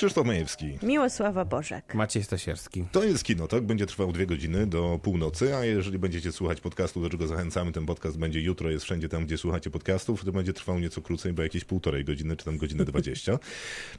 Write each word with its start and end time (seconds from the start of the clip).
Krzysztof 0.00 0.26
Majewski. 0.26 0.78
Miłosława 0.82 1.44
Bożek. 1.44 1.94
Maciej 1.94 2.22
Stasierski. 2.22 2.84
To 2.92 3.04
jest 3.04 3.24
Kinotok, 3.24 3.64
będzie 3.64 3.86
trwał 3.86 4.12
dwie 4.12 4.26
godziny 4.26 4.66
do 4.66 5.00
północy, 5.02 5.56
a 5.56 5.64
jeżeli 5.64 5.98
będziecie 5.98 6.32
słuchać 6.32 6.60
podcastu, 6.60 7.02
do 7.02 7.10
czego 7.10 7.26
zachęcamy, 7.26 7.72
ten 7.72 7.86
podcast 7.86 8.18
będzie 8.18 8.40
jutro, 8.40 8.70
jest 8.70 8.84
wszędzie 8.84 9.08
tam, 9.08 9.26
gdzie 9.26 9.38
słuchacie 9.38 9.70
podcastów, 9.70 10.24
to 10.24 10.32
będzie 10.32 10.52
trwał 10.52 10.78
nieco 10.78 11.02
krócej, 11.02 11.32
bo 11.32 11.42
jakieś 11.42 11.64
półtorej 11.64 12.04
godziny, 12.04 12.36
czy 12.36 12.44
tam 12.44 12.58
godzinę 12.58 12.84
dwadzieścia. 12.84 13.38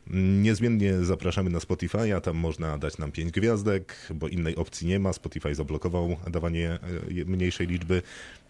Niezmiennie 0.47 0.93
zapraszamy 1.05 1.49
na 1.49 1.59
Spotify, 1.59 2.15
a 2.15 2.21
tam 2.21 2.37
można 2.37 2.77
dać 2.77 2.97
nam 2.97 3.11
pięć 3.11 3.31
gwiazdek, 3.31 4.07
bo 4.15 4.27
innej 4.27 4.55
opcji 4.55 4.87
nie 4.87 4.99
ma. 4.99 5.13
Spotify 5.13 5.55
zablokował 5.55 6.17
dawanie 6.31 6.79
e, 7.21 7.25
mniejszej 7.25 7.67
liczby. 7.67 8.01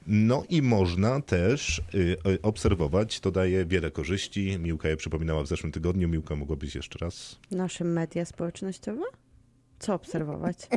No 0.07 0.43
i 0.49 0.61
można 0.61 1.21
też 1.21 1.81
y, 1.95 2.17
y, 2.27 2.41
obserwować, 2.41 3.19
to 3.19 3.31
daje 3.31 3.65
wiele 3.65 3.91
korzyści. 3.91 4.57
Miłka 4.59 4.89
je 4.89 4.97
przypominała 4.97 5.43
w 5.43 5.47
zeszłym 5.47 5.71
tygodniu. 5.71 6.07
Miłka, 6.09 6.35
mogłabyś 6.35 6.75
jeszcze 6.75 6.99
raz 6.99 7.39
Nasze 7.51 7.83
media 7.83 8.25
społecznościowe? 8.25 9.03
Co 9.79 9.93
obserwować? 9.93 10.57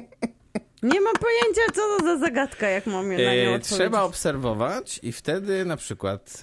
Nie 0.82 1.00
mam 1.00 1.14
pojęcia, 1.14 1.60
co 1.74 1.80
to 1.98 2.04
za 2.04 2.18
zagadka, 2.18 2.68
jak 2.68 2.86
mam 2.86 3.08
na 3.08 3.14
nią 3.16 3.22
odpowiedzieć. 3.24 3.64
trzeba 3.68 4.02
obserwować 4.02 5.00
i 5.02 5.12
wtedy 5.12 5.64
na 5.64 5.76
przykład 5.76 6.40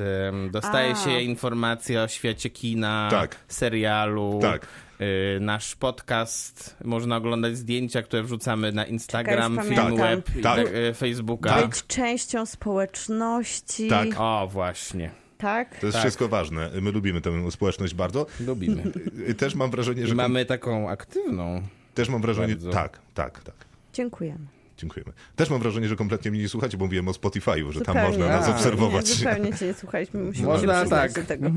dostaje 0.51 0.91
A. 0.91 0.95
się 0.95 1.21
informacje 1.21 2.01
o 2.03 2.07
świecie 2.07 2.49
kina, 2.49 3.07
Tak. 3.11 3.35
serialu. 3.47 4.39
Tak. 4.41 4.67
E, 5.01 5.39
nasz 5.39 5.75
podcast, 5.75 6.77
można 6.83 7.17
oglądać 7.17 7.57
zdjęcia, 7.57 8.01
które 8.01 8.23
wrzucamy 8.23 8.71
na 8.71 8.85
Instagram, 8.85 9.55
Czekaj, 9.57 9.69
film 9.75 9.97
web, 9.97 10.29
i 10.35 10.41
Tak. 10.41 10.55
tak, 10.57 10.67
e, 10.73 10.93
Facebooka. 10.93 11.49
Tak. 11.49 11.69
Być 11.69 11.87
częścią 11.87 12.45
społeczności. 12.45 13.87
Tak. 13.87 14.07
O, 14.17 14.47
właśnie. 14.51 15.11
Tak? 15.37 15.79
To 15.79 15.85
jest 15.85 15.93
Tak. 15.95 16.01
wszystko 16.03 16.27
ważne. 16.27 16.69
My 16.81 16.91
lubimy 16.91 17.21
tę 17.21 17.51
społeczność 17.51 17.93
bardzo. 17.93 18.25
Lubimy. 18.39 18.83
Y, 19.29 19.33
Też 19.33 19.55
mam 19.55 19.71
wrażenie, 19.71 20.07
że. 20.07 20.13
I 20.13 20.17
mamy 20.17 20.45
taką 20.45 20.89
aktywną. 20.89 21.61
Też 21.93 22.09
mam 22.09 22.21
wrażenie. 22.21 22.47
Bardzo. 22.55 22.71
Tak, 22.71 22.99
tak, 23.13 23.43
tak. 23.43 23.55
Dziękujemy. 23.93 24.45
Dziękujemy. 24.77 25.13
Też 25.35 25.49
mam 25.49 25.59
wrażenie, 25.61 25.87
że 25.87 25.95
kompletnie 25.95 26.31
mnie 26.31 26.39
nie 26.41 26.49
słuchacie, 26.49 26.77
bo 26.77 26.85
mówiłem 26.85 27.07
o 27.07 27.11
Spotify'u, 27.11 27.71
że 27.71 27.81
tam 27.81 27.95
Zupełnie. 27.95 28.17
można 28.17 28.27
nas 28.27 28.47
A, 28.47 28.51
obserwować. 28.51 29.09
Nie, 29.09 29.15
zupełnie 29.15 29.53
cię 29.57 29.65
nie 29.65 29.73
słuchaliśmy. 29.73 30.23
Musimy 30.23 30.47
Można 30.47 30.85
tak. 30.85 31.13
do 31.13 31.23
tego. 31.23 31.49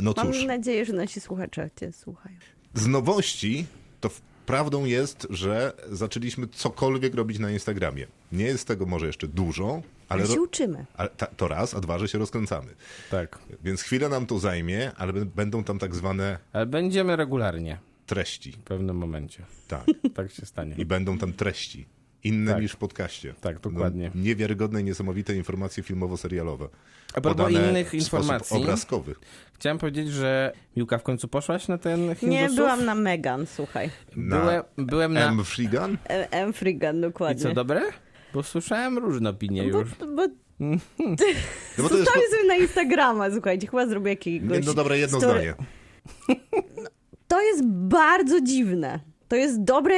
No 0.00 0.12
Mam 0.16 0.26
cóż, 0.32 0.44
nadzieję, 0.44 0.84
że 0.84 0.92
nasi 0.92 1.20
słuchacze 1.20 1.70
cię 1.80 1.92
słuchają. 1.92 2.36
Z 2.74 2.86
nowości 2.86 3.66
to 4.00 4.10
prawdą 4.46 4.84
jest, 4.84 5.26
że 5.30 5.72
zaczęliśmy 5.90 6.46
cokolwiek 6.48 7.14
robić 7.14 7.38
na 7.38 7.50
Instagramie. 7.50 8.06
Nie 8.32 8.44
jest 8.44 8.66
tego 8.68 8.86
może 8.86 9.06
jeszcze 9.06 9.28
dużo, 9.28 9.82
ale, 10.08 10.22
Ale 10.24 10.32
się 10.34 10.40
uczymy. 10.40 10.86
ale 10.94 11.08
ta, 11.08 11.26
to 11.26 11.48
raz, 11.48 11.74
a 11.74 11.80
dwa, 11.80 11.98
że 11.98 12.08
się 12.08 12.18
rozkręcamy. 12.18 12.74
Tak. 13.10 13.38
Więc 13.64 13.82
chwilę 13.82 14.08
nam 14.08 14.26
to 14.26 14.38
zajmie, 14.38 14.92
ale 14.96 15.12
będą 15.12 15.64
tam 15.64 15.78
tak 15.78 15.94
zwane 15.94 16.38
Ale 16.52 16.66
będziemy 16.66 17.16
regularnie 17.16 17.78
treści. 18.06 18.52
w 18.52 18.56
pewnym 18.58 18.96
momencie. 18.96 19.42
Tak. 19.68 19.86
Tak 20.14 20.30
się 20.32 20.46
stanie. 20.46 20.74
I 20.78 20.84
będą 20.84 21.18
tam 21.18 21.32
treści. 21.32 21.86
Inne 22.24 22.52
Tak. 22.52 22.62
niż 22.62 22.72
w 22.72 22.76
podcaście. 22.76 23.34
Tak, 23.40 23.60
dokładnie. 23.60 24.10
No, 24.14 24.20
niewiarygodne, 24.22 24.82
niesamowite 24.82 25.36
informacje 25.36 25.82
filmowo-serialowe. 25.82 26.68
A 27.14 27.20
propos 27.20 27.52
innych 27.52 27.94
informacji, 27.94 28.56
obrazkowy. 28.56 29.14
chciałem 29.54 29.78
powiedzieć, 29.78 30.08
że 30.10 30.52
Miłka 30.76 30.98
w 30.98 31.02
końcu 31.02 31.28
poszłaś 31.28 31.68
na 31.68 31.78
ten 31.78 31.98
Hindusów? 32.00 32.28
Nie 32.28 32.48
byłam 32.56 32.84
na 32.84 32.94
Megan, 32.94 33.46
słuchaj. 33.46 33.90
Na 34.16 34.40
Byłem, 34.40 34.62
byłem 34.76 35.12
na... 35.12 35.28
M. 35.28 35.44
Frigan? 35.44 35.98
M. 36.30 36.52
Frigan, 36.52 36.98
I 36.98 37.00
dokładnie. 37.00 37.42
co, 37.42 37.52
dobre? 37.52 37.82
Bo 38.34 38.42
słyszałem 38.42 38.98
różne 38.98 39.30
opinie 39.30 39.64
już. 39.64 39.88
bo 40.16 40.22
No 41.78 41.82
bo 41.82 41.88
to 41.88 41.96
jest... 41.96 42.04
Zostawię 42.06 42.28
sobie 42.30 42.44
na 42.48 42.54
Instagrama, 42.56 43.30
słuchajcie, 43.30 43.66
chyba 43.66 43.86
zrobię 43.86 44.10
jakiegoś... 44.10 44.58
Nie, 44.58 44.66
no 44.66 44.74
dobra, 44.74 44.96
jedno 44.96 45.18
story- 45.18 45.40
zdanie. 45.40 45.54
To 47.28 47.42
jest 47.42 47.64
bardzo 47.66 48.40
dziwne. 48.40 49.00
To 49.28 49.36
jest 49.36 49.64
dobre 49.64 49.94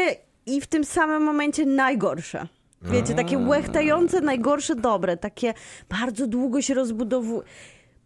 i 0.47 0.61
w 0.61 0.67
tym 0.67 0.85
samym 0.85 1.23
momencie 1.23 1.67
najgorsze. 1.67 2.49
Wiecie, 2.85 3.15
takie 3.15 3.39
łechtające, 3.39 4.21
najgorsze, 4.21 4.75
dobre. 4.77 5.17
Takie 5.17 5.55
bardzo 5.91 6.27
długo 6.27 6.63
się 6.63 6.75
rozbudowuje. 6.75 7.43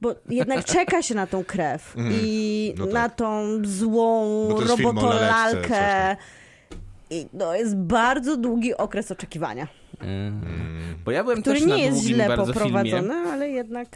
Bo 0.00 0.14
jednak 0.28 0.64
czeka 0.74 1.02
się 1.02 1.14
na 1.14 1.26
tą 1.26 1.44
krew 1.44 1.94
i 2.10 2.74
No 2.78 2.84
tak. 2.84 2.94
na 2.94 3.08
tą 3.08 3.42
złą 3.64 4.48
robotolalkę. 4.60 6.16
I 7.10 7.26
to 7.38 7.54
jest 7.54 7.76
bardzo 7.76 8.36
długi 8.36 8.74
okres 8.76 9.10
oczekiwania, 9.10 9.68
Bo 11.04 11.10
ja 11.10 11.22
byłem 11.24 11.42
który 11.42 11.58
też 11.60 11.68
na 11.68 11.76
nie 11.76 11.84
jest 11.84 12.02
źle 12.02 12.36
poprowadzony, 12.36 13.08
filmie. 13.14 13.30
ale 13.32 13.48
jednak... 13.50 13.88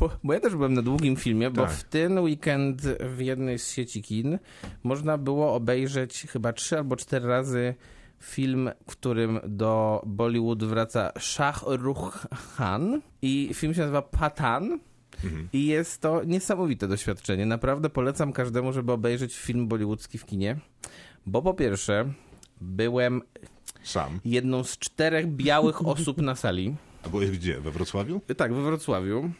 Bo, 0.00 0.10
bo 0.24 0.32
ja 0.32 0.40
też 0.40 0.54
byłem 0.54 0.74
na 0.74 0.82
długim 0.82 1.16
filmie, 1.16 1.50
bo 1.50 1.62
Tak. 1.62 1.70
w 1.70 1.84
ten 1.84 2.18
weekend 2.18 2.82
w 3.00 3.20
jednej 3.20 3.58
z 3.58 3.70
sieci 3.70 4.02
kin 4.02 4.38
można 4.82 5.18
było 5.18 5.54
obejrzeć 5.54 6.26
chyba 6.32 6.52
trzy 6.52 6.76
albo 6.78 6.96
cztery 6.96 7.28
razy 7.28 7.74
film, 8.26 8.70
w 8.86 8.96
którym 8.96 9.40
do 9.48 10.02
Bollywood 10.06 10.64
wraca 10.64 11.12
Shah 11.18 11.64
Rukh 11.66 12.26
Khan 12.56 13.00
i 13.22 13.50
film 13.54 13.74
się 13.74 13.80
nazywa 13.80 14.02
Patan. 14.02 14.78
I 15.52 15.66
jest 15.66 16.00
to 16.00 16.24
niesamowite 16.24 16.88
doświadczenie. 16.88 17.46
Naprawdę 17.46 17.90
polecam 17.90 18.32
każdemu, 18.32 18.72
żeby 18.72 18.92
obejrzeć 18.92 19.36
film 19.36 19.68
bollywoodzki 19.68 20.18
w 20.18 20.24
kinie. 20.24 20.56
Bo 21.26 21.42
po 21.42 21.54
pierwsze, 21.54 22.12
byłem 22.60 23.22
Sam. 23.82 24.20
jedną 24.24 24.64
z 24.64 24.78
czterech 24.78 25.26
białych 25.26 25.86
osób 25.86 26.18
na 26.22 26.34
sali. 26.34 26.74
A 27.02 27.08
byłeś 27.08 27.30
gdzie? 27.30 27.60
We 27.60 27.70
Wrocławiu? 27.70 28.20
Tak, 28.36 28.54
we 28.54 28.62
Wrocławiu. 28.62 29.30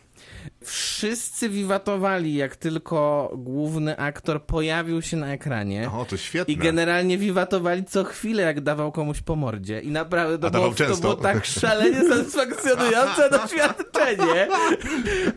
Wszyscy 0.65 1.49
wiwatowali, 1.49 2.34
jak 2.34 2.56
tylko 2.56 3.31
główny 3.37 3.97
aktor 3.97 4.43
pojawił 4.47 5.03
się 5.03 5.16
na 5.16 5.32
ekranie. 5.32 5.91
O, 5.91 6.04
to 6.04 6.16
świetne. 6.16 6.54
I 6.54 6.56
generalnie 6.56 7.19
wiwatowali 7.19 7.84
co 7.84 8.04
chwilę, 8.04 8.43
jak 8.43 8.60
dawał 8.60 8.93
komuś 8.93 9.21
po 9.21 9.37
mordzie. 9.37 9.81
I 9.81 9.91
naprawdę 9.91 10.38
to, 10.38 10.50
było, 10.50 10.75
to 10.75 10.97
było 10.97 11.15
tak 11.15 11.44
szalenie 11.44 12.09
satysfakcjonujące 12.09 13.31
doświadczenie. 13.38 14.49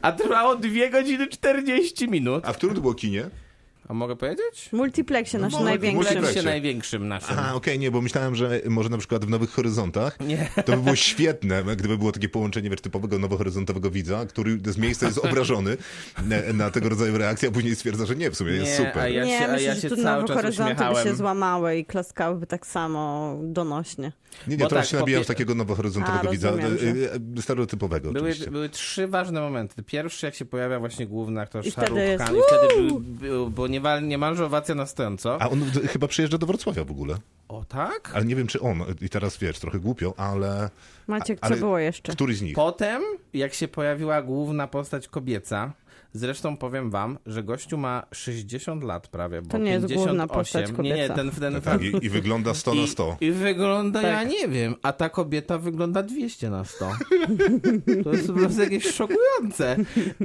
A 0.01 0.12
trwało 0.12 0.56
2 0.56 0.89
godziny 0.91 1.28
40 1.28 2.07
minut. 2.07 2.45
A 2.45 2.53
w 2.53 2.57
którym 2.57 2.75
to 2.75 2.81
było 2.81 2.94
kinie? 2.94 3.29
A 3.89 3.94
mogę 3.94 4.16
powiedzieć? 4.16 4.69
W 4.69 4.73
multiplexie 4.73 5.39
naszym 5.39 5.59
No, 5.59 5.66
największym. 5.66 6.03
multiplexie. 6.03 6.44
Największym 6.44 7.07
naszym. 7.07 7.29
Aha, 7.39 7.53
okej, 7.55 7.79
nie, 7.79 7.91
bo 7.91 8.01
myślałem, 8.01 8.35
że 8.35 8.61
może 8.69 8.89
na 8.89 8.97
przykład 8.97 9.25
w 9.25 9.29
Nowych 9.29 9.50
Horyzontach 9.51 10.17
Nie. 10.19 10.50
to 10.66 10.72
by 10.72 10.83
było 10.83 10.95
świetne, 10.95 11.63
gdyby 11.77 11.97
było 11.97 12.11
takie 12.11 12.29
połączenie 12.29 12.69
wiesz, 12.69 12.81
typowego 12.81 13.19
nowohoryzontowego 13.19 13.91
widza, 13.91 14.25
który 14.25 14.59
z 14.66 14.77
miejsca 14.77 15.05
jest 15.05 15.17
obrażony 15.17 15.77
na, 16.53 16.69
tego 16.72 16.89
rodzaju 16.89 17.17
reakcje, 17.17 17.50
a 17.50 17.51
później 17.51 17.75
stwierdza, 17.75 18.05
że 18.05 18.16
nie, 18.16 18.31
w 18.31 18.35
sumie 18.35 18.51
jest 18.51 18.66
Nie, 18.66 18.77
super. 18.77 19.00
a 19.00 19.07
ja 19.07 19.25
nie, 19.25 19.38
się- 19.39 19.45
a 19.45 19.51
myślę, 19.51 19.63
ja 19.67 19.75
że 19.75 19.81
się 19.81 19.89
tu 19.89 19.95
nowe 19.97 20.33
horyzonty 20.33 20.83
by 20.95 21.09
się 21.09 21.16
złamały 21.16 21.77
i 21.77 21.85
klaskałyby 21.85 22.47
tak 22.47 22.67
samo 22.67 23.35
donośnie. 23.44 24.11
Nie, 24.47 24.57
nie, 24.57 24.63
Bo 24.63 24.69
teraz 24.69 24.85
tak, 24.85 24.91
się 24.91 24.97
nabijam 24.97 25.19
po 25.21 25.23
z 25.23 25.27
takiego 25.27 25.56
nowohoryzontowego 25.56 26.29
A, 26.29 26.31
widza, 26.31 26.51
rozumiem, 26.51 26.77
e, 27.35 27.38
e, 27.38 27.41
stereotypowego 27.41 28.11
Były, 28.11 28.29
oczywiście. 28.29 28.51
były 28.51 28.69
trzy 28.69 29.07
ważne 29.07 29.41
momenty. 29.41 29.83
Pierwszy, 29.83 30.25
jak 30.25 30.35
się 30.35 30.45
pojawia 30.45 30.79
właśnie 30.79 31.07
główny 31.07 31.41
aktor 31.41 31.66
I 31.66 31.71
Shah 31.71 31.85
wtedy 31.85 32.00
Rukh 32.00 32.09
jest 32.09 32.23
Khan 32.23 32.35
i 33.73 33.78
niemal, 33.79 34.07
niemalże 34.07 34.45
owacja 34.45 34.75
na 34.75 34.85
stojąco. 34.85 35.41
A 35.41 35.50
on 35.50 35.59
d- 35.72 35.88
chyba 35.88 36.07
przyjeżdża 36.07 36.38
do 36.38 36.45
Wrocławia 36.45 36.84
w 36.84 36.91
ogóle. 36.91 37.16
O 37.47 37.66
tak? 37.66 38.12
Ale 38.13 38.25
nie 38.25 38.35
wiem, 38.35 38.47
czy 38.47 38.59
on, 38.59 38.84
i 39.01 39.09
teraz 39.09 39.38
wiesz, 39.38 39.59
trochę 39.59 39.79
głupio, 39.79 40.13
ale 40.17 40.69
Maciek, 41.07 41.38
ale 41.41 41.56
co 41.56 41.59
było 41.59 41.79
jeszcze? 41.79 42.12
któryś 42.13 42.38
z 42.38 42.41
nich? 42.41 42.56
Potem, 42.56 43.01
jak 43.34 43.53
się 43.53 43.68
pojawiła 43.68 44.22
główna 44.22 44.68
postać 44.68 45.07
kobieca, 45.07 45.73
zresztą 46.13 46.57
powiem 46.57 46.89
wam, 46.89 47.18
że 47.25 47.44
gościu 47.44 47.78
ma 47.78 48.03
60 48.12 48.84
lat 48.84 49.07
prawie, 49.07 49.41
bo 49.41 49.50
To 49.50 49.57
nie 49.57 49.72
jest 49.72 49.81
58. 49.88 50.06
główna 50.07 50.28
postać 50.28 50.66
Nie, 50.66 50.72
nie, 50.72 50.75
kobieca. 50.91 51.13
ten, 51.13 51.31
ten, 51.31 51.62
Tak, 51.62 51.81
i, 51.84 52.06
I 52.06 52.09
wygląda 52.09 52.53
100 52.53 52.74
na 52.74 52.81
I, 52.81 52.88
100. 52.88 53.18
I 53.21 53.31
wygląda, 53.31 54.01
ja 54.01 54.19
Tak. 54.19 54.30
nie 54.30 54.48
wiem, 54.48 54.75
a 54.81 54.94
ta 54.94 55.09
kobieta 55.09 55.57
wygląda 55.57 56.03
200 56.03 56.50
na 56.50 56.65
100. 56.65 56.92
To 58.03 58.12
jest 58.13 58.27
po 58.27 58.33
prostu 58.33 58.62
jakieś 58.62 58.94
szokujące. 58.94 59.75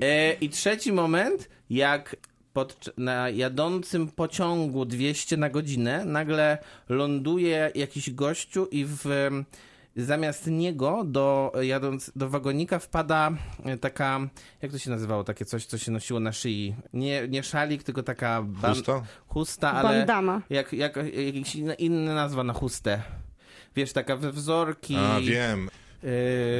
E, 0.02 0.32
I 0.32 0.48
trzeci 0.50 0.92
moment, 0.92 1.48
jak 1.70 2.16
pod, 2.54 2.90
na 2.98 3.28
jadącym 3.30 4.08
pociągu 4.08 4.84
200 4.84 5.36
na 5.36 5.50
godzinę 5.50 6.04
nagle 6.04 6.58
ląduje 6.88 7.70
jakiś 7.74 8.10
gościu 8.10 8.66
i 8.66 8.84
w, 8.88 9.04
zamiast 9.96 10.46
niego 10.46 11.02
do, 11.06 11.52
jadąc 11.60 12.12
do 12.16 12.28
wagonika 12.28 12.78
wpada 12.78 13.30
e, 13.64 13.76
taka, 13.76 14.20
jak 14.62 14.72
to 14.72 14.78
się 14.78 14.90
nazywało, 14.90 15.24
takie 15.24 15.44
coś, 15.44 15.66
co 15.66 15.78
się 15.78 15.92
nosiło 15.92 16.20
na 16.20 16.32
szyi. 16.32 16.74
Nie, 16.92 17.28
nie 17.28 17.42
szalik, 17.42 17.82
tylko 17.82 18.02
taka... 18.02 18.42
ban- 18.42 18.74
Chusta? 18.74 19.02
Chusta, 19.28 19.72
ale... 19.72 19.98
Bandama. 19.98 20.42
Jak, 20.50 20.72
jak, 20.72 20.96
jakaś 20.96 21.54
inna, 21.78 22.14
nazwa 22.14 22.44
na 22.44 22.52
chustę. 22.52 23.02
Wiesz, 23.76 23.92
taka 23.92 24.16
we 24.16 24.32
wzorki. 24.32 24.96
A, 24.96 25.20
wiem. 25.20 25.68
yy, 26.02 26.10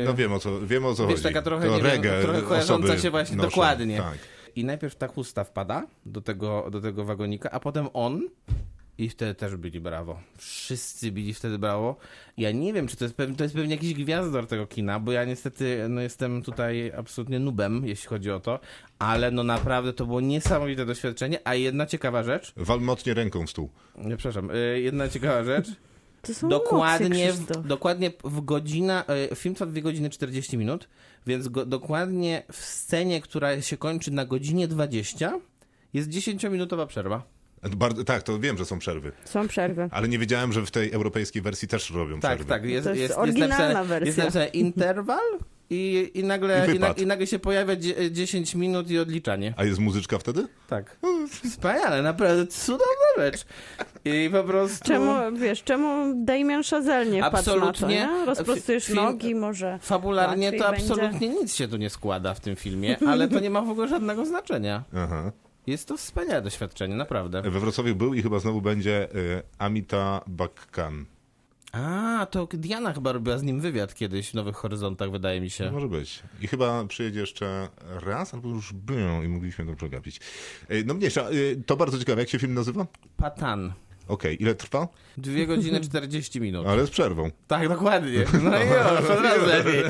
No 0.06 0.14
wiem 0.14 0.32
o 0.32 0.38
co, 0.38 0.61
wiem 0.67 0.85
o 0.87 0.94
co 0.94 1.06
Wiesz, 1.06 1.12
chodzi. 1.12 1.23
taka 1.23 1.43
trochę, 1.43 1.67
to 1.67 1.76
nie 1.76 1.82
wiem, 1.82 2.02
trochę 2.23 2.43
kojarząca 2.43 2.99
się 2.99 3.11
właśnie, 3.11 3.37
noszą. 3.37 3.49
dokładnie. 3.49 3.99
Tak. 3.99 4.19
I 4.56 4.65
najpierw 4.65 4.97
ta 4.97 5.09
chusta 5.09 5.45
wpada 5.45 5.87
do 6.06 6.21
tego, 6.21 6.71
do 6.71 6.81
tego 6.81 7.05
wagonika, 7.05 7.51
a 7.51 7.61
potem 7.61 7.89
on 7.93 8.23
I 8.99 9.09
wtedy 9.09 9.35
też 9.35 9.56
bili 9.56 9.81
brawo. 9.81 10.21
Wszyscy 10.37 11.12
bili 11.12 11.35
wtedy 11.35 11.59
brawo. 11.59 11.97
Ja 12.37 12.53
nie 12.53 12.73
wiem, 12.73 12.87
czy 12.87 12.97
to 12.97 13.05
jest, 13.05 13.17
pewnie, 13.17 13.37
to 13.37 13.45
jest 13.45 13.55
pewnie 13.55 13.75
jakiś 13.75 13.95
gwiazdor 13.95 14.47
tego 14.47 14.67
kina, 14.67 15.01
bo 15.01 15.12
ja 15.12 15.25
niestety 15.25 15.87
no, 15.89 16.01
jestem 16.01 16.43
tutaj 16.43 16.93
absolutnie 16.97 17.39
nubem, 17.39 17.87
jeśli 17.87 18.09
chodzi 18.09 18.31
o 18.31 18.41
to, 18.41 18.61
ale 18.99 19.31
no 19.31 19.43
naprawdę 19.43 19.93
to 19.93 20.06
było 20.06 20.21
niesamowite 20.21 20.87
doświadczenie. 20.87 21.39
A 21.45 21.55
jedna 21.55 21.87
ciekawa 21.87 22.23
rzecz, 22.23 22.53
Wal 22.56 22.81
mocnie 22.81 23.15
ręką 23.15 23.47
w 23.47 23.51
stół. 23.51 23.71
nie 23.99 24.17
przepraszam, 24.17 24.51
y, 24.51 24.81
jedna 24.81 25.09
ciekawa 25.09 25.45
rzecz, 25.45 25.69
To 26.26 26.35
są 26.35 26.49
dokładnie, 26.49 27.29
emocje, 27.29 27.55
w, 27.62 27.67
dokładnie 27.67 28.12
w 28.25 28.41
godzina, 28.44 29.05
e, 29.31 29.37
film 29.37 29.55
trwa 29.55 29.67
2 29.67 29.81
godziny 29.81 30.11
40 30.11 30.59
minut, 30.59 30.88
więc 31.26 31.49
go, 31.49 31.67
dokładnie 31.67 32.43
w 32.53 32.56
scenie, 32.56 33.21
która 33.21 33.62
się 33.62 33.76
kończy 33.76 34.11
na 34.11 34.25
godzinie 34.25 34.69
20, 34.69 35.41
jest 35.93 36.09
10-minutowa 36.11 36.87
przerwa. 36.87 37.23
Bardzo, 37.76 38.05
tak, 38.05 38.23
to 38.23 38.38
wiem, 38.38 38.59
że 38.59 38.65
są 38.65 38.79
przerwy. 38.79 39.12
Są 39.25 39.49
przerwy. 39.49 39.88
Ale 39.91 40.09
nie 40.09 40.19
wiedziałem, 40.19 40.53
że 40.53 40.67
w 40.67 40.71
tej 40.71 40.93
europejskiej 40.93 41.43
wersji 41.43 41.69
też 41.69 41.91
robią 41.91 42.21
Tak, 42.21 42.35
przerwy. 42.35 42.44
tak. 42.50 42.65
Jest, 42.65 42.85
To 42.85 42.91
jest 42.91 43.03
jest, 43.03 43.15
oryginalna 43.19 43.55
jest 43.56 43.61
napisane, 43.75 43.88
wersja. 43.88 44.06
Jest 44.06 44.19
napisane 44.19 44.47
interwal 44.47 45.38
i, 45.71 46.11
i, 46.15 46.25
nagle, 46.25 46.67
I 46.73 46.77
i, 46.77 46.79
na, 46.79 46.93
i 46.93 47.07
nagle 47.07 47.27
się 47.27 47.39
pojawia 47.39 47.77
dzie- 47.77 48.13
10 48.13 48.55
minut 48.55 48.91
i 48.91 48.99
odliczanie. 48.99 49.55
A 49.57 49.65
jest 49.65 49.79
muzyczka 49.79 50.19
wtedy? 50.19 50.47
Tak. 50.69 50.97
Wspaniale, 51.51 52.03
naprawdę 52.03 52.47
cudowna 52.47 52.85
rzecz. 53.17 53.45
I 54.05 54.31
po 54.33 54.45
prostu... 54.45 54.85
Czemu, 54.85 55.37
wiesz, 55.37 55.63
czemu 55.63 56.13
Damien 56.25 56.63
Chazelle 56.71 57.11
nie 57.11 57.23
wpadł 57.23 57.37
na 57.37 57.43
to, 57.43 57.69
Absolutnie. 57.69 57.89
nie? 57.97 58.25
Rozprostujesz 58.27 58.85
Film- 58.85 58.97
nogi, 58.97 59.35
może 59.35 59.79
Fabularnie 59.83 60.53
to 60.53 60.67
absolutnie 60.69 61.29
nic 61.29 61.55
się 61.55 61.69
tu 61.69 61.77
nie 61.77 61.91
składa 61.91 62.35
w 62.35 62.41
tym 62.41 62.57
filmie, 62.57 62.97
ale 63.07 63.29
to 63.29 63.41
nie 63.41 63.51
ma 63.51 63.63
w 63.63 63.71
ogóle 63.71 63.89
żadnego 63.89 64.27
znaczenia. 64.27 64.85
Aha. 64.97 65.33
Jest 65.67 65.89
to 65.89 65.97
wspaniałe 65.97 66.43
doświadczenie, 66.43 66.95
naprawdę. 66.97 67.43
We 67.43 67.61
Wrocławiu 67.61 67.95
był 67.97 68.15
i 68.15 68.23
chyba 68.23 68.39
znowu 68.39 68.61
będzie 68.61 69.09
y, 69.15 69.43
Amita 69.59 70.21
Bakkan. 70.27 71.05
A, 71.75 72.26
to 72.31 72.49
Diana 72.53 72.93
chyba 72.93 73.12
robiła 73.12 73.38
z 73.38 73.43
nim 73.43 73.61
wywiad 73.61 73.94
kiedyś 73.94 74.31
w 74.31 74.35
Nowych 74.35 74.56
Horyzontach, 74.56 75.11
wydaje 75.11 75.41
mi 75.41 75.50
się. 75.50 75.71
Może 75.73 75.88
być. 75.88 76.23
I 76.41 76.47
chyba 76.49 76.85
przyjedzie 76.85 77.21
jeszcze 77.21 77.69
raz, 78.06 78.35
albo 78.35 78.49
już 78.49 78.73
był 78.73 79.23
i 79.25 79.29
mogliśmy 79.29 79.67
to 79.67 79.75
przegapić. 79.76 80.21
No 80.85 80.94
mniejsza, 80.94 81.31
y, 81.31 81.62
to 81.67 81.76
bardzo 81.76 81.99
ciekawe. 81.99 82.21
Jak 82.21 82.31
się 82.31 82.38
film 82.38 82.55
nazywa? 82.55 82.87
Patan. 83.17 83.73
Okej, 84.09 84.43
ile 84.43 84.55
trwa? 84.55 84.88
Dwie 85.17 85.47
godziny 85.47 85.81
40 85.81 86.41
minut. 86.41 86.67
Ale 86.67 86.87
z 86.87 86.91
przerwą. 86.91 87.31
Tak, 87.49 87.69
dokładnie. 87.69 88.25
No 88.43 88.59
i 88.59 88.67
już, 88.69 89.11
od 89.11 89.23
razu 89.25 89.47
lepiej. 89.47 89.82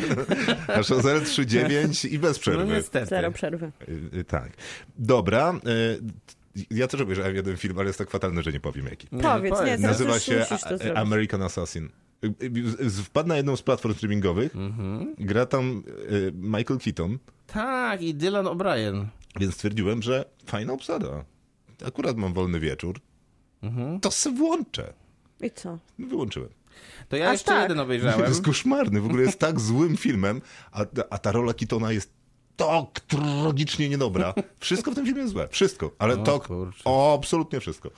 A 0.68 0.72
Chazelle 0.82 1.20
3,9 1.20 2.08
i 2.12 2.18
bez 2.18 2.36
No 2.36 2.40
przerwy. 2.40 2.72
niestety. 2.74 3.06
zero 3.06 3.32
przerwy. 3.32 3.72
Y, 3.88 4.18
y, 4.18 4.24
tak. 4.24 4.52
Dobra. 4.98 5.54
Ja 6.70 6.86
też 6.88 7.00
obejrzałem 7.00 7.36
jeden 7.36 7.56
film, 7.56 7.78
ale 7.78 7.86
jest 7.86 7.98
tak 7.98 8.10
fatalny, 8.10 8.42
że 8.42 8.52
nie 8.52 8.60
powiem 8.60 8.86
jaki. 8.86 9.08
Nie, 9.12 9.22
Powiedz, 9.22 9.52
no 9.52 9.64
nie, 9.64 9.76
powiedz. 9.76 9.80
teraz 9.80 10.00
Nazywa 10.00 10.18
się 10.18 10.46
to. 10.88 10.96
American 10.98 11.42
Assassin. 11.42 11.88
Wpadł 13.04 13.28
na 13.28 13.36
jedną 13.36 13.56
z 13.56 13.62
platform 13.62 13.94
streamingowych. 13.94 14.56
Mhm. 14.56 15.14
Gra 15.18 15.46
tam 15.46 15.82
y, 16.10 16.32
Michael 16.34 16.80
Keaton, 16.80 17.18
Tak, 17.46 18.02
i 18.02 18.14
Dylan 18.14 18.44
O'Brien. 18.46 19.04
więc 19.40 19.54
stwierdziłem, 19.54 20.02
że 20.02 20.24
fajna 20.46 20.72
obsada. 20.72 21.24
Akurat 21.86 22.16
mam 22.16 22.32
wolny 22.32 22.60
wieczór. 22.60 23.00
Mhm. 23.62 24.00
To 24.00 24.10
se 24.10 24.30
włączę. 24.30 24.92
I 25.40 25.50
co? 25.50 25.78
Wyłączyłem. 25.98 26.48
To 27.08 27.16
ja 27.16 27.26
Aż 27.26 27.32
jeszcze 27.32 27.46
tak. 27.50 27.62
jeden 27.62 27.76
To 27.78 27.82
obejrzałem. 27.82 28.20
jest 28.28 28.44
koszmarny, 28.44 29.00
w 29.00 29.06
ogóle 29.06 29.22
jest 29.22 29.38
tak 29.38 29.60
złym 29.60 29.96
filmem, 29.96 30.40
a, 30.72 30.84
a 31.10 31.18
ta 31.18 31.32
rola 31.32 31.54
Keatona 31.54 31.92
jest 31.92 32.10
tak 32.56 33.00
tragicznie 33.00 33.88
niedobra. 33.88 34.34
Wszystko 34.60 34.90
w 34.90 34.94
tym 34.94 35.04
filmie 35.06 35.20
jest 35.20 35.32
złe. 35.32 35.48
Wszystko. 35.48 35.90
Ale 35.98 36.14
O 36.22 36.46
o, 36.84 37.14
absolutnie 37.14 37.60
wszystko. 37.60 37.90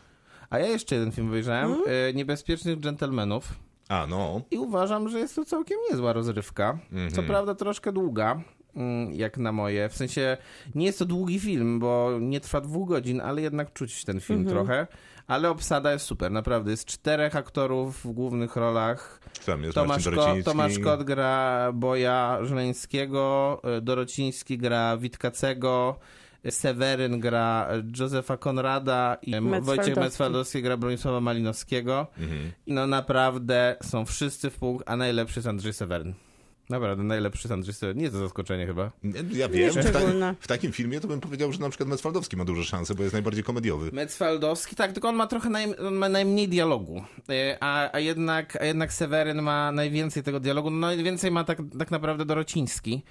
A 0.50 0.58
ja 0.58 0.66
jeszcze 0.66 0.94
jeden 0.94 1.12
film 1.12 1.28
obejrzałem. 1.28 1.72
Mhm. 1.72 1.88
E, 1.88 2.12
Niebezpiecznych 2.14 2.78
Dżentelmenów. 2.80 3.52
A, 3.88 4.06
no. 4.06 4.40
I 4.50 4.58
uważam, 4.58 5.08
że 5.08 5.18
jest 5.18 5.34
to 5.36 5.44
całkiem 5.44 5.78
niezła 5.90 6.12
rozrywka. 6.12 6.78
Mhm. 6.92 7.10
Co 7.10 7.22
prawda 7.22 7.54
troszkę 7.54 7.92
długa, 7.92 8.40
mm, 8.76 9.14
jak 9.14 9.38
na 9.38 9.52
moje. 9.52 9.88
W 9.88 9.96
sensie 9.96 10.36
nie 10.74 10.86
jest 10.86 10.98
to 10.98 11.04
długi 11.04 11.40
film, 11.40 11.78
bo 11.78 12.10
nie 12.20 12.40
trwa 12.40 12.60
dwóch 12.60 12.88
godzin, 12.88 13.20
ale 13.20 13.42
jednak 13.42 13.72
czuć 13.72 14.04
ten 14.04 14.20
film 14.20 14.40
Mhm. 14.40 14.56
trochę. 14.56 14.86
Ale 15.26 15.50
obsada 15.50 15.92
jest 15.92 16.06
super, 16.06 16.32
naprawdę. 16.32 16.70
Jest 16.70 16.84
czterech 16.84 17.36
aktorów 17.36 18.04
w 18.04 18.12
głównych 18.12 18.56
rolach. 18.56 19.20
Tam 19.46 19.62
jest 19.62 19.74
Tomasz, 19.74 20.04
Ko-. 20.04 20.36
Tomasz 20.44 20.78
Kot 20.78 21.02
gra 21.02 21.70
Boja 21.72 22.38
Żeleńskiego, 22.42 23.60
y, 23.78 23.80
Dorociński 23.80 24.58
gra 24.58 24.96
Witkacego, 24.96 25.98
y, 26.46 26.50
Seweryn 26.50 27.20
gra 27.20 27.68
Józefa 28.00 28.36
Konrada 28.36 29.16
i 29.22 29.40
Wojciech 29.40 29.66
Faldowski. 29.66 30.00
Metwaldowski 30.00 30.62
gra 30.62 30.76
Bronisława 30.76 31.20
Malinowskiego. 31.20 32.06
Mhm. 32.18 32.52
I 32.66 32.72
no 32.72 32.86
naprawdę 32.86 33.76
są 33.82 34.04
wszyscy 34.04 34.50
w 34.50 34.56
punkt, 34.58 34.90
a 34.90 34.96
najlepszy 34.96 35.38
jest 35.38 35.48
Andrzej 35.48 35.72
Seweryn. 35.72 36.14
Naprawdę, 36.70 37.04
najlepszy 37.04 37.48
Seweryn. 37.48 37.96
Nie 37.96 38.02
jest 38.02 38.14
to 38.14 38.20
zaskoczenie 38.20 38.66
chyba. 38.66 38.90
Ja 39.32 39.48
wiem, 39.48 39.70
w, 39.70 39.92
ta, 39.92 40.34
w 40.40 40.46
takim 40.46 40.72
filmie 40.72 41.00
to 41.00 41.08
bym 41.08 41.20
powiedział, 41.20 41.52
że 41.52 41.58
na 41.58 41.68
przykład 41.68 41.88
Metwaldowski 41.88 42.36
ma 42.36 42.44
duże 42.44 42.64
szanse, 42.64 42.94
bo 42.94 43.02
jest 43.02 43.12
najbardziej 43.12 43.44
komediowy. 43.44 43.90
Metwaldowski, 43.92 44.76
tak, 44.76 44.92
tylko 44.92 45.08
on 45.08 45.16
ma 45.16 45.26
trochę 45.26 45.50
naj, 45.50 45.78
on 45.78 45.94
ma 45.94 46.08
najmniej 46.08 46.48
dialogu, 46.48 47.02
Y, 47.30 47.56
a, 47.60 47.92
a, 47.92 47.98
jednak, 47.98 48.56
a 48.56 48.64
jednak 48.64 48.92
Seweryn 48.92 49.42
ma 49.42 49.72
najwięcej 49.72 50.22
tego 50.22 50.40
dialogu, 50.40 50.70
no 50.70 50.76
najwięcej 50.86 51.30
ma 51.30 51.44
tak, 51.44 51.58
tak 51.78 51.90
naprawdę 51.90 52.24
Dorociński. 52.24 53.02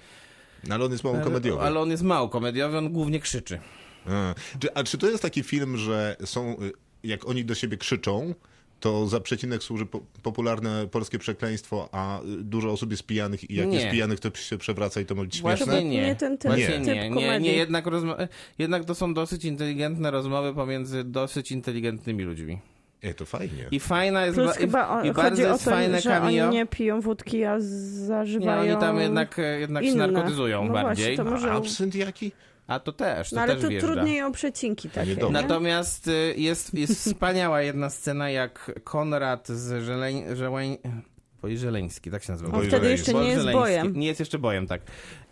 No, 0.68 0.74
ale 0.74 0.84
on 0.84 0.92
jest 0.92 1.04
mało 1.04 1.18
komediowy. 1.18 1.62
Ale 1.62 1.80
on 1.80 1.90
jest 1.90 2.02
mało 2.02 2.28
komediowy, 2.28 2.78
on 2.78 2.92
głównie 2.92 3.20
krzyczy. 3.20 3.60
A, 4.06 4.34
czy, 4.58 4.74
a 4.74 4.84
czy 4.84 4.98
to 4.98 5.10
jest 5.10 5.22
taki 5.22 5.42
film, 5.42 5.76
że 5.76 6.16
są, 6.24 6.56
y, 6.62 6.72
jak 7.02 7.28
oni 7.28 7.44
do 7.44 7.54
siebie 7.54 7.76
krzyczą, 7.76 8.34
to 8.80 9.06
za 9.06 9.20
przecinek 9.20 9.62
służy 9.62 9.86
po, 9.86 10.00
popularne 10.22 10.86
polskie 10.90 11.18
przekleństwo, 11.18 11.88
a 11.92 12.20
dużo 12.38 12.70
osób 12.72 12.90
jest 12.90 13.02
pijanych 13.06 13.50
i 13.50 13.54
jak 13.54 13.68
Nie. 13.68 13.74
jest 13.76 13.90
pijanych, 13.90 14.20
to 14.20 14.30
się 14.34 14.58
przewraca 14.58 15.00
i 15.00 15.06
to 15.06 15.14
może 15.14 15.26
być 15.26 15.40
Właśnie 15.40 15.66
śmieszne? 15.66 15.84
nie. 15.84 16.02
Nie 16.06 16.16
ten 16.16 16.38
typ- 16.38 16.50
Właśnie 16.50 16.66
typ 16.78 16.86
nie, 16.86 16.94
nie, 16.94 17.10
nie, 17.10 17.14
komedii. 17.14 17.56
jednak, 17.56 17.86
rozma- 17.86 18.28
jednak 18.58 18.84
to 18.84 18.94
są 18.94 19.14
dosyć 19.14 19.44
inteligentne 19.44 20.10
rozmowy 20.10 20.54
pomiędzy 20.54 21.04
dosyć 21.04 21.52
inteligentnymi 21.52 22.24
ludźmi. 22.24 22.58
Ej, 23.02 23.14
to 23.14 23.26
fajnie. 23.26 23.64
I 23.70 23.80
fajna 23.80 24.24
jest 24.26 24.36
Plus 24.38 24.46
ba- 24.48 24.54
chyba 24.54 25.00
o, 25.00 25.04
i, 25.04 25.12
bardzo 25.12 25.42
jest 25.42 25.64
to, 25.64 25.70
fajne 25.70 26.00
że 26.00 26.22
oni 26.22 26.40
nie 26.50 26.66
piją 26.66 27.00
wódki, 27.00 27.44
a 27.44 27.54
Nie, 27.54 27.60
zażywają... 27.60 28.72
oni 28.72 28.80
tam 28.80 29.00
jednak, 29.00 29.38
e, 29.38 29.60
jednak 29.60 29.84
się 29.84 29.94
narkotyzują 29.94 30.64
No 30.64 30.72
bardziej. 30.72 31.06
właśnie, 31.16 31.24
to 31.24 31.30
może- 31.30 31.52
A 31.52 31.54
absynt 31.56 31.94
jaki? 31.94 32.32
A 32.66 32.80
to 32.80 32.92
też, 32.92 33.30
to 33.30 33.36
No 33.36 33.42
ale 33.42 33.52
też 33.54 33.62
to 33.62 33.68
wjeżdża. 33.68 33.92
trudniej 33.92 34.22
o 34.22 34.30
przecinki 34.30 34.90
takie, 34.90 35.16
nie? 35.16 35.30
Natomiast 35.30 36.08
y, 36.08 36.34
jest, 36.36 36.74
jest 36.74 37.04
wspaniała 37.04 37.62
jedna 37.62 37.90
scena, 37.90 38.30
jak 38.30 38.80
Konrad 38.84 39.48
z 39.48 39.84
Żeleń... 39.84 40.24
Żeleń... 40.36 40.78
Boj 41.42 41.56
Żeleński, 41.58 42.10
tak 42.10 42.22
się 42.22 42.32
nazywa. 42.32 42.58
On 42.58 42.66
wtedy 42.66 42.90
jeszcze 42.90 43.14
nie 43.14 43.24
jest 43.28 43.38
Żeleński. 43.38 43.60
bojem. 43.60 43.92
Nie 43.96 44.06
jest 44.06 44.20
jeszcze 44.20 44.38
bojem, 44.38 44.66
tak. 44.66 44.80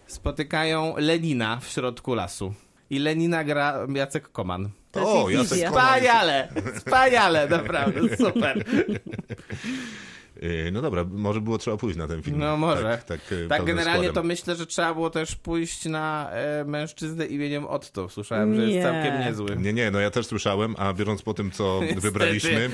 Spotykają 0.07 0.95
Lenina 0.97 1.57
w 1.61 1.67
środku 1.69 2.15
lasu. 2.15 2.55
I 2.91 2.99
Lenina 2.99 3.45
gra 3.45 3.87
Jacek 3.95 4.33
Koman. 4.33 4.71
To 4.93 5.23
O, 5.25 5.31
Jacek. 5.31 5.59
Koman. 5.59 5.73
Wspaniale! 5.85 6.49
Wspaniale, 6.77 7.49
naprawdę, 7.49 8.17
super. 8.17 8.65
Y, 10.43 10.71
No 10.73 10.83
dobra, 10.83 11.05
może 11.11 11.41
było 11.41 11.59
trzeba 11.59 11.77
pójść 11.77 11.99
na 11.99 12.09
ten 12.09 12.23
film. 12.23 12.39
No 12.39 12.57
może. 12.57 12.83
Tak, 12.83 13.05
tak, 13.05 13.33
y, 13.33 13.47
Tak 13.49 13.65
generalnie 13.65 14.07
to 14.07 14.13
składem. 14.13 14.27
myślę, 14.29 14.57
że 14.57 14.67
trzeba 14.67 14.95
było 14.95 15.11
też 15.11 15.37
pójść 15.37 15.85
na 15.85 16.31
e, 16.33 16.65
mężczyznę 16.65 17.27
imieniem 17.27 17.67
Otto. 17.67 18.09
Słyszałem, 18.09 18.55
że 18.55 18.67
Nie. 18.67 18.73
jest 18.75 18.89
całkiem 18.89 19.21
niezły. 19.21 19.57
Nie, 19.57 19.73
nie, 19.73 19.91
no 19.91 20.01
ja 20.01 20.11
też 20.11 20.27
słyszałem, 20.27 20.75
a 20.79 20.93
biorąc 20.93 21.23
po 21.23 21.35
tym, 21.35 21.51
co 21.51 21.81
wybraliśmy, 21.97 22.71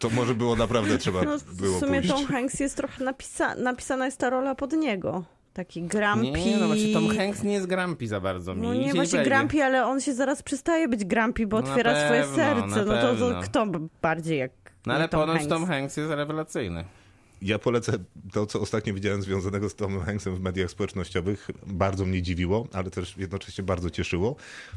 to 0.00 0.10
może 0.10 0.34
było 0.34 0.56
naprawdę 0.56 0.98
trzeba 0.98 1.22
No, 1.22 1.36
było 1.52 1.76
w 1.76 1.80
sumie 1.80 1.98
pójść. 2.00 2.14
Tom 2.14 2.26
Hanks 2.26 2.60
jest 2.60 2.76
trochę 2.76 3.04
napisa 3.04 3.54
napisana 3.54 4.04
jest 4.06 4.18
ta 4.18 4.30
rola 4.30 4.54
pod 4.54 4.72
niego. 4.72 5.24
Taki 5.52 5.82
grumpy. 5.82 6.30
Nie, 6.40 6.56
no 6.56 6.66
właśnie 6.66 6.92
Tom 6.92 7.08
Hanks 7.16 7.42
nie 7.42 7.52
jest 7.52 7.66
grumpy 7.66 8.06
za 8.06 8.20
bardzo. 8.20 8.54
Mi 8.54 8.62
No 8.62 8.74
nie 8.74 8.94
właśnie 8.94 9.18
będzie. 9.18 9.30
grumpy, 9.36 9.64
ale 9.64 9.86
on 9.86 10.00
się 10.00 10.14
zaraz 10.14 10.42
przestaje 10.42 10.88
być 10.88 11.04
grumpy, 11.04 11.46
bo 11.46 11.60
No 11.60 11.66
na 11.66 11.70
otwiera 11.72 12.04
swoje 12.04 12.20
pewno, 12.22 12.36
serce. 12.36 12.84
na 12.84 12.84
No 12.84 13.16
to, 13.16 13.32
to 13.32 13.40
kto 13.42 13.66
bardziej 14.02 14.38
jak 14.38 14.50
No 14.86 14.94
ale 14.94 15.08
Tom 15.08 15.20
ponoć 15.20 15.36
Hanks? 15.36 15.48
Tom 15.48 15.66
Hanks 15.66 15.96
jest 15.96 16.10
rewelacyjny. 16.10 16.84
Ja 17.42 17.58
polecę 17.58 17.92
to, 18.32 18.46
co 18.46 18.60
ostatnio 18.60 18.94
widziałem 18.94 19.22
związanego 19.22 19.68
z 19.68 19.74
Tomem 19.74 20.00
Hanksem 20.00 20.36
w 20.36 20.40
mediach 20.40 20.70
społecznościowych. 20.70 21.50
Bardzo 21.66 22.04
mnie 22.04 22.22
dziwiło, 22.22 22.68
ale 22.72 22.90
też 22.90 23.16
jednocześnie 23.16 23.64
bardzo 23.64 23.90
cieszyło, 23.90 24.36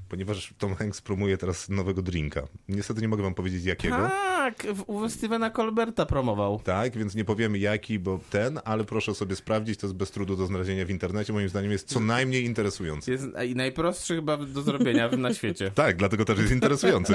ponieważ 0.09 0.53
Tom 0.57 0.75
Hanks 0.75 1.01
promuje 1.01 1.37
teraz 1.37 1.69
nowego 1.69 2.01
drinka. 2.01 2.47
Niestety 2.67 3.01
nie 3.01 3.07
mogę 3.07 3.23
wam 3.23 3.33
powiedzieć 3.33 3.65
jakiego. 3.65 3.95
Tak, 3.95 4.67
u 4.87 5.09
Stevena 5.09 5.51
Colberta 5.51 6.05
promował. 6.05 6.59
Tak, 6.63 6.97
więc 6.97 7.15
nie 7.15 7.25
powiemy 7.25 7.59
jaki, 7.59 7.99
bo 7.99 8.19
ten, 8.29 8.59
ale 8.65 8.83
proszę 8.83 9.15
sobie 9.15 9.35
sprawdzić, 9.35 9.79
to 9.79 9.87
jest 9.87 9.97
bez 9.97 10.11
trudu 10.11 10.35
do 10.35 10.45
znalezienia 10.45 10.85
w 10.85 10.89
internecie. 10.89 11.33
Moim 11.33 11.49
zdaniem 11.49 11.71
jest 11.71 11.87
co 11.87 11.99
najmniej 11.99 12.43
interesujący. 12.45 13.11
Jest 13.11 13.25
i 13.47 13.55
najprostszy 13.55 14.15
chyba 14.15 14.37
do 14.37 14.61
zrobienia 14.61 15.09
na 15.09 15.33
świecie. 15.33 15.71
Tak, 15.85 15.97
dlatego 15.97 16.25
też 16.25 16.39
jest 16.39 16.51
interesujący. 16.51 17.13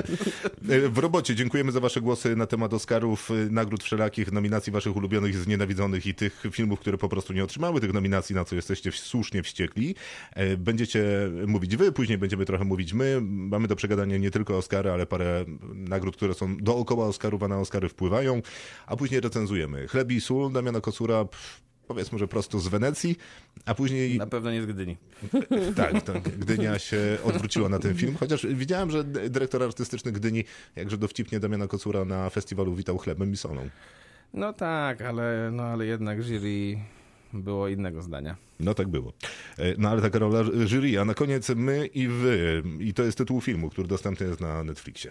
E, 0.69 0.89
W 0.89 0.99
robocie 0.99 1.35
dziękujemy 1.35 1.73
za 1.73 1.81
wasze 1.81 2.01
głosy 2.01 2.37
na 2.37 2.47
temat 2.47 2.75
Oscarów, 2.75 3.31
e, 3.31 3.35
nagród 3.35 3.83
wszelakich, 3.83 4.33
nominacji 4.33 4.73
waszych 4.73 4.97
ulubionych 4.97 5.40
znienawidzonych 5.41 6.07
i 6.07 6.15
tych 6.15 6.43
filmów, 6.53 6.81
które 6.81 6.99
po 6.99 7.09
prostu 7.09 7.33
nie 7.33 7.45
otrzymały 7.45 7.81
tych 7.81 7.93
nominacji, 7.93 8.35
na 8.35 8.45
co 8.45 8.57
jesteście 8.57 8.93
słusznie 8.93 9.43
wściekli. 9.43 9.95
E, 10.35 10.57
Będziecie 10.57 11.05
mówić 11.47 11.77
wy, 11.77 11.93
później 11.93 12.19
będziemy 12.19 12.45
trochę 12.45 12.65
mówić 12.65 12.93
my. 12.93 13.19
Mamy 13.23 13.69
do 13.69 13.77
przegadania 13.77 14.17
nie 14.17 14.31
tylko 14.31 14.57
Oscary, 14.59 14.91
ale 14.91 15.07
parę 15.07 15.45
nagród, 15.75 16.17
które 16.17 16.35
są 16.35 16.57
dookoła 16.57 17.07
Oscarów, 17.07 17.43
a 17.43 17.49
na 17.49 17.59
Oscary 17.59 17.89
wpływają, 17.89 18.43
a 18.87 18.97
później 18.97 19.21
recenzujemy. 19.21 19.89
Chleb 19.89 20.13
i 20.13 20.21
sól 20.21 20.53
Damiana 20.53 20.81
Kocura, 20.81 21.25
powiedzmy, 21.89 22.19
że 22.19 22.29
prosto 22.29 22.59
z 22.59 22.69
Wenecji, 22.69 23.17
a 23.67 23.75
później 23.75 24.19
Na 24.19 24.27
pewno 24.27 24.51
nie 24.53 24.63
z 24.63 24.67
Gdyni. 24.67 24.97
tak, 25.77 26.03
tak, 26.03 26.23
Gdynia 26.23 26.79
się 26.79 27.19
odwróciła 27.25 27.69
na 27.69 27.79
ten 27.79 27.95
film, 27.95 28.17
chociaż 28.21 28.47
widziałem, 28.47 28.91
że 28.91 29.05
dyrektor 29.05 29.63
artystyczny 29.63 30.13
Gdyni 30.13 30.45
jakże 30.77 30.99
dowcipnie 30.99 31.41
Damiana 31.41 31.67
Kocura 31.67 32.05
na 32.05 32.31
festiwalu 32.31 32.75
witał 32.75 32.99
chlebem 32.99 33.33
i 33.33 33.37
solą. 33.37 33.69
No 34.35 34.53
tak, 34.53 35.01
ale, 35.03 35.51
no, 35.53 35.63
ale 35.63 35.87
jednak 35.87 36.23
jury 36.23 36.79
było 37.33 37.69
innego 37.69 38.03
zdania. 38.03 38.37
No 38.61 38.75
tak 38.75 38.89
było. 38.89 39.13
E, 39.59 39.75
No 39.79 39.89
ale 39.89 40.03
taka 40.03 40.19
rola 40.19 40.45
jury, 40.67 40.99
a 41.01 41.05
na 41.05 41.15
koniec 41.15 41.49
my 41.49 41.87
i 41.87 42.09
wy. 42.09 42.63
I 42.81 42.95
to 42.95 43.03
jest 43.03 43.19
tytuł 43.19 43.41
filmu, 43.41 43.71
który 43.71 43.89
dostępny 43.89 44.27
jest 44.27 44.41
na 44.41 44.65
Netflixie. 44.65 45.11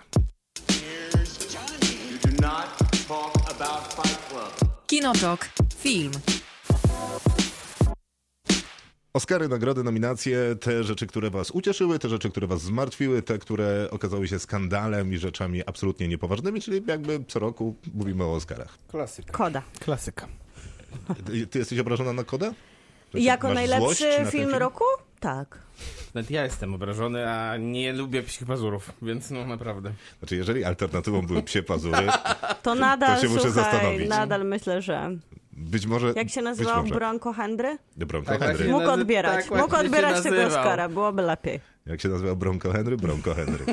Kinotok. 4.88 5.50
Film. 5.78 6.12
Oscary, 9.20 9.48
nagrody, 9.48 9.84
nominacje, 9.84 10.56
te 10.56 10.84
rzeczy, 10.84 11.08
które 11.08 11.30
was 11.30 11.52
ucieszyły, 11.52 12.00
te 12.00 12.10
rzeczy, 12.10 12.30
które 12.30 12.48
was 12.48 12.62
zmartwiły, 12.62 13.22
te, 13.22 13.38
które 13.38 13.88
okazały 13.92 14.28
się 14.28 14.40
skandalem 14.40 15.14
i 15.14 15.18
rzeczami 15.18 15.62
absolutnie 15.66 16.08
niepoważnymi, 16.08 16.62
czyli 16.62 16.82
jakby 16.88 17.24
co 17.28 17.40
roku 17.40 17.76
mówimy 17.94 18.24
o 18.24 18.34
Oscarach. 18.34 18.78
Klasyka. 18.88 19.34
Koda. 19.34 19.62
Klasyka. 19.80 20.28
Ty, 21.26 21.48
ty 21.48 21.60
jesteś 21.60 21.80
obrażona 21.80 22.14
na 22.14 22.24
kodę? 22.24 22.54
Że 23.14 23.20
Jako 23.20 23.54
najlepszy 23.54 24.10
na 24.10 24.16
ten 24.16 24.32
film, 24.32 24.56
roku? 24.56 24.84
Tak. 25.20 25.60
Nawet 26.14 26.32
ja 26.32 26.44
jestem 26.44 26.74
obrażony, 26.74 27.30
a 27.30 27.58
nie 27.58 27.94
lubię 27.94 28.24
psich 28.24 28.48
pazurów, 28.48 28.92
więc 29.02 29.32
no 29.32 29.46
naprawdę. 29.48 29.92
Znaczy, 30.20 30.36
jeżeli 30.36 30.64
alternatywą 30.64 31.22
były 31.22 31.44
psie 31.44 31.64
pazury, 31.64 32.08
To 32.64 32.76
nadal, 32.76 33.22
się 33.22 33.28
muszę 33.30 33.42
słuchaj, 33.42 33.64
zastanowić. 33.64 34.10
nadal 34.10 34.46
myślę, 34.46 34.82
że... 34.82 35.16
być 35.60 35.86
może... 35.86 36.13
Jak 36.16 36.30
się 36.30 36.42
nazywał. 36.42 36.84
Bronco 36.84 37.34
Henry? 37.34 37.78
Bronco 37.98 38.32
Tak 38.32 38.39
Henry. 38.42 38.70
Mógł 38.70 38.89
odbierać. 38.89 39.46
tak 39.50 39.60
Mógł 39.62 39.75
odbierać 39.75 40.24
tego 40.24 40.36
nazywał. 40.36 40.60
Oscara, 40.60 40.89
byłoby 40.89 41.22
lepiej. 41.22 41.60
Jak 41.86 42.01
się 42.01 42.10
nazywa 42.10 42.36
Bronco 42.36 42.72
Henry? 42.72 42.98
Bronco 42.98 43.34
Henry. 43.36 43.66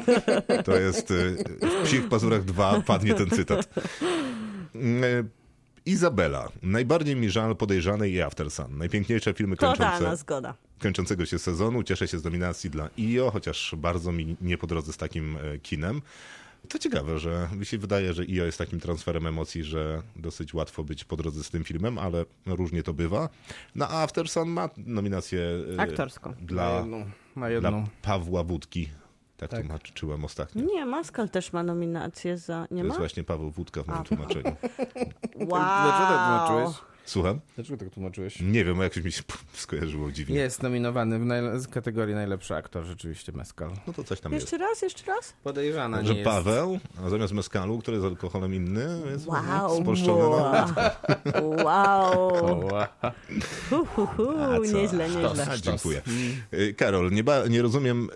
To 0.65 0.77
jest 0.77 1.11
y, 1.11 1.37
w 1.83 1.85
psich 1.85 2.09
pazurach 2.09 2.45
2 2.45 2.81
padnie 2.87 3.15
ten 3.15 3.31
cytat. 3.31 3.69
Y, 4.75 5.25
Izabela. 5.87 6.49
Najbardziej 6.63 7.17
mi 7.17 7.31
żal 7.31 7.57
podejrzanej 7.57 8.13
i 8.13 8.23
After 8.23 8.51
Sun. 8.51 8.79
Najpiękniejsze 8.79 9.35
filmy 9.35 9.57
kończące, 9.57 10.17
zgoda. 10.17 10.55
kończącego 10.79 11.27
się 11.27 11.39
sezonu. 11.39 11.83
Cieszę 11.83 12.09
się 12.09 12.19
z 12.19 12.25
nominacji 12.25 12.71
dla 12.71 12.89
IO, 12.99 13.31
chociaż 13.31 13.75
bardzo 13.79 14.13
mi 14.13 14.37
nie 14.41 14.59
po 14.59 14.67
drodze 14.67 14.93
z 14.93 14.97
takim 14.97 15.37
e, 15.37 15.59
kinem. 15.59 16.03
To 16.69 16.79
ciekawe, 16.79 17.19
że 17.19 17.49
mi 17.53 17.67
się 17.67 17.79
wydaje, 17.79 18.13
że 18.15 18.23
IO 18.23 18.45
jest 18.45 18.59
takim 18.59 18.81
transferem 18.81 19.27
emocji, 19.27 19.65
że 19.65 20.03
dosyć 20.17 20.55
łatwo 20.55 20.85
być 20.85 21.05
po 21.05 21.17
drodze 21.17 21.45
z 21.45 21.51
tym 21.51 21.65
filmem, 21.65 21.99
ale 21.99 22.25
różnie 22.47 22.83
to 22.83 22.93
bywa. 22.95 23.29
No 23.75 23.89
a 23.89 24.03
After 24.03 24.29
Sun 24.29 24.49
ma 24.49 24.71
nominację 24.77 25.41
e, 25.79 25.81
Aktorską. 25.81 26.31
Na 26.31 26.37
dla, 26.41 26.77
jedną. 26.79 26.99
Na 26.99 27.05
dla 27.37 27.49
jedną. 27.49 27.87
Pawła 28.03 28.45
Wódki. 28.45 28.89
Tak, 29.37 29.51
Tak. 29.51 29.61
tłumaczyłem 29.61 30.25
ostatnio. 30.25 30.63
Nie, 30.65 30.87
Maskal 30.87 31.29
też 31.31 31.53
ma 31.53 31.63
nominację 31.63 32.39
za... 32.39 32.61
Nie 32.63 32.69
To 32.69 32.75
ma? 32.77 32.85
jest 32.85 32.99
właśnie 32.99 33.25
Paweł 33.25 33.51
Wódka 33.51 33.83
w 33.83 33.87
moim 33.87 34.05
tłumaczeniu. 34.05 34.57
Wow. 35.35 35.49
Dlaczego 35.85 36.09
tak 36.09 36.47
tłumaczyłeś? 36.49 36.77
Słucham? 37.07 37.41
Dlaczego 37.57 37.79
tak 37.79 37.91
tłumaczyłeś? 37.95 38.41
Nie 38.41 38.65
wiem, 38.65 38.79
jakoś 38.81 39.03
mi 39.05 39.13
się 39.13 39.23
skojarzyło 39.55 40.13
dziwnie. 40.13 40.37
Jest 40.37 40.63
nominowany 40.63 41.19
w 41.19 41.23
najle- 41.27 41.59
z 41.61 41.69
kategorii 41.69 42.15
najlepszy 42.15 42.55
aktor, 42.55 42.85
rzeczywiście, 42.85 43.33
Mescal. 43.33 43.71
No 43.87 43.93
to 43.93 44.05
coś 44.05 44.21
tam 44.21 44.33
jest. 44.33 44.45
Jeszcze 44.45 44.59
raz, 44.59 44.83
jeszcze 44.83 45.07
raz? 45.07 45.33
Podejrzana 45.45 46.01
nie 46.01 46.07
Że 46.09 46.15
jest. 46.15 46.25
Paweł, 46.25 46.79
a 47.05 47.11
zamiast 47.11 47.33
meskalu, 47.33 47.79
który 47.79 47.97
jest 47.97 48.07
alkoholem 48.07 48.55
inny, 48.55 48.87
jest 49.11 49.27
Wow. 49.27 49.83
spolszczony 49.83 50.23
na 50.23 50.67
Wow. 51.43 51.65
wow. 51.65 52.63
Oła. 52.63 52.89
Hu, 53.71 53.85
hu, 53.87 54.07
hu. 54.07 54.31
A 54.39 54.57
co? 54.57 54.61
Nieźle, 54.77 55.09
nieźle. 55.11 55.47
A, 55.51 55.57
dziękuję. 55.59 56.03
Y, 56.55 56.75
Karol, 56.75 57.11
nie, 57.13 57.25
ba, 57.25 57.47
nie 57.47 57.63
rozumiem 57.63 58.09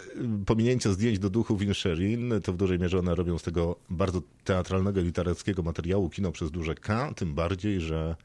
y, 0.42 0.46
pominięcia 0.46 0.90
zdjęć 0.92 1.18
do 1.18 1.30
duchu 1.30 1.56
Winsherin. 1.56 2.32
To 2.44 2.52
w 2.52 2.56
dużej 2.56 2.78
mierze 2.78 2.98
one 2.98 3.14
robią 3.14 3.38
z 3.38 3.42
tego 3.42 3.76
bardzo 3.90 4.22
teatralnego, 4.44 5.00
literackiego 5.00 5.62
materiału 5.62 6.10
kino 6.10 6.32
przez 6.32 6.50
duże 6.50 6.74
K, 6.74 7.12
tym 7.16 7.34
bardziej, 7.34 7.80
że 7.80 8.16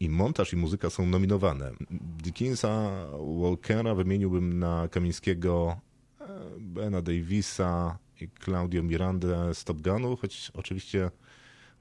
i 0.00 0.08
montaż, 0.08 0.52
i 0.52 0.56
muzyka 0.56 0.90
są 0.90 1.06
nominowane. 1.06 1.72
Dickinsa, 2.22 2.90
Walkera 3.40 3.94
wymieniłbym 3.94 4.58
na 4.58 4.88
Kamińskiego, 4.88 5.80
e, 6.20 6.26
Bena 6.58 7.02
Davisa 7.02 7.98
i 8.20 8.28
Claudio 8.44 8.82
Mirandę 8.82 9.54
z 9.54 9.64
Top 9.64 9.80
Gunu, 9.80 10.16
choć 10.16 10.50
oczywiście 10.54 11.10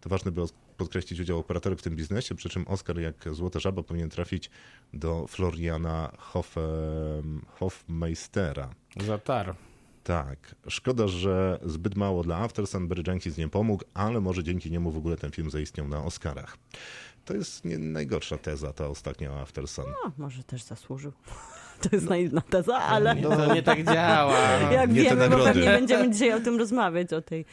to 0.02 0.10
ważne 0.10 0.32
by 0.32 0.42
podkreślić 0.78 1.20
udział 1.20 1.40
operatorów 1.40 1.80
w 1.80 1.84
tym 1.84 1.96
biznesie, 1.96 2.36
przy 2.36 2.50
czym 2.50 2.68
Oscar 2.68 3.00
jak 3.00 3.16
Złota 3.32 3.60
Żaba 3.60 3.84
powinien 3.84 4.10
trafić 4.10 4.50
do 4.94 5.28
Floriana 5.28 6.12
Hoffe, 6.18 6.62
Hofmeistera. 7.48 8.70
Zatar. 9.06 9.56
Tak. 10.04 10.56
Szkoda, 10.68 11.08
że 11.08 11.60
zbyt 11.66 11.96
mało 11.96 12.24
dla 12.24 12.38
After 12.38 12.68
Sun 12.68 12.88
Barry 12.88 13.04
Jenkins 13.08 13.38
nie 13.38 13.48
pomógł, 13.48 13.84
ale 13.94 14.22
może 14.22 14.44
dzięki 14.44 14.72
niemu 14.72 14.92
w 14.92 14.98
ogóle 14.98 15.18
ten 15.18 15.32
film 15.32 15.50
zaistniał 15.50 15.88
na 15.88 16.04
Oscarach. 16.04 16.58
To 17.26 17.34
jest 17.34 17.66
nie 17.66 17.78
najgorsza 17.78 18.38
teza, 18.38 18.74
ta 18.74 18.88
ostatnia 18.88 19.32
o 19.34 19.42
After 19.42 19.68
Sun. 19.68 19.86
O, 20.06 20.12
może 20.18 20.44
też 20.44 20.64
zasłużył. 20.64 21.12
To 21.90 21.96
jest 21.96 22.10
naiwna 22.10 22.42
teza, 22.42 22.78
ale 22.78 23.16
No 23.16 23.30
to 23.30 23.54
nie 23.56 23.64
tak 23.64 23.84
działa. 23.94 24.40
jak 24.72 24.92
nie 24.92 25.02
wiemy, 25.04 25.30
bo 25.30 25.38
pewnie 25.38 25.66
będziemy 25.66 26.12
dzisiaj 26.12 26.34
o 26.34 26.40
tym 26.40 26.58
rozmawiać, 26.60 27.14
o 27.14 27.22
tej 27.22 27.46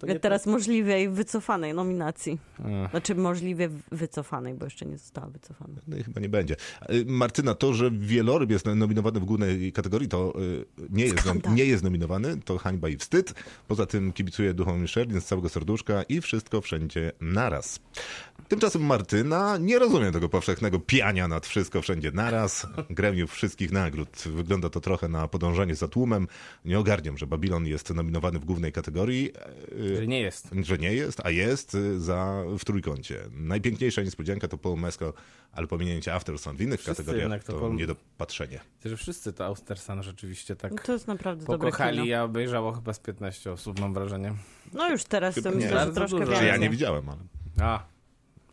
To 0.00 0.06
nie 0.06 0.20
teraz 0.20 0.46
możliwej 0.46 1.08
wycofanej 1.08 1.74
nominacji. 1.74 2.38
A. 2.84 2.88
Znaczy 2.90 3.14
możliwie 3.14 3.68
wycofanej, 3.92 4.54
bo 4.54 4.64
jeszcze 4.64 4.86
nie 4.86 4.98
została 4.98 5.26
wycofana. 5.26 5.74
No 5.88 5.96
i 5.96 6.02
chyba 6.02 6.20
nie 6.20 6.28
będzie. 6.28 6.56
Y, 6.90 7.04
Martyna, 7.06 7.54
to, 7.54 7.74
że 7.74 7.90
Wieloryb 7.90 8.50
jest 8.50 8.66
nominowany 8.66 9.20
w 9.20 9.24
głównej 9.24 9.72
kategorii, 9.72 10.08
to 10.08 10.32
y, 10.40 10.64
nie 10.90 11.04
jest, 11.04 11.20
Skandal. 11.20 11.54
nie 11.54 11.64
jest 11.64 11.82
nominowany, 11.84 12.36
to 12.44 12.58
hańba 12.58 12.88
i 12.88 12.96
wstyd. 12.96 13.34
Poza 13.68 13.86
tym 13.86 14.12
kibicuję 14.12 14.54
duchom 14.54 14.80
Michelin 14.82 15.20
z 15.20 15.24
całego 15.24 15.48
serduszka 15.48 16.02
i 16.02 16.20
wszystko 16.20 16.60
wszędzie 16.60 17.12
naraz. 17.20 17.80
Tymczasem 18.52 18.82
Martyna 18.86 19.58
nie 19.58 19.78
rozumie 19.78 20.12
tego 20.12 20.28
powszechnego 20.28 20.78
piania 20.78 21.28
nad 21.28 21.46
wszystko 21.46 21.82
wszędzie 21.82 22.10
naraz. 22.10 22.66
Gremiów 22.90 23.32
wszystkich 23.32 23.72
nagród. 23.72 24.08
Wygląda 24.26 24.70
to 24.70 24.80
trochę 24.80 25.08
na 25.08 25.28
podążanie 25.28 25.74
za 25.74 25.88
tłumem. 25.88 26.28
Nie 26.64 26.78
ogarniam, 26.78 27.18
że 27.18 27.26
Babylon 27.26 27.66
jest 27.66 27.90
nominowany 27.94 28.38
w 28.38 28.44
głównej 28.44 28.72
kategorii. 28.72 29.32
y, 29.72 29.96
Że 29.96 30.06
nie 30.06 30.20
jest. 30.20 30.48
że 30.62 30.78
nie 30.78 30.92
jest, 30.94 31.20
a 31.26 31.30
jest 31.30 31.74
y, 31.74 32.00
za, 32.00 32.42
w 32.58 32.64
trójkącie. 32.64 33.20
Najpiękniejsza 33.30 34.02
niespodzianka 34.02 34.48
to 34.48 34.58
Paul 34.58 34.80
Mescal, 34.80 35.12
ale 35.52 35.66
pominięcie 35.66 36.14
After 36.14 36.38
Sun 36.38 36.56
w 36.56 36.60
innych 36.60 36.80
Wszyscy 36.80 36.96
kategoriach 37.02 37.22
jednak 37.22 37.44
to, 37.44 37.52
to 37.52 37.58
Paul- 37.60 37.74
niedopatrzenie. 37.76 38.60
Że 38.84 38.96
wszyscy 38.96 39.32
to 39.32 39.44
Austersan 39.46 40.02
rzeczywiście 40.02 40.54
No 40.54 40.60
tak 40.70 40.86
to 40.86 40.92
jest 40.92 41.06
naprawdę 41.06 41.46
pokochali, 41.46 42.02
kino. 42.02 42.16
a 42.18 42.22
obejrzało 42.22 42.72
chyba 42.72 42.92
z 42.92 42.98
15 42.98 43.52
osób, 43.52 43.80
mam 43.80 43.94
wrażenie. 43.94 44.34
No 44.72 44.90
już 44.90 45.04
teraz 45.04 45.34
to 45.42 45.50
myślę, 45.50 45.84
że 45.86 45.92
troszkę 45.92 46.26
więcej. 46.26 46.48
ja 46.48 46.56
nie 46.56 46.70
widziałem, 46.70 47.08
ale 47.08 47.18
A, 47.60 47.91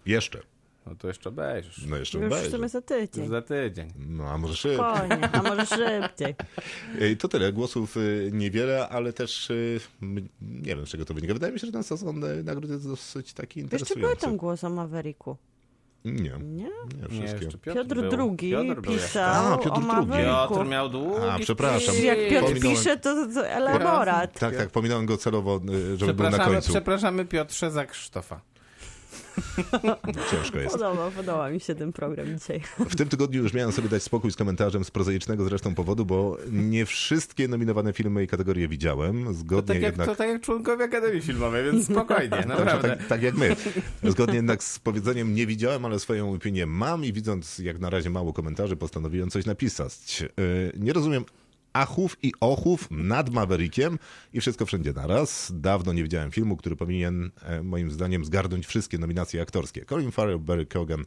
jeszcze. 0.06 0.40
no 0.86 0.96
to 0.96 1.08
jeszcze 1.08 1.30
obejrzysz. 1.30 1.86
No 1.88 1.98
jeszcze 1.98 2.18
Już 2.18 2.30
w 2.30 2.32
obejrzę. 2.34 2.52
sumie 2.52 2.70
za 2.70 2.82
tydzień. 2.82 3.28
Za 3.28 3.42
tydzień. 3.42 3.94
No 4.08 4.30
a 4.30 4.38
może 4.38 4.56
szybko. 4.56 4.96
Spokojnie, 4.98 5.30
a 5.32 5.42
może 5.44 5.66
szybciej. 5.66 6.36
Ej, 7.02 7.18
To 7.18 7.28
tyle. 7.28 7.54
Głosów 7.54 7.98
y, 7.98 8.30
niewiele, 8.34 8.90
ale 8.90 9.14
też 9.14 9.50
y, 9.50 9.80
nie 10.42 10.76
wiem 10.76 10.86
z 10.88 10.90
czego 10.90 11.06
to 11.06 11.14
wynika. 11.14 11.34
Wydaje 11.34 11.54
mi 11.54 11.60
się, 11.60 11.66
że 11.68 11.74
ten 11.74 11.84
sezon 11.84 12.24
y, 12.24 12.44
nagród 12.44 12.70
jest 12.72 12.88
dosyć 12.88 13.34
taki 13.34 13.60
Jeszcze 13.60 13.76
były 13.76 13.80
interesujący. 13.86 14.22
tam 14.22 14.38
głos 14.38 14.64
o 14.64 14.70
Mavericku, 14.70 15.38
Nie, 16.06 16.12
nie? 16.14 16.40
nie 16.40 16.70
Nie, 17.02 17.08
wszystkie. 17.10 17.44
jeszcze 17.46 17.58
Piotr, 17.58 17.96
był. 17.96 18.04
II 18.40 18.52
Piotr 18.52 18.82
był 18.82 18.94
jeszcze. 18.94 19.08
pisał 19.08 19.54
A, 19.54 19.58
Piotr 19.58 19.78
o. 19.78 19.80
Mavericku. 19.80 20.54
Piotr 20.56 20.66
miał 20.70 20.90
długi 20.90 21.22
A, 21.30 21.40
przepraszam. 21.40 21.96
Jak 22.04 22.18
Piotr 22.30 22.48
Pominąłem. 22.48 22.78
pisze, 22.78 22.98
to, 22.98 23.28
to 23.34 23.48
elaborat. 23.48 24.40
Tak, 24.40 24.56
tak, 24.58 24.70
pominąłem 24.70 25.06
go 25.06 25.18
celowo, 25.18 25.62
żeby 25.98 26.14
był 26.14 26.30
na 26.30 26.38
końcu. 26.46 26.70
przepraszamy 26.72 27.26
Piotrze 27.26 27.72
za 27.72 27.86
Krzysztofa. 27.86 28.42
Ciężko 30.32 30.58
jest. 30.60 30.72
Podoba, 30.72 31.12
podoba 31.12 31.50
mi 31.50 31.60
się 31.60 31.76
ten 31.76 31.94
program 31.94 32.38
dzisiaj. 32.40 32.62
W 32.80 32.96
tym 32.96 33.10
tygodniu 33.10 33.44
już 33.44 33.54
miałem 33.54 33.72
sobie 33.72 33.90
dać 33.90 34.04
spokój 34.04 34.32
z 34.32 34.36
komentarzem 34.36 34.84
z 34.84 34.92
prozaicznego 34.92 35.46
zresztą 35.46 35.76
powodu, 35.76 36.06
bo 36.06 36.38
nie 36.52 36.86
wszystkie 36.86 37.48
nominowane 37.48 37.94
filmy 37.94 38.24
i 38.24 38.28
kategorie 38.28 38.68
widziałem. 38.68 39.26
To 39.26 39.34
Zgodnie 39.34 39.68
tak, 39.68 39.82
jak, 39.82 39.92
jednak. 39.92 40.08
to 40.08 40.16
tak 40.16 40.30
jak 40.30 40.42
członkowie 40.42 40.86
Akademii 40.86 41.22
Filmowej, 41.22 41.72
więc 41.72 41.86
spokojnie, 41.86 42.30
Dobrze, 42.38 42.48
naprawdę. 42.48 42.90
tak, 42.90 43.08
tak 43.08 43.22
jak 43.24 43.36
my. 43.36 43.56
Zgodnie 44.04 44.36
jednak 44.36 44.64
z 44.64 44.80
powiedzeniem 44.80 45.36
nie 45.36 45.48
widziałem, 45.48 45.86
ale 45.86 46.00
swoją 46.00 46.34
opinię 46.34 46.66
mam 46.66 47.06
i 47.06 47.14
widząc 47.14 47.60
jak 47.60 47.80
na 47.80 47.90
razie 47.90 48.10
mało 48.10 48.34
komentarzy, 48.34 48.76
postanowiłem 48.76 49.30
coś 49.30 49.46
napisać. 49.46 50.22
Yy, 50.22 50.72
Nie 50.80 50.94
rozumiem 50.94 51.26
achów 51.80 52.18
i 52.24 52.34
ochów 52.40 52.88
nad 52.92 53.30
Maverickiem 53.30 54.00
i 54.34 54.42
wszystko 54.42 54.66
wszędzie 54.66 54.94
naraz. 54.94 55.52
Dawno 55.56 55.94
nie 55.94 56.04
widziałem 56.04 56.32
filmu, 56.32 56.58
który 56.58 56.76
powinien 56.76 57.32
e, 57.44 57.64
moim 57.64 57.92
zdaniem 57.92 58.26
zgarnąć 58.26 58.68
wszystkie 58.68 58.98
nominacje 58.98 59.42
aktorskie. 59.42 59.86
Colin 59.86 60.12
Farrell, 60.12 60.40
Barry 60.40 60.66
Keoghan 60.66 61.02
e, 61.02 61.04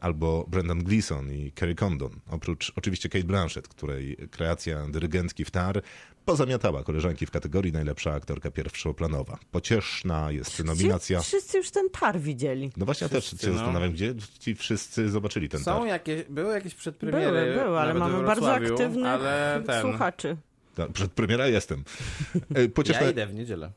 albo 0.00 0.44
Brendan 0.48 0.84
Gleeson 0.84 1.32
i 1.32 1.52
Kerry 1.52 1.74
Condon. 1.74 2.10
Oprócz 2.30 2.72
oczywiście 2.76 3.08
Kate 3.08 3.24
Blanchett, 3.24 3.68
której 3.68 4.16
kreacja 4.30 4.86
dyrygentki 4.88 5.44
w 5.44 5.50
tar 5.50 5.82
pozamiatała 6.24 6.82
koleżanki 6.82 7.26
w 7.26 7.30
kategorii 7.30 7.72
najlepsza 7.72 8.12
aktorka 8.12 8.50
pierwszoplanowa. 8.50 9.38
Pocieszna 9.50 10.30
jest 10.30 10.64
nominacja. 10.64 11.20
Ci 11.20 11.26
Wszyscy 11.26 11.58
już 11.58 11.70
ten 11.70 11.90
tar 11.90 12.20
widzieli. 12.20 12.72
No 12.76 12.84
właśnie, 12.84 13.04
ja 13.04 13.08
też 13.08 13.24
Wszyscy, 13.26 13.46
się 13.46 13.52
no. 13.52 13.58
zastanawiam, 13.58 13.92
gdzie 13.92 14.14
ci 14.38 14.54
wszyscy 14.54 15.10
zobaczyli 15.10 15.48
ten 15.48 15.60
Są 15.60 15.78
tar. 15.78 15.88
jakieś, 15.88 16.24
były 16.24 16.54
jakieś 16.54 16.74
przedpremiery. 16.74 17.52
Były, 17.52 17.64
były, 17.64 17.78
ale 17.78 17.94
mamy 17.94 18.26
bardzo 18.26 18.54
aktywnych 18.54 19.06
ale 19.06 19.62
ten, 19.66 19.82
słuchaczy. 19.82 20.36
Ta, 20.74 20.88
przed 20.88 21.12
premiera 21.12 21.48
jestem. 21.48 21.84
E, 22.54 22.68
Pocieszna, 22.78 23.02
Ja 23.02 23.10
idę 23.10 23.26
w 23.26 23.34
niedzielę. 23.34 23.70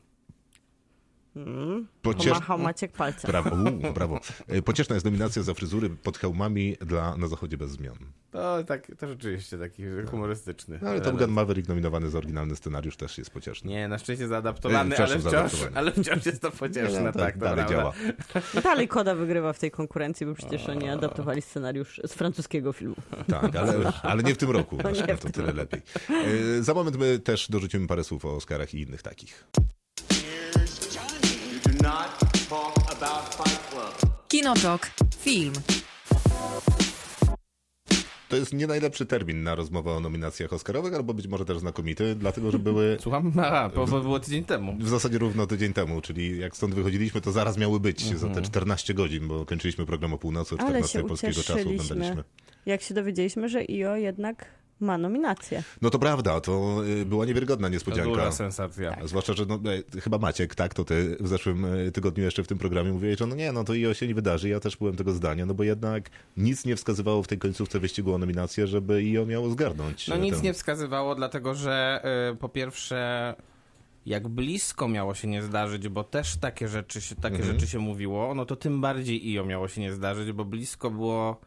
Pociesz... 2.02 2.32
Pomachał 2.32 2.58
Maciek 2.58 2.92
palcem. 2.92 3.30
Brawo, 3.30 3.50
uu, 3.88 3.92
brawo. 3.92 4.20
E, 4.48 4.62
Pocieszna 4.62 4.94
jest 4.94 5.04
nominacja 5.04 5.42
za 5.42 5.54
fryzury 5.54 5.90
pod 5.90 6.18
hełmami 6.18 6.76
dla 6.80 7.16
Na 7.16 7.26
Zachodzie 7.26 7.56
bez 7.56 7.70
zmian. 7.70 7.96
To, 8.30 8.64
tak, 8.64 8.92
to 8.98 9.08
rzeczywiście 9.08 9.58
taki 9.58 9.82
humorystyczny. 10.10 10.78
No, 10.82 10.90
ale 10.90 11.00
Top. 11.00 11.18
Gun 11.18 11.30
Maverick 11.30 11.68
nominowany 11.68 12.10
za 12.10 12.18
oryginalny 12.18 12.56
scenariusz 12.56 12.96
też 12.96 13.18
jest 13.18 13.30
pocieszny. 13.30 13.70
Nie, 13.70 13.88
na 13.88 13.98
szczęście 13.98 14.28
zaadaptowany, 14.28 14.96
E, 14.96 15.04
ale 15.04 15.18
wciąż, 15.18 15.52
ale 15.74 15.92
wciąż 15.92 16.26
jest 16.26 16.42
to 16.42 16.50
pocieszne, 16.50 17.00
No, 17.00 17.12
to 17.12 17.18
tak, 17.18 17.34
to 17.34 17.40
dalej 17.40 17.66
działa. 17.66 17.92
Dalej 18.64 18.88
Koda 18.88 19.14
wygrywa 19.14 19.52
w 19.52 19.58
tej 19.58 19.70
konkurencji, 19.70 20.26
bo 20.26 20.34
przecież 20.34 20.68
oni 20.68 20.88
adaptowali 20.88 21.42
scenariusz 21.42 22.00
z 22.06 22.12
francuskiego 22.12 22.72
filmu. 22.72 22.96
Tak, 23.28 23.56
ale, 23.56 23.92
ale 24.02 24.22
nie 24.22 24.34
w 24.34 24.38
tym 24.38 24.50
roku. 24.50 24.78
No 24.84 24.90
nie 24.90 25.16
to 25.16 25.30
tyle 25.30 25.52
lepiej. 25.52 25.82
E, 26.58 26.62
Za 26.62 26.74
moment 26.74 26.96
my 26.96 27.18
też 27.18 27.50
dorzucimy 27.50 27.86
parę 27.86 28.04
słów 28.04 28.24
o 28.24 28.36
Oscarach 28.36 28.74
i 28.74 28.80
innych 28.80 29.02
takich. 29.02 29.44
Kinotok. 34.28 34.90
Film. 35.18 35.52
To 38.28 38.36
jest 38.36 38.52
nie 38.52 38.66
najlepszy 38.66 39.06
termin 39.06 39.42
na 39.42 39.54
rozmowę 39.54 39.92
o 39.92 40.00
nominacjach 40.00 40.52
Oscarowych, 40.52 40.94
albo 40.94 41.14
być 41.14 41.26
może 41.26 41.44
też 41.44 41.58
znakomity, 41.58 42.14
dlatego 42.14 42.50
że 42.50 42.58
były 42.58 42.96
Słucham? 43.00 43.32
Aha, 43.44 43.70
bo, 43.74 43.86
było 43.86 44.20
tydzień 44.20 44.44
temu. 44.44 44.76
w 44.78 44.88
zasadzie 44.88 45.18
równo 45.18 45.46
tydzień 45.46 45.72
temu, 45.72 46.00
czyli 46.00 46.38
jak 46.38 46.56
stąd 46.56 46.74
wychodziliśmy, 46.74 47.20
to 47.20 47.32
zaraz 47.32 47.56
miały 47.58 47.80
być 47.80 48.04
za 48.04 48.26
Mhm. 48.26 48.34
te 48.34 48.42
14 48.42 48.94
godzin, 48.94 49.28
bo 49.28 49.46
kończyliśmy 49.46 49.86
program 49.86 50.12
o 50.12 50.18
północy, 50.18 50.54
o 50.54 50.58
Ale 50.58 50.68
14 50.68 50.98
się 50.98 51.04
polskiego 51.08 51.42
czasu 51.42 51.68
oglądaliśmy. 51.68 52.24
jak 52.66 52.82
się 52.82 52.94
dowiedzieliśmy, 52.94 53.48
że 53.48 53.60
IO 53.70 53.96
jednak 53.96 54.46
ma 54.80 54.98
nominację. 54.98 55.62
No 55.82 55.90
to 55.90 55.98
prawda, 55.98 56.40
to 56.40 56.76
y, 56.86 57.04
była 57.06 57.26
niewiarygodna 57.26 57.68
To 57.68 57.72
niespodzianka. 57.72 58.10
duża 58.10 58.32
sensacja. 58.32 58.96
Zwłaszcza, 59.04 59.32
że 59.32 59.46
no, 59.46 59.54
e, 59.96 60.00
chyba 60.00 60.18
Maciek, 60.18 60.54
tak, 60.54 60.74
to 60.74 60.84
ty 60.84 61.16
w 61.20 61.28
zeszłym 61.28 61.64
e, 61.64 61.90
tygodniu 61.92 62.24
jeszcze 62.24 62.42
w 62.42 62.46
tym 62.46 62.58
programie 62.58 62.92
mówiłeś, 62.92 63.18
że 63.18 63.26
no 63.26 63.34
nie, 63.36 63.52
no 63.52 63.64
to 63.64 63.72
IO 63.72 63.94
się 63.94 64.08
nie 64.08 64.14
wydarzy. 64.14 64.48
Ja 64.48 64.60
też 64.60 64.76
byłem 64.76 64.96
tego 64.96 65.12
zdania, 65.12 65.46
no 65.46 65.54
bo 65.54 65.62
jednak 65.64 66.10
nic 66.36 66.64
nie 66.64 66.76
wskazywało 66.76 67.22
w 67.22 67.28
tej 67.28 67.38
końcówce 67.38 67.80
wyścigu 67.80 68.14
o 68.14 68.18
nominację, 68.18 68.66
żeby 68.66 68.94
IO 68.94 69.26
miało 69.26 69.50
zgarnąć. 69.50 70.08
No 70.08 70.14
e, 70.14 70.18
nic 70.18 70.34
tę- 70.36 70.42
nie 70.42 70.52
wskazywało, 70.54 71.14
dlatego 71.14 71.54
że 71.54 72.02
y, 72.32 72.36
po 72.36 72.48
pierwsze 72.48 73.34
jak 74.06 74.28
blisko 74.28 74.88
miało 74.88 75.14
się 75.14 75.28
nie 75.28 75.42
zdarzyć, 75.42 75.88
bo 75.88 76.04
też 76.04 76.36
takie 76.36 76.68
rzeczy 76.68 77.00
się, 77.00 77.14
takie 77.16 77.36
Mhm. 77.36 77.54
rzeczy 77.54 77.66
się 77.72 77.78
mówiło, 77.78 78.34
no 78.34 78.46
to 78.46 78.56
tym 78.56 78.80
bardziej 78.80 79.32
IO 79.32 79.44
miało 79.44 79.68
się 79.68 79.80
nie 79.80 79.92
zdarzyć, 79.92 80.32
bo 80.32 80.44
blisko 80.44 80.90
było 80.90 81.40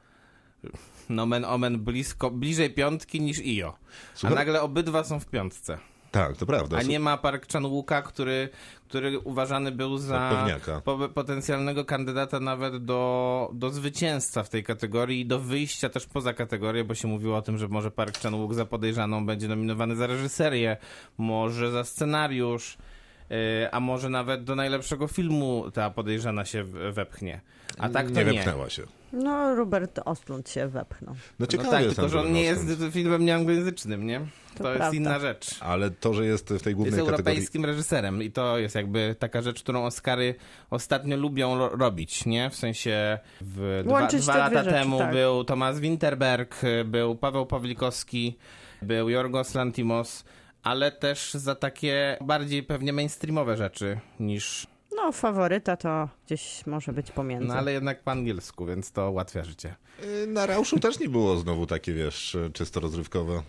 nomen 1.10 1.46
omen 1.46 1.80
blisko, 1.80 2.32
bliżej 2.32 2.70
piątki 2.70 3.22
niż 3.22 3.40
IO. 3.40 3.74
Słuchaj- 4.16 4.32
A 4.32 4.36
nagle 4.36 4.62
obydwa 4.62 5.04
są 5.04 5.20
w 5.20 5.26
piątce. 5.26 5.78
Tak, 6.12 6.38
to 6.38 6.46
prawda. 6.46 6.78
A 6.78 6.82
nie 6.82 7.00
ma 7.00 7.18
Park 7.18 7.48
Chan-wooka, 7.54 8.02
który, 8.04 8.50
który 8.88 9.20
uważany 9.20 9.72
był 9.72 9.98
za 9.98 10.30
pewniaka. 10.36 10.82
po, 10.82 11.10
potencjalnego 11.10 11.86
kandydata 11.86 12.40
nawet 12.40 12.86
do, 12.86 13.50
do 13.54 13.70
zwycięstwa 13.70 14.44
w 14.44 14.50
tej 14.50 14.64
kategorii 14.64 15.20
i 15.22 15.26
do 15.26 15.40
wyjścia 15.40 15.90
też 15.90 16.06
poza 16.06 16.34
kategorię, 16.34 16.84
bo 16.84 16.96
się 16.96 17.08
mówiło 17.08 17.38
o 17.38 17.42
tym, 17.42 17.58
że 17.58 17.68
może 17.68 17.92
Park 17.92 18.20
Chan-wook 18.20 18.54
za 18.54 18.66
podejrzaną 18.66 19.26
będzie 19.26 19.48
nominowany 19.48 19.96
za 19.96 20.08
reżyserię, 20.08 20.78
może 21.18 21.72
za 21.72 21.84
scenariusz, 21.84 22.78
a 23.72 23.80
może 23.80 24.10
nawet 24.10 24.44
do 24.44 24.56
najlepszego 24.56 25.08
filmu 25.08 25.72
ta 25.74 25.90
podejrzana 25.90 26.46
się 26.46 26.64
wepchnie. 26.92 27.42
A 27.78 27.90
tak 27.90 28.06
to 28.06 28.12
nie 28.12 28.26
nie. 28.26 28.34
wepchnęła 28.34 28.70
się. 28.70 28.84
No, 29.14 29.56
Robert 29.56 30.00
Ostlund 30.06 30.50
się 30.50 30.68
wepchnął. 30.68 31.14
No 31.16 31.22
No 31.40 31.48
ciekawe 31.48 31.70
tak, 31.70 31.84
jest 31.84 31.96
tylko 31.96 32.10
że 32.10 32.20
on 32.22 32.34
nie 32.34 32.42
jest 32.44 32.66
filmem 32.92 33.26
nieanglojęzycznym, 33.26 34.06
nie? 34.06 34.20
To, 34.58 34.68
jest 34.68 34.78
prawda. 34.78 34.98
inna 34.98 35.20
rzecz. 35.20 35.56
Ale 35.60 35.92
to, 35.92 36.14
że 36.14 36.26
jest 36.26 36.44
w 36.46 36.48
tej 36.48 36.56
Jest 36.56 36.64
głównej 36.76 36.92
kategorii... 36.92 37.10
europejskim 37.12 37.66
reżyserem 37.66 38.24
i 38.24 38.32
to 38.32 38.58
jest 38.58 38.76
jakby 38.76 39.16
taka 39.20 39.42
rzecz, 39.42 39.64
którą 39.64 39.86
Oscary 39.86 40.36
ostatnio 40.70 41.18
lubią 41.18 41.58
ro- 41.58 41.70
robić, 41.70 42.26
nie? 42.26 42.50
W 42.50 42.56
sensie 42.56 43.20
w 43.42 43.82
dwa, 43.86 44.08
dwa 44.08 44.38
lata 44.38 44.64
rzeczy, 44.64 44.76
temu 44.76 44.98
tak. 44.98 45.12
był 45.12 45.44
Tomasz 45.44 45.80
Winterberg, 45.80 46.62
był 46.86 47.16
Paweł 47.16 47.46
Pawlikowski, 47.46 48.38
był 48.82 49.10
Jorgos 49.10 49.56
Lantimos, 49.56 50.24
ale 50.64 50.92
też 50.92 51.34
za 51.34 51.56
takie 51.56 52.18
bardziej 52.22 52.64
pewnie 52.64 52.94
mainstreamowe 52.94 53.58
rzeczy 53.58 54.00
niż... 54.20 54.68
No, 54.96 55.12
faworyta 55.12 55.78
to 55.78 56.10
gdzieś 56.26 56.66
może 56.66 56.94
być 56.94 57.12
pomiędzy. 57.12 57.48
No 57.48 57.54
ale 57.54 57.72
jednak 57.74 58.04
po 58.04 58.12
angielsku, 58.12 58.66
więc 58.66 58.92
to 58.92 59.12
ułatwia 59.12 59.44
życie. 59.44 59.76
Y, 60.24 60.28
Na 60.28 60.46
Rauszu 60.46 60.80
też 60.80 61.00
nie 61.00 61.10
było 61.10 61.38
znowu 61.38 61.66
takie, 61.68 61.94
wiesz, 61.94 62.38
czysto 62.54 62.80
rozrywkowe. 62.80 63.42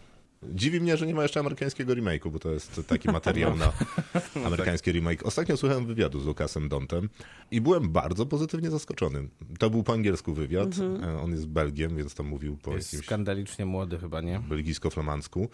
Dziwi 0.52 0.80
mnie, 0.80 0.96
że 0.96 1.06
nie 1.06 1.14
ma 1.14 1.22
jeszcze 1.22 1.40
amerykańskiego 1.40 1.92
remake'u, 1.94 2.30
bo 2.30 2.38
to 2.38 2.50
jest 2.50 2.80
taki 2.86 3.10
materiał 3.10 3.56
na 3.56 3.72
amerykański 4.46 4.92
remake. 4.92 5.22
Ostatnio 5.26 5.56
słuchałem 5.56 5.86
wywiadu 5.86 6.20
z 6.20 6.26
Lukasem 6.26 6.68
Dontem 6.68 7.08
i 7.50 7.60
byłem 7.60 7.88
bardzo 7.90 8.26
pozytywnie 8.26 8.70
zaskoczony. 8.70 9.28
To 9.58 9.70
był 9.70 9.82
po 9.82 9.92
angielsku 9.92 10.34
wywiad. 10.34 10.68
E, 11.02 11.20
On 11.20 11.30
jest 11.30 11.46
Belgiem, 11.46 11.96
więc 11.96 12.14
tam 12.14 12.26
mówił 12.26 12.56
po 12.56 12.74
Jest 12.74 12.92
jakimś 12.92 13.06
skandalicznie 13.06 13.66
młody 13.66 13.98
chyba, 13.98 14.20
nie? 14.20 14.40
belgijsko-flamandzku. 14.40 15.48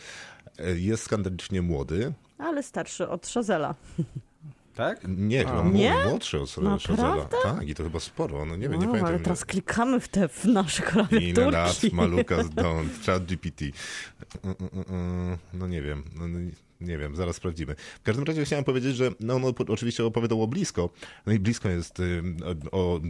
E, 0.58 0.78
Jest 0.78 1.02
skandalicznie 1.02 1.62
młody. 1.62 2.12
Ale 2.38 2.62
starszy 2.62 3.08
od 3.08 3.28
Szazela. 3.28 3.74
Tak? 4.74 5.00
Nie, 5.08 5.38
chyba 5.38 5.62
Nie? 5.64 5.90
mł- 5.92 6.08
młodszy 6.10 6.40
od 6.40 6.50
Szazela. 6.50 6.70
Naprawdę? 6.70 7.36
Tak, 7.42 7.68
i 7.68 7.74
to 7.74 7.82
chyba 7.84 8.00
sporo. 8.00 8.44
No 8.44 8.56
nie 8.56 8.68
wiem, 8.68 8.72
nie 8.72 8.78
Wow, 8.78 8.86
pamiętam. 8.86 9.14
ale 9.14 9.20
teraz 9.20 9.44
klikamy 9.44 10.00
w 10.00 10.08
te 10.08 10.28
w 10.28 10.44
nasze 10.44 10.82
Ile 10.82 10.90
lat 10.90 11.50
klawiaturki. 11.52 11.96
ma 11.96 12.04
Lukas 12.06 12.46
Don't, 12.56 13.06
chat 13.06 13.24
GPT. 13.24 13.64
No 15.52 15.66
nie 15.68 15.82
wiem, 15.82 16.02
no, 16.16 16.28
no, 16.28 16.38
nie 16.80 16.98
wiem, 16.98 17.16
zaraz 17.16 17.36
sprawdzimy. 17.36 17.74
W 18.00 18.02
każdym 18.02 18.24
razie 18.24 18.44
chciałem 18.44 18.64
powiedzieć, 18.64 18.96
że 18.96 19.10
no, 19.20 19.34
opo- 19.38 19.72
oczywiście 19.72 20.04
opowiadał 20.04 20.42
o 20.42 20.46
blisko, 20.46 20.90
no 21.26 21.32
i 21.32 21.38
blisko 21.38 21.68
jest 21.68 22.00
y, 22.00 22.22
o, 22.72 22.78
o 22.94 23.00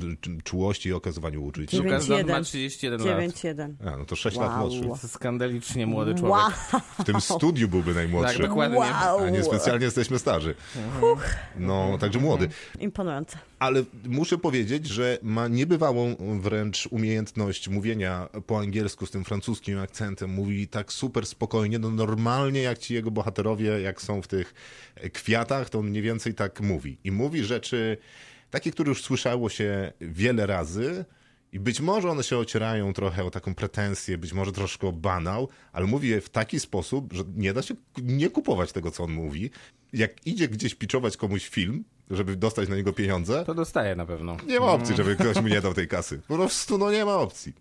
czułości 0.45 0.89
i 0.89 0.93
okazywaniu 0.93 1.45
uczuć. 1.45 1.71
Dziewięć- 1.71 1.85
Lukas 1.85 2.07
Don 2.07 2.27
ma 2.27 2.41
9-1. 2.41 2.45
31 2.45 3.01
lat. 3.07 3.19
9-1. 3.19 3.75
A, 3.93 3.97
no 3.97 4.05
to 4.05 4.17
6 4.17 4.37
lat 4.37 4.49
Wow. 4.51 4.59
młodszy. 4.59 4.81
To 4.81 4.87
jest 4.89 5.11
skandalicznie 5.11 5.87
młody 5.87 6.15
człowiek. 6.15 6.31
Wow. 6.73 6.81
W 6.99 7.05
tym 7.05 7.21
studiu 7.21 7.69
byłby 7.69 7.95
najmłodszy. 7.95 8.39
Tak, 8.39 8.47
dokładnie. 8.49 8.79
Wow. 8.79 9.19
A 9.19 9.31
nie 9.31 9.45
specjalnie 9.45 9.85
jesteśmy 9.85 10.19
starzy. 10.19 10.55
No, 11.57 11.99
także 12.01 12.19
młody. 12.19 12.49
Imponujące. 12.81 13.39
Ale 13.59 13.83
muszę 14.05 14.39
powiedzieć, 14.39 14.87
że 14.87 15.19
ma 15.23 15.49
niebywałą 15.49 16.17
wręcz 16.41 16.89
umiejętność 16.91 17.69
mówienia 17.69 18.29
po 18.47 18.59
angielsku 18.59 19.07
z 19.07 19.11
tym 19.11 19.25
francuskim 19.25 19.79
akcentem. 19.79 20.31
Mówi 20.31 20.69
tak 20.69 20.93
super 20.93 21.27
spokojnie, 21.27 21.79
no 21.79 21.91
normalnie 21.91 22.63
jak 22.63 22.79
ci 22.79 22.95
jego 22.95 23.11
bohaterowie, 23.11 23.60
jak 23.65 24.03
są 24.03 24.23
w 24.23 24.29
tych 24.29 24.55
kwiatach, 25.13 25.71
to 25.71 25.79
on 25.79 25.87
mniej 25.87 26.03
więcej 26.03 26.35
tak 26.35 26.61
mówi. 26.61 26.99
I 27.05 27.11
mówi 27.11 27.45
rzeczy 27.45 27.97
takie, 28.51 28.71
które 28.71 28.89
już 28.89 29.03
słyszało 29.03 29.49
się 29.49 29.93
wiele 30.01 30.47
razy. 30.47 31.05
I 31.53 31.61
być 31.61 31.81
może 31.81 32.11
one 32.11 32.23
się 32.23 32.39
ocierają 32.39 32.93
trochę 32.93 33.25
o 33.25 33.31
taką 33.31 33.55
pretensję, 33.55 34.19
być 34.19 34.33
może 34.33 34.53
troszkę 34.53 34.87
o 34.87 34.93
banał, 34.93 35.49
ale 35.73 35.87
mówi 35.87 36.09
je 36.09 36.21
w 36.21 36.29
taki 36.29 36.61
sposób, 36.61 37.13
że 37.13 37.23
nie 37.37 37.53
da 37.53 37.63
się 37.63 37.75
nie 38.03 38.31
kupować 38.31 38.73
tego, 38.73 38.91
co 38.91 39.05
on 39.05 39.11
mówi. 39.13 39.51
Jak 39.93 40.27
idzie 40.27 40.49
gdzieś 40.49 40.75
piczować 40.75 41.17
komuś 41.17 41.49
film, 41.49 41.85
żeby 42.11 42.37
dostać 42.37 42.69
na 42.69 42.77
niego 42.77 42.93
pieniądze, 42.93 43.45
To 43.45 43.55
dostaje 43.55 43.97
na 43.97 44.07
pewno. 44.07 44.37
nie 44.47 44.61
ma 44.61 44.67
opcji, 44.67 44.97
żeby 44.97 45.17
ktoś 45.17 45.37
mu 45.37 45.49
nie 45.49 45.61
dał 45.67 45.75
tej 45.75 45.89
kasy. 45.89 46.21
Po 46.29 46.35
prostu 46.37 46.79
no 46.79 46.93
nie 46.93 47.05
ma 47.05 47.15
opcji. 47.17 47.53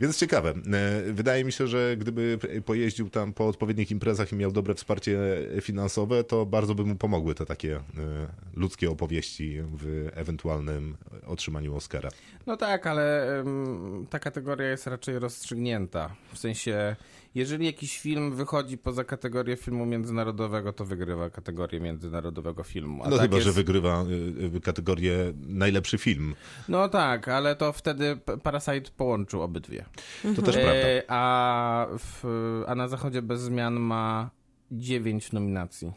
Więc 0.00 0.18
ciekawe. 0.18 0.54
E, 0.72 1.12
Wydaje 1.12 1.44
mi 1.44 1.52
się, 1.52 1.66
że 1.66 1.96
gdyby 1.96 2.38
pojeździł 2.64 3.10
tam 3.10 3.32
po 3.32 3.48
odpowiednich 3.48 3.90
imprezach 3.90 4.32
i 4.32 4.36
miał 4.36 4.52
dobre 4.52 4.74
wsparcie 4.74 5.18
finansowe, 5.60 6.24
to 6.24 6.46
bardzo 6.46 6.74
by 6.74 6.84
mu 6.84 6.96
pomogły 6.96 7.34
te 7.34 7.46
takie 7.46 7.76
e, 7.76 7.82
ludzkie 8.54 8.90
opowieści 8.90 9.62
w 9.62 10.08
ewentualnym 10.14 10.96
otrzymaniu 11.26 11.76
Oscara. 11.76 12.08
No 12.46 12.56
tak, 12.56 12.86
ale 12.86 13.26
ta 14.10 14.18
kategoria 14.18 14.68
jest 14.68 14.86
raczej 14.86 15.18
rozstrzygnięta. 15.18 16.16
W 16.32 16.38
sensie, 16.38 16.96
jeżeli 17.34 17.66
jakiś 17.66 17.98
film 17.98 18.36
wychodzi 18.36 18.78
poza 18.78 19.04
kategorię 19.04 19.56
filmu 19.56 19.86
międzynarodowego, 19.86 20.72
to 20.72 20.84
wygrywa 20.84 21.30
kategorię 21.30 21.80
międzynarodowego 21.80 22.62
filmu. 22.62 23.04
A 23.04 23.08
No 23.08 23.16
tak 23.16 23.22
chyba, 23.22 23.36
jest... 23.36 23.46
że 23.46 23.52
wygrywa 23.52 24.04
e, 24.52 24.56
e, 24.56 24.60
kategorię 24.60 25.32
najlepszy 25.46 25.98
film. 25.98 26.34
No 26.68 26.88
tak, 26.88 27.28
ale 27.28 27.56
to 27.56 27.72
wtedy 27.72 28.16
Parasite 28.42 28.90
połączył 28.96 29.42
obydwie. 29.42 29.84
To 30.36 30.42
też 30.42 30.54
prawda. 30.54 30.72
E, 30.72 31.02
a, 31.08 31.86
w, 31.98 32.24
a 32.66 32.74
na 32.74 32.88
zachodzie 32.88 33.22
bez 33.22 33.40
zmian 33.40 33.74
ma 33.74 34.30
9 34.72 35.32
nominacji. 35.32 35.92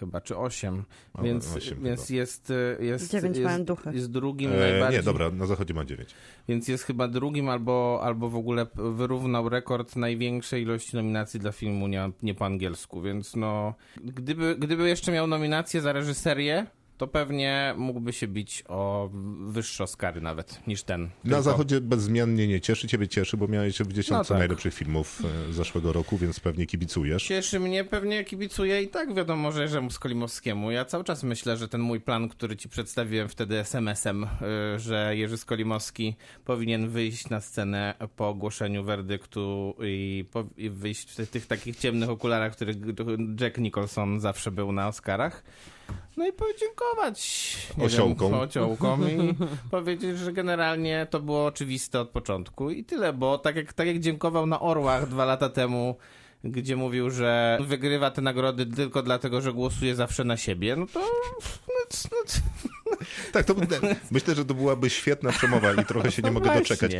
Chyba, 0.00 0.20
czy 0.20 0.36
8. 0.36 0.84
O, 1.14 1.22
Więc, 1.22 1.56
osiem 1.56 1.78
więc 1.84 2.06
chyba. 2.06 2.16
jest, 2.18 2.52
jest, 2.80 3.10
Dziewięć 3.12 3.36
jest, 3.36 3.50
mają 3.52 3.64
duchy. 3.64 3.90
jest 3.94 4.10
drugim 4.10 4.52
E, 4.52 4.56
najbardziej. 4.56 4.98
nie, 5.00 5.04
dobra, 5.04 5.30
na 5.30 5.46
zachodzie 5.46 5.74
ma 5.74 5.84
9. 5.84 6.08
Więc 6.48 6.68
jest 6.68 6.84
chyba 6.84 7.08
drugim 7.08 7.48
albo, 7.48 8.00
albo 8.02 8.28
w 8.30 8.36
ogóle 8.36 8.66
wyrównał 8.74 9.48
rekord 9.48 9.96
największej 9.96 10.62
ilości 10.62 10.96
nominacji 10.96 11.40
dla 11.40 11.52
filmu 11.52 11.88
nie, 11.88 12.10
nie 12.22 12.34
po 12.34 12.44
angielsku. 12.46 13.02
Więc 13.02 13.36
no, 13.36 13.74
gdyby, 13.96 14.56
gdyby 14.58 14.88
jeszcze 14.88 15.12
miał 15.12 15.26
nominację 15.26 15.80
za 15.80 15.92
reżyserię, 15.92 16.66
to 16.98 17.06
pewnie 17.06 17.74
mógłby 17.76 18.12
się 18.12 18.28
bić 18.28 18.64
o 18.68 19.10
wyższe 19.46 19.84
Oscary 19.84 20.20
nawet 20.20 20.66
niż 20.66 20.82
ten. 20.82 21.02
Na 21.02 21.08
Tylko- 21.22 21.42
zachodzie 21.42 21.80
bezwzmiennie 21.80 22.48
nie 22.48 22.60
cieszy, 22.60 22.88
ciebie 22.88 23.08
cieszy, 23.08 23.36
bo 23.36 23.48
miałeś 23.48 23.78
w 23.78 23.92
dziesiątce 23.92 24.34
No 24.34 24.38
tak. 24.38 24.38
najlepszych 24.38 24.74
filmów 24.74 25.22
e, 25.48 25.52
zeszłego 25.52 25.92
roku, 25.92 26.18
więc 26.18 26.40
pewnie 26.40 26.66
kibicujesz. 26.66 27.24
Cieszy 27.24 27.60
mnie, 27.60 27.84
pewnie 27.84 28.24
kibicuję 28.24 28.82
i 28.82 28.88
tak 28.88 29.14
wiadomo, 29.14 29.52
że 29.52 29.62
Jerzemu 29.62 29.90
Skolimowskiemu. 29.90 30.70
Ja 30.70 30.84
cały 30.84 31.04
czas 31.04 31.22
myślę, 31.22 31.56
że 31.56 31.68
ten 31.68 31.80
mój 31.80 32.00
plan, 32.00 32.28
który 32.28 32.56
ci 32.56 32.68
przedstawiłem 32.68 33.28
wtedy 33.28 33.58
SMS-em, 33.58 34.24
y, 34.24 34.78
że 34.78 35.16
Jerzy 35.16 35.38
Skolimowski 35.38 36.16
powinien 36.44 36.88
wyjść 36.88 37.28
na 37.30 37.40
scenę 37.40 37.94
po 38.16 38.28
ogłoszeniu 38.28 38.84
werdyktu 38.84 39.74
i, 39.82 40.24
po, 40.32 40.44
i 40.56 40.70
wyjść 40.70 41.10
w 41.10 41.16
tych, 41.16 41.30
tych 41.30 41.46
takich 41.46 41.76
ciemnych 41.76 42.08
okularach, 42.10 42.52
których 42.52 42.76
Jack 43.40 43.58
Nicholson 43.58 44.20
zawsze 44.20 44.50
był 44.50 44.72
na 44.72 44.88
Oscarach. 44.88 45.42
No 46.16 46.26
i 46.26 46.32
podziękować 46.32 47.56
Osiołkom. 47.82 48.32
Wiem, 48.32 48.40
osiołkom 48.40 49.10
i 49.10 49.34
powiedzieć, 49.70 50.18
że 50.18 50.32
generalnie 50.32 51.06
to 51.10 51.20
było 51.20 51.46
oczywiste 51.46 52.00
od 52.00 52.10
początku 52.10 52.70
i 52.70 52.84
tyle, 52.84 53.12
bo 53.12 53.38
tak 53.38 53.56
jak, 53.56 53.72
tak 53.72 53.86
jak 53.86 53.98
dziękował 53.98 54.46
na 54.46 54.60
Orłach 54.60 55.08
dwa 55.08 55.24
lata 55.24 55.48
temu, 55.48 55.96
gdzie 56.44 56.76
mówił, 56.76 57.10
że 57.10 57.58
wygrywa 57.60 58.10
te 58.10 58.22
nagrody 58.22 58.66
tylko 58.66 59.02
dlatego, 59.02 59.40
że 59.40 59.52
głosuje 59.52 59.94
zawsze 59.94 60.24
na 60.24 60.36
siebie, 60.36 60.76
no 60.76 60.86
to... 60.86 61.00
No, 61.00 61.06
no, 62.12 62.77
Tak, 63.32 63.46
to 63.46 63.54
myślę, 64.10 64.34
że 64.34 64.44
to 64.44 64.54
byłaby 64.54 64.90
świetna 64.90 65.32
przemowa 65.32 65.72
i 65.72 65.84
trochę 65.84 66.12
się 66.12 66.22
nie 66.22 66.28
No 66.30 66.34
mogę 66.34 66.46
właśnie. 66.46 66.62
doczekać. 66.76 66.92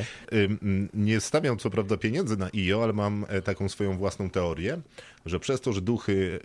Nie 0.94 1.20
stawiam 1.20 1.58
co 1.58 1.70
prawda 1.70 1.96
pieniędzy 1.96 2.36
na 2.36 2.50
IO, 2.54 2.82
ale 2.84 2.92
mam 2.92 3.26
e, 3.28 3.42
taką 3.42 3.68
swoją 3.68 3.96
własną 3.98 4.30
teorię, 4.30 4.80
że 5.26 5.40
przez 5.40 5.60
to, 5.60 5.72
że 5.72 5.80
duchy 5.80 6.40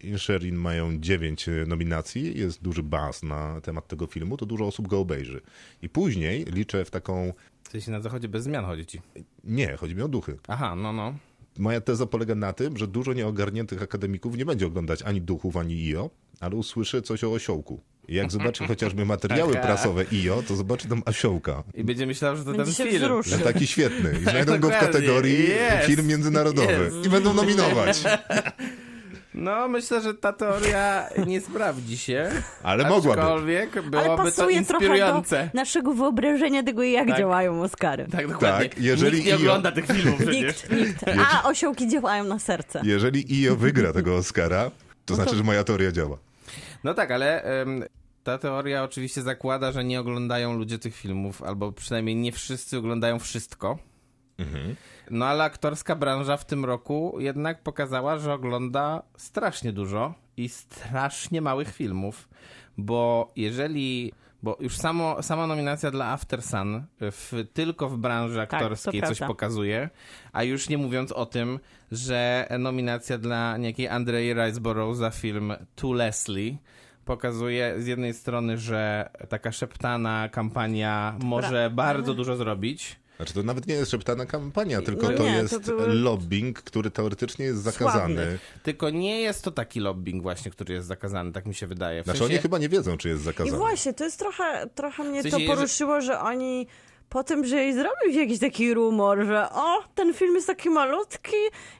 y, 0.00 0.06
Insherin 0.06 0.56
mają 0.56 0.98
9 1.00 1.46
nominacji, 1.66 2.38
jest 2.38 2.62
duży 2.62 2.82
buzz 2.82 3.22
na 3.22 3.60
temat 3.60 3.88
tego 3.88 4.06
filmu, 4.06 4.36
to 4.36 4.46
dużo 4.46 4.66
osób 4.66 4.88
go 4.88 5.00
obejrzy. 5.00 5.40
I 5.82 5.88
później 5.88 6.44
liczę 6.44 6.84
w 6.84 6.90
taką... 6.90 7.32
W 7.62 7.68
sensie 7.68 7.90
na 7.90 8.00
zachodzie 8.00 8.28
bez 8.28 8.44
zmian 8.44 8.64
chodzi 8.64 8.86
ci. 8.86 9.00
Nie, 9.44 9.76
chodzi 9.76 9.94
mi 9.94 10.02
o 10.02 10.08
duchy. 10.08 10.38
Aha, 10.48 10.76
no, 10.76 10.92
no. 10.92 11.14
Moja 11.58 11.80
teza 11.80 12.06
polega 12.06 12.34
na 12.34 12.52
tym, 12.52 12.76
że 12.76 12.86
dużo 12.86 13.12
nieogarniętych 13.12 13.82
akademików 13.82 14.36
nie 14.36 14.44
będzie 14.44 14.66
oglądać 14.66 15.02
ani 15.02 15.20
duchów, 15.20 15.56
ani 15.56 15.88
IO, 15.88 16.10
ale 16.40 16.56
usłyszy 16.56 17.02
coś 17.02 17.24
o 17.24 17.32
osiołku. 17.32 17.80
Jak 18.08 18.30
zobaczy 18.32 18.66
chociażby 18.68 19.04
materiały 19.04 19.52
Taka. 19.52 19.66
prasowe 19.66 20.04
IO, 20.12 20.42
to 20.48 20.56
zobaczy 20.56 20.88
tam 20.88 21.02
osiołka. 21.06 21.62
I 21.74 21.84
będzie 21.84 22.06
myślał, 22.06 22.36
że 22.36 22.44
to 22.44 22.52
Będzie 22.52 22.72
ten 22.74 22.86
film. 22.88 23.02
wzruszy. 23.02 23.30
Że 23.30 23.38
taki 23.38 23.66
świetny. 23.66 24.14
I 24.20 24.22
znajdą 24.22 24.58
go 24.58 24.68
w 24.68 24.78
kategorii 24.78 25.48
Jest. 25.48 25.86
film 25.86 26.06
międzynarodowy. 26.06 26.72
Jest. 26.72 27.06
I 27.06 27.08
będą 27.08 27.34
nominować. 27.34 28.02
No, 29.34 29.68
myślę, 29.68 30.00
że 30.00 30.14
ta 30.14 30.32
teoria 30.32 31.08
nie 31.26 31.40
sprawdzi 31.40 31.98
się. 31.98 32.30
Ale 32.62 32.88
mogłaby. 32.88 33.22
Aczkolwiek 33.22 33.76
Ale 33.76 33.86
byłoby 33.90 34.08
to 34.08 34.16
pasuje 34.16 34.64
trochę 34.64 34.84
inspirujące. 34.84 35.50
do 35.54 35.60
naszego 35.60 35.92
wyobrażenia 35.94 36.62
tego, 36.62 36.82
jak 36.82 37.08
Tak. 37.08 37.18
działają 37.18 37.62
Oscary. 37.62 38.06
Tak, 38.12 38.28
dokładnie. 38.28 38.68
Tak, 38.68 38.78
jeżeli 38.80 39.16
Nikt 39.16 39.26
nie 39.26 39.32
IO 39.32 39.38
ogląda 39.38 39.72
tych 39.72 39.86
filmów 39.86 40.20
przecież. 40.26 40.70
Nikt, 40.70 40.72
nikt. 40.72 41.04
A 41.32 41.48
osiołki 41.48 41.88
działają 41.88 42.24
na 42.24 42.38
serce. 42.38 42.80
Jeżeli 42.84 43.44
IO 43.44 43.56
wygra 43.56 43.92
tego 43.92 44.16
Oscara, 44.16 44.70
to 45.06 45.14
znaczy, 45.14 45.36
że 45.36 45.42
moja 45.42 45.64
teoria 45.64 45.92
działa. 45.92 46.18
No 46.84 46.94
tak, 46.94 47.10
ale 47.10 47.42
em, 47.42 47.84
ta 48.26 48.38
teoria 48.38 48.82
oczywiście 48.82 49.22
zakłada, 49.22 49.72
że 49.72 49.84
nie 49.84 50.00
oglądają 50.00 50.58
ludzie 50.58 50.78
tych 50.78 50.96
filmów, 50.96 51.42
albo 51.42 51.72
przynajmniej 51.72 52.16
nie 52.16 52.32
wszyscy 52.32 52.78
oglądają 52.78 53.18
wszystko. 53.18 53.78
No 55.10 55.26
ale 55.26 55.44
aktorska 55.44 55.96
branża 55.96 56.36
w 56.36 56.46
tym 56.46 56.64
roku 56.64 57.16
jednak 57.18 57.62
pokazała, 57.62 58.18
że 58.18 58.32
ogląda 58.32 59.02
strasznie 59.16 59.72
dużo 59.72 60.14
i 60.36 60.48
strasznie 60.48 61.40
małych 61.40 61.74
filmów, 61.74 62.28
bo 62.78 63.32
jeżeli... 63.36 64.12
Bo 64.42 64.56
już 64.60 64.76
samo, 64.76 65.22
sama 65.22 65.46
nominacja 65.46 65.90
dla 65.90 66.12
After 66.12 66.42
Sun 66.42 66.84
w, 67.00 67.44
tylko 67.52 67.88
w 67.88 67.98
branży 67.98 68.34
to 68.34 68.42
aktorskiej 68.42 69.00
coś 69.00 69.18
prawda. 69.18 69.26
pokazuje, 69.26 69.90
a 70.32 70.42
już 70.42 70.68
nie 70.68 70.78
mówiąc 70.78 71.12
o 71.12 71.26
tym, 71.26 71.60
że 71.92 72.48
nominacja 72.58 73.18
dla 73.18 73.56
niejakiej 73.56 73.88
Andrei 73.88 74.34
Riceborough 74.34 74.96
za 74.96 75.10
film 75.10 75.52
To 75.74 75.92
Leslie 75.92 76.56
pokazuje 77.06 77.74
z 77.78 77.86
jednej 77.86 78.14
strony, 78.14 78.58
że 78.58 79.10
taka 79.28 79.52
szeptana 79.52 80.28
kampania 80.28 81.16
może 81.22 81.70
bardzo 81.74 82.14
dużo 82.14 82.36
zrobić. 82.36 82.96
Znaczy 83.16 83.34
to 83.34 83.42
nawet 83.42 83.66
nie 83.66 83.74
jest 83.74 83.90
szeptana 83.90 84.26
kampania, 84.26 84.82
tylko 84.82 85.10
No 85.10 85.16
to 85.16 85.22
nie, 85.24 85.34
to 85.36 85.42
jest 85.42 85.66
były- 85.66 85.94
lobbying, 85.94 86.62
który 86.62 86.90
teoretycznie 86.90 87.44
jest 87.44 87.62
zakazany. 87.62 88.14
Sławny. 88.14 88.38
Tylko 88.62 88.90
nie 88.90 89.20
jest 89.20 89.44
to 89.44 89.50
taki 89.50 89.80
lobbying 89.80 90.22
właśnie, 90.22 90.50
który 90.50 90.74
jest 90.74 90.86
zakazany, 90.86 91.32
tak 91.32 91.46
mi 91.46 91.54
się 91.54 91.66
wydaje. 91.66 92.02
W 92.02 92.04
Znaczy 92.04 92.18
sensie- 92.18 92.34
oni 92.34 92.42
chyba 92.42 92.58
nie 92.58 92.68
wiedzą, 92.68 92.96
czy 92.96 93.08
jest 93.08 93.22
I 93.22 93.24
zakazany. 93.24 93.56
właśnie, 93.58 93.94
to 93.94 94.04
jest 94.04 94.18
trochę, 94.18 94.66
trochę 94.74 95.04
mnie 95.04 95.20
W 95.20 95.30
sensie, 95.30 95.46
to 95.46 95.54
poruszyło, 95.54 96.00
że 96.00 96.20
oni 96.20 96.66
po 97.08 97.24
tym, 97.24 97.44
że 97.46 97.56
jej 97.56 97.74
zrobił 97.74 98.12
się 98.12 98.20
jakiś 98.20 98.38
taki 98.38 98.74
rumor, 98.74 99.24
że 99.26 99.48
o, 99.52 99.82
ten 99.94 100.14
film 100.14 100.34
jest 100.34 100.46
taki 100.46 100.70
malutki, 100.70 101.36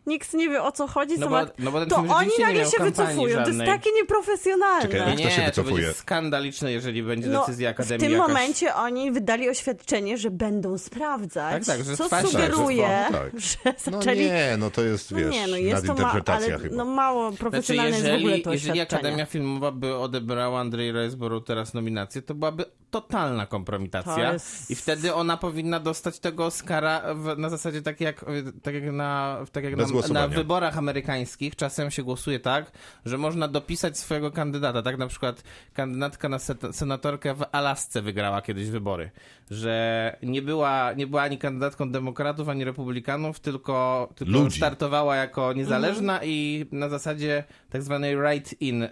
nikt 0.07 0.35
nie 0.35 0.49
wie 0.49 0.63
o 0.63 0.73
co 0.73 0.87
chodzi, 0.87 1.15
No 1.19 1.27
co 1.27 1.31
bo- 1.31 1.37
ma... 1.37 1.47
no 1.59 1.71
bo 1.73 1.81
ten 1.81 1.89
to 1.89 1.97
film 1.97 2.11
oni 2.11 2.31
nagle 2.41 2.67
się 2.67 2.85
wycofują, 2.85 3.17
to 3.17 3.29
jest 3.29 3.47
żadnej. 3.47 3.67
takie 3.67 3.91
nieprofesjonalne. 3.93 4.83
Czekaj, 4.83 5.09
Jak 5.09 5.19
Nie, 5.19 5.25
to 5.25 5.31
się 5.31 5.41
to 5.43 5.47
wycofuje? 5.47 5.75
będzie 5.77 5.95
skandaliczne, 5.99 6.73
jeżeli 6.73 7.03
będzie 7.03 7.29
No, 7.29 7.41
decyzja 7.41 7.69
w 7.69 7.71
Akademii 7.71 8.01
tym 8.01 8.13
jakaś... 8.13 8.29
momencie 8.29 8.75
oni 8.75 9.13
wydali 9.13 9.49
oświadczenie, 9.51 10.19
że 10.19 10.31
będą 10.31 10.79
sprawdzać, 10.79 11.67
Tak, 11.67 11.77
tak, 11.77 11.87
że 11.87 11.97
co 11.97 12.09
sugeruje, 12.29 13.05
tak, 13.13 13.41
że- 13.41 13.49
że 13.65 13.75
No 13.91 13.99
zaczęli... 13.99 14.19
nie, 14.21 14.55
no 14.59 14.71
to 14.71 14.83
jest, 14.83 15.11
No 15.11 15.19
wiesz, 15.19 15.31
nie, 15.35 15.47
no 15.47 15.57
jest 15.57 15.87
to 15.87 15.95
ma, 15.95 15.99
nadinterpretacja 16.01 16.55
ale 16.55 16.63
chyba. 16.63 16.77
no 16.77 16.85
mało 16.85 17.23
Znaczy, 17.29 17.39
profesjonalne 17.41 17.91
jest 17.91 18.03
w 18.03 18.15
ogóle 18.15 18.21
jeżeli, 18.23 18.43
to 18.43 18.53
jeżeli. 18.53 18.81
Akademia 18.81 19.27
Filmowa 19.27 19.71
by 19.73 19.97
odebrała 19.97 20.61
Andrzej 20.61 20.93
Riceborough 20.93 21.45
teraz 21.47 21.75
nominację, 21.75 22.23
to 22.23 22.35
byłaby 22.35 22.65
totalna 22.91 23.47
kompromitacja 23.47 24.15
To 24.27 24.33
jest- 24.33 24.71
i 24.71 24.75
wtedy 24.75 25.15
ona 25.17 25.37
powinna 25.37 25.81
dostać 25.81 26.19
tego 26.19 26.45
Oscara 26.47 27.15
w, 27.15 27.39
na 27.39 27.49
zasadzie 27.49 27.83
tak 27.83 28.01
jak, 28.01 28.25
tak 28.63 28.75
jak, 28.75 28.93
na, 28.93 29.39
tak 29.53 29.65
jak 29.65 29.77
na, 29.77 29.85
na 30.13 30.29
wyborach 30.29 30.79
amerykańskich 30.79 31.57
czasem 31.57 31.91
się 31.91 32.03
głosuje 32.03 32.41
tak, 32.41 32.73
że 33.05 33.19
można 33.19 33.49
dopisać 33.49 33.99
swojego 33.99 34.31
kandydata. 34.31 34.83
Tak 34.83 34.99
na 34.99 35.07
przykład 35.07 35.43
kandydatka 35.75 36.29
na 36.29 36.39
senatorkę 36.73 37.35
w 37.35 37.45
Alasce 37.53 38.03
wygrała 38.03 38.43
kiedyś 38.43 38.69
wybory, 38.69 39.11
że 39.51 40.17
nie 40.23 40.43
była, 40.43 40.93
nie 40.93 41.07
była 41.07 41.23
ani 41.23 41.39
kandydatką 41.39 41.91
demokratów, 41.91 42.49
ani 42.49 42.65
republikanów, 42.65 43.41
tylko, 43.41 44.09
tylko 44.15 44.51
startowała 44.51 45.17
jako 45.17 45.53
niezależna 45.53 46.21
i 46.25 46.67
na 46.73 46.89
zasadzie 46.89 47.45
tak 47.77 47.83
zwanej 47.83 48.17
write-in 48.17 48.83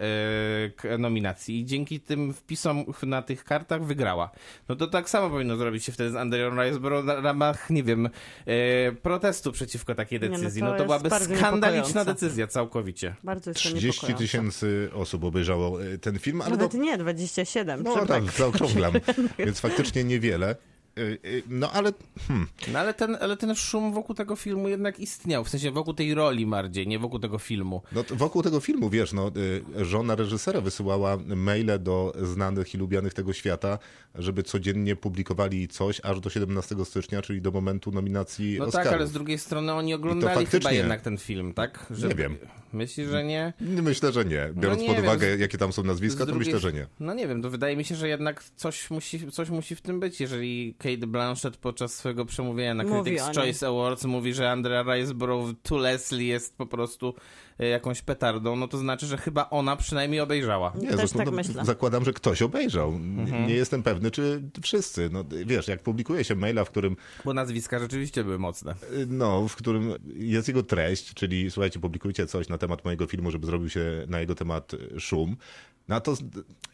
k- 0.76 0.98
nominacji. 0.98 1.60
I 1.60 1.64
dzięki 1.66 2.00
tym 2.00 2.34
wpisom 2.34 2.84
na 3.02 3.22
tych 3.22 3.44
kartach 3.44 3.84
wygrała. 3.84 4.30
No 4.68 4.76
to 4.76 4.86
tak 4.86 5.10
samo 5.10 5.30
powinno 5.30 5.56
zrobić 5.56 5.84
się 5.84 5.92
wtedy 5.92 6.10
z 6.10 6.16
Andreą 6.16 6.62
Riceborough 6.62 7.04
na 7.04 7.20
ramach, 7.20 7.70
nie 7.70 7.82
wiem, 7.82 8.06
y, 8.06 8.10
protestu 9.02 9.52
przeciwko 9.52 9.94
takiej 9.94 10.20
no 10.20 10.28
decyzji. 10.28 10.60
to 10.60 10.66
no 10.66 10.70
to 10.72 10.76
jest 10.76 10.86
byłaby 10.86 11.08
bardzo 11.08 11.36
skandaliczna 11.36 12.04
decyzja 12.04 12.46
całkowicie. 12.46 13.14
Bardzo 13.24 13.50
jest 13.50 13.62
to 13.62 13.68
30 13.68 13.86
niepokojące. 13.86 14.22
tysięcy 14.24 14.90
osób 14.94 15.24
obejrzało 15.24 15.84
e, 15.84 15.98
ten 15.98 16.18
film, 16.18 16.40
ale 16.40 16.50
Nawet 16.50 16.74
no, 16.74 16.80
nie, 16.82 16.98
27. 16.98 17.82
no 17.82 18.06
tak, 18.06 18.24
zaokrąglam, 18.24 18.92
więc 19.38 19.60
faktycznie 19.60 20.04
niewiele. 20.04 20.56
E, 20.98 21.02
e, 21.02 21.42
No 21.48 21.70
ale 21.72 21.92
hmm, 22.28 22.46
No 22.72 22.78
ale 22.78 22.94
ten, 22.94 23.16
ale 23.20 23.36
ten 23.36 23.54
szum 23.54 23.92
wokół 23.92 24.14
tego 24.14 24.36
filmu 24.36 24.68
jednak 24.68 25.00
istniał, 25.00 25.44
w 25.44 25.48
sensie 25.48 25.70
wokół 25.70 25.94
tej 25.94 26.14
roli 26.14 26.46
bardziej, 26.46 26.86
nie 26.88 26.98
wokół 26.98 27.18
tego 27.18 27.38
filmu. 27.38 27.82
no, 27.92 28.04
wokół 28.10 28.42
tego 28.42 28.60
filmu, 28.60 28.90
wiesz, 28.90 29.12
no, 29.12 29.30
e, 29.78 29.84
żona 29.84 30.14
reżysera 30.14 30.60
wysyłała 30.60 31.16
maile 31.26 31.78
do 31.80 32.12
znanych 32.22 32.74
i 32.74 32.78
lubianych 32.78 33.14
tego 33.14 33.32
świata, 33.32 33.78
żeby 34.14 34.42
codziennie 34.42 34.96
publikowali 34.96 35.68
coś 35.68 36.00
aż 36.04 36.20
do 36.20 36.30
17 36.30 36.84
stycznia, 36.84 37.22
czyli 37.22 37.40
do 37.42 37.50
momentu 37.50 37.90
nominacji 37.90 38.56
No 38.58 38.64
Oscarów. 38.64 38.84
tak, 38.88 38.96
ale 38.96 39.06
z 39.06 39.12
drugiej 39.12 39.38
strony 39.38 39.72
oni 39.72 39.94
oglądali 39.94 40.32
chyba 40.34 40.40
faktycznie- 40.44 40.74
jednak 40.74 41.00
ten 41.00 41.18
film, 41.18 41.54
tak? 41.54 41.86
Nie 42.08 42.14
wiem. 42.14 42.36
Myślisz, 42.72 43.08
że 43.08 43.24
nie? 43.24 43.52
Myślę, 43.60 44.12
że 44.12 44.24
nie. 44.24 44.48
Biorąc 44.56 44.80
nie 44.80 44.86
pod 44.86 44.96
wiem, 44.96 45.04
uwagę, 45.04 45.36
jakie 45.36 45.58
tam 45.58 45.72
są 45.72 45.82
nazwiska, 45.84 46.16
Z 46.16 46.20
to 46.20 46.26
drugiej- 46.26 46.38
myślę, 46.46 46.58
że 46.58 46.72
nie. 46.72 46.86
No 47.00 47.14
nie 47.14 47.28
wiem, 47.28 47.42
to 47.42 47.50
wydaje 47.50 47.76
mi 47.76 47.84
się, 47.84 47.94
że 47.94 48.08
jednak 48.08 48.44
coś 48.56 48.90
musi, 48.90 49.30
coś 49.32 49.50
musi 49.50 49.76
w 49.76 49.80
tym 49.80 50.00
być, 50.00 50.20
jeżeli 50.20 50.74
Kate 50.84 51.06
Blanchett 51.06 51.56
podczas 51.56 51.94
swojego 51.94 52.24
przemówienia 52.24 52.74
na 52.74 52.84
Mówi 52.84 53.10
Critics'. 53.10 53.34
Choice 53.34 53.68
Awards 53.68 54.04
mówi, 54.04 54.34
że 54.34 54.50
Andrea 54.50 54.94
Riseborough 54.94 55.54
to 55.62 55.76
Leslie 55.76 56.26
jest 56.26 56.56
po 56.56 56.66
prostu 56.66 57.14
e, 57.58 57.66
jakąś 57.66 58.02
petardą, 58.02 58.56
no 58.56 58.68
to 58.68 58.78
znaczy, 58.78 59.06
że 59.06 59.16
chyba 59.16 59.50
ona 59.50 59.76
przynajmniej 59.76 60.20
obejrzała. 60.20 60.72
Nie, 60.76 60.88
Też 60.88 60.96
zresztą, 60.96 61.18
tak 61.18 61.26
no, 61.26 61.32
myślę. 61.32 61.64
zakładam, 61.64 62.04
że 62.04 62.12
ktoś 62.12 62.42
obejrzał. 62.42 62.88
Mhm. 62.88 63.46
Nie 63.46 63.54
jestem 63.54 63.82
pewny, 63.82 64.10
czy 64.10 64.42
wszyscy. 64.62 65.10
No, 65.12 65.24
wiesz, 65.46 65.68
jak 65.68 65.82
publikuje 65.82 66.24
się 66.24 66.34
maila, 66.34 66.64
w 66.64 66.70
którym 66.70 66.96
Bo 67.24 67.34
nazwiska 67.34 67.78
rzeczywiście 67.78 68.24
były 68.24 68.38
mocne. 68.38 68.74
No, 69.06 69.48
w 69.48 69.56
którym 69.56 69.92
jest 70.16 70.48
jego 70.48 70.62
treść, 70.62 71.14
czyli 71.14 71.50
słuchajcie, 71.50 71.80
publikujcie 71.80 72.26
coś 72.26 72.48
na 72.48 72.58
temat 72.58 72.84
mojego 72.84 73.06
filmu, 73.06 73.30
żeby 73.30 73.46
zrobił 73.46 73.70
się 73.70 74.04
na 74.08 74.20
jego 74.20 74.34
temat 74.34 74.74
e, 74.74 75.00
szum. 75.00 75.36
No 75.88 76.00
to 76.00 76.14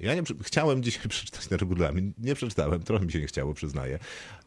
ja 0.01 0.15
nie, 0.15 0.23
chciałem 0.43 0.83
dzisiaj 0.83 1.09
przeczytać 1.09 1.47
ten 1.47 1.59
regulamin, 1.59 2.13
nie 2.19 2.35
przeczytałem, 2.35 2.83
trochę 2.83 3.07
mi 3.07 3.13
się 3.13 3.21
nie 3.21 3.27
chciało, 3.27 3.55
przyznaję, 3.55 3.99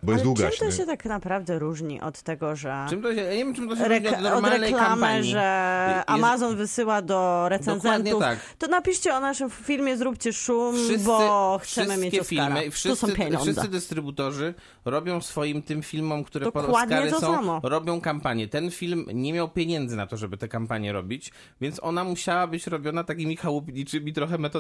bo 0.04 0.12
jest 0.12 0.26
Ale 0.26 0.52
czym 0.52 0.68
to 0.70 0.72
się 0.72 0.86
tak 0.86 1.06
naprawdę 1.06 1.60
różni 1.60 2.02
od 2.02 2.22
tego, 2.22 2.56
że... 2.56 2.86
Czym 2.90 3.02
to 3.02 3.16
się, 3.16 3.22
ja 3.22 3.32
nie 3.32 3.38
wiem, 3.38 3.56
czym 3.56 3.70
to 3.70 3.76
się 3.76 3.84
różni 3.84 3.96
Rek- 4.00 4.08
od 4.10 4.16
od 4.16 4.22
normalnej 4.22 4.60
reklamy, 4.72 4.86
kampanii. 4.88 5.32
że 5.32 5.94
Jest- 5.98 6.10
Amazon 6.10 6.56
wysyła 6.56 7.02
do 7.02 7.50
recenzentów. 7.50 8.20
Tak. 8.20 8.40
To 8.58 8.68
napiszcie 8.68 9.14
o 9.16 9.20
naszym 9.20 9.50
filmie, 9.50 9.98
zróbcie 9.98 10.34
szum, 10.34 10.76
Wszyscy, 10.76 11.06
bo 11.06 11.60
chcemy 11.64 11.98
mieć 11.98 12.14
wszystkie 12.14 12.22
Oscara. 12.42 12.56
filmy, 12.56 12.66
tu 12.66 12.72
wszyscy, 12.72 13.08
są 13.08 13.14
pieniądze. 13.14 13.52
wszyscy 13.52 13.68
dystrybutorzy 13.68 14.54
robią 14.86 15.22
swoim 15.22 15.62
tym 15.62 15.84
filmom, 15.84 16.24
które 16.24 16.46
Dokładnie 16.46 16.96
Oscary 16.98 17.12
to 17.12 17.20
są, 17.20 17.34
samo. 17.36 17.60
robią 17.64 18.02
kampanię. 18.02 18.48
Ten 18.48 18.72
film 18.72 19.06
nie 19.14 19.34
miał 19.34 19.50
pieniędzy 19.50 19.96
na 19.96 20.08
to, 20.08 20.18
żeby 20.18 20.38
tę 20.38 20.48
kampanię 20.48 20.94
robić, 20.94 21.32
więc 21.62 21.80
ona 21.84 22.04
musiała 22.04 22.48
być 22.48 22.68
robiona 22.68 23.04
takimi 23.04 23.38
chałupniczymi 23.38 24.14
trochę 24.14 24.38
metodami. 24.38 24.53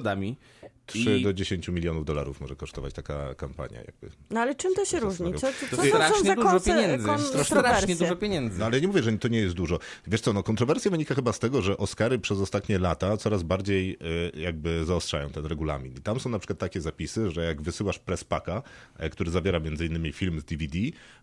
3 0.85 1.19
I- 1.19 1.23
do 1.23 1.33
10 1.33 1.67
milionów 1.67 2.05
dolarów 2.05 2.41
może 2.41 2.55
kosztować 2.55 2.93
taka 2.93 3.35
kampania. 3.35 3.77
Jakby. 3.77 4.09
No 4.29 4.39
ale 4.39 4.55
czym 4.55 4.73
to 4.75 4.85
się 4.85 4.99
różni? 4.99 5.33
Co, 5.33 5.39
co, 5.39 5.47
To 5.47 5.53
co 5.69 5.75
to 5.75 5.81
są 5.83 5.87
strasznie 5.87 6.23
za 6.23 6.35
dużo 6.35 6.59
pieniędzy. 6.59 7.07
To 7.33 7.43
strasznie 7.43 7.95
dużo 7.95 8.15
pieniędzy. 8.15 8.59
No 8.59 8.65
ale 8.65 8.81
nie 8.81 8.87
mówię, 8.87 9.03
że 9.03 9.17
to 9.17 9.27
nie 9.27 9.39
jest 9.39 9.55
dużo. 9.55 9.79
Wiesz 10.07 10.21
co, 10.21 10.33
no 10.33 10.43
kontrowersja 10.43 10.91
wynika 10.91 11.15
chyba 11.15 11.33
z 11.33 11.39
tego, 11.39 11.61
że 11.61 11.77
Oscary 11.77 12.19
przez 12.19 12.39
ostatnie 12.39 12.79
lata 12.79 13.17
coraz 13.17 13.43
bardziej 13.43 13.97
y, 14.35 14.39
jakby 14.39 14.85
zaostrzają 14.85 15.29
ten 15.29 15.45
regulamin. 15.45 15.93
I 15.93 16.01
tam 16.01 16.19
są 16.19 16.29
na 16.29 16.39
przykład 16.39 16.59
takie 16.59 16.81
zapisy, 16.81 17.31
że 17.31 17.43
jak 17.45 17.61
wysyłasz 17.61 17.99
press 17.99 18.23
packa, 18.23 18.63
e, 18.97 19.09
który 19.09 19.31
zawiera 19.31 19.59
między 19.59 19.85
innymi 19.85 20.11
film 20.11 20.39
z 20.39 20.43
DVD, 20.43 20.79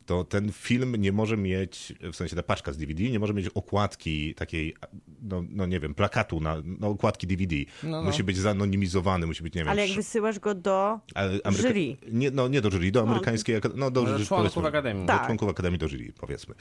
to 0.07 0.25
ten 0.25 0.53
film 0.53 0.97
nie 0.97 1.13
może 1.13 1.37
mieć, 1.37 1.93
w 2.13 2.17
sensie 2.17 2.37
ta 2.37 2.43
paczka 2.43 2.73
z 2.73 2.77
DVD, 2.77 3.03
nie 3.03 3.19
może 3.19 3.35
mieć 3.35 3.49
okładki 3.49 4.35
takiej, 4.35 4.77
no, 5.23 5.45
no 5.49 5.67
nie 5.67 5.81
wiem, 5.81 5.95
plakatu 5.95 6.41
na 6.41 6.57
no, 6.65 6.89
okładki 6.89 7.27
DVD. 7.27 7.57
No, 7.83 7.91
no. 7.91 8.03
Musi 8.03 8.25
być 8.25 8.37
zanonimizowany, 8.61 9.27
musi 9.27 9.43
być, 9.43 9.55
nie 9.55 9.61
wiem, 9.61 9.69
Ale 9.69 9.81
jak 9.83 9.91
sz- 9.91 9.97
wysyłasz 9.97 10.39
go 10.39 10.55
do 10.55 10.99
Ameryka- 11.15 11.57
jury. 11.69 11.97
Nie, 12.13 12.31
no 12.31 12.49
nie 12.49 12.61
do 12.61 12.71
jury, 12.71 12.91
do 12.93 13.03
amerykańskiej, 13.03 13.57
akad- 13.61 13.73
no 13.77 13.91
do 13.91 14.03
Do 14.03 14.25
członków 14.25 14.65
Akademii. 14.65 15.07
Do 15.07 15.13
Tak. 15.13 15.27
członków 15.27 15.49
Akademii 15.49 15.79
do 15.79 15.89
jury, 15.89 16.13
powiedzmy. 16.21 16.55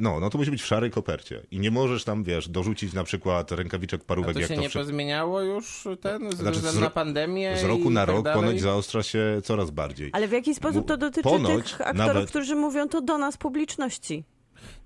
No, 0.00 0.20
no 0.20 0.30
to 0.30 0.38
musi 0.38 0.50
być 0.50 0.62
w 0.62 0.66
szarej 0.66 0.90
kopercie. 0.90 1.42
I 1.50 1.60
nie 1.60 1.70
możesz 1.70 2.04
tam, 2.04 2.24
wiesz, 2.24 2.48
dorzucić 2.48 2.92
na 2.92 3.04
przykład 3.04 3.52
rękawiczek 3.52 4.00
A 4.00 4.04
parówek, 4.04 4.34
to 4.34 4.40
jak 4.40 4.48
się 4.48 4.54
to 4.54 4.60
nie 4.60 4.68
wszy- 4.68 4.78
pozmieniało 4.78 5.40
już 5.40 5.88
ten, 6.00 6.30
ze 6.30 6.36
Znaczy, 6.36 6.58
z 6.60 6.78
na 6.80 6.90
pandemię 6.90 7.56
Z 7.56 7.64
roku 7.64 7.90
na 7.90 8.06
tak 8.06 8.14
rok 8.14 8.24
dalej? 8.24 8.40
ponoć 8.42 8.60
zaostrza 8.60 9.02
się 9.02 9.40
coraz 9.44 9.70
bardziej. 9.70 10.10
Ale 10.12 10.28
w 10.28 10.32
jaki 10.32 10.54
sposób 10.54 10.86
to 10.88 10.96
dotyczy 10.96 11.22
Ponoć 11.22 11.72
tych 11.72 11.80
aktorów, 11.80 11.96
nawet- 12.06 12.28
którzy 12.30 12.54
mówią 12.56 12.88
to 12.88 13.00
do 13.00 13.18
nas, 13.18 13.36
publiczności? 13.36 14.24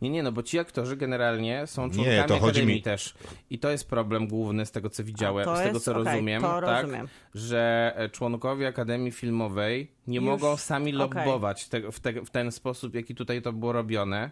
Nie, 0.03 0.11
nie, 0.11 0.23
no 0.23 0.33
bo 0.33 0.43
ci 0.43 0.59
aktorzy 0.59 0.97
generalnie 0.97 1.67
są 1.67 1.87
Nie, 1.87 1.93
członkami 1.95 2.29
to 2.29 2.35
chodzi 2.39 2.45
Akademii 2.61 2.75
mi- 2.77 2.83
też. 2.83 3.15
I 3.51 3.59
to 3.59 3.71
jest 3.71 3.89
problem 3.91 4.29
główny 4.29 4.67
z 4.67 4.71
tego, 4.71 4.91
co 4.91 5.05
widziałem, 5.05 5.45
z 5.45 5.59
tego, 5.59 5.73
jest- 5.75 5.85
co 5.85 5.91
okej, 5.93 6.05
rozumiem, 6.05 6.43
tak, 6.43 6.61
rozumiem. 6.85 7.09
że 7.35 7.93
e, 7.97 8.09
członkowie 8.09 8.69
Akademii 8.69 9.11
Filmowej 9.13 9.91
nie 10.07 10.17
Już- 10.17 10.25
mogą 10.27 10.57
sami 10.57 10.93
lobbować 10.93 11.69
tego, 11.69 11.93
w, 11.93 12.01
te, 12.01 12.13
w 12.13 12.31
ten 12.31 12.53
sposób, 12.53 12.95
jaki 12.95 13.15
tutaj 13.15 13.43
to 13.43 13.53
było 13.53 13.73
robione. 13.73 14.31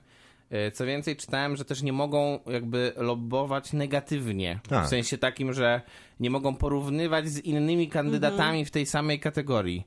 E, 0.51 0.71
Co 0.71 0.87
więcej, 0.87 1.17
czytałem, 1.17 1.57
że 1.57 1.65
też 1.65 1.83
nie 1.83 1.93
mogą 1.93 2.39
jakby 2.47 2.93
lobbować 2.97 3.73
negatywnie. 3.73 4.61
Tak. 4.69 4.87
W 4.87 4.89
sensie 4.89 5.19
takim, 5.19 5.53
że 5.53 5.81
nie 6.21 6.31
mogą 6.31 6.55
porównywać 6.57 7.29
z 7.29 7.39
innymi 7.39 7.89
kandydatami 7.89 8.65
w 8.65 8.71
tej 8.71 8.87
samej 8.87 9.21
kategorii. 9.21 9.87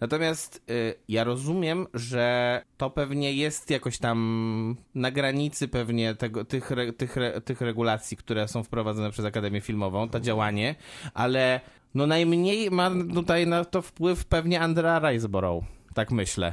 Natomiast 0.00 0.62
y, 0.70 0.94
ja 1.08 1.24
rozumiem, 1.24 1.86
że 1.94 2.62
to 2.76 2.90
pewnie 2.90 3.32
jest 3.32 3.70
jakoś 3.70 3.98
tam 3.98 4.76
na 4.94 5.10
granicy 5.10 5.68
pewnie 5.68 6.14
tego, 6.14 6.44
tych, 6.44 6.70
tych, 6.96 7.16
tych 7.44 7.60
regulacji, 7.60 8.16
które 8.16 8.48
są 8.48 8.62
wprowadzone 8.62 9.10
przez 9.10 9.24
Akademię 9.24 9.60
Filmową, 9.60 10.08
to 10.08 10.20
działanie, 10.20 10.74
ale 11.14 11.60
no 11.94 12.06
najmniej 12.06 12.70
ma 12.70 12.90
tutaj 13.14 13.46
na 13.46 13.64
to 13.64 13.82
wpływ 13.82 14.24
pewnie 14.24 14.60
Andrea 14.60 15.10
Riseborough, 15.10 15.64
tak 15.94 16.10
myślę. 16.10 16.52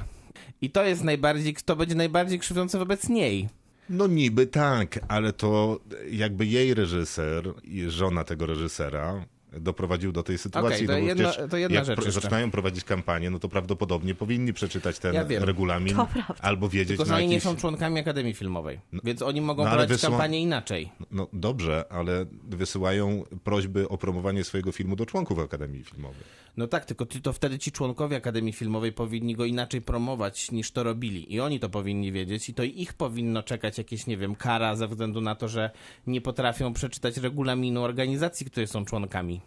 I 0.62 0.70
to 0.70 0.84
jest 0.84 1.04
najbardziej, 1.04 1.56
to 1.66 1.76
będzie 1.76 1.96
najbardziej 1.96 2.40
krzywdzące 2.40 2.80
wobec 2.80 3.10
niej. 3.10 3.50
No 3.90 4.08
niby 4.08 4.48
tak, 4.48 5.00
ale 5.08 5.34
to 5.34 5.80
jakby 6.12 6.46
jej 6.46 6.74
reżyser 6.74 7.54
i 7.64 7.90
żona 7.90 8.24
tego 8.24 8.46
reżysera 8.46 9.26
doprowadził 9.52 10.12
do 10.12 10.24
tej 10.24 10.38
sytuacji. 10.38 10.86
Okej, 10.86 10.88
to 10.88 11.08
no 11.08 11.16
przecież 11.26 11.50
to 11.50 11.58
jedna 11.58 11.76
jak 11.76 11.86
rzecz 11.86 11.98
jeszcze. 11.98 12.12
zaczynają 12.12 12.52
prowadzić 12.52 12.84
kampanię, 12.84 13.30
no 13.30 13.40
to 13.40 13.50
prawdopodobnie 13.50 14.16
powinni 14.16 14.54
przeczytać 14.54 15.00
ten 15.00 15.14
Ja 15.14 15.26
wiem. 15.26 15.44
regulamin 15.44 15.96
albo 16.42 16.70
wiedzieć 16.70 16.88
Tylko, 16.88 17.06
że 17.06 17.12
na 17.12 17.18
oni 17.18 17.28
nie 17.28 17.34
jakiś... 17.34 17.44
są 17.50 17.56
członkami 17.56 18.00
Akademii 18.00 18.34
Filmowej, 18.34 18.80
więc 19.04 19.22
oni 19.22 19.42
mogą 19.42 19.64
no 19.64 19.70
prowadzić 19.70 19.98
wysła- 19.98 20.10
kampanię 20.10 20.42
inaczej. 20.42 20.92
No 21.12 21.28
dobrze, 21.34 21.86
ale 21.90 22.26
wysyłają 22.44 23.24
prośby 23.44 23.90
o 23.90 23.98
promowanie 23.98 24.44
swojego 24.44 24.72
filmu 24.72 24.96
do 24.96 25.06
członków 25.06 25.40
Akademii 25.40 25.84
Filmowej. 25.84 26.22
No 26.58 26.68
tak, 26.68 26.86
tylko 26.86 27.06
ty, 27.06 27.22
to 27.22 27.34
wtedy 27.34 27.60
ci 27.60 27.72
członkowie 27.72 28.18
Akademii 28.18 28.54
Filmowej 28.54 28.92
powinni 28.94 29.36
go 29.36 29.46
inaczej 29.46 29.82
promować 29.82 30.52
niż 30.52 30.72
to 30.72 30.84
robili. 30.84 31.34
I 31.34 31.40
oni 31.40 31.60
to 31.60 31.70
powinni 31.70 32.12
wiedzieć 32.12 32.50
i 32.50 32.54
to 32.54 32.64
ich 32.64 32.94
powinno 32.94 33.44
czekać 33.44 33.78
jakieś, 33.78 34.08
nie 34.08 34.18
wiem, 34.18 34.36
kara 34.36 34.76
ze 34.76 34.88
względu 34.88 35.22
na 35.22 35.36
to, 35.36 35.48
że 35.48 35.72
nie 36.08 36.22
potrafią 36.22 36.74
przeczytać 36.74 37.18
regulaminu 37.18 37.84
organizacji, 37.84 38.46
które 38.46 38.68
są 38.68 38.86
członkami. 38.86 39.41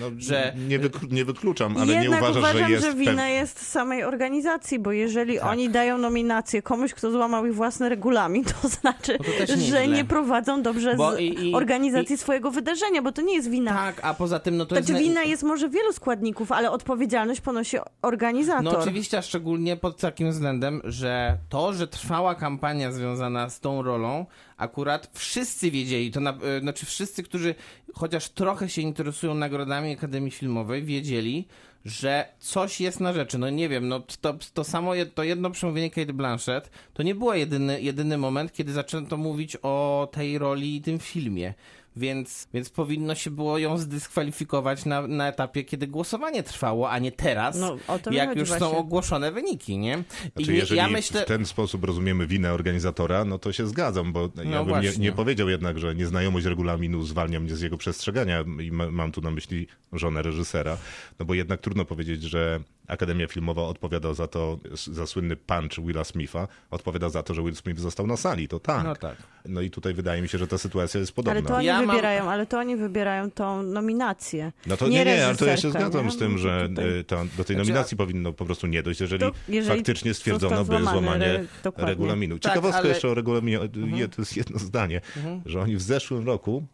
No, 0.00 0.06
Że- 0.18 0.52
nie, 0.68 0.78
wyklu- 0.80 1.12
nie 1.12 1.24
wykluczam, 1.24 1.76
ale 1.76 2.00
nie 2.00 2.10
uważasz, 2.10 2.36
uważam, 2.36 2.64
że 2.64 2.70
jest... 2.70 2.84
że 2.84 2.94
wina 2.94 3.28
jest 3.28 3.66
samej 3.66 4.04
organizacji, 4.04 4.78
bo 4.78 4.92
jeżeli 4.92 5.38
Tak. 5.38 5.46
oni 5.46 5.68
dają 5.70 5.98
nominację 5.98 6.62
komuś, 6.62 6.94
kto 6.94 7.10
złamał 7.10 7.46
ich 7.46 7.54
własny 7.54 7.88
regulamin, 7.88 8.44
to 8.44 8.68
znaczy, 8.80 9.18
No 9.20 9.46
to 9.46 9.52
że 9.70 9.88
nie 9.88 10.04
prowadzą 10.04 10.62
dobrze 10.62 10.96
i- 11.18 11.48
i- 11.50 11.54
organizacji 11.54 12.14
i- 12.14 12.18
swojego 12.18 12.50
wydarzenia, 12.50 13.02
bo 13.02 13.12
to 13.12 13.22
nie 13.22 13.34
jest 13.34 13.50
wina. 13.50 13.74
Tak, 13.74 14.00
a 14.02 14.14
poza 14.14 14.38
tym, 14.38 14.56
no 14.56 14.66
to 14.66 14.74
Znaczy 14.74 14.92
jest... 14.92 15.04
na- 15.04 15.08
wina 15.08 15.22
jest 15.22 15.42
może 15.42 15.68
wielu 15.68 15.92
składników, 15.92 16.52
ale 16.52 16.70
odpowiedzialność 16.70 17.40
ponosi 17.40 17.76
organizator. 18.02 18.64
No 18.64 18.78
oczywiście, 18.78 19.18
a 19.18 19.22
szczególnie 19.22 19.76
pod 19.76 20.00
takim 20.00 20.30
względem, 20.30 20.80
że 20.84 21.38
to, 21.48 21.72
że 21.72 21.88
trwała 21.88 22.34
kampania 22.34 22.92
związana 22.92 23.50
z 23.50 23.60
tą 23.60 23.82
rolą, 23.82 24.26
akurat 24.58 25.10
wszyscy 25.14 25.70
wiedzieli, 25.70 26.10
to 26.10 26.20
na, 26.20 26.30
e, 26.30 26.60
znaczy 26.60 26.86
wszyscy, 26.86 27.22
którzy 27.22 27.54
chociaż 27.94 28.28
trochę 28.28 28.68
się 28.68 28.82
interesują 28.82 29.34
nagrodami 29.34 29.92
Akademii 29.92 30.30
Filmowej, 30.30 30.82
wiedzieli, 30.82 31.46
że 31.84 32.28
coś 32.38 32.80
jest 32.80 33.00
na 33.00 33.12
rzeczy. 33.12 33.38
No 33.38 33.50
nie 33.50 33.68
wiem, 33.68 33.88
no 33.88 34.00
to, 34.20 34.34
to 34.54 34.64
samo, 34.64 34.92
to 35.14 35.22
jedno 35.22 35.50
przemówienie 35.50 35.90
Kate 35.90 36.12
Blanchett, 36.12 36.70
to 36.94 37.02
nie 37.02 37.14
był 37.14 37.32
jedyny, 37.32 37.80
jedyny 37.80 38.18
moment, 38.18 38.52
kiedy 38.52 38.72
zaczęto 38.72 39.16
mówić 39.16 39.56
o 39.62 40.08
tej 40.12 40.38
roli 40.38 40.76
i 40.76 40.82
tym 40.82 40.98
filmie. 40.98 41.54
Więc, 41.98 42.48
więc 42.54 42.70
powinno 42.70 43.14
się 43.14 43.30
było 43.30 43.58
ją 43.58 43.78
zdyskwalifikować 43.78 44.84
na, 44.84 45.06
na 45.06 45.28
etapie, 45.28 45.64
kiedy 45.64 45.86
głosowanie 45.86 46.42
trwało, 46.42 46.90
a 46.90 46.98
nie 46.98 47.12
teraz, 47.12 47.58
No, 47.58 47.76
jak 48.10 48.36
już 48.36 48.48
są 48.50 48.58
właśnie. 48.58 48.78
ogłoszone 48.78 49.32
wyniki, 49.32 49.78
nie? 49.78 49.92
I 49.92 50.28
Znaczy, 50.32 50.52
nie, 50.52 50.56
jeżeli 50.58 50.78
ja 50.78 50.88
myślę... 50.88 51.22
w 51.22 51.24
ten 51.24 51.46
sposób 51.46 51.84
rozumiemy 51.84 52.26
winę 52.26 52.52
organizatora, 52.52 53.24
no 53.24 53.38
to 53.38 53.52
się 53.52 53.66
zgadzam, 53.66 54.12
bo 54.12 54.28
ja 54.44 54.64
bym 54.64 54.80
nie, 54.82 54.90
nie 54.98 55.12
powiedział 55.12 55.48
jednak, 55.48 55.78
że 55.78 55.94
nieznajomość 55.94 56.46
regulaminu 56.46 57.02
zwalnia 57.02 57.40
mnie 57.40 57.56
z 57.56 57.60
jego 57.60 57.78
przestrzegania 57.78 58.44
i 58.62 58.72
ma, 58.72 58.90
mam 58.90 59.12
tu 59.12 59.20
na 59.20 59.30
myśli 59.30 59.66
żonę 59.92 60.22
reżysera, 60.22 60.76
no 61.18 61.26
bo 61.26 61.34
jednak 61.34 61.60
trudno 61.60 61.84
powiedzieć, 61.84 62.22
że 62.22 62.60
Akademia 62.86 63.26
Filmowa 63.26 63.62
odpowiada 63.62 64.14
za 64.14 64.26
to, 64.26 64.58
za 64.92 65.06
słynny 65.06 65.36
punch 65.36 65.86
Willa 65.86 66.04
Smitha, 66.04 66.48
odpowiada 66.70 67.08
za 67.08 67.22
to, 67.22 67.34
że 67.34 67.42
Will 67.42 67.56
Smith 67.56 67.80
został 67.80 68.06
na 68.06 68.16
sali, 68.16 68.48
to 68.48 68.60
tak. 68.60 68.84
No 68.84 68.96
tak. 68.96 69.16
No 69.44 69.60
i 69.60 69.70
tutaj 69.70 69.94
wydaje 69.94 70.22
mi 70.22 70.28
się, 70.28 70.38
że 70.38 70.46
ta 70.46 70.58
sytuacja 70.58 71.00
jest 71.00 71.12
podobna. 71.12 71.38
Ale 71.38 71.48
to 71.48 71.56
oni 71.56 71.66
Ja 71.66 71.82
wybierają, 71.92 72.30
ale 72.30 72.46
to 72.46 72.58
oni 72.58 72.76
wybierają 72.76 73.30
tą 73.30 73.62
nominację. 73.62 74.52
No 74.66 74.76
to 74.76 74.88
nie, 74.88 75.04
nie, 75.04 75.26
ale 75.26 75.36
to 75.36 75.44
ja 75.46 75.56
się 75.56 75.70
zgadzam 75.70 76.04
nie? 76.04 76.10
z 76.10 76.18
tym, 76.18 76.38
że 76.38 76.68
y, 77.00 77.04
to, 77.04 77.16
do 77.16 77.24
tej 77.24 77.30
Znaczy, 77.36 77.54
nominacji 77.56 77.96
powinno 77.96 78.32
po 78.32 78.44
prostu 78.44 78.66
nie 78.66 78.82
dojść, 78.82 79.00
jeżeli, 79.00 79.20
To 79.20 79.32
jeżeli 79.48 79.76
faktycznie 79.78 80.14
stwierdzono 80.14 80.64
by 80.64 80.82
złamanie 80.82 81.26
re- 81.26 81.46
regulaminu. 81.76 82.38
Tak, 82.38 82.52
Ciekawostka 82.52 82.78
ale- 82.80 82.88
jeszcze 82.88 83.08
o 83.08 83.14
regulaminie, 83.14 83.58
je, 83.94 84.08
to 84.08 84.22
jest 84.22 84.36
jedno 84.36 84.58
zdanie, 84.58 85.00
że 85.46 85.60
oni 85.60 85.76
w 85.76 85.82
zeszłym 85.82 86.26
roku, 86.26 86.66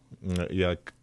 y, 0.49 0.55
jak 0.55 0.94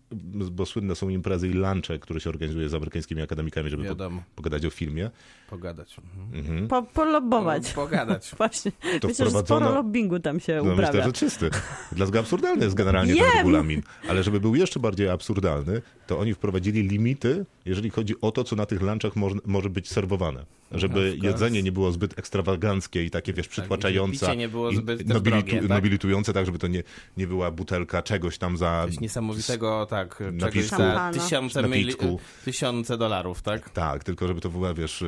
bo 0.51 0.67
słynne 0.67 0.95
są 0.95 1.09
imprezy 1.09 1.49
i 1.49 1.53
lunche, 1.53 1.99
które 1.99 2.21
się 2.21 2.31
organizuje 2.31 2.69
z 2.69 2.75
amerykańskimi 2.75 3.23
akademikami, 3.23 3.71
żeby 3.71 3.95
po, 3.95 4.11
pogadać 4.37 4.65
o 4.67 4.71
filmie. 4.71 5.11
Pogadać. 5.51 5.97
Mhm. 5.99 6.41
Mhm. 6.45 6.69
Po, 6.69 6.83
polobować. 6.83 7.73
Pogadać. 7.73 8.31
Właśnie. 8.39 8.73
To 9.01 9.09
Myślę, 9.09 9.25
że 9.25 9.31
wprowadzono- 9.31 9.45
sporo 9.67 9.75
lobbingu 9.75 10.19
tam 10.21 10.41
się 10.41 10.57
No 10.57 10.63
uprawia. 10.73 10.87
myślę, 10.87 11.05
że 11.05 11.13
czysty. 11.13 11.51
Dlatego 11.93 12.19
absurdalny 12.19 12.65
jest 12.65 12.77
generalnie 12.77 13.15
ten 13.15 13.23
Wiem. 13.25 13.37
regulamin. 13.37 13.83
Ale 14.09 14.23
żeby 14.23 14.41
był 14.41 14.55
jeszcze 14.55 14.81
bardziej 14.81 15.09
absurdalny, 15.09 15.83
to 16.07 16.19
oni 16.19 16.35
wprowadzili 16.35 16.83
limity, 16.89 17.47
jeżeli 17.65 17.91
chodzi 17.91 18.15
o 18.21 18.33
to, 18.33 18.45
co 18.45 18.57
na 18.57 18.67
tych 18.67 18.83
lunchach 18.83 19.17
może, 19.17 19.37
może 19.47 19.71
być 19.71 19.89
serwowane. 19.89 20.45
Żeby 20.75 21.17
jedzenie 21.23 21.63
nie 21.63 21.73
było 21.73 21.93
zbyt 21.93 22.19
ekstrawaganckie 22.19 23.05
i 23.05 23.11
takie, 23.11 23.33
wiesz, 23.33 23.49
przytłaczające. 23.49 24.27
Tak, 24.27 24.39
nie 24.39 24.49
było 24.49 24.71
i 24.71 24.77
zbyt 24.77 25.09
też 25.09 25.21
drogie, 25.21 25.61
tak? 25.61 25.69
Nobilitujące, 25.69 26.33
tak, 26.33 26.47
żeby 26.47 26.59
to 26.59 26.67
nie, 26.67 26.83
nie 27.17 27.27
była 27.27 27.51
butelka 27.51 28.03
czegoś 28.03 28.39
tam 28.39 28.57
za... 28.57 28.87
Coś 28.89 29.01
niesamowitego, 29.01 29.87
tak, 29.91 30.17
czegoś 30.19 30.41
napisku. 30.41 30.77
za 30.77 31.11
tysiące, 31.15 31.63
mili- 31.63 32.19
tysiące 32.45 32.99
dolarów, 32.99 33.43
tak? 33.43 33.71
Tak, 33.71 34.05
tylko 34.05 34.29
żeby 34.29 34.41
to 34.41 34.51
była, 34.51 34.75
wiesz, 34.75 35.05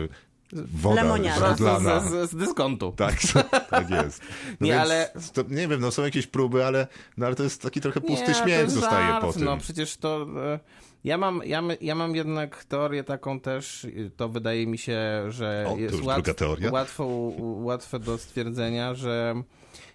woda 0.55 1.03
Lemoniada. 1.03 1.57
Z, 1.57 1.59
z, 2.05 2.31
z 2.31 2.35
dyskontu. 2.37 2.93
Tak, 2.97 3.15
tak 3.71 3.91
jest. 3.91 4.23
No 4.61 4.67
Nie, 4.67 4.73
więc 4.73 4.83
ale- 4.83 5.11
To, 5.35 5.43
nie 5.49 5.69
wiem, 5.69 5.81
no 5.81 5.91
są 5.91 6.03
jakieś 6.03 6.27
próby, 6.27 6.65
ale, 6.65 6.87
no, 7.17 7.27
ale 7.27 7.35
to 7.35 7.43
jest 7.43 7.63
taki 7.63 7.81
trochę 7.81 8.01
pusty 8.01 8.29
Nie, 8.29 8.35
śmiech 8.35 8.71
zostaje 8.71 9.07
żart, 9.07 9.25
po 9.25 9.33
tym. 9.33 9.45
No 9.45 9.57
przecież 9.57 9.97
to... 9.97 10.27
e, 10.37 10.59
Ja 11.05 11.19
mam, 11.19 11.41
ja, 11.47 11.63
my- 11.63 11.79
ja 11.81 11.95
mam 11.95 12.17
jednak 12.17 12.65
teorię 12.65 13.05
taką 13.05 13.41
też, 13.41 13.87
to 14.17 14.29
wydaje 14.29 14.67
mi 14.67 14.79
się, 14.79 15.01
że 15.29 15.67
O, 15.69 15.77
jest 15.77 16.03
łatw. 16.03 16.29
Łatwo, 16.73 17.07
łatwe 17.41 17.99
do 17.99 18.19
stwierdzenia, 18.19 18.95
że 18.95 19.35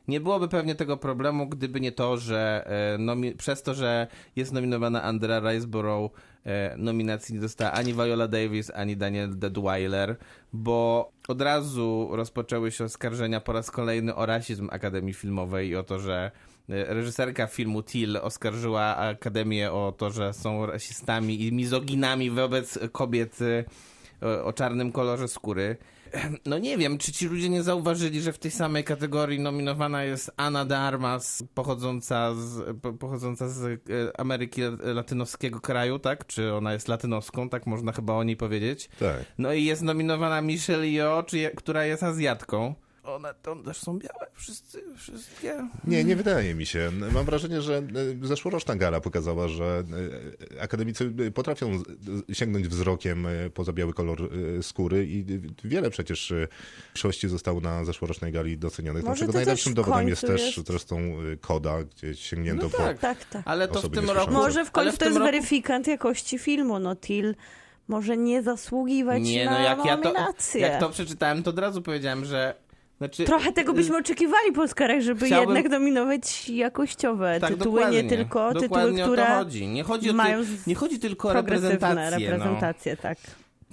nie 0.07 0.19
byłoby 0.19 0.47
pewnie 0.47 0.75
tego 0.75 0.97
problemu, 0.97 1.47
gdyby 1.47 1.81
nie 1.81 1.91
to, 1.91 2.17
że 2.17 2.69
e, 2.97 3.33
przez 3.37 3.63
to, 3.63 3.73
że 3.73 4.07
jest 4.35 4.53
nominowana 4.53 5.03
Andrea 5.03 5.51
Riseborough, 5.51 6.11
e, 6.45 6.77
nominacji 6.77 7.35
nie 7.35 7.41
dostała 7.41 7.71
ani 7.71 7.93
Viola 7.93 8.27
Davis, 8.27 8.71
ani 8.75 8.97
Daniel 8.97 9.39
Deadweiler, 9.39 10.15
bo 10.53 11.11
od 11.27 11.41
razu 11.41 12.09
rozpoczęły 12.11 12.71
się 12.71 12.83
oskarżenia 12.83 13.41
po 13.41 13.53
raz 13.53 13.71
kolejny 13.71 14.15
o 14.15 14.25
rasizm 14.25 14.67
Akademii 14.71 15.13
Filmowej 15.13 15.69
i 15.69 15.75
o 15.75 15.83
to, 15.83 15.99
że 15.99 16.31
e, 16.69 16.93
reżyserka 16.93 17.47
filmu 17.47 17.83
Till 17.83 18.17
oskarżyła 18.17 18.95
Akademię 18.95 19.71
o 19.71 19.93
to, 19.97 20.11
że 20.11 20.33
są 20.33 20.65
rasistami 20.65 21.47
i 21.47 21.53
mizoginami 21.53 22.29
wobec 22.31 22.79
kobiet 22.91 23.39
o 24.43 24.53
czarnym 24.53 24.91
kolorze 24.91 25.27
skóry. 25.27 25.77
No 26.45 26.57
nie 26.57 26.77
wiem, 26.77 26.97
czy 26.97 27.11
ci 27.11 27.27
ludzie 27.27 27.49
nie 27.49 27.63
zauważyli, 27.63 28.21
że 28.21 28.33
w 28.33 28.39
tej 28.39 28.51
samej 28.51 28.83
kategorii 28.83 29.39
nominowana 29.39 30.03
jest 30.03 30.31
Ana 30.37 30.65
de 30.65 30.77
Armas, 30.77 31.43
pochodząca 31.53 32.35
z, 32.35 32.77
po- 32.81 32.93
pochodząca 32.93 33.49
z 33.49 33.63
e, 33.65 33.79
Ameryki 34.19 34.61
Latynoskiego 34.83 35.59
kraju, 35.59 35.99
tak? 35.99 36.25
Czy 36.27 36.53
ona 36.53 36.73
jest 36.73 36.87
latynoską, 36.87 37.49
tak 37.49 37.65
można 37.67 37.91
chyba 37.91 38.13
o 38.13 38.23
niej 38.23 38.37
powiedzieć. 38.37 38.89
Tak. 38.99 39.25
No 39.37 39.53
i 39.53 39.63
jest 39.65 39.81
nominowana 39.81 40.41
Michelle 40.41 40.87
Yeoh, 40.87 41.25
która 41.55 41.85
jest 41.85 42.03
Azjatką. 42.03 42.75
One 43.15 43.33
to 43.41 43.55
też 43.55 43.77
są 43.77 43.99
białe, 43.99 44.27
wszyscy, 44.33 44.83
wszystkie. 44.97 45.67
Nie, 45.87 46.03
nie 46.03 46.15
wydaje 46.15 46.55
mi 46.55 46.65
się. 46.65 46.91
Mam 47.13 47.25
wrażenie, 47.25 47.61
że 47.61 47.77
e, 47.77 48.27
zeszłoroczna 48.27 48.75
gala 48.75 49.01
pokazała, 49.01 49.47
że 49.47 49.83
e, 50.57 50.61
akademicy 50.61 51.11
potrafią 51.33 51.79
z- 51.79 52.37
sięgnąć 52.37 52.67
wzrokiem 52.67 53.25
e, 53.27 53.49
poza 53.49 53.73
biały 53.73 53.93
kolor 53.93 54.29
e, 54.59 54.63
skóry 54.63 55.05
i 55.07 55.25
wiele 55.63 55.89
przecież 55.89 56.31
e, 56.31 56.47
mniejszości 56.93 57.27
zostało 57.29 57.61
na 57.61 57.85
zeszłorocznej 57.85 58.31
gali 58.31 58.57
docenionych. 58.57 59.03
Może 59.03 59.15
Dlaczego 59.15 59.33
to 59.33 59.37
najlepszym 59.37 59.71
w 59.71 59.75
dowodem 59.75 60.07
jest 60.07 60.21
też 60.21 60.55
jest- 60.55 60.67
zresztą 60.67 60.97
e, 60.97 61.37
Koda, 61.41 61.83
gdzie 61.83 62.15
sięgnięto 62.15 62.63
No 62.63 62.69
po... 62.69 62.77
tak. 62.77 62.99
Tak, 62.99 63.25
tak. 63.25 63.41
Ale 63.45 63.67
to 63.67 63.81
w 63.81 63.89
tym 63.91 64.09
roku... 64.09 64.31
Może 64.33 64.65
w 64.65 64.71
końcu 64.71 64.91
to 64.91 64.97
tym 64.97 65.07
jest 65.07 65.19
roku- 65.19 65.31
weryfikant 65.31 65.87
jakości 65.87 66.39
filmu, 66.39 66.79
no 66.79 66.95
Till 66.95 67.35
może 67.87 68.17
nie 68.17 68.43
zasługiwać 68.43 69.23
Nie, 69.23 69.45
na 69.45 69.51
no 69.51 69.59
jak 69.59 69.85
ja 69.85 69.97
to, 69.97 70.03
nominację. 70.03 70.61
jak 70.61 70.79
to 70.79 70.89
przeczytałem, 70.89 71.43
to 71.43 71.49
od 71.49 71.59
razu 71.59 71.81
powiedziałem, 71.81 72.25
że... 72.25 72.55
Znaczy, 72.99 73.25
Trochę 73.25 73.51
tego 73.51 73.73
byśmy 73.73 73.97
oczekiwali 73.97 74.51
po 74.51 74.61
Oscarach, 74.61 75.01
żeby 75.01 75.25
Chciałbym- 75.25 75.55
jednak 75.55 75.71
dominować 75.71 76.49
jakościowe 76.49 77.39
tak, 77.41 77.49
tytuły, 77.53 77.89
nie 77.91 78.03
tylko 78.03 78.47
tytuły, 78.47 78.67
dokładnie 78.67 79.03
które 79.03 79.23
o 79.23 79.27
to 79.27 79.33
chodzi. 79.35 79.67
Nie 79.67 79.83
chodzi, 79.83 80.09
o 80.09 80.13
mają 80.13 80.41
ty, 80.43 80.47
nie 80.67 80.75
chodzi 80.75 80.99
tylko 80.99 81.29
o 81.29 81.33
reprezentację. 81.33 82.37
No. 82.37 82.59
tak. 83.01 83.17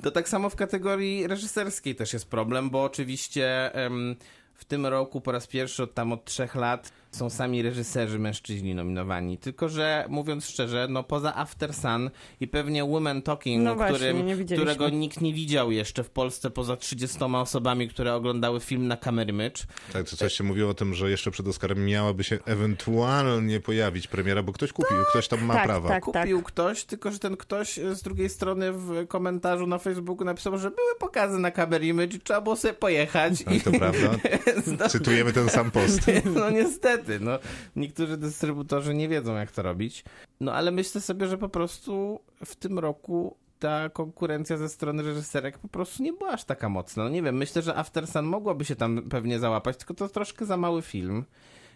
To 0.03 0.11
tak 0.11 0.29
samo 0.29 0.51
w 0.51 0.57
kategorii 0.57 1.27
reżyserskiej 1.27 1.95
też 1.95 2.13
jest 2.13 2.29
problem, 2.31 2.71
bo 2.71 2.85
oczywiście 2.85 3.75
em, 3.75 4.17
w 4.55 4.65
tym 4.65 4.87
roku 4.87 5.21
po 5.21 5.33
raz 5.33 5.47
pierwszy 5.47 5.83
od 5.83 5.95
tam 5.95 6.13
od 6.13 6.25
trzech 6.25 6.55
lat 6.55 6.93
są 7.17 7.31
sami 7.31 7.63
reżyserzy 7.63 8.19
mężczyźni 8.19 8.75
nominowani. 8.75 9.39
Tylko, 9.39 9.69
że 9.69 10.05
mówiąc 10.09 10.47
szczerze, 10.47 10.87
no 10.91 11.03
poza 11.03 11.35
After 11.37 11.75
Sun 11.75 12.11
i 12.41 12.49
pewnie 12.49 12.85
Women 12.85 13.23
Talking, 13.23 13.65
No 13.65 13.75
właśnie, 13.75 13.97
którym, 13.97 14.47
którego 14.47 14.89
nikt 14.89 15.21
nie 15.21 15.33
widział 15.33 15.71
jeszcze 15.73 16.05
w 16.05 16.11
Polsce 16.11 16.51
poza 16.51 16.77
30 16.77 17.19
osobami, 17.25 17.89
które 17.89 18.15
oglądały 18.15 18.61
film 18.61 18.87
na 18.87 18.97
Image. 19.29 19.63
Tak, 19.93 20.09
to 20.11 20.17
coś 20.17 20.33
się 20.33 20.45
mówiło 20.45 20.71
o 20.71 20.75
tym, 20.75 20.95
że 20.95 21.11
jeszcze 21.11 21.31
przed 21.31 21.49
Oscarem 21.49 21.85
miałaby 21.85 22.25
się 22.25 22.39
ewentualnie 22.45 23.61
pojawić 23.61 24.07
premiera, 24.07 24.43
bo 24.43 24.53
ktoś 24.53 24.73
kupił, 24.73 24.97
ktoś 25.11 25.29
tam 25.29 25.45
ma 25.45 25.55
tak, 25.55 25.65
prawa. 25.65 25.89
tak. 25.89 26.03
Kupił 26.05 26.43
ktoś, 26.43 26.85
tylko 26.85 27.11
że 27.11 27.19
ten 27.19 27.37
ktoś 27.37 27.77
z 27.77 28.03
drugiej 28.03 28.29
strony 28.29 28.73
w 28.73 29.07
komentarzu 29.09 29.67
na 29.67 29.79
Facebooku 29.79 30.25
napisał, 30.25 30.59
że 30.59 30.71
były 30.71 30.95
pokazy 30.99 31.39
na 31.39 31.51
Image 31.83 32.17
i 32.17 32.21
trzeba 32.21 32.41
było 32.41 32.57
sobie 32.57 32.75
pojechać. 32.75 33.45
Tak, 33.45 33.63
to 33.63 33.71
prawda. 33.73 34.11
Cytujemy 34.89 35.33
ten 35.33 35.49
sam 35.49 35.71
post. 35.71 36.01
no 36.35 36.51
niestety, 36.51 37.06
no. 37.21 37.39
Niektórzy 37.77 38.17
dystrybutorzy 38.17 38.95
nie 38.95 39.09
wiedzą, 39.09 39.35
jak 39.35 39.53
to 39.53 39.63
robić. 39.63 40.05
No 40.41 40.53
ale 40.53 40.71
myślę 40.71 41.01
sobie, 41.01 41.27
że 41.27 41.39
po 41.39 41.49
prostu 41.49 42.21
w 42.45 42.57
tym 42.57 42.79
roku 42.79 43.37
ta 43.59 43.89
konkurencja 43.89 44.57
ze 44.57 44.69
strony 44.69 45.03
reżyserek 45.03 45.59
po 45.59 45.69
prostu 45.69 46.03
nie 46.03 46.13
była 46.13 46.31
aż 46.31 46.45
taka 46.45 46.69
mocna. 46.69 47.05
No 47.05 47.09
nie 47.09 47.23
wiem, 47.23 47.37
myślę, 47.37 47.63
że 47.63 47.77
After 47.77 48.07
Sun 48.07 48.25
mogłaby 48.25 48.65
się 48.65 48.77
tam 48.77 49.03
pewnie 49.03 49.39
załapać, 49.39 49.77
tylko 49.77 49.95
to 49.95 50.09
troszkę 50.09 50.47
za 50.47 50.57
mały 50.57 50.83
film. 50.83 51.25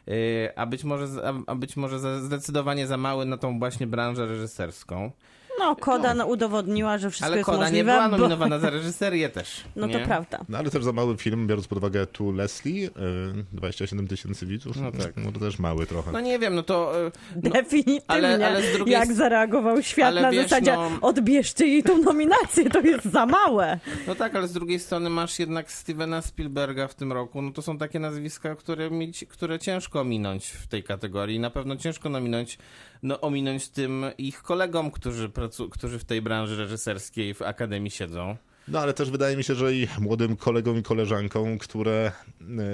Yy, 0.06 0.14
a 0.56 0.66
być 0.66 0.84
może, 0.84 1.06
a, 1.46 1.54
być 1.54 1.76
może 1.76 2.20
zdecydowanie 2.20 2.86
za 2.86 2.96
mały 2.96 3.26
na 3.26 3.36
tą 3.38 3.58
właśnie 3.58 3.86
branżę 3.86 4.26
reżyserską. 4.26 5.10
No, 5.60 5.76
Koda 5.76 6.14
no. 6.14 6.26
udowodniła, 6.26 6.98
że 6.98 7.10
wszystko 7.10 7.26
Ale 7.26 7.36
jest 7.36 7.46
Koda 7.46 7.58
nie 7.58 7.64
możliwe. 7.64 7.92
była 7.92 8.08
bo- 8.08 8.16
nominowana 8.16 8.58
za 8.58 8.70
reżyserię 8.70 9.28
też. 9.28 9.64
No 9.76 9.86
nie? 9.86 9.98
to 9.98 10.06
prawda. 10.06 10.38
No 10.48 10.58
ale 10.58 10.70
też 10.70 10.84
za 10.84 10.92
mały 10.92 11.16
film, 11.16 11.46
biorąc 11.46 11.66
pod 11.68 11.78
uwagę 11.78 12.06
tu 12.06 12.32
Leslie, 12.32 12.86
y, 12.86 12.90
27 13.52 14.08
tysięcy 14.08 14.46
widzów, 14.46 14.76
No 14.76 14.92
tak. 14.92 15.12
no 15.16 15.32
to 15.32 15.40
też 15.40 15.58
mały 15.58 15.86
trochę. 15.86 16.12
No 16.12 16.20
nie 16.20 16.38
wiem, 16.38 16.54
no 16.54 16.62
to... 16.62 16.92
yy, 17.04 17.10
No, 17.42 17.50
Definitywnie. 17.50 18.02
ale- 18.08 18.46
ale 18.46 18.62
z 18.62 18.72
drugiej 18.72 18.92
Jak 18.92 19.12
zareagował 19.12 19.82
świat 19.82 20.06
ale 20.06 20.22
na 20.22 20.30
wiesz, 20.30 20.42
zasadzie 20.42 20.72
no- 20.72 20.90
odbierzcie 21.00 21.66
jej 21.66 21.82
tą 21.82 21.98
nominację, 22.02 22.70
to 22.70 22.80
jest 22.80 23.04
za 23.04 23.26
małe. 23.26 23.78
No 24.06 24.14
tak, 24.14 24.34
ale 24.36 24.48
z 24.48 24.52
drugiej 24.52 24.78
strony 24.78 25.10
masz 25.10 25.38
jednak 25.38 25.72
Stevena 25.72 26.22
Spielberga 26.22 26.88
w 26.88 26.94
tym 26.94 27.12
roku. 27.12 27.42
No 27.42 27.52
to 27.52 27.62
są 27.62 27.78
takie 27.78 27.98
nazwiska, 27.98 28.54
które, 28.56 28.90
mieć, 28.90 29.24
które 29.28 29.58
ciężko 29.58 30.00
ominąć 30.00 30.46
w 30.46 30.66
tej 30.66 30.82
kategorii. 30.82 31.40
Na 31.40 31.50
pewno 31.50 31.76
ciężko 31.76 32.08
ominąć, 32.08 32.58
no, 33.02 33.20
ominąć 33.20 33.68
tym 33.68 34.04
ich 34.18 34.42
kolegom, 34.42 34.90
którzy, 34.90 35.28
pracu- 35.28 35.49
którzy 35.70 35.98
w 35.98 36.04
tej 36.04 36.22
branży 36.22 36.56
reżyserskiej 36.56 37.34
w 37.34 37.42
Akademii 37.42 37.90
siedzą. 37.90 38.36
No 38.68 38.80
ale 38.80 38.94
też 38.94 39.10
wydaje 39.10 39.36
mi 39.36 39.44
się, 39.44 39.54
że 39.54 39.74
i 39.74 39.88
młodym 39.98 40.36
kolegom 40.36 40.78
i 40.78 40.82
koleżankom, 40.82 41.58
które 41.58 42.12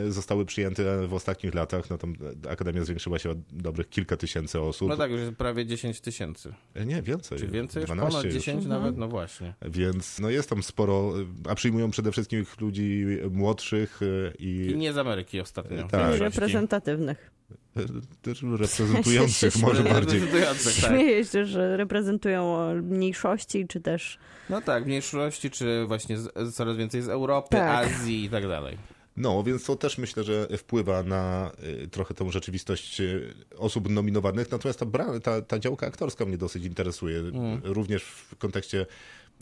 y, 0.06 0.12
zostały 0.12 0.44
przyjęte 0.46 1.06
w 1.06 1.14
ostatnich 1.14 1.54
latach, 1.54 1.90
no 1.90 1.98
tam 1.98 2.14
Akademia 2.48 2.84
zwiększyła 2.84 3.18
się 3.18 3.30
o 3.30 3.34
dobrych 3.52 3.88
kilka 3.88 4.16
tysięcy 4.16 4.60
osób. 4.60 4.88
No 4.88 4.96
tak, 4.96 5.10
już 5.10 5.20
jest 5.20 5.32
prawie 5.32 5.66
10 5.66 6.00
tysięcy. 6.00 6.54
E, 6.74 6.86
Nie, 6.86 7.02
więcej. 7.02 7.38
Czy 7.38 7.46
więcej? 7.48 7.80
Już 7.80 7.86
12 7.90 8.10
ponad 8.10 8.24
już. 8.24 8.34
10 8.34 8.64
Mhm. 8.64 8.80
nawet? 8.82 8.96
No 8.98 9.08
właśnie. 9.08 9.54
Więc 9.62 10.18
no 10.18 10.30
jest 10.30 10.50
tam 10.50 10.62
sporo, 10.62 11.12
a 11.48 11.54
przyjmują 11.54 11.90
przede 11.90 12.12
wszystkim 12.12 12.46
ludzi 12.60 13.06
młodszych 13.30 14.00
i, 14.38 14.68
I 14.72 14.76
nie 14.76 14.92
z 14.92 14.98
Ameryki 14.98 15.40
ostatnio. 15.40 15.88
Tak. 15.88 16.16
I 16.16 16.18
reprezentatywnych. 16.18 17.30
Y, 17.76 18.22
też 18.22 18.42
reprezentujących 18.42 19.56
może 19.56 19.82
bardziej. 19.82 20.20
Reprezentujących, 20.20 20.80
tak. 20.82 20.90
Śmieję 20.90 21.24
się, 21.24 21.46
że 21.46 21.76
reprezentują 21.76 22.74
mniejszości, 22.82 23.66
czy 23.68 23.80
też... 23.80 24.18
No 24.50 24.60
tak, 24.62 24.86
mniejszości, 24.86 25.50
czy 25.50 25.84
właśnie 25.86 26.18
z, 26.18 26.54
coraz 26.54 26.76
więcej 26.76 27.02
z 27.02 27.08
Europy, 27.08 27.48
Tak. 27.56 27.86
Azji 27.88 28.24
i 28.24 28.30
tak 28.30 28.48
dalej. 28.48 28.78
No, 29.16 29.42
więc 29.42 29.64
to 29.64 29.76
też 29.76 29.98
myślę, 29.98 30.24
że 30.24 30.48
wpływa 30.58 31.02
na 31.02 31.52
y, 31.84 31.88
trochę 31.88 32.14
tą 32.14 32.30
rzeczywistość 32.30 33.00
y, 33.00 33.34
osób 33.58 33.88
nominowanych. 33.88 34.50
Natomiast 34.50 34.80
ta, 34.80 35.20
ta, 35.20 35.42
ta 35.42 35.58
działka 35.58 35.86
aktorska 35.86 36.24
mnie 36.24 36.38
dosyć 36.38 36.64
interesuje, 36.64 37.18
Mm. 37.18 37.60
również 37.64 38.02
w 38.02 38.36
kontekście 38.36 38.86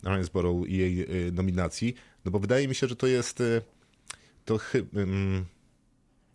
Rinesborough 0.03 0.69
i 0.69 0.77
jej 0.77 1.27
y, 1.27 1.31
nominacji, 1.31 1.95
no 2.25 2.31
bo 2.31 2.39
wydaje 2.39 2.67
mi 2.67 2.75
się, 2.75 2.87
że 2.87 2.95
to 2.95 3.07
jest 3.07 3.41
y, 3.41 3.61
to 4.45 4.57
chyba. 4.57 4.89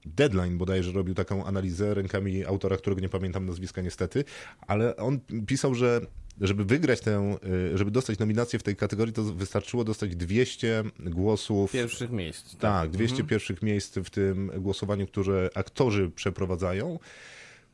Deadline 0.07 0.59
bodajże 0.59 0.93
robił 0.93 1.15
taką 1.15 1.45
analizę 1.45 1.95
rękami 1.95 2.45
autora, 2.45 2.77
którego 2.77 3.03
nie 3.03 3.09
pamiętam 3.09 3.47
nazwiska 3.47 3.83
niestety, 3.83 4.25
ale 4.67 4.97
on 4.97 5.21
pisał, 5.47 5.75
że 5.75 6.01
żeby 6.41 6.65
wygrać 6.65 7.01
tę, 7.01 7.37
y, 7.75 7.79
żeby 7.79 7.91
dostać 7.91 8.19
nominację 8.19 8.59
w 8.59 8.63
tej 8.63 8.77
kategorii, 8.77 9.15
to 9.15 9.23
wystarczyło 9.23 9.85
dostać 9.85 10.17
200 10.17 10.85
głosów. 10.99 11.73
Pierwszych 11.73 12.11
miejsc. 12.11 12.57
tak, 12.57 12.91
200 12.91 13.25
pierwszych 13.25 13.63
miejsc 13.63 13.99
w 13.99 14.11
tym 14.11 14.51
głosowaniu, 14.59 15.07
które 15.07 15.51
aktorzy 15.55 16.11
przeprowadzają, 16.11 16.99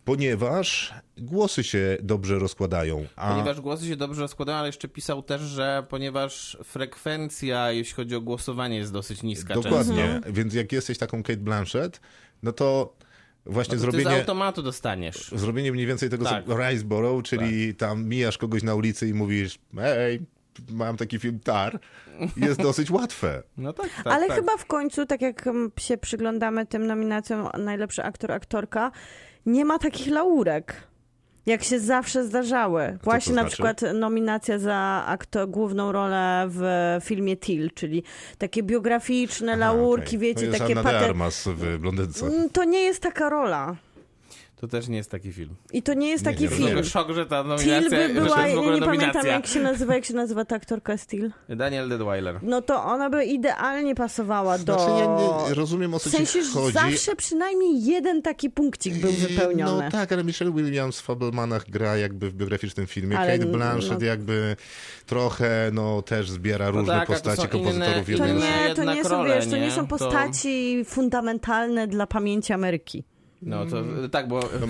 ponieważ 0.06 0.94
głosy 1.18 1.64
się 1.64 1.96
dobrze 2.02 2.38
rozkładają. 2.38 3.06
A 3.16 3.30
Ponieważ 3.30 3.60
głosy 3.60 3.86
się 3.86 3.96
dobrze 3.96 4.20
rozkładają, 4.20 4.58
ale 4.58 4.68
jeszcze 4.68 4.88
pisał 4.88 5.22
też, 5.22 5.40
że 5.42 5.86
ponieważ 5.88 6.58
frekwencja, 6.64 7.72
jeśli 7.72 7.94
chodzi 7.94 8.14
o 8.14 8.20
głosowanie, 8.20 8.76
jest 8.76 8.92
dosyć 8.92 9.22
niska 9.22 9.54
dokładnie, 9.54 10.06
często. 10.06 10.32
więc 10.32 10.54
jak 10.54 10.72
jesteś 10.72 10.98
taką 10.98 11.22
Kate 11.22 11.36
Blanchett, 11.36 12.00
no 12.42 12.52
to 12.52 12.96
właśnie 13.46 13.74
No 13.76 13.80
to 13.80 13.86
ty 13.86 13.98
z 13.98 14.00
zrobienie, 14.02 14.20
automatu 14.20 14.62
dostaniesz. 14.62 15.30
zrobienie 15.36 15.72
mniej 15.72 15.86
więcej 15.86 16.10
tego, 16.10 16.24
Tak. 16.24 16.44
co 16.46 16.56
Riceborough, 16.56 17.24
czyli 17.24 17.74
tam 17.74 18.04
mijasz 18.04 18.38
kogoś 18.38 18.62
na 18.62 18.74
ulicy 18.74 19.08
i 19.08 19.14
mówisz, 19.14 19.58
hej, 19.76 20.20
mam 20.70 20.96
taki 20.96 21.18
film 21.18 21.40
Tar, 21.40 21.78
jest 22.36 22.62
dosyć 22.62 22.90
łatwe. 22.90 23.42
No 23.56 23.72
tak, 23.72 23.90
tak 24.04 24.06
Ale 24.06 24.26
tak. 24.28 24.36
chyba 24.36 24.56
w 24.56 24.66
końcu, 24.66 25.06
tak 25.06 25.20
jak 25.22 25.46
mm, 25.46 25.70
się 25.80 25.98
przyglądamy 25.98 26.66
tym 26.66 26.86
nominacjom 26.86 27.48
najlepszy 27.58 28.02
aktor, 28.02 28.32
aktorka, 28.32 28.92
nie 29.46 29.64
ma 29.64 29.78
takich 29.78 30.08
laurek. 30.12 30.82
Jak 31.46 31.62
się 31.62 31.80
zawsze 31.80 32.24
zdarzały. 32.24 32.98
Właśnie 33.02 33.34
na 33.34 33.40
znaczy? 33.40 33.52
przykład 33.52 33.80
nominacja 33.94 34.58
za 34.58 35.04
aktor, 35.06 35.48
główną 35.48 35.92
rolę 35.92 36.46
w 36.48 36.62
filmie 37.04 37.36
Till, 37.36 37.70
czyli 37.74 38.02
takie 38.38 38.62
biograficzne 38.62 39.52
Aha, 39.52 39.60
laurki, 39.60 40.06
okej. 40.16 40.18
wiecie, 40.18 40.40
to 40.40 40.46
jest 40.46 40.58
takie 40.58 40.74
pater... 40.76 41.14
W 41.46 41.78
Blondynce. 41.78 42.26
Mm, 42.26 42.50
To 42.50 42.64
nie 42.64 42.80
jest 42.80 43.02
taka 43.02 43.28
rola. 43.30 43.76
To 44.60 44.68
też 44.68 44.88
nie 44.88 44.96
jest 44.96 45.10
taki 45.10 45.32
film. 45.32 45.56
I 45.72 45.82
to 45.82 45.94
nie 45.94 46.08
jest 46.08 46.24
Nie, 46.26 46.30
taki 46.32 46.42
nie 46.44 46.48
To 46.50 46.56
film. 46.56 46.84
szok, 46.84 47.10
że 47.10 47.26
ta 47.26 47.42
Till 47.42 47.48
nominacja, 47.48 47.90
by 47.90 48.08
że 48.08 48.14
była, 48.14 48.36
to 48.36 48.40
jest 48.42 48.52
w 48.52 48.54
ja 48.54 48.60
ogóle 48.60 48.80
nie 48.80 48.86
pamiętam 48.86 49.26
jak 49.26 49.46
się 49.46 49.60
nazywa, 49.60 49.94
jak 49.94 50.04
się 50.04 50.14
nazywa 50.14 50.44
ta 50.44 50.56
aktorka 50.56 50.96
Steel. 50.96 51.30
Daniel 51.48 51.88
Deadweiler. 51.88 52.38
No 52.42 52.62
to 52.62 52.84
ona 52.84 53.10
by 53.10 53.24
idealnie 53.24 53.94
pasowała 53.94 54.58
do... 54.58 54.64
Znaczy 54.78 54.90
ja 54.90 55.06
nie 55.48 55.54
rozumiem 55.54 55.94
o 55.94 55.98
co 55.98 56.10
W 56.10 56.12
sensie, 56.12 56.32
ci 56.32 56.44
że 56.44 56.50
chodzi. 56.52 56.72
zawsze 56.72 57.16
przynajmniej 57.16 57.84
jeden 57.84 58.22
taki 58.22 58.50
punkcik 58.50 58.94
był 58.94 59.12
wypełniony. 59.12 59.84
No 59.84 59.90
tak, 59.90 60.12
ale 60.12 60.24
Michelle 60.24 60.52
Williams 60.52 61.00
w 61.00 61.04
Fablemanach 61.04 61.70
gra 61.70 61.96
jakby 61.96 62.30
w 62.30 62.34
biograficznym 62.34 62.86
filmie. 62.86 63.18
Ale 63.18 63.32
Kate 63.32 63.44
no- 63.50 63.56
Blanchett 63.56 64.00
no- 64.00 64.06
jakby 64.06 64.56
trochę 65.06 65.70
no 65.72 66.02
też 66.02 66.30
zbiera 66.30 66.70
różne 66.70 66.92
tak, 66.92 67.02
a 67.02 67.06
to 67.06 67.12
postaci 67.12 67.42
są 67.42 67.48
kompozytorów 67.48 68.08
inne- 68.08 68.18
To 68.18 68.26
nie, 68.26 68.74
to 68.74 68.94
nie 68.94 69.04
są, 69.04 69.08
role, 69.08 69.34
wiesz, 69.36 69.46
to 69.46 69.56
nie 69.56 69.70
są 69.70 69.86
To- 69.86 69.96
postaci 69.98 70.84
fundamentalne 70.84 71.86
dla 71.86 72.06
pamięci 72.06 72.52
Ameryki. 72.52 73.04
No 73.46 73.66
to 73.66 73.84
tak, 74.12 74.28
bo 74.28 74.40
No, 74.60 74.66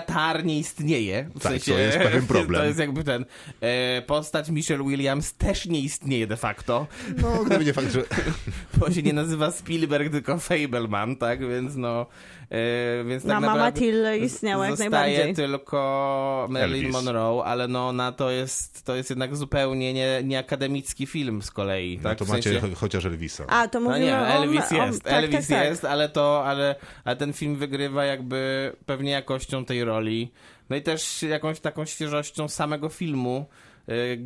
Tar 0.00 0.44
nie 0.44 0.58
istnieje. 0.58 1.30
W 1.34 1.40
Tak, 1.40 1.52
sensie, 1.52 1.72
to 1.74 1.78
jest 1.78 1.98
pewien 1.98 2.26
problem. 2.26 2.60
To 2.60 2.66
jest 2.66 2.78
jakby 2.78 3.04
ten. 3.04 3.24
E, 3.60 4.02
postać 4.02 4.50
Michelle 4.50 4.84
Williams 4.84 5.34
też 5.34 5.66
nie 5.66 5.80
istnieje 5.80 6.26
de 6.26 6.36
facto, 6.36 6.86
No, 7.22 7.44
gdyby 7.44 7.64
nie 7.64 7.72
fakt, 7.72 7.92
że 7.92 8.02
bo 8.78 8.90
się 8.92 9.02
nie 9.02 9.12
nazywa 9.12 9.50
Spielberg, 9.50 10.12
tylko 10.12 10.38
Fableman, 10.38 11.16
tak? 11.16 11.48
Więc 11.48 11.76
no. 11.76 12.06
E, 12.50 13.04
więc 13.04 13.22
tak 13.22 13.32
Mama 13.32 13.46
naprawdę 13.46 13.80
Till 13.80 14.04
istniała 14.24 14.64
jak 14.66 14.76
zostaje 14.76 14.90
najbardziej. 14.90 15.34
tylko 15.34 16.46
Marilyn 16.50 16.74
Elvis. 16.86 16.92
Monroe, 16.92 17.44
ale 17.44 17.68
no 17.68 17.92
na 17.92 18.12
to 18.12 18.30
jest, 18.30 18.84
to 18.84 18.94
jest 18.96 19.10
jednak 19.10 19.36
zupełnie 19.36 19.92
nie, 19.94 20.20
nie 20.24 20.38
akademicki 20.38 21.06
film 21.06 21.42
z 21.42 21.50
kolei. 21.50 21.96
no, 21.96 22.02
Tak? 22.08 22.18
to 22.18 22.24
W 22.24 22.28
macie 22.28 22.50
sensie- 22.50 22.66
cho- 22.66 22.74
chociaż 22.74 23.04
Elvisa. 23.04 23.44
A, 23.48 23.68
to 23.68 23.80
No 23.80 23.88
mówimy 23.90 24.06
nie, 24.06 24.14
o... 24.16 24.26
Elvis 24.26 24.72
o, 24.72 24.74
jest, 24.74 25.02
tak, 25.02 25.12
Elvis 25.12 25.48
tak, 25.48 25.58
tak. 25.58 25.68
jest, 25.68 25.84
ale 25.84 26.08
to, 26.08 26.44
ale, 26.46 26.74
ale 27.04 27.16
ten 27.16 27.32
film 27.32 27.56
wygrywa 27.56 28.04
jakby 28.04 28.72
pewnie 28.86 29.10
jakością 29.10 29.64
tej 29.64 29.84
roli, 29.84 30.30
no 30.70 30.76
i 30.76 30.82
też 30.82 31.22
jakąś 31.22 31.60
taką 31.60 31.84
świeżością 31.84 32.48
samego 32.48 32.88
filmu, 32.88 33.46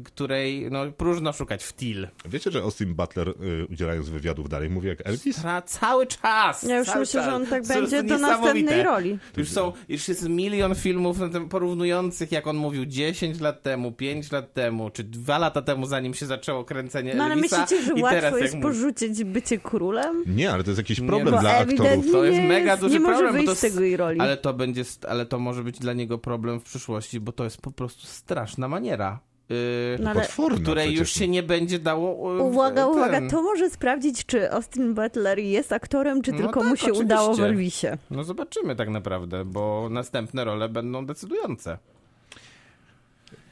której 0.04 0.68
no 0.70 0.92
próżno 0.92 1.32
szukać 1.32 1.64
w 1.64 1.72
Till. 1.72 2.08
Wiecie, 2.24 2.50
że 2.50 2.58
Austin 2.62 2.94
Butler 2.94 3.28
y, 3.28 3.66
udzielając 3.70 4.08
wywiadów 4.08 4.48
dalej 4.48 4.70
mówi 4.70 4.88
jak 4.88 5.06
Elvis? 5.06 5.36
Tra 5.36 5.62
cały 5.62 6.06
czas! 6.06 6.62
Ja 6.62 6.78
już 6.78 6.86
cały 6.88 7.00
myślę, 7.00 7.20
czas. 7.20 7.30
że 7.30 7.36
on 7.36 7.46
tak 7.46 7.66
będzie 7.66 8.02
do 8.02 8.18
następnej 8.18 8.82
roli. 8.82 9.18
Już 9.36 9.48
są, 9.50 9.72
już 9.88 10.08
jest 10.08 10.28
milion 10.28 10.74
filmów 10.74 11.18
na 11.18 11.28
tym 11.28 11.48
porównujących, 11.48 12.32
jak 12.32 12.46
on 12.46 12.56
mówił 12.56 12.86
10 12.86 13.40
lat 13.40 13.62
temu, 13.62 13.92
5 13.92 14.32
lat 14.32 14.52
temu, 14.54 14.90
czy 14.90 15.04
2 15.04 15.38
lata 15.38 15.62
temu, 15.62 15.86
zanim 15.86 16.14
się 16.14 16.26
zaczęło 16.26 16.64
kręcenie 16.64 17.14
No 17.14 17.24
ale 17.24 17.34
Elvisa. 17.34 17.60
myślicie, 17.60 17.82
że 17.84 17.92
i 17.92 18.02
łatwo 18.02 18.16
teraz, 18.16 18.32
jak 18.32 18.42
jest 18.42 18.54
mówi- 18.54 18.62
porzucić 18.62 19.24
bycie 19.24 19.58
królem? 19.58 20.22
Nie, 20.26 20.52
ale 20.52 20.64
to 20.64 20.70
jest 20.70 20.78
jakiś 20.78 20.98
Nie, 21.00 21.06
problem 21.08 21.34
bo 21.34 21.40
dla 21.40 21.56
aktorów. 21.58 22.10
To 22.12 22.24
jest 22.24 22.38
nie 22.38 22.48
mega 22.48 22.76
duży 22.76 22.94
nie 22.94 23.00
może 23.00 23.12
problem, 23.14 23.32
bo 23.32 23.38
wyjść 23.52 23.62
to 23.62 23.68
z 23.68 23.72
tego 23.72 23.80
jej 23.84 23.96
roli. 23.96 24.20
Ale 24.20 24.36
to 24.36 24.54
będzie, 24.54 24.82
ale 25.08 25.26
to 25.26 25.38
może 25.38 25.62
być 25.64 25.78
dla 25.78 25.92
niego 25.92 26.18
problem 26.18 26.60
w 26.60 26.64
przyszłości, 26.64 27.20
bo 27.20 27.32
to 27.32 27.44
jest 27.44 27.60
po 27.60 27.70
prostu 27.70 28.06
straszna 28.06 28.68
maniera. 28.68 29.20
Yy, 29.52 29.98
No 30.04 30.10
ale- 30.10 30.20
Potworna 30.20 30.58
której 30.60 30.84
przecież. 30.84 30.98
już 31.00 31.10
się 31.10 31.28
nie 31.28 31.42
będzie 31.42 31.78
dało. 31.78 32.34
yy, 32.34 32.42
Uwaga, 32.42 32.82
ten- 32.84 32.90
uwaga, 32.92 33.20
to 33.30 33.42
może 33.42 33.70
sprawdzić, 33.70 34.26
czy 34.26 34.50
Austin 34.52 34.94
Butler 34.94 35.38
jest 35.38 35.72
aktorem, 35.72 36.22
czy 36.22 36.32
No 36.32 36.38
tylko 36.38 36.60
tak, 36.60 36.68
mu 36.68 36.76
się 36.76 36.82
oczywiście. 36.82 37.04
udało 37.04 37.34
w 37.34 37.40
Elvisie. 37.40 37.86
No 38.10 38.24
zobaczymy 38.24 38.76
tak 38.76 38.88
naprawdę, 38.88 39.44
bo 39.44 39.88
następne 39.90 40.44
role 40.44 40.68
będą 40.68 41.06
decydujące. 41.06 41.78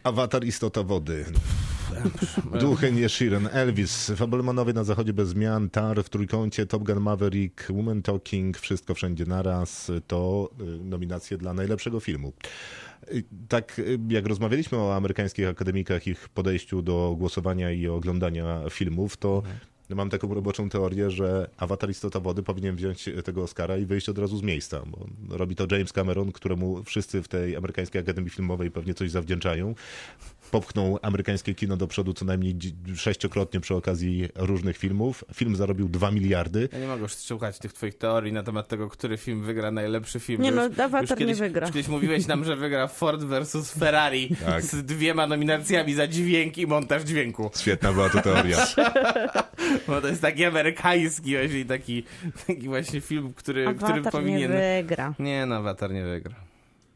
Awatar 0.05 0.45
Istota 0.45 0.83
Wody. 0.83 1.25
Duchy 2.61 2.93
nie 2.93 3.09
Sheeran, 3.09 3.49
Elvis, 3.53 4.13
Fablemanowie 4.17 4.73
na 4.73 4.85
zachodzie 4.85 5.13
bez 5.13 5.29
zmian, 5.29 5.71
Tar 5.71 6.05
w 6.05 6.09
trójkącie, 6.09 6.67
Top 6.67 6.83
Gun 6.85 7.01
Maverick, 7.01 7.67
Woman 7.71 8.03
Talking, 8.03 8.59
Wszystko 8.59 8.95
Wszędzie 8.95 9.25
Naraz 9.25 9.91
to 10.07 10.51
y, 10.61 10.65
nominacje 10.85 11.37
dla 11.39 11.55
najlepszego 11.55 12.01
filmu. 12.01 12.33
Tak 13.49 13.81
jak 14.09 14.27
rozmawialiśmy 14.27 14.79
o 14.79 14.97
amerykańskich 14.97 15.49
akademikach, 15.49 16.07
ich 16.07 16.29
podejściu 16.29 16.83
do 16.83 17.15
głosowania 17.19 17.73
i 17.73 17.89
oglądania 17.89 18.61
filmów, 18.71 19.17
to 19.17 19.43
mam 19.91 20.11
taką 20.11 20.35
roboczą 20.35 20.69
teorię, 20.69 21.11
że 21.11 21.51
Awatar 21.57 21.91
Istota 21.91 22.21
Wody 22.21 22.43
powinien 22.43 22.77
wziąć 22.77 23.09
tego 23.25 23.43
Oscara 23.43 23.77
i 23.77 23.87
wyjść 23.87 24.09
od 24.09 24.19
razu 24.19 24.37
z 24.37 24.43
miejsca, 24.43 24.83
bo 24.87 25.07
robi 25.37 25.57
to 25.57 25.67
James 25.71 25.93
Cameron, 25.93 26.33
któremu 26.33 26.85
wszyscy 26.85 27.23
w 27.23 27.29
tej 27.29 27.57
amerykańskiej 27.57 28.03
akademii 28.03 28.31
filmowej 28.31 28.71
pewnie 28.71 28.95
coś 28.95 29.11
zawdzięczają 29.11 29.75
popchnął 30.51 30.99
amerykańskie 31.03 31.55
kino 31.55 31.77
do 31.77 31.87
przodu 31.87 32.15
co 32.15 32.25
najmniej 32.25 32.57
sześciokrotnie 32.97 33.61
przy 33.61 33.75
okazji 33.75 34.29
różnych 34.35 34.77
filmów. 34.79 35.25
Film 35.35 35.57
zarobił 35.57 35.89
2 35.89 36.11
miliardy. 36.11 36.69
Ja 36.73 36.79
nie 36.79 36.87
mogę 36.87 37.03
już 37.03 37.15
słuchać 37.15 37.59
tych 37.59 37.73
twoich 37.73 37.95
teorii 37.99 38.33
na 38.33 38.43
temat 38.43 38.69
tego, 38.69 38.89
który 38.89 39.17
film 39.17 39.43
wygra 39.43 39.71
najlepszy 39.71 40.21
film. 40.21 40.43
Nie 40.43 40.49
Już- 40.49 40.57
no, 40.57 40.65
już 40.67 40.79
Avatar 40.79 41.11
nie 41.11 41.17
kiedyś, 41.27 41.39
wygra. 41.39 41.67
Już 41.67 41.75
kiedyś 41.75 41.89
mówiłeś 41.89 42.27
nam, 42.27 42.45
że 42.45 42.57
wygra 42.57 42.87
Ford 42.89 43.23
versus 43.23 43.71
Ferrari 43.73 44.37
Tak. 44.47 44.63
z 44.63 44.85
dwiema 44.85 45.27
nominacjami 45.27 45.95
za 45.95 46.07
dźwięk 46.07 46.59
i 46.59 46.67
montaż 46.67 47.03
dźwięku. 47.03 47.51
Świetna 47.61 47.93
była 47.93 48.09
to 48.11 48.23
teoria. 48.23 48.67
Bo 49.87 50.01
to 50.01 50.09
jest 50.09 50.23
taki 50.23 50.45
amerykański 50.45 51.37
właśnie 51.37 51.65
taki, 51.65 52.05
taki 52.47 52.69
właśnie 52.69 53.01
film, 53.01 53.33
który, 53.37 53.65
który 53.65 53.93
Avatar 53.93 54.05
nie 54.05 54.11
powinien... 54.11 54.53
wygra. 54.53 55.15
Nie, 55.19 55.47
no 55.47 55.57
Avatar 55.57 55.93
nie 55.93 56.05
wygra. 56.05 56.35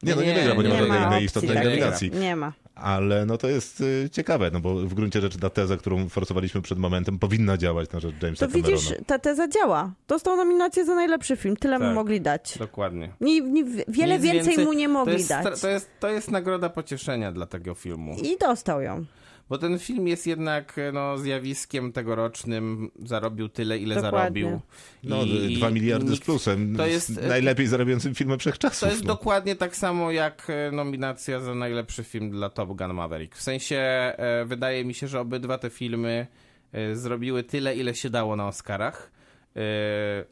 Nie, 0.02 0.14
no 0.14 0.22
nie 0.22 0.34
wygra, 0.34 0.55
bo 0.55 0.62
nie 0.62 0.68
ma 0.68 0.74
Nie 0.74 0.80
żadnej 0.80 0.98
ma 1.00 1.07
innej 1.07 1.12
opcji 1.14 1.24
istotnej 1.26 1.55
takiej. 1.57 1.70
nominacji. 1.70 2.11
Nie 2.11 2.36
ma. 2.36 2.52
Ale 2.75 3.27
no 3.27 3.39
to 3.39 3.49
jest 3.49 3.81
y, 3.81 4.09
ciekawe, 4.12 4.51
no 4.53 4.61
bo 4.61 4.75
w 4.75 4.95
gruncie 4.95 5.20
rzeczy 5.20 5.39
ta 5.39 5.51
teza, 5.51 5.77
którą 5.77 6.09
forsowaliśmy 6.09 6.62
przed 6.62 6.79
momentem, 6.79 7.18
powinna 7.18 7.57
działać 7.57 7.91
na 7.93 8.01
rzecz 8.01 8.14
Jamesa 8.22 8.47
To 8.47 8.53
Camerona. 8.53 8.77
widzisz, 8.77 8.95
ta 9.07 9.18
teza 9.18 9.49
działa. 9.49 9.93
Dostał 10.09 10.37
nominację 10.37 10.85
za 10.85 10.95
najlepszy 10.95 11.37
film. 11.37 11.57
Tyle 11.57 11.79
mu 11.79 11.85
Tak. 11.85 11.95
mogli 11.95 12.20
dać. 12.20 12.59
Dokładnie. 12.59 13.09
Nie, 13.20 13.41
nie, 13.41 13.64
wiele 13.89 14.14
Nic 14.18 14.22
więcej, 14.33 14.59
mu 14.64 14.72
nie 14.72 14.87
to 14.87 14.93
mogli 14.93 15.12
jest, 15.14 15.29
dać. 15.29 15.45
stra- 15.47 15.61
To 15.61 15.68
jest, 15.68 15.91
to 16.01 16.09
jest 16.09 16.31
nagroda 16.31 16.68
pocieszenia 16.68 17.33
dla 17.33 17.47
tego 17.47 17.75
filmu. 17.75 18.16
I 18.22 18.37
dostał 18.39 18.81
ją. 18.81 19.05
Bo 19.49 19.59
ten 19.59 19.78
film 19.78 20.09
jest 20.09 20.26
jednak 20.26 20.76
no, 20.92 21.18
zjawiskiem 21.18 21.92
tegorocznym. 21.92 22.90
Zarobił 23.05 23.49
tyle, 23.49 23.78
ile 23.78 23.95
Dokładnie. 23.95 24.42
zarobił. 24.42 24.61
No, 25.05 25.22
I- 25.22 25.57
2 25.57 25.70
i 25.70 25.72
miliardy 25.74 26.07
z 26.07 26.11
nikt- 26.11 26.24
plusem. 26.24 26.76
to 26.76 26.84
z 26.84 26.88
jest- 26.88 27.20
najlepiej 27.22 27.66
zarabiającym 27.66 28.14
filmem 28.14 28.38
wszechczasów. 28.38 28.80
To 28.80 28.86
jest 28.86 29.05
no. 29.05 29.14
dokładnie 29.14 29.57
tak 29.57 29.76
samo 29.76 30.11
jak 30.11 30.47
e, 30.51 30.70
nominacja 30.72 31.40
za 31.40 31.55
najlepszy 31.55 32.05
film 32.05 32.30
dla 32.30 32.51
Top 32.51 32.68
Gun 32.68 32.95
Maverick. 32.95 33.36
W 33.36 33.42
sensie 33.42 33.76
e, 33.76 34.45
wydaje 34.47 34.84
mi 34.84 34.95
się, 34.95 35.09
że 35.09 35.20
obydwa 35.20 35.59
te 35.59 35.70
filmy 35.70 36.26
e, 36.72 36.97
zrobiły 36.97 37.42
tyle, 37.42 37.76
ile 37.76 37.95
się 37.95 38.11
dało 38.11 38.36
na 38.36 38.49
Oscarach. 38.49 39.11
E, 39.57 39.61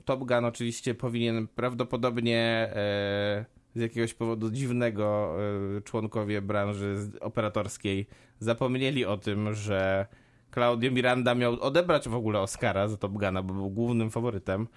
Top 0.05 0.21
Gun 0.21 0.45
oczywiście 0.45 0.95
powinien 0.95 1.49
prawdopodobnie 1.49 2.39
e, 2.75 3.45
z 3.75 3.81
jakiegoś 3.81 4.15
powodu 4.15 4.51
dziwnego 4.51 5.37
e, 5.77 5.81
członkowie 5.81 6.43
branży 6.43 6.97
operatorskiej 7.21 8.07
zapomnieli 8.39 9.05
o 9.05 9.17
tym, 9.17 9.55
że 9.55 10.07
Claudio 10.55 10.91
Miranda 10.91 11.35
miał 11.35 11.61
odebrać 11.61 12.09
w 12.09 12.15
ogóle 12.15 12.41
Oscara 12.41 12.89
za 12.89 12.97
Top 12.97 13.13
Guna, 13.13 13.43
bo 13.43 13.55
był 13.55 13.71
głównym 13.71 14.11
faworytem. 14.11 14.69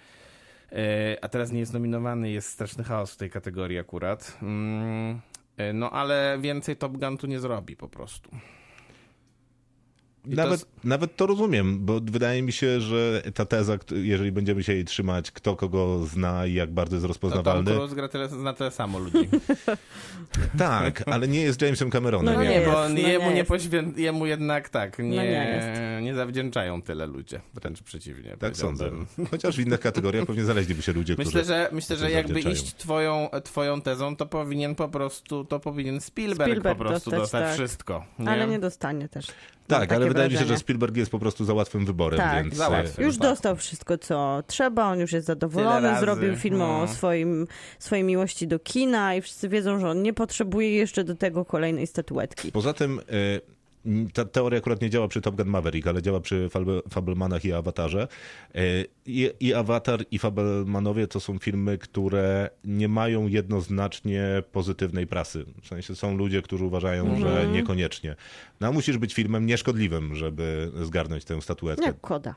E, 0.71 1.17
A 1.21 1.29
teraz 1.29 1.51
nie 1.51 1.59
jest 1.59 1.73
nominowany, 1.73 2.31
jest 2.31 2.49
straszny 2.49 2.83
chaos 2.83 3.13
w 3.13 3.17
tej 3.17 3.29
kategorii 3.29 3.79
akurat. 3.79 4.37
Mm, 4.41 5.19
e, 5.57 5.73
No 5.73 5.91
ale 5.91 6.37
więcej 6.41 6.75
Top 6.75 6.97
Gun 6.97 7.17
tu 7.17 7.27
nie 7.27 7.39
zrobi 7.39 7.75
po 7.75 7.89
prostu. 7.89 8.29
I 10.27 10.35
to 10.35 10.35
Nawet, 10.43 10.59
z- 10.59 10.65
nawet 10.83 11.15
to 11.15 11.25
rozumiem, 11.27 11.85
bo 11.85 11.99
wydaje 11.99 12.41
mi 12.41 12.51
się, 12.51 12.81
że 12.81 13.21
ta 13.33 13.45
teza, 13.45 13.77
jeżeli 13.91 14.31
będziemy 14.31 14.63
się 14.63 14.73
jej 14.73 14.85
trzymać, 14.85 15.31
kto 15.31 15.55
kogo 15.55 16.05
zna 16.05 16.45
i 16.45 16.53
jak 16.53 16.71
bardzo 16.71 16.95
jest 16.95 17.03
To 17.03 17.07
Tom 17.07 17.09
rozpoznawalny, 17.09 17.71
Cruise 17.71 17.95
gra 17.95 18.07
tyle, 18.07 18.29
zna 18.29 18.53
tyle 18.53 18.71
samo 18.71 18.99
ludzi. 18.99 19.29
tak, 20.57 21.03
ale 21.07 21.27
nie 21.27 21.41
jest 21.41 21.61
Jamesem 21.61 21.89
Cameronem. 21.89 22.33
No 22.33 22.39
No 22.39 22.43
nie 22.43 22.49
nie, 22.49 22.65
bo 22.65 22.81
jest, 22.83 22.93
no 22.93 22.99
jemu, 23.09 23.25
nie 23.25 23.29
nie 23.31 23.37
jest. 23.37 23.47
poświę... 23.47 23.83
jemu 23.97 24.25
jednak 24.25 24.69
tak, 24.69 24.99
nie, 24.99 25.05
nie 25.05 25.15
nie, 26.01 26.01
jest. 26.01 26.15
zawdzięczają 26.17 26.81
tyle 26.81 27.05
ludzie. 27.07 27.41
Wręcz 27.53 27.81
przeciwnie. 27.81 28.37
Tak 28.39 28.57
sądzę. 28.57 28.91
Chociaż 29.31 29.57
w 29.57 29.59
innych 29.59 29.79
kategoriach 29.79 30.25
pewnie 30.25 30.43
znaleźliby 30.43 30.81
się 30.81 30.93
ludzie, 30.93 31.15
Myślę, 31.17 31.31
którzy... 31.31 31.45
że, 31.45 31.69
myślę, 31.71 31.95
że 31.95 32.11
jakby 32.11 32.39
iść 32.39 32.75
twoją, 32.75 33.29
twoją 33.43 33.81
tezą, 33.81 34.15
to 34.15 34.25
powinien 34.25 34.75
po 34.75 34.87
prostu, 34.89 35.45
to 35.45 35.59
powinien 35.59 36.01
Spielberg, 36.01 36.51
Spielberg 36.51 36.77
po 36.77 36.85
prostu 36.85 37.09
dostać, 37.11 37.19
dostać, 37.23 37.43
tak. 37.43 37.53
wszystko. 37.53 38.05
Ale 38.25 38.47
nie 38.47 38.59
dostanie 38.59 39.09
też. 39.09 39.27
Tak, 39.67 39.91
ale 39.91 40.05
takie 40.05 40.14
wydaje 40.15 40.29
mi 40.29 40.37
się, 40.37 40.45
że 40.45 40.57
Spielberg 40.57 40.97
jest 40.97 41.11
po 41.11 41.19
prostu 41.19 41.45
za 41.45 41.53
łatwym 41.53 41.85
wyborem, 41.85 42.19
Tak, 42.19 42.43
więc... 42.43 42.55
za 42.55 42.69
łatwym. 42.69 43.05
Już 43.05 43.17
tak. 43.17 43.29
dostał 43.29 43.55
wszystko, 43.55 43.97
co 43.97 44.43
trzeba, 44.47 44.85
on 44.85 44.99
już 44.99 45.11
jest 45.11 45.27
zadowolony, 45.27 45.99
zrobił 45.99 46.35
film 46.35 46.61
o 46.61 46.67
no. 46.81 46.87
swoim, 46.87 47.47
swojej 47.79 48.03
miłości 48.03 48.47
do 48.47 48.59
kina 48.59 49.15
i 49.15 49.21
wszyscy 49.21 49.49
wiedzą, 49.49 49.79
że 49.79 49.89
on 49.89 50.01
nie 50.01 50.13
potrzebuje 50.13 50.75
jeszcze 50.75 51.03
do 51.03 51.15
tego 51.15 51.45
kolejnej 51.45 51.87
statuetki. 51.87 52.51
Poza 52.51 52.73
tym 52.73 52.99
y, 52.99 53.54
ta 54.13 54.25
teoria 54.25 54.59
akurat 54.59 54.81
nie 54.81 54.89
działa 54.89 55.07
przy 55.07 55.21
Top 55.21 55.35
Gun 55.35 55.47
Maverick, 55.47 55.87
ale 55.87 56.01
działa 56.01 56.19
przy 56.19 56.49
Fable, 56.49 56.81
Fablemanach 56.89 57.45
i 57.45 57.53
Awatarze. 57.53 58.07
E, 58.55 58.61
I, 59.05 59.31
I 59.39 59.53
Awatar 59.53 60.05
i 60.11 60.19
Fablemanowie 60.19 61.07
to 61.07 61.19
są 61.19 61.39
filmy, 61.39 61.77
które 61.77 62.49
nie 62.63 62.87
mają 62.87 63.27
jednoznacznie 63.27 64.43
pozytywnej 64.51 65.07
prasy. 65.07 65.45
W 65.61 65.67
sensie 65.67 65.95
są 65.95 66.17
ludzie, 66.17 66.41
którzy 66.41 66.65
uważają, 66.65 67.19
że 67.19 67.47
niekoniecznie. 67.47 68.15
No 68.61 68.73
musisz 68.73 68.97
być 68.97 69.13
filmem 69.13 69.45
nieszkodliwym, 69.45 70.15
żeby 70.15 70.71
zgarnąć 70.83 71.25
tę 71.25 71.41
statuetkę. 71.41 71.85
Jak 71.85 72.01
koda. 72.01 72.35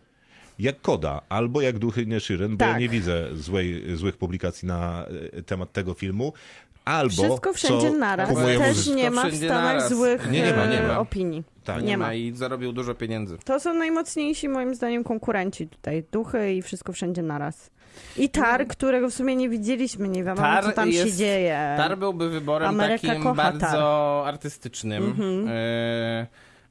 Jak 0.59 0.81
Koda, 0.81 1.21
albo 1.29 1.61
jak 1.61 1.79
Duchy 1.79 2.07
Nieszyren, 2.07 2.57
bo 2.57 2.65
ja 2.65 2.71
Tak. 2.73 2.81
nie 2.81 2.89
widzę 2.89 3.29
złej, 3.35 3.83
złych 3.97 4.17
publikacji 4.17 4.69
na 4.69 5.07
e, 5.33 5.43
temat 5.43 5.73
tego 5.73 5.95
filmu. 5.95 6.33
Albo 6.85 7.11
Wszystko 7.23 7.53
wszędzie 7.53 7.91
co 7.91 7.97
naraz. 7.99 8.35
Też 8.59 8.87
nie 8.87 9.11
ma 9.11 9.31
w 9.31 9.35
Stanach 9.37 9.63
naraz. 9.65 9.89
złych 9.89 10.31
Nie, 10.31 10.43
nie 10.43 10.53
ma, 10.55 10.67
nie 10.67 10.81
e, 10.81 10.89
ma. 10.89 10.99
opinii. 10.99 11.45
Tak. 11.65 11.85
nie 11.85 11.99
ma. 11.99 12.15
I 12.15 12.33
zarobił 12.33 12.73
dużo 12.73 12.95
pieniędzy. 12.95 13.39
To 13.45 13.61
są 13.61 13.75
najmocniejsi 13.75 14.49
moim 14.49 14.75
zdaniem 14.75 15.05
konkurenci 15.05 15.69
tutaj. 15.69 16.05
Duchy 16.13 16.53
i 16.55 16.63
wszystko 16.63 16.93
wszędzie 16.93 17.23
naraz. 17.23 17.71
I 18.17 18.29
Tar, 18.29 18.67
którego 18.67 19.11
w 19.11 19.15
sumie 19.15 19.37
nie 19.37 19.49
widzieliśmy, 19.49 20.09
nie 20.09 20.25
wiadomo 20.25 20.47
Tar 20.49 20.65
co 20.65 20.73
tam 20.73 20.93
się 20.93 20.99
jest- 20.99 21.17
dzieje. 21.19 21.75
Tar 21.77 21.99
byłby 21.99 22.31
wyborem 22.31 22.69
Ameryka 22.69 23.07
takim 23.09 23.23
kocha 23.23 23.35
bardzo 23.35 23.67
Tar. 23.67 24.29
Artystycznym. 24.29 25.17
E, 25.49 26.27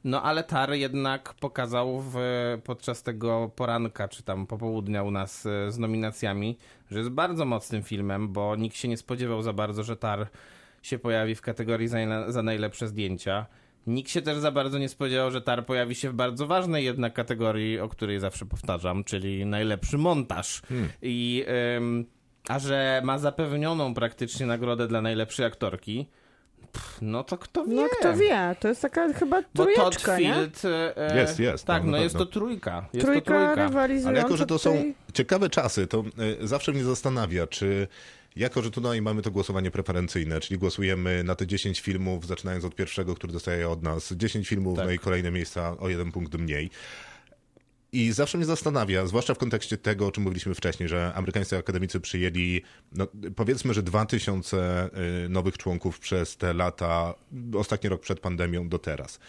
no 0.07 0.23
ale 0.23 0.43
Tar 0.43 0.73
jednak 0.73 1.33
pokazał 1.33 2.01
w, 2.01 2.17
podczas 2.63 3.03
tego 3.03 3.51
poranka, 3.55 4.07
czy 4.07 4.23
tam 4.23 4.47
popołudnia 4.47 5.03
u 5.03 5.11
nas 5.11 5.45
e, 5.45 5.71
z 5.71 5.77
nominacjami, 5.77 6.57
że 6.91 6.97
jest 6.99 7.11
bardzo 7.11 7.45
mocnym 7.45 7.83
filmem, 7.83 8.33
bo 8.33 8.55
nikt 8.55 8.77
się 8.77 8.87
nie 8.87 8.97
spodziewał 8.97 9.41
za 9.41 9.53
bardzo, 9.53 9.83
że 9.83 9.97
Tar 9.97 10.27
się 10.81 10.99
pojawi 10.99 11.35
w 11.35 11.41
kategorii 11.41 11.87
za, 11.87 12.31
za 12.31 12.43
najlepsze 12.43 12.87
zdjęcia. 12.87 13.45
Nikt 13.87 14.11
się 14.11 14.21
też 14.21 14.37
za 14.37 14.51
bardzo 14.51 14.77
nie 14.77 14.89
spodziewał, 14.89 15.31
że 15.31 15.41
Tar 15.41 15.65
pojawi 15.65 15.95
się 15.95 16.09
w 16.09 16.13
bardzo 16.13 16.47
ważnej 16.47 16.85
jednak 16.85 17.13
kategorii, 17.13 17.79
o 17.79 17.89
której 17.89 18.19
zawsze 18.19 18.45
powtarzam, 18.45 19.03
czyli 19.03 19.45
najlepszy 19.45 19.97
montaż. 19.97 20.61
I, 21.01 21.45
ym, 21.77 22.05
a 22.49 22.59
że 22.59 23.01
ma 23.03 23.17
zapewnioną 23.17 23.93
praktycznie 23.93 24.45
nagrodę 24.45 24.87
dla 24.87 25.01
najlepszej 25.01 25.45
aktorki, 25.45 26.07
pff, 26.77 26.97
no 27.01 27.23
to 27.23 27.37
kto 27.37 27.65
wie? 27.65 27.75
No 27.75 27.87
kto 27.99 28.13
wie, 28.13 28.55
to 28.59 28.67
jest 28.67 28.81
taka 28.81 29.13
chyba 29.13 29.41
Bo 29.55 29.65
Todd 29.65 29.75
trójeczka, 29.75 30.19
nie? 30.19 30.33
Field... 30.33 30.61
e, 30.97 31.17
Jest, 31.17 31.39
jest, 31.39 31.65
Tak, 31.65 31.83
no, 31.83 31.91
no 31.91 31.97
jest 31.97 32.15
to 32.17 32.25
trójka. 32.25 32.85
Jest 32.93 33.05
Trójka, 33.05 33.31
to 33.33 33.45
trójka. 33.45 33.55
rywalizująca 33.67 34.09
Ale 34.09 34.17
jako, 34.19 34.37
że 34.37 34.45
to 34.45 34.59
są 34.59 34.93
ciekawe 35.13 35.49
czasy, 35.49 35.87
to 35.87 36.03
y, 36.43 36.47
zawsze 36.47 36.71
mnie 36.71 36.83
zastanawia, 36.83 37.47
czy 37.47 37.87
jako, 38.35 38.61
że 38.61 38.71
tutaj 38.71 39.01
mamy 39.01 39.21
to 39.21 39.31
głosowanie 39.31 39.71
preferencyjne, 39.71 40.39
czyli 40.39 40.57
głosujemy 40.59 41.23
na 41.23 41.35
te 41.35 41.47
10 41.47 41.79
filmów, 41.81 42.27
zaczynając 42.27 42.65
od 42.65 42.75
pierwszego, 42.75 43.15
który 43.15 43.33
dostaje 43.33 43.69
od 43.69 43.83
nas 43.83 44.13
10 44.13 44.47
filmów, 44.47 44.77
Tak. 44.77 44.85
no 44.85 44.91
i 44.91 44.99
kolejne 44.99 45.31
miejsca 45.31 45.77
o 45.77 45.89
jeden 45.89 46.11
punkt 46.11 46.33
mniej. 46.33 46.69
I 47.91 48.11
zawsze 48.11 48.37
mnie 48.37 48.45
zastanawia, 48.45 49.07
zwłaszcza 49.07 49.33
w 49.33 49.37
kontekście 49.37 49.77
tego, 49.77 50.07
o 50.07 50.11
czym 50.11 50.23
mówiliśmy 50.23 50.55
wcześniej, 50.55 50.89
że 50.89 51.13
amerykańscy 51.15 51.57
akademicy 51.57 51.99
przyjęli, 51.99 52.61
no, 52.91 53.07
powiedzmy, 53.35 53.73
że 53.73 53.83
2000 53.83 54.89
y, 55.25 55.29
nowych 55.29 55.57
członków 55.57 55.99
przez 55.99 56.37
te 56.37 56.53
lata, 56.53 57.13
ostatni 57.55 57.89
rok 57.89 58.01
przed 58.01 58.19
pandemią 58.19 58.69
do 58.69 58.79
teraz. 58.79 59.19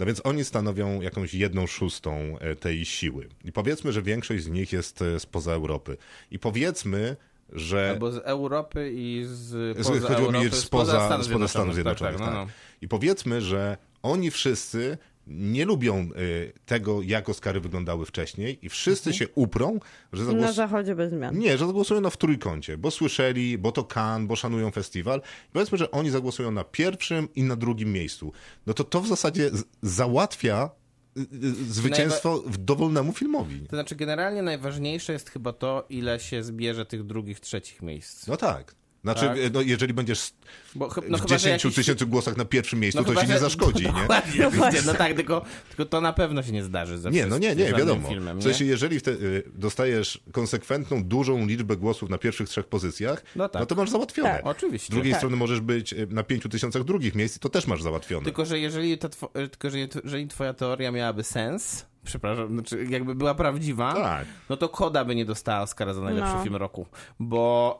No 0.00 0.06
więc 0.06 0.20
oni 0.24 0.44
stanowią 0.44 1.00
jakąś 1.00 1.34
jedną 1.34 1.66
szóstą 1.66 2.38
y, 2.52 2.56
tej 2.56 2.84
siły. 2.84 3.28
I 3.44 3.52
powiedzmy, 3.52 3.92
że 3.92 4.02
większość 4.02 4.44
z 4.44 4.48
nich 4.48 4.72
jest 4.72 5.02
y, 5.02 5.20
spoza 5.20 5.52
Europy. 5.52 5.96
I 6.30 6.38
powiedzmy, 6.38 7.16
że... 7.52 7.90
Albo 7.90 8.12
z 8.12 8.16
Europy 8.16 8.92
i 8.94 9.22
z 9.24 9.76
poza 9.78 10.08
Chodziło 10.08 10.32
mi 10.32 10.38
Europy, 10.38 10.56
spoza, 10.56 10.92
spoza 10.92 11.06
Stanów 11.06 11.26
Zjednoczonych. 11.26 11.74
Zjednoczonych. 11.74 12.16
Tak, 12.16 12.26
tak, 12.26 12.34
no, 12.34 12.40
tak. 12.40 12.48
no. 12.48 12.52
I 12.82 12.88
powiedzmy, 12.88 13.40
że 13.40 13.76
oni 14.02 14.30
wszyscy 14.30 14.98
nie 15.28 15.64
lubią 15.64 16.08
y, 16.18 16.52
tego, 16.66 17.02
jak 17.02 17.28
Oscary 17.28 17.60
wyglądały 17.60 18.06
wcześniej 18.06 18.58
i 18.62 18.68
wszyscy 18.68 19.12
się 19.12 19.28
uprą, 19.34 19.80
że 20.12 20.24
Na 20.24 20.30
zagłos... 20.30 20.54
zachodzie 20.54 20.94
bez 20.94 21.10
zmian. 21.12 21.38
Nie, 21.38 21.58
że 21.58 21.66
zagłosują 21.66 22.00
na 22.00 22.10
w 22.10 22.16
trójkącie, 22.16 22.78
bo 22.78 22.90
słyszeli, 22.90 23.58
bo 23.58 23.72
to 23.72 23.84
Cannes, 23.94 24.28
bo 24.28 24.36
szanują 24.36 24.70
festiwal. 24.70 25.18
I 25.48 25.52
powiedzmy, 25.52 25.78
że 25.78 25.90
oni 25.90 26.10
zagłosują 26.10 26.50
na 26.50 26.64
pierwszym 26.64 27.28
i 27.34 27.42
na 27.42 27.56
drugim 27.56 27.92
miejscu. 27.92 28.32
No 28.66 28.74
to 28.74 28.84
to 28.84 29.00
w 29.00 29.08
zasadzie 29.08 29.50
z- 29.50 29.64
załatwia 29.82 30.70
y, 31.16 31.20
y, 31.20 31.26
zwycięstwo 31.72 32.42
w 32.46 32.56
dowolnemu 32.58 33.12
filmowi. 33.12 33.60
To 33.60 33.76
znaczy, 33.76 33.96
generalnie 33.96 34.42
najważniejsze 34.42 35.12
jest 35.12 35.30
chyba 35.30 35.52
to, 35.52 35.86
ile 35.88 36.20
się 36.20 36.42
zbierze 36.42 36.86
tych 36.86 37.04
drugich, 37.06 37.40
trzecich 37.40 37.82
miejsc. 37.82 38.26
No 38.26 38.36
tak. 38.36 38.74
Znaczy, 39.12 39.26
Tak. 39.28 39.38
y, 39.38 39.50
no, 39.54 39.60
jeżeli 39.60 39.94
będziesz 39.94 40.30
Bo, 40.74 40.86
no 40.86 40.90
w 40.90 40.94
chyba, 40.94 41.18
że 41.18 41.26
10 41.26 41.64
jakiś- 41.64 41.76
tysięcy 41.76 42.06
głosach 42.06 42.36
na 42.36 42.44
pierwszym 42.44 42.80
miejscu, 42.80 43.02
to 43.04 43.08
chyba, 43.08 43.20
ci 43.20 43.26
nie 43.28 43.32
że- 43.34 43.40
zaszkodzi, 43.40 43.84
nie? 43.86 43.92
Dokładnie, 43.92 44.40
No 44.40 44.50
no, 44.50 44.56
właśnie. 44.56 44.80
no 44.86 44.94
tak, 45.04 45.14
tylko, 45.14 45.44
tylko 45.68 45.84
to 45.84 46.00
na 46.00 46.12
pewno 46.12 46.42
się 46.42 46.52
nie 46.52 46.64
zdarzy 46.64 46.98
ze 46.98 47.10
Nie, 47.10 47.26
no 47.26 47.38
nie, 47.38 47.54
nie, 47.56 47.64
wiadomo. 47.72 48.08
Filmem, 48.08 48.36
w 48.40 48.44
nie? 48.44 48.50
sensie, 48.50 48.64
jeżeli 48.64 49.00
wte, 49.00 49.10
y, 49.10 49.42
dostajesz 49.54 50.20
konsekwentną, 50.32 51.04
dużą 51.04 51.46
liczbę 51.46 51.76
głosów 51.76 52.10
na 52.10 52.18
pierwszych 52.18 52.48
trzech 52.48 52.66
pozycjach, 52.66 53.22
no, 53.36 53.44
No 53.44 53.48
tak. 53.48 53.66
to 53.66 53.74
masz 53.74 53.90
załatwione. 53.90 54.28
Tak. 54.30 54.46
Oczywiście. 54.46 54.86
Z 54.86 54.90
drugiej 54.90 55.12
Tak. 55.12 55.20
strony 55.20 55.36
możesz 55.36 55.60
być 55.60 55.92
y, 55.92 56.06
na 56.10 56.22
pięciu 56.22 56.48
tysiącach 56.48 56.84
drugich 56.84 57.14
miejsc 57.14 57.38
to 57.38 57.48
też 57.48 57.66
masz 57.66 57.82
załatwione. 57.82 58.24
Tylko, 58.24 58.44
że 58.46 58.58
jeżeli, 58.58 58.98
ta 58.98 59.08
two, 59.08 59.28
tylko, 59.34 59.70
że 59.70 59.78
jeżeli 59.78 60.28
twoja 60.28 60.54
teoria 60.54 60.90
miałaby 60.92 61.22
sens, 61.24 61.86
przepraszam, 62.08 62.48
znaczy 62.52 62.86
jakby 62.90 63.14
była 63.14 63.34
prawdziwa, 63.34 63.94
Tak. 63.94 64.26
no 64.48 64.56
to 64.56 64.68
Koda 64.68 65.04
by 65.04 65.14
nie 65.14 65.24
dostała 65.24 65.62
Oscara 65.62 65.94
za 65.94 66.00
najlepszy 66.00 66.34
No. 66.34 66.42
film 66.42 66.56
roku. 66.56 66.86
Bo, 67.20 67.76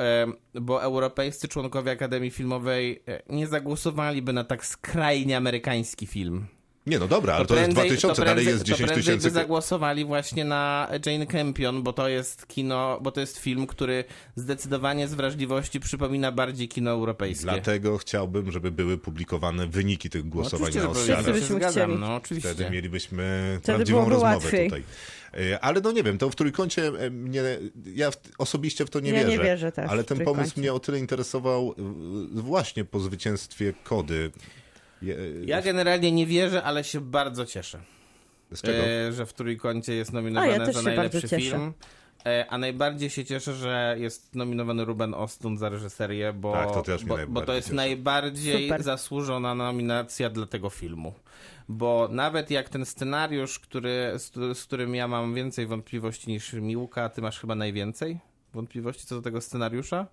bo 0.54 0.82
europejscy 0.82 1.48
członkowie 1.48 1.92
Akademii 1.92 2.30
Filmowej 2.30 3.02
e, 3.08 3.22
nie 3.28 3.46
zagłosowaliby 3.46 4.32
na 4.32 4.44
tak 4.44 4.66
skrajnie 4.66 5.36
amerykański 5.36 6.06
film. 6.06 6.46
Nie, 6.88 6.98
no 6.98 7.08
dobra, 7.08 7.34
ale 7.34 7.46
to, 7.46 7.56
jest 7.56 7.70
2000, 7.70 8.08
to 8.08 8.14
dalej 8.24 8.34
prędzej- 8.44 8.52
jest 8.52 8.64
10 8.64 8.78
to 8.80 8.86
prędzej 8.86 9.04
tysięcy. 9.04 9.28
by 9.28 9.34
zagłosowali 9.34 10.04
właśnie 10.04 10.44
na 10.44 10.88
Jane 11.06 11.26
Campion, 11.26 11.82
bo 11.82 11.92
to 11.92 12.08
jest 12.08 12.46
kino, 12.46 12.98
bo 13.02 13.10
to 13.10 13.20
jest 13.20 13.38
film, 13.38 13.66
który 13.66 14.04
zdecydowanie 14.36 15.08
z 15.08 15.14
wrażliwości 15.14 15.80
przypomina 15.80 16.32
bardziej 16.32 16.68
kino 16.68 16.90
europejskie. 16.90 17.42
Dlatego 17.44 17.98
chciałbym, 17.98 18.52
żeby 18.52 18.70
były 18.70 18.98
publikowane 18.98 19.66
wyniki 19.66 20.10
tych 20.10 20.28
głosowań 20.28 20.68
Oczywiście, 20.68 20.88
na 20.88 20.94
że 20.94 21.00
Oscara. 21.00 21.16
powinny, 21.18 21.34
się 21.34 21.40
Byśmy 21.40 21.56
zgadzam, 21.56 22.00
no 22.00 22.14
oczywiście. 22.16 22.54
Wtedy 22.54 22.70
mielibyśmy 22.70 23.56
Wtedy 23.62 23.76
prawdziwą 23.76 23.98
rozmowę 24.08 24.22
łatwiej. 24.34 24.66
tutaj. 24.70 24.82
Y, 25.40 25.60
Ale 25.60 25.80
no 25.80 25.92
nie 25.92 26.02
wiem, 26.02 26.18
to 26.18 26.30
w 26.30 26.34
trójkącie 26.36 26.86
e, 26.86 27.10
mnie, 27.10 27.42
ja 27.94 28.10
w, 28.10 28.16
osobiście 28.38 28.86
w 28.86 28.90
to 28.90 29.00
nie 29.00 29.10
Ja 29.10 29.22
nie 29.22 29.26
wierzę. 29.30 29.42
wierzę 29.44 29.72
też 29.72 29.90
ale 29.90 30.04
ten 30.04 30.20
pomysł 30.20 30.60
mnie 30.60 30.72
o 30.72 30.78
tyle 30.80 30.98
interesował 30.98 31.74
właśnie 32.34 32.84
po 32.84 33.00
zwycięstwie 33.00 33.72
Kody. 33.84 34.30
Je- 35.02 35.16
Ja 35.44 35.62
generalnie 35.62 36.12
nie 36.12 36.26
wierzę, 36.26 36.62
ale 36.62 36.84
się 36.84 37.00
bardzo 37.00 37.46
cieszę, 37.46 37.80
Z 38.52 38.62
czego? 38.62 38.78
e, 38.84 39.12
że 39.12 39.26
w 39.26 39.32
Trójkącie 39.32 39.94
jest 39.94 40.12
nominowany 40.12 40.52
ja 40.64 40.72
za 40.72 40.82
najlepszy 40.82 41.28
film. 41.28 41.72
E, 42.26 42.46
A 42.50 42.58
najbardziej 42.58 43.10
się 43.10 43.24
cieszę, 43.24 43.54
że 43.54 43.96
jest 43.98 44.34
nominowany 44.34 44.84
Ruben 44.84 45.14
Ostlund 45.14 45.58
za 45.60 45.68
reżyserię, 45.68 46.32
bo, 46.32 46.52
Tak, 46.52 46.72
to 46.72 46.82
też 46.82 47.04
mnie 47.04 47.08
bo, 47.26 47.32
bo 47.32 47.42
to 47.42 47.54
jest 47.54 47.66
cieszy. 47.66 47.76
najbardziej 47.76 48.62
Super. 48.68 48.82
zasłużona 48.82 49.54
nominacja 49.54 50.30
dla 50.30 50.46
tego 50.46 50.70
filmu. 50.70 51.14
Bo 51.68 52.08
nawet 52.12 52.50
jak 52.50 52.68
ten 52.68 52.86
scenariusz, 52.86 53.58
który, 53.58 54.12
z, 54.16 54.58
z 54.58 54.64
którym 54.64 54.94
ja 54.94 55.08
mam 55.08 55.34
więcej 55.34 55.66
wątpliwości 55.66 56.30
niż 56.30 56.52
Miłka, 56.52 57.08
ty 57.08 57.22
masz 57.22 57.40
chyba 57.40 57.54
najwięcej 57.54 58.18
wątpliwości 58.54 59.06
co 59.06 59.14
do 59.14 59.22
tego 59.22 59.40
scenariusza? 59.40 60.06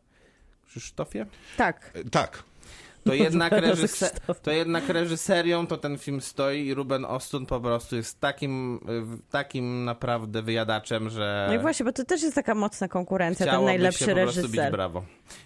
Krzysztofie? 0.68 1.26
Tak. 1.58 1.92
E, 1.94 2.10
Tak. 2.10 2.44
To 3.06 3.14
jednak, 3.26 3.53
Zaraz 3.53 3.70
reżyse- 3.80 4.10
Krzysztof. 4.10 4.39
to 4.41 4.51
jednak 4.51 4.89
reżyserią 4.89 5.68
to 5.68 5.78
ten 5.78 5.97
film 5.97 6.22
stoi 6.22 6.66
i 6.68 6.74
Ruben 6.74 7.06
Ostun 7.06 7.45
po 7.45 7.60
prostu 7.60 7.95
jest 7.95 8.20
takim, 8.20 8.80
takim 9.32 9.86
naprawdę 9.86 10.41
wyjadaczem, 10.41 11.10
że 11.10 11.45
No 11.49 11.56
i 11.56 11.60
właśnie, 11.60 11.86
bo 11.86 11.91
to 11.91 12.06
też 12.06 12.24
jest 12.24 12.36
taka 12.36 12.56
mocna 12.56 12.88
konkurencja, 12.88 13.45
ten 13.51 13.66
najlepszy 13.66 13.99
się 14.06 14.16
po 14.16 14.22
prostu 14.22 14.41
bić 14.41 14.51
reżyser. 14.51 14.72
brawo. 14.72 15.03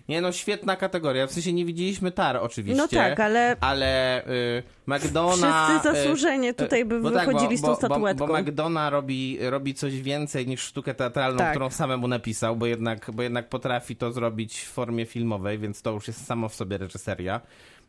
Nie 0.10 0.22
no, 0.22 0.32
świetna 0.32 0.76
kategoria. 0.76 1.28
W 1.28 1.32
sensie 1.32 1.54
nie 1.54 1.66
widzieliśmy 1.66 2.12
Tar 2.12 2.38
oczywiście. 2.38 2.78
No 2.82 2.88
tak, 2.88 3.20
ale 3.20 3.56
Ale 3.60 4.24
y, 4.28 4.64
McDona... 4.98 5.68
wszyscy 5.70 5.94
zasłużenie 6.04 6.54
tutaj 6.54 6.86
by 6.86 7.00
bo 7.02 7.12
tak, 7.12 7.28
wychodzili 7.28 7.58
z 7.58 7.62
tą 7.62 7.68
bo, 7.68 7.76
statuetką. 7.76 8.28
Bo, 8.28 8.34
bo 8.34 8.40
McDona 8.40 8.90
robi, 8.90 9.38
robi 9.42 9.74
coś 9.74 10.02
więcej 10.02 10.48
niż 10.48 10.62
sztukę 10.62 10.94
teatralną, 10.94 11.38
Tak. 11.38 11.50
którą 11.52 11.70
samemu 11.70 12.08
napisał, 12.08 12.56
bo 12.56 12.66
jednak, 12.66 13.12
bo 13.12 13.24
jednak 13.24 13.50
potrafi 13.50 13.96
to 13.96 14.12
zrobić 14.12 14.60
w 14.62 14.70
formie 14.72 15.06
filmowej, 15.06 15.60
więc 15.60 15.82
to 15.82 15.92
już 15.92 16.08
jest 16.08 16.26
samo 16.26 16.50
w 16.50 16.56
sobie 16.56 16.78
reżyseria. 16.78 17.42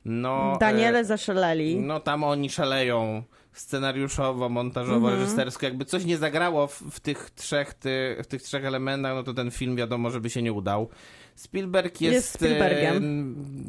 No, 0.05 0.57
Daniele 0.61 0.99
e, 0.99 1.05
zaszaleli. 1.05 1.77
no 1.77 2.01
tam 2.01 2.25
oni 2.25 2.51
szaleją 2.51 3.23
scenariuszowo, 3.53 4.49
montażowo, 4.49 5.09
Mhm. 5.09 5.21
reżysersko. 5.21 5.67
Jakby 5.67 5.85
coś 5.85 6.05
nie 6.05 6.17
zagrało 6.17 6.67
w, 6.67 6.83
w, 6.83 7.01
tych 7.01 7.31
trzech, 7.31 7.75
ty, 7.75 8.17
w 8.23 8.27
tych 8.27 8.43
trzech 8.43 8.65
elementach, 8.65 9.15
no 9.15 9.23
to 9.23 9.35
ten 9.35 9.51
film 9.51 9.77
wiadomo, 9.77 10.11
żeby 10.11 10.31
się 10.31 10.43
nie 10.43 10.53
udał. 10.53 10.89
Spielberg 11.41 12.01
jest, 12.01 12.15
Jest 12.15 12.35
Spielbergiem. 12.35 12.97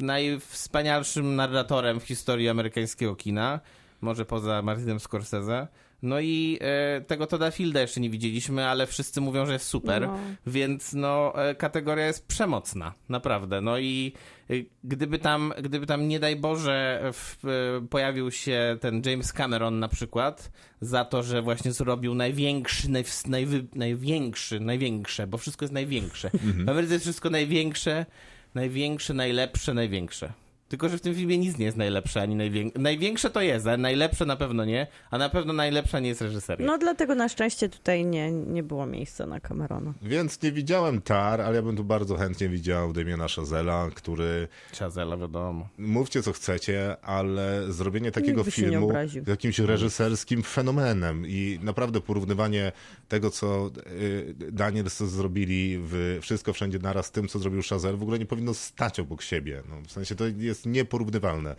e, 0.00 0.04
najwspanialszym 0.04 1.36
narratorem 1.36 2.00
w 2.00 2.04
historii 2.04 2.48
amerykańskiego 2.48 3.16
kina, 3.16 3.60
może 4.00 4.24
poza 4.24 4.62
Martinem 4.62 5.00
Scorsese. 5.00 5.68
No 6.02 6.20
i 6.20 6.58
e, 6.60 7.00
tego 7.00 7.26
Toda 7.26 7.50
Fielda 7.50 7.80
jeszcze 7.80 8.00
nie 8.00 8.10
widzieliśmy, 8.10 8.66
ale 8.66 8.86
wszyscy 8.86 9.20
mówią, 9.20 9.46
że 9.46 9.52
jest 9.52 9.66
super, 9.66 10.02
No. 10.06 10.18
więc 10.46 10.92
no 10.92 11.32
e, 11.48 11.54
kategoria 11.54 12.06
jest 12.06 12.26
przemocna, 12.26 12.94
naprawdę. 13.08 13.60
No 13.60 13.78
i 13.78 14.12
e, 14.50 14.54
gdyby 14.84 15.18
tam, 15.18 15.52
gdyby 15.62 15.86
tam 15.86 16.08
nie 16.08 16.20
daj 16.20 16.36
Boże 16.36 17.00
w, 17.12 17.36
e, 17.84 17.86
pojawił 17.88 18.30
się 18.30 18.76
ten 18.80 19.02
James 19.06 19.32
Cameron 19.32 19.78
na 19.78 19.88
przykład 19.88 20.52
za 20.80 21.04
to, 21.04 21.22
że 21.22 21.42
właśnie 21.42 21.72
zrobił 21.72 22.14
największy, 22.14 22.90
naj, 22.90 23.04
najwy, 23.26 23.64
największy, 23.74 24.60
największe, 24.60 25.26
bo 25.26 25.38
wszystko 25.38 25.64
jest 25.64 25.72
największe. 25.74 26.30
W 26.64 26.68
Ameryce 26.68 26.92
jest 26.92 27.04
wszystko 27.04 27.30
największe, 27.30 28.06
największe, 28.54 29.14
najlepsze, 29.14 29.74
największe. 29.74 30.32
Tylko, 30.72 30.88
że 30.88 30.98
w 30.98 31.00
tym 31.00 31.14
filmie 31.14 31.38
nic 31.38 31.58
nie 31.58 31.64
jest 31.64 31.76
najlepsze, 31.76 32.22
ani 32.22 32.34
największe. 32.34 32.78
Największe 32.78 33.30
to 33.30 33.40
jest, 33.40 33.66
ale 33.66 33.76
najlepsze 33.76 34.26
na 34.26 34.36
pewno 34.36 34.64
nie, 34.64 34.86
a 35.10 35.18
na 35.18 35.28
pewno 35.28 35.52
najlepsza 35.52 36.00
nie 36.00 36.08
jest 36.08 36.20
reżyseria. 36.20 36.66
No 36.66 36.78
dlatego 36.78 37.14
na 37.14 37.28
szczęście 37.28 37.68
tutaj 37.68 38.04
nie, 38.04 38.32
nie 38.32 38.62
było 38.62 38.86
miejsca 38.86 39.26
na 39.26 39.40
Camerona. 39.40 39.94
Więc 40.02 40.42
nie 40.42 40.52
widziałem 40.52 41.02
Tar, 41.02 41.40
ale 41.40 41.56
ja 41.56 41.62
bym 41.62 41.76
tu 41.76 41.84
bardzo 41.84 42.16
chętnie 42.16 42.48
widział 42.48 42.92
Damiena 42.92 43.28
Chazela, 43.28 43.88
który 43.94 44.48
Chazela, 44.78 45.16
wiadomo. 45.16 45.68
mówcie 45.78 46.22
co 46.22 46.32
chcecie, 46.32 46.96
ale 47.02 47.72
zrobienie 47.72 48.12
takiego 48.12 48.44
filmu 48.44 48.92
jakimś 49.26 49.58
reżyserskim 49.58 50.42
fenomenem 50.42 51.26
i 51.26 51.58
naprawdę 51.62 52.00
porównywanie 52.00 52.72
tego, 53.08 53.30
co 53.30 53.70
y, 53.86 54.34
Daniels 54.52 55.02
zrobili 55.02 55.78
w 55.82 56.18
Wszystko 56.22 56.52
Wszędzie 56.52 56.78
Naraz 56.78 57.06
z 57.06 57.10
tym, 57.10 57.28
co 57.28 57.38
zrobił 57.38 57.62
Chazel, 57.70 57.96
w 57.96 58.02
ogóle 58.02 58.18
nie 58.18 58.26
powinno 58.26 58.54
stać 58.54 59.00
obok 59.00 59.22
siebie. 59.22 59.62
No, 59.68 59.76
w 59.88 59.92
sensie 59.92 60.14
to 60.14 60.24
jest 60.36 60.61
nieporównywalne. 60.66 61.56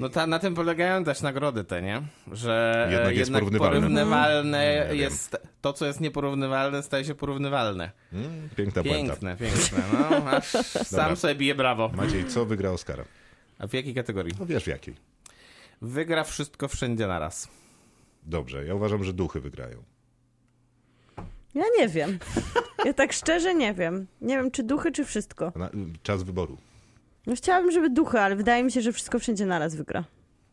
No 0.00 0.08
ta, 0.08 0.26
na 0.26 0.38
tym 0.38 0.54
polegają 0.54 1.04
też 1.04 1.22
nagrody 1.22 1.64
te, 1.64 1.82
nie? 1.82 2.02
Że 2.32 2.88
Jednak 2.92 3.16
jest 3.16 3.32
porównywalne. 3.32 3.76
porównywalne 3.80 4.58
Mhm. 4.72 4.96
Nie 4.96 5.02
jest... 5.02 5.36
To, 5.60 5.72
co 5.72 5.86
jest 5.86 6.00
nieporównywalne, 6.00 6.82
staje 6.82 7.04
się 7.04 7.14
porównywalne. 7.14 7.90
Mm, 8.12 8.48
piękna 8.56 8.82
puenta. 8.82 8.98
Piękne, 9.16 9.36
piękne. 9.36 9.78
No, 9.92 10.30
aż 10.36 10.44
sam 10.86 11.16
sobie 11.16 11.34
bije 11.34 11.54
brawo. 11.54 11.88
Maciej, 11.94 12.24
co 12.26 12.44
wygra 12.46 12.70
Oscara? 12.70 13.04
A 13.58 13.66
w 13.66 13.72
jakiej 13.74 13.94
kategorii? 13.94 14.34
No 14.40 14.46
wiesz 14.46 14.64
w 14.64 14.66
jakiej. 14.66 14.94
Wygra 15.82 16.24
wszystko 16.24 16.68
wszędzie 16.68 17.06
naraz. 17.06 17.48
Dobrze, 18.22 18.64
ja 18.64 18.74
uważam, 18.74 19.04
że 19.04 19.12
duchy 19.12 19.40
wygrają. 19.40 19.82
Ja 21.54 21.64
nie 21.78 21.88
wiem. 21.88 22.18
Ja 22.84 22.92
tak 22.92 23.12
szczerze 23.12 23.54
nie 23.54 23.74
wiem. 23.74 24.06
Nie 24.20 24.36
wiem, 24.36 24.50
czy 24.50 24.62
duchy, 24.62 24.92
czy 24.92 25.04
wszystko. 25.04 25.52
Na, 25.56 25.70
czas 26.02 26.22
wyboru. 26.22 26.58
No 27.30 27.36
chciałabym, 27.36 27.70
żeby 27.70 27.90
duchy, 27.90 28.20
ale 28.20 28.36
wydaje 28.36 28.64
mi 28.64 28.72
się, 28.72 28.80
że 28.80 28.92
wszystko 28.92 29.18
wszędzie 29.18 29.46
naraz 29.46 29.74
wygra. 29.74 30.04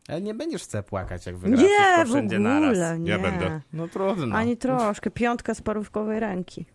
Ale 0.07 0.21
nie 0.21 0.33
będziesz 0.33 0.63
chce 0.63 0.83
płakać, 0.83 1.25
jak 1.25 1.37
wygra 1.37 1.61
Nie, 1.61 1.67
wszystko 1.67 2.05
w 2.05 2.09
wszędzie 2.09 2.35
ogóle, 2.35 2.59
naraz. 2.59 2.99
nie. 2.99 3.09
Ja 3.11 3.19
będę. 3.19 3.61
No 3.73 3.87
trudno. 3.87 4.35
Ani 4.35 4.57
troszkę. 4.57 5.11
Piątka 5.11 5.53
z 5.53 5.61
parówkowej 5.61 6.19
ręki. 6.19 6.65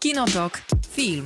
Kinotok. 0.00 0.60
Film. 0.90 1.24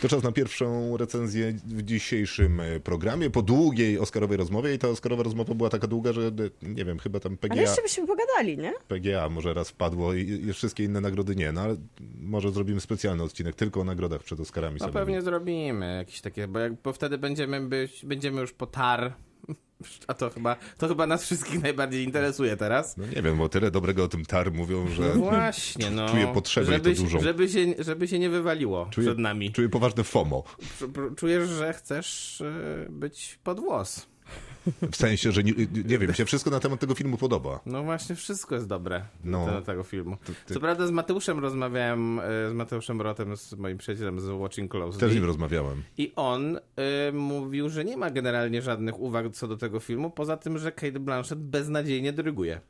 To 0.00 0.08
czas 0.08 0.22
na 0.22 0.32
pierwszą 0.32 0.96
recenzję 0.96 1.52
w 1.52 1.82
dzisiejszym 1.82 2.60
e, 2.60 2.80
programie, 2.80 3.30
po 3.30 3.42
długiej 3.42 3.98
Oscarowej 3.98 4.36
rozmowie 4.36 4.74
i 4.74 4.78
ta 4.78 4.88
Oscarowa 4.88 5.22
rozmowa 5.22 5.54
była 5.54 5.70
taka 5.70 5.86
długa, 5.86 6.12
że 6.12 6.22
e, 6.22 6.68
nie 6.68 6.84
wiem, 6.84 6.98
chyba 6.98 7.20
tam 7.20 7.32
Ale 7.32 7.38
PGA, 7.38 7.60
jeszcze 7.60 7.82
byśmy 7.82 8.06
pogadali, 8.06 8.58
nie? 8.58 8.72
PGA 8.88 9.28
może 9.28 9.54
raz 9.54 9.70
wpadło 9.70 10.14
i, 10.14 10.20
i 10.20 10.52
wszystkie 10.52 10.84
inne 10.84 11.00
nagrody 11.00 11.36
nie, 11.36 11.52
no 11.52 11.60
ale 11.60 11.76
może 12.20 12.52
zrobimy 12.52 12.80
specjalny 12.80 13.22
odcinek 13.22 13.54
tylko 13.54 13.80
o 13.80 13.84
nagrodach 13.84 14.22
przed 14.22 14.40
Oscarami. 14.40 14.76
No 14.80 14.86
sobie. 14.86 14.98
pewnie 14.98 15.22
zrobimy 15.22 15.96
jakieś 15.96 16.20
takie, 16.20 16.48
bo, 16.48 16.58
jak, 16.58 16.72
bo 16.82 16.92
wtedy 16.92 17.18
będziemy, 17.18 17.60
być, 17.60 18.04
będziemy 18.04 18.40
już 18.40 18.52
po 18.52 18.66
tar. 18.66 19.12
A 20.06 20.14
to 20.14 20.30
chyba, 20.30 20.56
to 20.78 20.88
chyba 20.88 21.06
nas 21.06 21.24
wszystkich 21.24 21.62
najbardziej 21.62 22.04
interesuje 22.04 22.56
teraz. 22.56 22.96
No 22.96 23.06
nie 23.06 23.22
wiem, 23.22 23.38
bo 23.38 23.48
tyle 23.48 23.70
dobrego 23.70 24.04
o 24.04 24.08
tym 24.08 24.24
TAR 24.26 24.52
mówią, 24.52 24.88
że 24.88 25.02
No 25.02 25.20
właśnie, 25.20 25.90
no. 25.90 26.08
czuję 26.08 26.26
potrzebę 26.34 26.66
i 26.66 26.70
żeby, 26.74 26.94
to 26.94 27.02
dużą. 27.02 27.20
Żeby 27.20 27.48
się, 27.48 27.74
żeby 27.78 28.08
się 28.08 28.18
nie 28.18 28.30
wywaliło 28.30 28.88
czuję, 28.90 29.06
przed 29.06 29.18
nami. 29.18 29.52
czuję 29.52 29.68
poważne 29.68 30.04
FOMO. 30.04 30.44
Czu- 30.80 31.14
Czujesz, 31.16 31.48
że 31.48 31.72
chcesz 31.72 32.40
e, 32.40 32.86
być 32.90 33.38
pod 33.44 33.60
włos. 33.60 34.06
W 34.92 34.96
sensie, 34.96 35.32
że 35.32 35.42
nie, 35.44 35.52
nie 35.84 35.98
wiem, 35.98 36.08
mi 36.10 36.14
się 36.16 36.24
wszystko 36.24 36.50
na 36.50 36.60
temat 36.60 36.80
tego 36.80 36.94
filmu 36.94 37.16
podoba. 37.16 37.60
No 37.66 37.82
właśnie, 37.82 38.16
wszystko 38.16 38.54
jest 38.54 38.66
dobre 38.66 39.04
No. 39.24 39.38
na 39.40 39.46
temat 39.46 39.64
tego 39.64 39.82
filmu. 39.82 40.16
Co 40.46 40.60
prawda 40.60 40.86
z 40.86 40.90
Mateuszem 40.90 41.38
rozmawiałem, 41.38 42.18
e, 42.20 42.22
z 42.50 42.52
Mateuszem 42.54 43.00
Rotem, 43.00 43.36
z 43.36 43.54
moim 43.54 43.78
przyjacielem 43.78 44.20
z 44.20 44.26
Watching 44.28 44.70
Closely. 44.70 45.00
Też 45.00 45.12
z 45.12 45.14
nim 45.14 45.24
rozmawiałem. 45.24 45.82
I 45.98 46.12
on 46.16 46.56
y, 46.56 46.60
mówił, 47.12 47.68
że 47.68 47.84
nie 47.84 47.96
ma 47.96 48.10
generalnie 48.10 48.62
żadnych 48.62 49.00
uwag 49.00 49.30
co 49.32 49.48
do 49.48 49.56
tego 49.56 49.80
filmu, 49.80 50.10
poza 50.10 50.36
tym, 50.36 50.58
że 50.58 50.72
Kate 50.72 51.00
Blanchett 51.00 51.38
beznadziejnie 51.38 52.12
dyryguje. 52.12 52.60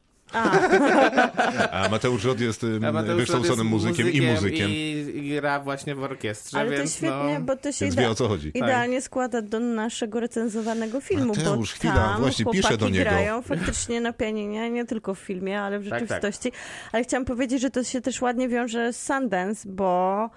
A 1.72 1.89
Mateusz 1.91 2.24
Rod 2.24 2.41
jest 2.41 2.66
A 2.89 2.93
Mateusz 2.93 3.16
wykształconym 3.16 3.59
jest 3.59 3.70
muzykiem, 3.70 4.11
i 4.12 4.22
muzykiem, 4.22 4.70
I, 4.70 5.12
i 5.14 5.35
gra 5.35 5.61
właśnie 5.61 5.95
w 5.95 6.03
orkiestrze, 6.03 6.59
Ale 6.59 6.70
to 6.70 6.76
więc 6.76 6.95
świetnie, 6.97 7.39
no... 7.39 7.45
bo 7.45 7.57
to 7.57 7.72
się 7.72 7.87
ida- 7.87 8.01
wie 8.03 8.11
o 8.11 8.14
co 8.14 8.28
chodzi. 8.28 8.49
idealnie 8.55 9.01
składa 9.03 9.43
do 9.43 9.61
naszego 9.61 10.20
recenzowanego 10.20 11.01
filmu, 11.01 11.26
Mateusz, 11.37 11.70
bo 11.72 11.76
chwila, 11.76 11.95
tam 11.95 12.20
właśnie 12.20 12.45
piszę 12.53 12.76
do 12.76 12.89
niego. 12.89 13.11
grają 13.11 13.43
faktycznie 13.43 14.01
na 14.01 14.12
pianinie, 14.12 14.70
nie 14.70 14.85
tylko 14.85 15.14
w 15.14 15.18
filmie, 15.18 15.61
ale 15.61 15.78
w 15.78 15.83
Tak, 15.89 15.91
tak. 15.91 16.01
rzeczywistości. 16.09 16.53
Ale 16.93 17.05
chciałam 17.05 17.24
powiedzieć, 17.24 17.61
że 17.61 17.70
to 17.70 17.85
się 17.85 18.01
też 18.01 18.22
ładnie 18.22 18.49
wiąże 18.49 18.93
z 18.93 19.03
Sundance, 19.07 19.68
bo 19.68 20.31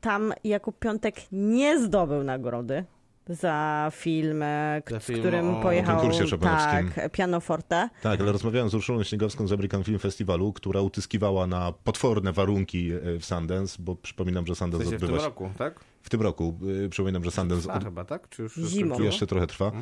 tam 0.00 0.32
Jakub 0.44 0.78
Piątek 0.78 1.14
nie 1.32 1.78
zdobył 1.78 2.22
nagrody 2.24 2.84
za 3.28 3.90
film, 3.94 4.42
e, 4.42 4.82
Za 4.90 5.00
z 5.00 5.04
film 5.04 5.18
którym 5.20 5.54
o 5.54 5.62
pojechał 5.62 6.10
tak, 6.40 7.12
Pianoforte. 7.12 7.88
Tak, 8.02 8.20
ale 8.20 8.32
rozmawiałem 8.32 8.70
z 8.70 8.74
Urszulą 8.74 9.02
Śniegowską 9.02 9.46
z 9.46 9.52
American 9.52 9.84
Film 9.84 9.98
Festivalu, 9.98 10.52
która 10.52 10.80
utyskiwała 10.80 11.46
na 11.46 11.72
potworne 11.84 12.32
warunki 12.32 12.92
e, 12.92 13.18
w 13.18 13.24
Sundance, 13.24 13.76
bo 13.82 13.96
przypominam, 13.96 14.46
że 14.46 14.54
W 14.54 14.58
Sundance 14.58 14.84
sensie 14.84 14.96
w 14.96 15.00
tym 15.00 15.08
odbywa 15.08 15.22
się... 15.22 15.28
roku, 15.28 15.50
tak? 15.58 15.80
W 16.02 16.10
tym 16.10 16.22
roku. 16.22 16.58
e, 16.84 16.88
Przypominam, 16.88 17.24
że 17.24 17.30
Sundance 17.30 17.62
Trwa 17.62 17.74
od... 17.74 17.84
chyba, 17.84 18.04
tak? 18.04 18.28
Czy 18.28 18.42
już 18.42 18.54
Zimą. 18.54 19.00
jeszcze 19.00 19.26
trochę 19.26 19.46
trwa. 19.46 19.72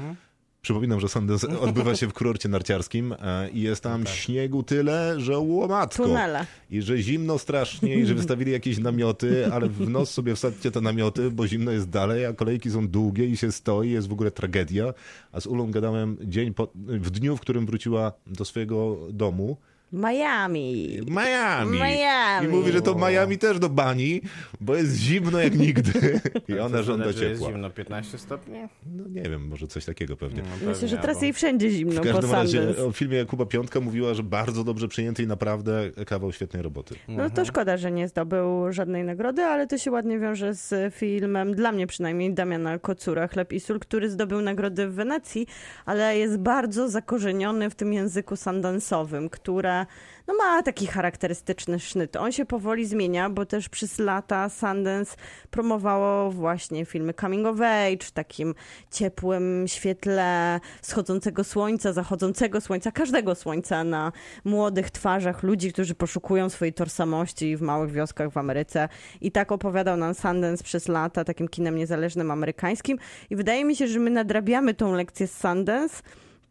Przypominam, 0.62 1.00
że 1.00 1.08
Sundance 1.08 1.58
odbywa 1.61 1.96
się 1.96 2.08
w 2.08 2.12
kurorcie 2.12 2.48
narciarskim 2.48 3.12
e, 3.12 3.50
i 3.50 3.61
jest 3.61 3.82
tam 3.82 4.06
śniegu 4.06 4.62
tyle, 4.62 5.20
że 5.20 5.38
łomatko. 5.38 6.04
Tunele. 6.04 6.46
I 6.70 6.82
że 6.82 6.98
zimno 6.98 7.38
strasznie 7.38 7.94
i 7.94 8.06
że 8.06 8.14
wystawili 8.14 8.52
jakieś 8.52 8.78
namioty, 8.78 9.52
ale 9.52 9.68
w 9.68 9.88
nos 9.88 10.11
sobie 10.11 10.34
wsadźcie 10.34 10.70
te 10.70 10.80
namioty, 10.80 11.30
bo 11.30 11.46
zimno 11.46 11.70
jest 11.70 11.90
dalej, 11.90 12.26
a 12.26 12.32
kolejki 12.32 12.70
są 12.70 12.88
długie 12.88 13.26
i 13.26 13.36
się 13.36 13.52
stoi, 13.52 13.90
jest 13.90 14.08
w 14.08 14.12
ogóle 14.12 14.30
tragedia. 14.30 14.94
A 15.32 15.40
z 15.40 15.46
Ulą 15.46 15.70
gadałem 15.70 16.16
dzień 16.24 16.54
po, 16.54 16.68
w 16.74 17.11
dniu, 17.11 17.36
w 17.36 17.40
którym 17.40 17.66
wróciła 17.66 18.12
do 18.26 18.44
swojego 18.44 18.98
domu. 19.11 19.56
Miami. 19.93 21.01
Miami. 21.09 21.78
Miami. 21.78 22.47
I 22.47 22.49
mówi, 22.49 22.72
że 22.72 22.80
to 22.82 22.95
Miami 22.95 23.38
też 23.38 23.59
do 23.59 23.68
bani, 23.68 24.20
bo 24.61 24.76
jest 24.76 24.97
zimno 24.97 25.41
jak 25.41 25.55
nigdy. 25.59 26.20
I 26.49 26.59
ona 26.59 26.82
żąda 26.82 27.12
że 27.12 27.24
jest 27.24 27.41
ciepła. 27.41 27.53
zimno 27.53 27.70
15 27.70 28.18
stopni? 28.18 28.59
No 28.86 29.05
nie 29.09 29.22
wiem, 29.22 29.49
może 29.49 29.66
coś 29.66 29.84
takiego 29.84 30.16
pewnie. 30.16 30.43
No, 30.43 30.49
Myślę, 30.55 30.72
pewnie, 30.72 30.88
że 30.88 30.97
teraz 30.97 31.16
albo- 31.16 31.24
jej 31.24 31.32
wszędzie 31.32 31.70
zimno 31.70 32.03
W 32.03 32.07
po 32.07 32.12
każdym 32.12 32.32
razie 32.32 32.59
Sundance. 32.59 32.84
o 32.84 32.93
filmie 32.93 33.16
Jakuba 33.16 33.47
Piątka 33.47 33.80
mówiła, 33.80 34.14
że 34.14 34.22
bardzo 34.22 34.64
dobrze 34.64 34.88
przyjęty 34.88 35.22
i 35.22 35.26
naprawdę 35.26 35.91
kawał 36.07 36.32
świetnej 36.32 36.62
roboty. 36.62 36.95
No 37.09 37.30
to 37.30 37.45
szkoda, 37.45 37.76
że 37.76 37.91
nie 37.91 38.09
zdobył 38.09 38.72
żadnej 38.72 39.05
nagrody, 39.05 39.43
ale 39.45 39.66
to 39.66 39.78
się 39.78 39.91
ładnie 39.91 40.18
wiąże 40.18 40.55
z 40.55 40.95
filmem, 40.95 41.55
dla 41.55 41.72
mnie 41.72 41.86
przynajmniej, 41.86 42.34
Damiana 42.34 42.78
Kocura, 42.78 43.28
Chleb 43.28 43.53
i 43.53 43.61
Sól, 43.61 43.78
który 43.80 44.11
zdobył 44.11 44.41
nagrody 44.41 44.88
w 44.88 44.95
Wenecji, 44.95 45.47
ale 45.86 46.18
jest 46.18 46.38
bardzo 46.38 46.88
zakorzeniony 46.88 47.70
w 47.70 47.74
tym 47.74 47.93
języku 47.93 48.36
sandansowym, 48.36 49.28
które 49.28 49.80
no, 50.26 50.35
ma 50.35 50.62
taki 50.62 50.87
charakterystyczny 50.87 51.78
sznyt. 51.78 52.16
On 52.16 52.33
się 52.33 52.45
powoli 52.45 52.87
zmienia, 52.87 53.31
bo 53.31 53.47
też 53.47 53.68
przez 53.68 53.99
lata 53.99 54.49
Sundance 54.49 55.16
promowało 55.51 56.31
właśnie 56.31 56.85
filmy 56.85 57.14
coming 57.14 57.47
of 57.47 57.61
age, 57.61 58.07
w 58.07 58.11
takim 58.11 58.55
ciepłym 58.91 59.64
świetle 59.68 60.61
wschodzącego 60.83 61.45
słońca, 61.45 61.93
zachodzącego 61.93 62.61
słońca, 62.61 62.93
każdego 62.93 63.35
słońca 63.35 63.85
na 63.85 64.12
młodych 64.45 64.91
twarzach 64.91 65.43
ludzi, 65.43 65.72
którzy 65.72 65.95
poszukują 65.95 66.51
swojej 66.51 66.72
tożsamości 66.72 67.57
w 67.57 67.62
małych 67.62 67.93
wioskach 67.93 68.31
w 68.31 68.37
Ameryce. 68.37 68.89
I 69.20 69.33
tak 69.33 69.53
opowiadał 69.53 69.97
nam 69.97 70.14
Sundance 70.14 70.64
przez 70.64 70.89
lata, 70.89 71.24
takim 71.24 71.49
kinem 71.49 71.76
niezależnym 71.76 72.31
amerykańskim. 72.31 72.99
I 73.31 73.37
wydaje 73.37 73.64
mi 73.64 73.76
się, 73.76 73.89
że 73.89 73.99
my 73.99 74.11
nadrabiamy 74.11 74.74
tą 74.74 74.95
lekcję 74.95 75.26
z 75.26 75.39
Sundance, 75.39 76.03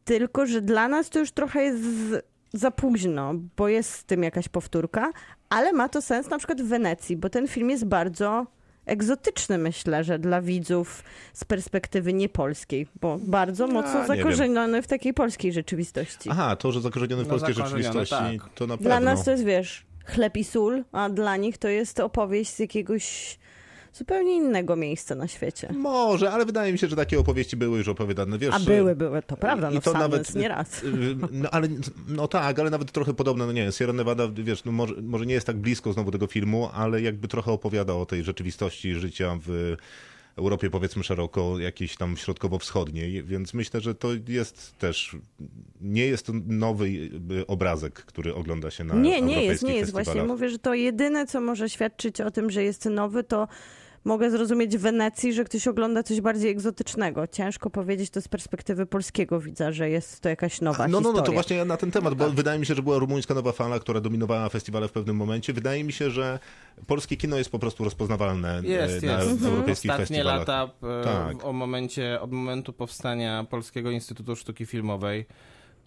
tylko 0.06 0.46
że 0.46 0.62
dla 0.62 0.88
nas 0.88 1.10
to 1.10 1.20
już 1.20 1.32
trochę 1.32 1.64
jest 1.64 1.84
za 2.54 2.72
późno, 2.72 3.34
bo 3.58 3.68
jest 3.68 3.92
z 3.94 4.04
tym 4.04 4.24
jakaś 4.24 4.50
powtórka, 4.50 5.12
ale 5.50 5.74
ma 5.74 5.90
to 5.90 6.02
sens 6.02 6.30
na 6.30 6.38
przykład 6.38 6.62
w 6.62 6.68
Wenecji, 6.68 7.18
bo 7.18 7.30
ten 7.30 7.48
film 7.48 7.70
jest 7.70 7.86
bardzo 7.86 8.46
egzotyczny, 8.86 9.58
myślę, 9.58 10.04
że 10.04 10.20
dla 10.20 10.42
widzów 10.42 11.04
z 11.34 11.44
perspektywy 11.46 12.14
niepolskiej, 12.14 12.88
bo 13.02 13.20
bardzo 13.22 13.68
mocno 13.68 13.94
nie 14.02 14.08
wiem. 14.08 14.18
zakorzeniony 14.18 14.82
w 14.82 14.88
takiej 14.88 15.14
polskiej 15.14 15.54
rzeczywistości. 15.54 16.30
Aha, 16.32 16.56
to, 16.56 16.72
że 16.72 16.82
zakorzeniony 16.82 17.24
w 17.24 17.28
No, 17.28 17.30
polskiej 17.30 17.54
zakorzeniony, 17.54 17.84
rzeczywistości, 17.84 18.40
tak. 18.40 18.50
to 18.56 18.68
na 18.68 18.78
Dla 18.78 18.96
pewno. 18.96 19.12
nas 19.12 19.26
to 19.26 19.32
jest, 19.32 19.44
wiesz, 19.44 19.86
chleb 20.06 20.38
i 20.38 20.44
sól, 20.44 20.84
a 20.92 21.10
dla 21.10 21.38
nich 21.38 21.58
to 21.58 21.68
jest 21.68 22.00
opowieść 22.00 22.52
z 22.56 22.60
jakiegoś 22.60 23.38
zupełnie 23.94 24.36
innego 24.36 24.76
miejsca 24.76 25.16
na 25.16 25.28
świecie. 25.28 25.74
Może, 25.74 26.32
ale 26.32 26.46
wydaje 26.46 26.72
mi 26.72 26.80
się, 26.80 26.88
że 26.88 26.96
takie 26.96 27.20
opowieści 27.20 27.58
były 27.58 27.78
już 27.78 27.88
opowiadane, 27.88 28.38
wiesz. 28.38 28.56
A 28.56 28.60
były, 28.60 28.96
były, 28.96 29.22
to 29.22 29.38
prawda, 29.38 29.72
no 29.72 29.82
to 29.82 29.94
nawet 29.94 30.36
nie 30.36 30.48
raz. 30.48 30.84
y, 30.84 30.90
No, 31.32 31.50
ale, 31.50 31.68
no 32.08 32.28
tak, 32.28 32.60
ale 32.60 32.70
nawet 32.70 32.92
trochę 32.92 33.14
podobne, 33.14 33.46
no 33.46 33.52
nie 33.52 33.64
wiem, 33.64 33.72
Sierra 33.72 33.94
Nevada, 33.94 34.28
wiesz, 34.34 34.64
no 34.64 34.72
może, 34.72 34.96
może 35.02 35.26
nie 35.26 35.34
jest 35.34 35.48
tak 35.48 35.58
blisko 35.58 35.94
znowu 35.94 36.12
tego 36.12 36.28
filmu, 36.28 36.70
ale 36.74 37.02
jakby 37.02 37.28
trochę 37.28 37.52
opowiada 37.52 37.94
o 37.94 38.06
tej 38.06 38.24
rzeczywistości 38.24 38.96
życia 38.96 39.38
w 39.48 39.76
Europie, 40.38 40.70
powiedzmy 40.70 41.04
szeroko, 41.04 41.60
jakiejś 41.60 41.96
tam 41.98 42.18
środkowo-wschodniej, 42.18 43.24
więc 43.24 43.54
myślę, 43.54 43.82
że 43.82 43.96
to 43.96 44.10
jest 44.28 44.78
też, 44.78 45.16
nie 45.82 46.06
jest 46.06 46.26
to 46.26 46.34
nowy 46.48 46.86
y, 46.86 47.48
obrazek, 47.48 47.94
który 47.94 48.36
ogląda 48.36 48.72
się 48.72 48.84
na 48.84 48.96
Nie, 48.96 49.22
nie 49.22 49.44
jest, 49.44 49.64
nie 49.64 49.76
jest. 49.76 49.92
Właśnie 49.92 50.24
mówię, 50.24 50.50
że 50.50 50.60
to 50.60 50.74
jedyne, 50.74 51.28
co 51.28 51.42
może 51.42 51.70
świadczyć 51.70 52.22
o 52.22 52.32
tym, 52.32 52.52
że 52.52 52.64
jest 52.64 52.86
nowy, 52.86 53.24
to 53.24 53.48
mogę 54.04 54.32
zrozumieć 54.32 54.78
w 54.78 54.82
Wenecji, 54.82 55.34
że 55.34 55.44
ktoś 55.44 55.68
ogląda 55.68 56.04
coś 56.04 56.22
bardziej 56.22 56.52
egzotycznego. 56.52 57.28
Ciężko 57.28 57.70
powiedzieć 57.70 58.10
to 58.10 58.22
z 58.22 58.28
perspektywy 58.28 58.86
polskiego 58.86 59.40
widza, 59.40 59.72
że 59.72 59.90
jest 59.90 60.20
to 60.20 60.30
jakaś 60.30 60.62
nowa 60.62 60.88
No, 60.88 60.92
no, 60.92 60.98
historia. 61.00 61.20
no, 61.22 61.26
to 61.26 61.32
właśnie 61.32 61.66
na 61.66 61.78
ten 61.78 61.92
temat, 61.92 62.14
bo 62.14 62.30
wydaje 62.30 62.60
mi 62.60 62.66
się, 62.66 62.76
że 62.76 62.84
była 62.84 62.98
rumuńska 62.98 63.34
nowa 63.34 63.52
fala, 63.52 63.80
która 63.80 64.02
dominowała 64.02 64.50
festiwale 64.50 64.88
w 64.88 64.92
pewnym 64.92 65.16
momencie. 65.16 65.54
Wydaje 65.54 65.84
mi 65.84 65.94
się, 65.94 66.12
że 66.12 66.40
polskie 66.88 67.18
kino 67.18 67.38
jest 67.38 67.50
po 67.50 67.60
prostu 67.60 67.84
rozpoznawalne 67.84 68.62
Jest, 68.64 69.04
e, 69.04 69.08
na 69.08 69.24
jest. 69.24 69.46
europejskich 69.46 69.92
Ostatnie 69.92 70.06
festiwalach. 70.18 70.40
lata 70.48 70.70
e, 70.84 71.04
Tak. 71.04 71.38
w- 71.38 71.46
o 71.46 71.54
momencie, 71.54 72.22
od 72.22 72.32
momentu 72.32 72.74
powstania 72.74 73.46
Polskiego 73.50 73.92
Instytutu 73.92 74.36
Sztuki 74.36 74.66
Filmowej 74.66 75.26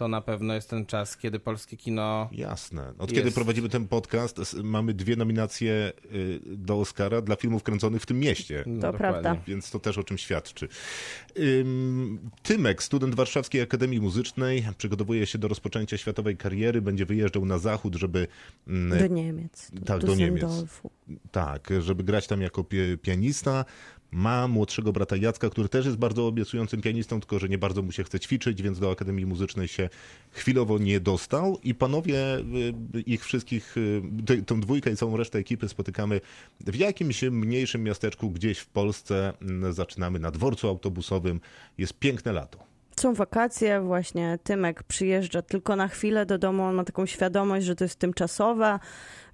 to 0.03 0.09
na 0.09 0.21
pewno 0.21 0.55
jest 0.55 0.71
ten 0.71 0.87
czas, 0.87 1.17
kiedy 1.17 1.41
polskie 1.41 1.77
kino 1.77 2.29
Jasne. 2.33 2.89
Od 2.99 3.01
Jest. 3.11 3.15
kiedy 3.15 3.31
prowadzimy 3.31 3.69
ten 3.69 3.89
podcast, 3.89 4.57
mamy 4.63 4.95
dwie 4.95 5.17
nominacje 5.17 5.93
y, 6.15 6.41
do 6.47 6.81
Oscara 6.81 7.21
dla 7.21 7.37
filmów 7.37 7.63
kręconych 7.63 8.03
w 8.03 8.07
tym 8.07 8.21
mieście. 8.21 8.65
no, 8.67 8.81
To 8.81 8.93
dokładnie. 8.93 9.23
prawda. 9.23 9.43
Więc 9.47 9.71
to 9.71 9.79
też 9.81 9.99
o 9.99 10.05
czym 10.05 10.19
świadczy. 10.19 10.69
Ym, 11.39 12.31
Tymek, 12.43 12.83
student 12.83 13.15
Warszawskiej 13.15 13.61
Akademii 13.61 14.01
Muzycznej, 14.01 14.65
przygotowuje 14.79 15.27
się 15.27 15.39
do 15.39 15.49
rozpoczęcia 15.49 15.97
światowej 15.99 16.37
kariery, 16.37 16.83
będzie 16.83 17.07
wyjeżdżał 17.07 17.45
na 17.45 17.59
zachód, 17.59 17.95
żeby 17.95 18.27
mm, 18.69 18.99
Do 18.99 19.15
Niemiec. 19.15 19.71
Tak, 19.87 20.01
do 20.05 20.15
Niemiec. 20.15 20.45
Düsseldorfu. 20.45 20.91
Tak, 21.33 21.69
żeby 21.81 22.05
grać 22.05 22.27
tam 22.27 22.41
jako 22.41 22.65
pianista. 23.03 23.65
Ma 24.13 24.49
młodszego 24.49 24.93
brata 24.93 25.17
Jacka, 25.17 25.51
który 25.51 25.69
też 25.69 25.87
jest 25.87 25.99
bardzo 25.99 26.27
obiecującym 26.27 26.81
pianistą, 26.81 27.21
tylko 27.21 27.39
że 27.39 27.49
nie 27.49 27.59
bardzo 27.59 27.83
mu 27.83 27.93
się 27.93 28.05
chce 28.05 28.21
ćwiczyć, 28.21 28.63
więc 28.63 28.79
do 28.79 28.91
Akademii 28.91 29.27
Muzycznej 29.27 29.69
się 29.69 29.89
chwilowo 30.31 30.79
nie 30.79 31.01
dostał. 31.01 31.59
I 31.65 31.75
panowie, 31.75 32.39
y, 32.95 33.01
ich 33.01 33.25
wszystkich, 33.25 33.77
y, 33.77 34.43
tą 34.47 34.61
dwójkę 34.61 34.93
i 34.93 34.97
całą 34.97 35.17
resztę 35.17 35.39
ekipy 35.39 35.69
spotykamy 35.69 36.21
w 36.61 36.77
jakimś 36.77 37.23
mniejszym 37.23 37.83
miasteczku 37.83 38.31
gdzieś 38.31 38.59
w 38.59 38.67
Polsce. 38.67 39.33
Zaczynamy 39.71 40.19
na 40.19 40.31
dworcu 40.31 40.69
autobusowym. 40.69 41.41
Jest 41.79 41.93
piękne 41.93 42.33
lato. 42.33 42.72
Są 43.01 43.15
wakacje, 43.15 43.81
właśnie 43.81 44.39
Tymek 44.43 44.83
przyjeżdża 44.83 45.43
tylko 45.43 45.77
na 45.77 45.89
chwilę 45.89 46.27
do 46.27 46.39
domu, 46.39 46.63
on 46.63 46.75
ma 46.75 46.85
taką 46.85 47.07
świadomość, 47.07 47.67
że 47.67 47.75
to 47.75 47.85
jest 47.85 47.99
tymczasowe, 47.99 48.79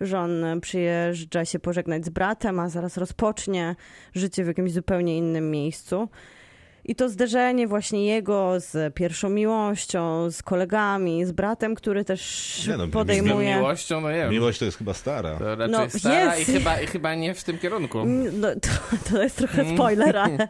że 0.01 0.19
on 0.19 0.61
przyjeżdża 0.61 1.45
się 1.45 1.59
pożegnać 1.59 2.05
z 2.05 2.09
bratem, 2.09 2.61
a 2.61 2.69
zaraz 2.69 2.97
rozpocznie 2.97 3.77
życie 4.15 4.45
w 4.45 4.47
jakimś 4.47 4.73
zupełnie 4.73 5.19
innym 5.19 5.51
miejscu. 5.51 6.09
I 6.89 6.95
to 6.95 7.09
zderzenie 7.09 7.66
właśnie 7.66 8.07
jego 8.07 8.61
z 8.61 8.95
pierwszą 8.95 9.30
miłością, 9.30 10.30
z 10.30 10.43
kolegami, 10.43 11.24
z 11.24 11.32
bratem, 11.32 11.74
który 11.74 12.05
też 12.05 12.66
Nie 12.68 12.76
no, 12.76 12.86
Z 12.86 12.91
podejmuje... 12.91 13.57
miłością, 13.57 14.01
no 14.01 14.11
nie 14.11 14.16
wiem. 14.16 14.30
Miłość 14.30 14.59
to 14.59 14.64
jest 14.64 14.78
chyba 14.78 14.95
stara. 14.95 15.39
To 15.39 15.57
raczej 15.57 15.72
No, 15.72 15.99
stara 15.99 16.36
jest. 16.36 16.49
i 16.49 16.53
chyba, 16.53 16.80
i 16.80 16.86
chyba 16.86 17.14
nie 17.14 17.34
w 17.34 17.45
tym 17.45 17.59
kierunku. 17.59 17.99
No, 18.32 18.49
to, 18.62 18.68
to 19.11 19.22
jest 19.22 19.36
trochę 19.36 19.74
spoiler, 19.74 20.16
ale, 20.26 20.49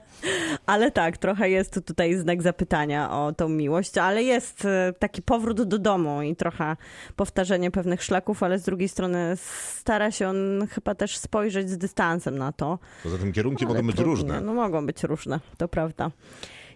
ale 0.67 0.91
tak, 0.91 1.17
trochę 1.17 1.51
jest 1.51 1.75
tu 1.75 1.81
tutaj 1.81 2.15
znak 2.15 2.43
zapytania 2.43 3.11
o 3.11 3.33
tą 3.33 3.49
miłość, 3.49 3.99
ale 3.99 4.23
jest 4.23 4.65
e, 4.65 4.93
taki 4.99 5.23
powrót 5.23 5.63
do 5.63 5.79
domu 5.79 6.23
i 6.23 6.37
trochę 6.37 6.77
powtarzanie 7.17 7.71
pewnych 7.71 8.03
szlaków, 8.03 8.43
ale 8.43 8.59
z 8.59 8.63
drugiej 8.65 8.89
strony 8.89 9.37
stara 9.77 10.11
się 10.11 10.29
on 10.29 10.67
chyba 10.71 10.95
też 10.95 11.17
spojrzeć 11.17 11.71
z 11.71 11.79
dystansem 11.79 12.39
na 12.39 12.53
to. 12.53 12.79
Poza 13.03 13.19
tym 13.19 13.33
kierunki 13.33 13.65
Ale 13.65 13.75
mogą 13.75 13.87
być 13.87 13.99
różne. 13.99 14.41
No 14.41 14.55
mogą 14.55 14.87
być 14.87 15.03
różne, 15.03 15.41
to 15.57 15.69
prawda. 15.69 16.11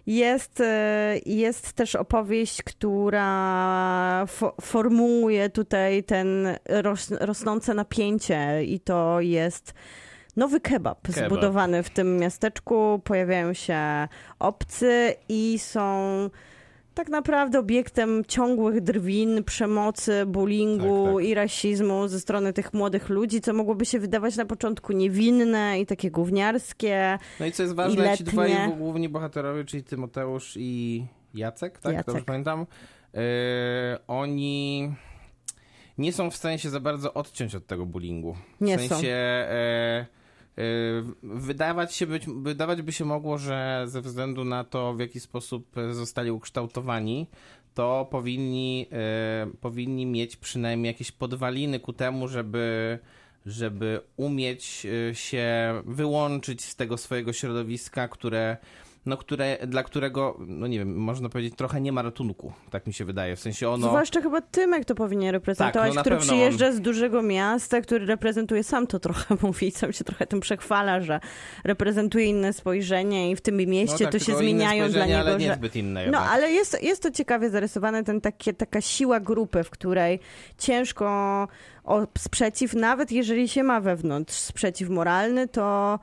Jest, 0.07 0.61
e, 0.61 1.15
jest 1.25 1.73
też 1.73 1.95
opowieść, 1.95 2.63
która 2.63 4.25
fo- 4.25 4.53
formułuje 4.61 5.49
tutaj 5.49 6.03
ten 6.03 6.47
ros, 6.69 7.11
rosnące 7.11 7.73
napięcie 7.73 8.63
i 8.63 8.79
to 8.79 9.21
jest 9.21 9.73
nowy 10.35 10.59
kebab, 10.59 11.01
Kebab. 11.01 11.25
zbudowany 11.25 11.83
w 11.83 11.89
tym 11.89 12.17
miasteczku. 12.17 13.01
Pojawiają 13.03 13.53
się 13.53 14.07
obcy 14.39 15.13
i 15.29 15.59
są 15.59 16.29
tak 16.93 17.09
naprawdę 17.09 17.59
obiektem 17.59 18.23
ciągłych 18.27 18.81
drwin, 18.81 19.43
przemocy, 19.43 20.25
bullyingu 20.25 21.05
Tak, 21.05 21.15
tak. 21.15 21.25
i 21.25 21.33
rasizmu 21.33 22.07
ze 22.07 22.19
strony 22.19 22.53
tych 22.53 22.73
młodych 22.73 23.09
ludzi, 23.09 23.41
co 23.41 23.53
mogłoby 23.53 23.85
się 23.85 23.99
wydawać 23.99 24.35
na 24.35 24.45
początku 24.45 24.93
niewinne 24.93 25.79
i 25.79 25.85
takie 25.85 26.11
gówniarskie. 26.11 27.17
No 27.39 27.45
i 27.45 27.51
co 27.51 27.63
jest 27.63 27.75
ważne, 27.75 28.17
ci 28.17 28.23
dwaj 28.23 28.55
główni 28.77 29.09
bohaterowie, 29.09 29.65
czyli 29.65 29.83
Tymoteusz 29.83 30.53
i 30.57 31.05
Jacek, 31.33 31.79
tak? 31.79 31.93
Jacek. 31.93 32.07
Dobrze 32.07 32.23
pamiętam? 32.23 32.65
Yy, 33.13 33.19
oni 34.07 34.91
nie 35.97 36.13
są 36.13 36.31
w 36.31 36.35
stanie 36.35 36.59
się 36.59 36.69
za 36.69 36.79
bardzo 36.79 37.13
odciąć 37.13 37.55
od 37.55 37.67
tego 37.67 37.85
bullyingu. 37.85 38.35
W 38.61 38.61
Nie 38.65 38.77
sensie 38.79 38.95
są. 38.95 39.07
e, 39.07 40.05
wydawać, 41.23 41.95
się 41.95 42.07
być, 42.07 42.25
wydawać 42.27 42.81
by 42.81 42.91
się 42.91 43.05
mogło, 43.05 43.37
że 43.37 43.83
ze 43.87 44.01
względu 44.01 44.45
na 44.45 44.63
to, 44.63 44.93
w 44.93 44.99
jaki 44.99 45.19
sposób 45.19 45.75
zostali 45.91 46.31
ukształtowani, 46.31 47.27
to 47.73 48.07
powinni, 48.11 48.87
e, 48.91 49.47
powinni 49.61 50.05
mieć 50.05 50.35
przynajmniej 50.35 50.87
jakieś 50.87 51.11
podwaliny 51.11 51.79
ku 51.79 51.93
temu, 51.93 52.27
żeby 52.27 52.99
żeby 53.45 54.01
umieć 54.17 54.85
e, 55.09 55.15
się 55.15 55.73
wyłączyć 55.85 56.61
z 56.61 56.75
tego 56.75 56.97
swojego 56.97 57.33
środowiska, 57.33 58.07
które, 58.07 58.57
no, 59.05 59.17
które, 59.17 59.57
dla 59.67 59.83
którego, 59.83 60.37
no 60.47 60.67
nie 60.67 60.79
wiem, 60.79 60.95
można 60.95 61.29
powiedzieć, 61.29 61.53
trochę 61.55 61.81
nie 61.81 61.91
ma 61.91 62.01
ratunku, 62.01 62.53
tak 62.69 62.87
mi 62.87 62.93
się 62.93 63.05
wydaje. 63.05 63.35
W 63.35 63.39
sensie 63.39 63.69
ono... 63.69 63.87
Zwłaszcza 63.87 64.21
chyba 64.21 64.41
Tymek 64.41 64.85
to 64.85 64.95
powinien 64.95 65.31
reprezentować, 65.31 65.89
Tak, 65.89 65.95
no 65.95 66.01
który 66.01 66.17
przyjeżdża 66.17 66.71
z 66.71 66.81
dużego 66.81 67.21
miasta, 67.21 67.81
który 67.81 68.05
reprezentuje, 68.05 68.63
sam 68.63 68.87
to 68.87 68.99
trochę 68.99 69.35
mówi, 69.43 69.71
sam 69.71 69.93
się 69.93 70.03
trochę 70.03 70.27
tym 70.27 70.39
przechwala, 70.39 71.01
że 71.01 71.19
reprezentuje 71.63 72.25
inne 72.25 72.53
spojrzenie 72.53 73.31
i 73.31 73.35
w 73.35 73.41
tym 73.41 73.57
mieście 73.57 74.05
no 74.05 74.11
tak, 74.11 74.11
to 74.11 74.19
się 74.19 74.35
zmieniają 74.35 74.89
dla 74.89 75.05
niego, 75.05 75.19
ale 75.19 75.39
że... 75.39 75.59
inne 75.75 76.07
No, 76.07 76.19
ale 76.19 76.51
jest, 76.51 76.83
jest 76.83 77.03
to 77.03 77.11
ciekawie 77.11 77.49
zarysowane, 77.49 78.03
ten 78.03 78.21
takie, 78.21 78.53
taka 78.53 78.81
siła 78.81 79.19
grupy, 79.19 79.63
w 79.63 79.69
której 79.69 80.19
ciężko 80.57 81.47
o 81.83 82.07
sprzeciw, 82.17 82.73
nawet 82.73 83.11
jeżeli 83.11 83.47
się 83.47 83.63
ma 83.63 83.81
wewnątrz 83.81 84.33
sprzeciw 84.33 84.89
moralny, 84.89 85.47
to, 85.47 85.99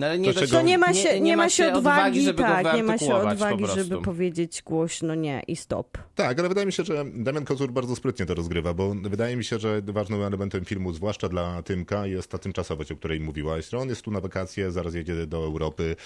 No, 0.00 0.06
ale 0.06 0.18
nie, 0.18 0.34
To 0.34 0.40
czego- 0.40 0.52
to 0.52 0.62
nie 0.62 0.78
ma 0.78 0.94
się, 0.94 1.20
nie, 1.20 1.36
ma 1.36 1.48
się 1.48 1.72
odwagi, 1.72 2.22
żeby 2.24 2.42
tak, 2.42 2.64
go 2.64 2.72
nie 2.76 2.82
ma 2.82 2.98
się 2.98 3.06
po 3.06 3.16
odwagi, 3.16 3.58
prostu. 3.58 3.76
żeby 3.78 4.02
powiedzieć 4.02 4.62
głośno 4.62 5.14
nie 5.14 5.42
i 5.48 5.56
stop. 5.56 5.98
Tak, 6.14 6.38
ale 6.38 6.48
wydaje 6.48 6.66
mi 6.66 6.72
się, 6.72 6.84
że 6.84 7.04
Damian 7.14 7.44
Kozur 7.44 7.72
bardzo 7.72 7.96
sprytnie 7.96 8.26
to 8.26 8.34
rozgrywa, 8.34 8.74
bo 8.74 8.94
wydaje 9.02 9.36
mi 9.36 9.44
się, 9.44 9.58
że 9.58 9.82
ważnym 9.82 10.22
elementem 10.22 10.64
filmu, 10.64 10.92
zwłaszcza 10.92 11.28
dla 11.28 11.62
Tymka, 11.62 12.06
jest 12.06 12.30
ta 12.30 12.38
tymczasowość, 12.38 12.92
o 12.92 12.96
której 12.96 13.20
mówiłaś. 13.20 13.68
Że 13.68 13.78
on 13.78 13.88
jest 13.88 14.02
tu 14.02 14.10
na 14.10 14.20
wakacje, 14.20 14.72
zaraz 14.72 14.94
jedzie 14.94 15.26
do 15.26 15.36
Europy. 15.36 15.96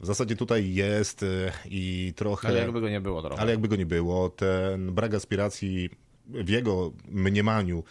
W 0.00 0.06
zasadzie 0.06 0.36
tutaj 0.36 0.74
jest 0.74 1.22
e, 1.22 1.26
i 1.70 2.12
trochę... 2.16 2.48
Ale 2.48 2.58
jakby 2.58 2.80
go 2.80 2.88
nie 2.88 3.00
było 3.00 3.22
trochę. 3.22 3.42
Ale 3.42 3.50
jakby 3.50 3.68
go 3.68 3.76
nie 3.76 3.86
było, 3.86 4.28
ten 4.30 4.94
brak 4.94 5.14
aspiracji 5.14 5.90
w 6.28 6.48
jego 6.48 6.92
mniemaniu... 7.08 7.84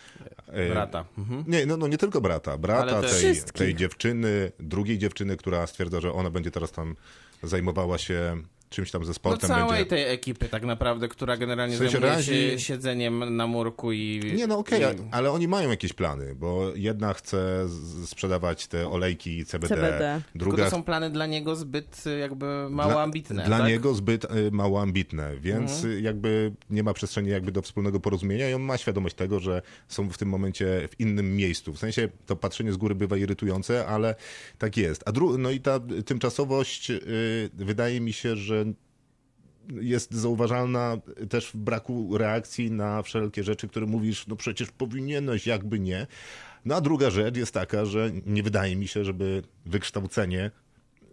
e, 0.48 0.70
Brata. 0.70 1.06
Mhm. 1.18 1.44
Nie, 1.48 1.66
no, 1.66 1.78
no 1.78 1.88
nie 1.88 1.98
tylko 1.98 2.22
brata, 2.22 2.58
brata 2.58 3.02
tej, 3.02 3.10
Wszystkich. 3.10 3.52
tej 3.54 3.76
dziewczyny, 3.76 4.52
drugiej 4.60 4.98
dziewczyny, 4.98 5.38
która 5.38 5.68
stwierdza, 5.68 6.02
że 6.02 6.14
ona 6.14 6.30
będzie 6.30 6.52
teraz 6.52 6.72
tam 6.72 6.96
zajmowała 7.44 7.98
się 7.98 8.38
czymś 8.70 8.92
tam 8.92 9.04
ze 9.06 9.10
No 9.10 9.14
sportem. 9.14 9.48
całej 9.50 9.68
będzie... 9.68 9.86
tej 9.86 10.04
ekipy 10.14 10.50
tak 10.50 10.64
naprawdę, 10.64 11.08
która 11.08 11.38
generalnie 11.38 11.76
W 11.76 11.78
sensie 11.78 11.92
zajmuje 11.92 12.12
razi- 12.14 12.26
się 12.52 12.60
siedzeniem 12.60 13.36
na 13.36 13.48
murku 13.48 13.92
i... 13.92 14.22
Nie, 14.36 14.48
no 14.48 14.58
okej, 14.58 14.84
a- 14.84 14.94
ale 15.12 15.32
oni 15.32 15.48
mają 15.48 15.70
jakieś 15.70 15.94
plany, 15.94 16.36
bo 16.36 16.72
jedna 16.76 17.14
chce 17.14 17.68
sprzedawać 18.06 18.68
te 18.68 18.90
olejki 18.90 19.46
CBD, 19.46 19.76
CBD. 19.76 20.22
Tylko 20.32 20.40
druga 20.46 20.64
to 20.66 20.72
są 20.72 20.84
plany 20.84 21.10
dla 21.10 21.26
niego 21.26 21.56
zbyt 21.56 22.04
y, 22.08 22.18
jakby 22.20 22.68
mało 22.70 22.92
dla, 22.92 23.02
ambitne. 23.04 23.44
Dla 23.46 23.58
tak? 23.58 23.68
niego 23.68 23.94
zbyt 23.94 24.26
y, 24.26 24.52
mało 24.52 24.82
ambitne, 24.82 25.38
więc 25.38 25.72
Mhm. 25.84 26.04
jakby 26.04 26.52
nie 26.70 26.84
ma 26.84 26.94
przestrzeni 26.94 27.30
jakby 27.30 27.52
do 27.52 27.62
wspólnego 27.62 28.00
porozumienia 28.00 28.50
i 28.50 28.54
on 28.54 28.62
ma 28.62 28.78
świadomość 28.78 29.16
tego, 29.16 29.40
że 29.40 29.62
są 29.88 30.10
w 30.10 30.18
tym 30.18 30.30
momencie 30.30 30.88
w 30.92 31.00
innym 31.00 31.36
miejscu. 31.36 31.74
W 31.74 31.80
sensie 31.80 32.10
to 32.26 32.36
patrzenie 32.36 32.72
z 32.74 32.78
góry 32.78 32.96
bywa 32.96 33.18
irytujące, 33.18 33.88
ale 33.88 34.16
tak 34.58 34.78
jest. 34.78 35.04
A 35.06 35.12
dru- 35.12 35.38
no 35.40 35.52
i 35.52 35.60
ta 35.60 35.80
tymczasowość 36.06 36.90
y, 36.92 37.02
wydaje 37.54 38.02
mi 38.02 38.14
się, 38.14 38.36
że 38.36 38.66
jest 39.82 40.14
zauważalna 40.14 40.98
też 41.30 41.48
w 41.48 41.58
braku 41.58 42.18
reakcji 42.18 42.72
na 42.72 43.04
wszelkie 43.04 43.44
rzeczy, 43.44 43.68
które 43.68 43.86
mówisz, 43.86 44.28
no 44.28 44.36
przecież 44.36 44.72
powinieneś, 44.72 45.48
jakby 45.48 45.80
nie. 45.80 46.08
No 46.66 46.76
a 46.76 46.82
druga 46.82 47.10
rzecz 47.10 47.38
jest 47.38 47.54
taka, 47.54 47.86
że 47.86 48.12
nie 48.26 48.44
wydaje 48.44 48.76
mi 48.76 48.88
się, 48.88 49.06
żeby 49.06 49.44
wykształcenie 49.66 50.52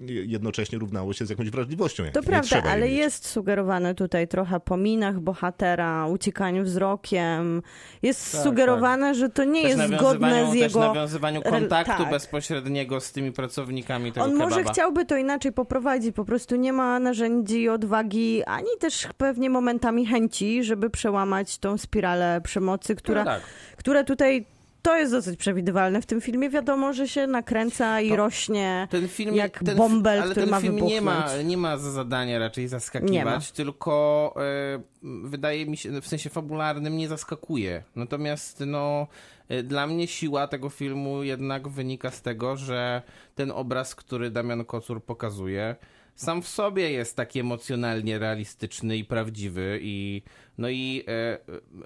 jednocześnie 0.08 0.78
równało 0.78 1.12
się 1.12 1.26
z 1.26 1.30
jakąś 1.30 1.50
wrażliwością. 1.50 2.02
To 2.12 2.20
nie 2.20 2.26
prawda, 2.26 2.62
ale 2.70 2.88
jest 2.88 3.26
sugerowane 3.28 3.94
tutaj 3.94 4.28
trochę 4.28 4.60
po 4.60 4.76
minach 4.76 5.20
bohatera, 5.20 6.06
uciekaniu 6.06 6.64
wzrokiem. 6.64 7.62
Jest 8.02 8.32
Tak, 8.32 8.42
sugerowane, 8.42 9.14
że 9.14 9.28
to 9.28 9.44
nie 9.44 9.62
Też 9.62 9.70
jest 9.78 9.94
zgodne 9.94 10.46
z 10.46 10.50
Też 10.50 10.60
jego... 10.60 10.80
nawiązywaniu 10.80 11.42
kontaktu 11.42 12.02
tak. 12.02 12.10
bezpośredniego 12.10 13.00
z 13.00 13.12
tymi 13.12 13.32
pracownikami 13.32 14.12
tego 14.12 14.26
On 14.26 14.34
może 14.34 14.56
kebaba. 14.56 14.72
chciałby 14.72 15.04
to 15.04 15.16
inaczej 15.16 15.52
poprowadzić, 15.52 16.14
po 16.16 16.24
prostu 16.24 16.56
nie 16.56 16.72
ma 16.72 16.98
narzędzi, 17.00 17.68
odwagi, 17.68 18.42
ani 18.44 18.68
też 18.80 19.08
pewnie 19.16 19.50
momentami 19.50 20.06
chęci, 20.06 20.64
żeby 20.64 20.90
przełamać 20.90 21.58
tą 21.58 21.78
spiralę 21.78 22.40
przemocy, 22.44 22.94
która, 22.94 23.24
No 23.24 23.30
tak. 23.30 23.42
która 23.76 24.04
tutaj, 24.04 24.46
to 24.84 24.96
jest 24.96 25.12
dosyć 25.12 25.38
przewidywalne 25.38 26.02
w 26.02 26.06
tym 26.06 26.20
filmie. 26.20 26.50
Wiadomo, 26.50 26.92
że 26.92 27.08
się 27.08 27.26
nakręca 27.26 28.00
i 28.00 28.08
To- 28.08 28.16
rośnie 28.16 28.88
Ten 28.90 29.08
film, 29.08 29.34
jak 29.34 29.64
ten, 29.64 29.76
bąbel, 29.76 30.22
ale 30.22 30.30
który 30.30 30.46
ten 30.46 30.50
ma 30.50 30.60
film 30.60 30.76
nie 30.76 31.00
ma, 31.00 31.16
wybuchnąć. 31.16 31.48
nie 31.48 31.56
ma 31.56 31.76
za 31.76 31.90
zadanie 31.90 32.38
raczej 32.38 32.68
zaskakiwać, 32.68 33.52
tylko 33.52 34.34
e, 34.36 34.80
wydaje 35.24 35.66
mi 35.66 35.76
się, 35.76 36.00
w 36.00 36.06
sensie 36.06 36.30
fabularnym 36.30 36.96
nie 36.96 37.08
zaskakuje. 37.08 37.82
Natomiast 37.96 38.62
no, 38.66 39.06
e, 39.48 39.62
dla 39.62 39.86
mnie 39.86 40.06
siła 40.06 40.48
tego 40.48 40.68
filmu 40.68 41.22
jednak 41.22 41.68
wynika 41.68 42.10
z 42.10 42.22
tego, 42.22 42.56
że 42.56 43.02
ten 43.34 43.50
obraz, 43.50 43.94
który 43.94 44.30
Damian 44.30 44.64
Kocur 44.64 45.04
pokazuje, 45.04 45.76
sam 46.14 46.42
w 46.42 46.48
sobie 46.48 46.90
jest 46.90 47.16
taki 47.16 47.40
emocjonalnie 47.40 48.18
realistyczny 48.18 48.96
i 48.96 49.04
prawdziwy 49.04 49.78
i 49.82 50.22
no 50.58 50.68
i 50.68 51.04
e, 51.08 51.38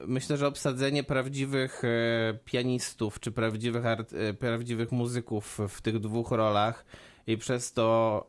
myślę, 0.07 0.37
że 0.37 0.47
obsadzenie 0.47 1.05
prawdziwych 1.05 1.83
e, 1.85 2.39
pianistów 2.45 3.21
czy 3.21 3.33
prawdziwych, 3.33 3.87
art, 3.87 4.13
e, 4.13 4.35
prawdziwych 4.35 4.93
muzyków 4.93 5.59
w 5.69 5.81
tych 5.81 5.99
dwóch 5.99 6.31
rolach 6.31 6.85
i 7.27 7.37
przez 7.37 7.73
to 7.73 8.27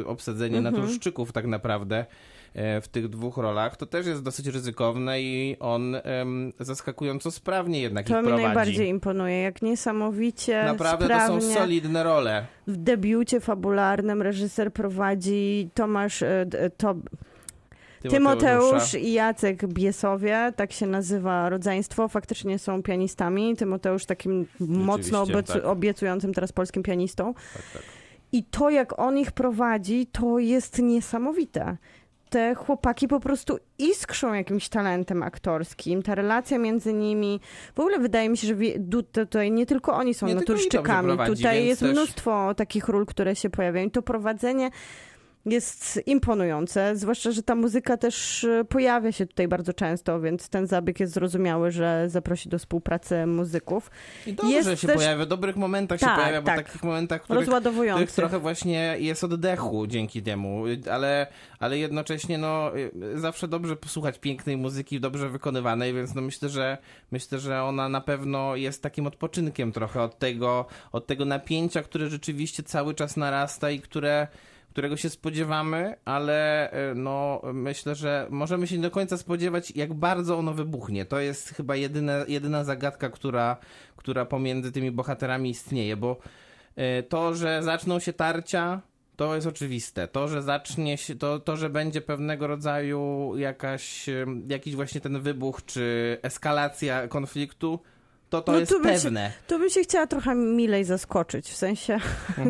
e, 0.00 0.06
obsadzenie 0.06 0.60
naturszczyków 0.60 1.32
tak 1.32 1.46
naprawdę 1.46 2.06
w 2.54 2.88
tych 2.88 3.08
dwóch 3.08 3.36
rolach, 3.36 3.76
to 3.76 3.86
też 3.86 4.06
jest 4.06 4.22
dosyć 4.22 4.46
ryzykowne 4.46 5.20
i 5.22 5.56
on 5.60 5.94
em, 5.94 6.52
zaskakująco 6.60 7.30
sprawnie 7.30 7.80
jednak 7.80 8.06
To 8.06 8.12
ich 8.12 8.16
mi 8.18 8.22
prowadzi. 8.28 8.44
najbardziej 8.46 8.88
imponuje, 8.88 9.42
jak 9.42 9.62
niesamowicie 9.62 10.64
Naprawdę 10.64 11.04
sprawnie 11.04 11.40
to 11.40 11.40
są 11.48 11.54
solidne 11.54 12.02
role. 12.02 12.46
w 12.66 12.76
debiucie 12.76 13.40
fabularnym 13.40 14.22
reżyser 14.22 14.72
prowadzi 14.72 15.70
Tomasz, 15.74 16.22
e, 16.22 16.44
d- 16.46 16.70
to, 16.70 16.94
Tymoteusz 18.10 18.94
i 18.94 19.12
Jacek 19.12 19.66
Biesowie, 19.66 20.52
tak 20.56 20.72
się 20.72 20.86
nazywa 20.86 21.48
rodzeństwo, 21.48 22.08
faktycznie 22.08 22.58
są 22.58 22.82
pianistami. 22.82 23.56
Tymoteusz 23.56 24.06
takim 24.06 24.46
mocno 24.60 25.24
obiecu- 25.24 25.52
tak. 25.52 25.64
obiecującym 25.64 26.34
teraz 26.34 26.52
polskim 26.52 26.82
pianistą. 26.82 27.34
Tak, 27.34 27.62
tak. 27.72 27.82
I 28.32 28.44
to, 28.44 28.70
jak 28.70 28.98
on 28.98 29.18
ich 29.18 29.32
prowadzi, 29.32 30.06
to 30.06 30.38
jest 30.38 30.78
niesamowite. 30.78 31.76
Te 32.32 32.54
chłopaki 32.54 33.08
po 33.08 33.20
prostu 33.20 33.58
iskrzą 33.78 34.32
jakimś 34.34 34.68
talentem 34.68 35.22
aktorskim. 35.22 36.02
Ta 36.02 36.14
relacja 36.14 36.58
między 36.58 36.92
nimi. 36.92 37.40
W 37.74 37.80
ogóle 37.80 37.98
wydaje 37.98 38.28
mi 38.28 38.36
się, 38.36 38.46
że 38.46 38.54
tutaj 39.12 39.50
nie 39.52 39.66
tylko 39.66 39.94
oni 39.94 40.14
są 40.14 40.26
Nie 40.26 40.34
naturszczykami. 40.34 41.06
prowadzi, 41.08 41.32
Tutaj 41.36 41.66
jest 41.66 41.80
też- 41.80 41.92
mnóstwo 41.92 42.54
takich 42.54 42.88
ról, 42.88 43.06
które 43.06 43.36
się 43.36 43.50
pojawiają. 43.50 43.86
I 43.86 43.90
to 43.90 44.02
prowadzenie 44.02 44.70
jest 45.46 46.00
imponujące, 46.06 46.96
zwłaszcza, 46.96 47.30
że 47.32 47.42
ta 47.42 47.54
muzyka 47.54 47.96
też 47.96 48.44
e, 48.44 48.64
pojawia 48.64 49.12
się 49.12 49.26
tutaj 49.26 49.48
bardzo 49.48 49.72
często, 49.72 50.20
więc 50.20 50.48
ten 50.48 50.66
zabieg 50.66 51.00
jest 51.00 51.12
zrozumiały, 51.12 51.70
że 51.70 52.04
zaprosi 52.08 52.48
do 52.48 52.58
współpracy 52.58 53.26
muzyków. 53.26 53.90
I 54.26 54.32
dobrze 54.34 54.52
Jest 54.52 54.80
się 54.80 54.86
też- 54.86 54.96
pojawia, 54.96 55.24
w 55.24 55.28
dobrych 55.28 55.56
momentach 55.56 56.00
się 56.00 56.06
Tak, 56.06 56.16
pojawia, 56.16 56.42
bo 56.42 56.46
tak. 56.46 56.66
takich 56.66 56.82
momentach, 56.82 57.20
w 57.20 57.24
których, 57.24 57.48
których 57.88 58.12
trochę 58.12 58.38
właśnie 58.38 58.96
jest 58.98 59.24
oddechu 59.24 59.86
dzięki 59.86 60.22
temu, 60.22 60.64
ale, 60.90 61.26
ale 61.58 61.78
jednocześnie 61.78 62.38
no, 62.38 62.76
y, 62.76 63.20
zawsze 63.20 63.48
dobrze 63.48 63.76
posłuchać 63.76 64.18
pięknej 64.18 64.56
muzyki, 64.56 65.00
dobrze 65.00 65.28
wykonywanej, 65.28 65.94
więc 65.94 66.14
no 66.14 66.22
myślę, 66.22 66.48
że 66.48 66.78
myślę, 67.12 67.38
że 67.38 67.62
ona 67.62 67.88
na 67.88 68.00
pewno 68.00 68.56
jest 68.56 68.82
takim 68.82 69.06
odpoczynkiem 69.06 69.72
trochę 69.72 70.02
od 70.02 70.18
tego, 70.18 70.66
od 70.92 71.06
tego 71.06 71.24
napięcia, 71.24 71.82
które 71.82 72.08
rzeczywiście 72.08 72.62
cały 72.62 72.94
czas 72.94 73.16
narasta 73.16 73.70
i 73.70 73.80
które 73.80 74.28
którego 74.72 74.96
się 74.96 75.10
spodziewamy, 75.10 75.94
ale 76.04 76.70
y, 76.90 76.94
no, 76.94 77.42
myślę, 77.54 77.94
że 77.94 78.26
możemy 78.30 78.66
się 78.66 78.76
nie 78.76 78.82
do 78.82 78.90
końca 78.90 79.16
spodziewać, 79.16 79.72
jak 79.76 79.94
bardzo 79.94 80.38
ono 80.38 80.54
wybuchnie. 80.54 81.04
To 81.04 81.20
jest 81.20 81.48
chyba 81.48 81.76
jedyna, 81.76 82.12
jedyna 82.28 82.64
zagadka, 82.64 83.10
która, 83.10 83.56
która 83.96 84.24
pomiędzy 84.24 84.72
tymi 84.72 84.90
bohaterami 84.90 85.50
istnieje, 85.50 85.96
bo 85.96 86.16
y, 86.78 87.02
to, 87.02 87.34
że 87.34 87.62
zaczną 87.62 87.98
się 87.98 88.12
tarcia, 88.12 88.80
to 89.16 89.34
jest 89.34 89.46
oczywiste. 89.46 90.08
To, 90.08 90.28
że 90.28 90.42
zacznie 90.42 90.96
się, 90.98 91.16
to, 91.16 91.40
to 91.40 91.56
że 91.56 91.70
będzie 91.70 92.00
pewnego 92.00 92.46
rodzaju 92.46 93.32
jakaś, 93.36 94.06
jakiś 94.48 94.74
właśnie 94.74 95.00
ten 95.00 95.20
wybuch, 95.20 95.64
czy 95.64 96.18
eskalacja 96.22 97.08
konfliktu, 97.08 97.80
to 98.32 98.42
to 98.42 98.52
No 98.52 98.58
jest 98.58 98.72
tu 98.72 98.80
by 98.82 98.88
się- 98.88 98.94
pewne. 98.94 99.32
To 99.46 99.58
bym 99.58 99.70
się 99.70 99.82
chciała 99.82 100.06
trochę 100.06 100.34
milej 100.34 100.84
zaskoczyć, 100.84 101.48
w 101.48 101.56
sensie 101.56 101.98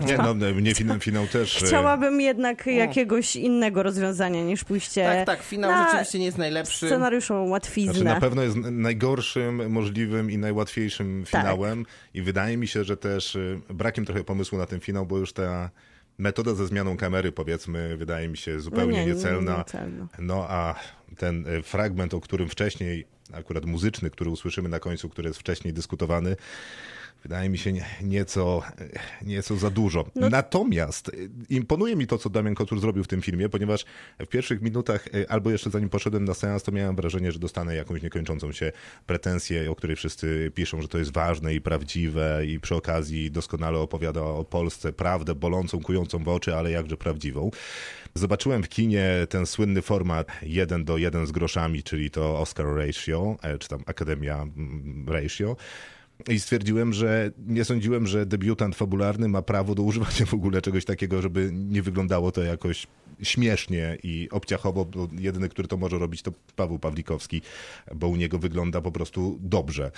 Nie, 0.06 0.16
no, 0.18 0.34
mnie 0.34 0.74
finał, 0.74 0.98
finał 0.98 1.26
też... 1.26 1.62
e, 1.62 1.66
chciałabym 1.66 2.20
jednak 2.20 2.66
jakiegoś 2.66 3.36
innego 3.36 3.82
rozwiązania 3.82 4.42
niż 4.42 4.64
pójście 4.64 5.04
Tak, 5.04 5.26
tak, 5.26 5.42
finał 5.42 5.70
na 5.70 5.84
rzeczywiście 5.84 6.18
nie 6.18 6.24
jest 6.24 6.38
najlepszy. 6.38 6.86
scenariuszową 6.86 7.48
łatwiznę. 7.48 7.92
Znaczy 7.94 8.04
na 8.04 8.20
pewno 8.20 8.42
jest 8.42 8.56
najgorszym 8.56 9.70
możliwym 9.72 10.30
i 10.30 10.38
najłatwiejszym 10.38 11.24
Tak. 11.30 11.40
finałem 11.42 11.86
i 12.14 12.22
wydaje 12.22 12.56
mi 12.56 12.68
się, 12.68 12.84
że 12.84 12.96
też 12.96 13.34
y, 13.36 13.60
brakiem 13.70 14.04
trochę 14.04 14.24
pomysłu 14.24 14.58
na 14.58 14.66
ten 14.66 14.80
finał, 14.80 15.06
bo 15.06 15.18
już 15.18 15.32
ta 15.32 15.70
metoda 16.18 16.54
ze 16.54 16.66
zmianą 16.66 16.96
kamery 16.96 17.32
powiedzmy 17.32 17.96
wydaje 17.96 18.28
mi 18.28 18.36
się 18.36 18.60
zupełnie 18.60 18.92
No 18.92 18.98
nie, 18.98 19.06
nie, 19.06 19.14
niecelna. 19.14 19.58
niecelna. 19.58 20.08
No 20.18 20.46
a 20.48 20.74
ten 21.16 21.46
y, 21.46 21.62
fragment, 21.62 22.14
o 22.14 22.20
którym 22.20 22.48
wcześniej, 22.48 23.06
akurat 23.32 23.64
muzyczny, 23.64 24.10
który 24.10 24.30
usłyszymy 24.30 24.68
na 24.68 24.80
końcu, 24.80 25.08
który 25.08 25.28
jest 25.28 25.40
wcześniej 25.40 25.74
dyskutowany, 25.74 26.36
wydaje 27.22 27.48
mi 27.48 27.58
się 27.58 27.72
nie- 27.72 27.84
nieco, 28.02 28.62
nieco 29.22 29.56
za 29.56 29.70
dużo. 29.70 30.04
No- 30.14 30.30
Natomiast 30.30 31.08
y, 31.08 31.30
imponuje 31.48 31.96
mi 31.96 32.06
to, 32.06 32.18
co 32.18 32.30
Damian 32.30 32.54
Kocur 32.54 32.80
zrobił 32.80 33.04
w 33.04 33.08
tym 33.08 33.22
filmie, 33.22 33.48
ponieważ 33.48 33.84
w 34.18 34.26
pierwszych 34.26 34.62
minutach, 34.62 35.06
y, 35.14 35.28
albo 35.28 35.50
jeszcze 35.50 35.70
zanim 35.70 35.88
poszedłem 35.88 36.24
na 36.24 36.34
seans, 36.34 36.62
to 36.62 36.72
miałem 36.72 36.96
wrażenie, 36.96 37.32
że 37.32 37.38
dostanę 37.38 37.74
jakąś 37.76 38.02
niekończącą 38.02 38.52
się 38.52 38.72
pretensję, 39.06 39.70
o 39.70 39.74
której 39.74 39.96
wszyscy 39.96 40.52
piszą, 40.54 40.82
że 40.82 40.88
to 40.88 40.98
jest 40.98 41.12
ważne 41.12 41.54
i 41.54 41.60
prawdziwe 41.60 42.42
i 42.46 42.60
przy 42.60 42.74
okazji 42.74 43.30
doskonale 43.30 43.78
opowiada 43.78 44.20
o 44.20 44.44
Polsce 44.44 44.92
prawdę 44.92 45.34
bolącą, 45.34 45.80
kującą 45.80 46.24
w 46.24 46.28
oczy, 46.28 46.56
ale 46.56 46.70
jakże 46.70 46.96
prawdziwą. 46.96 47.50
Zobaczyłem 48.14 48.62
w 48.62 48.68
kinie 48.68 49.10
ten 49.28 49.46
słynny 49.46 49.82
format 49.82 50.26
1 50.42 50.84
do 50.84 50.96
1 50.98 51.26
z 51.26 51.32
groszami, 51.32 51.82
czyli 51.82 52.10
to 52.10 52.38
Oscar 52.40 52.66
Ratio, 52.76 53.36
e, 53.42 53.58
czy 53.58 53.68
tam 53.68 53.82
Akademia 53.86 54.42
mm, 54.42 55.08
Ratio. 55.08 55.56
I 56.28 56.40
stwierdziłem, 56.40 56.92
że 56.92 57.30
nie 57.46 57.64
sądziłem, 57.64 58.06
że 58.06 58.26
debiutant 58.26 58.76
fabularny 58.76 59.28
ma 59.28 59.42
prawo 59.42 59.74
do 59.74 59.82
używania 59.82 60.26
w 60.26 60.34
ogóle 60.34 60.62
czegoś 60.62 60.84
takiego, 60.84 61.22
żeby 61.22 61.50
nie 61.52 61.82
wyglądało 61.82 62.32
to 62.32 62.42
jakoś 62.42 62.86
śmiesznie 63.22 63.98
i 64.02 64.28
obciachowo. 64.30 64.84
Bo 64.84 65.08
jedyny, 65.18 65.48
który 65.48 65.68
to 65.68 65.76
może 65.76 65.98
robić, 65.98 66.22
to 66.22 66.32
Paweł 66.56 66.78
Pawlikowski, 66.78 67.42
bo 67.94 68.08
u 68.08 68.16
niego 68.16 68.38
wygląda 68.38 68.80
po 68.80 68.92
prostu 68.92 69.38
dobrze. 69.40 69.90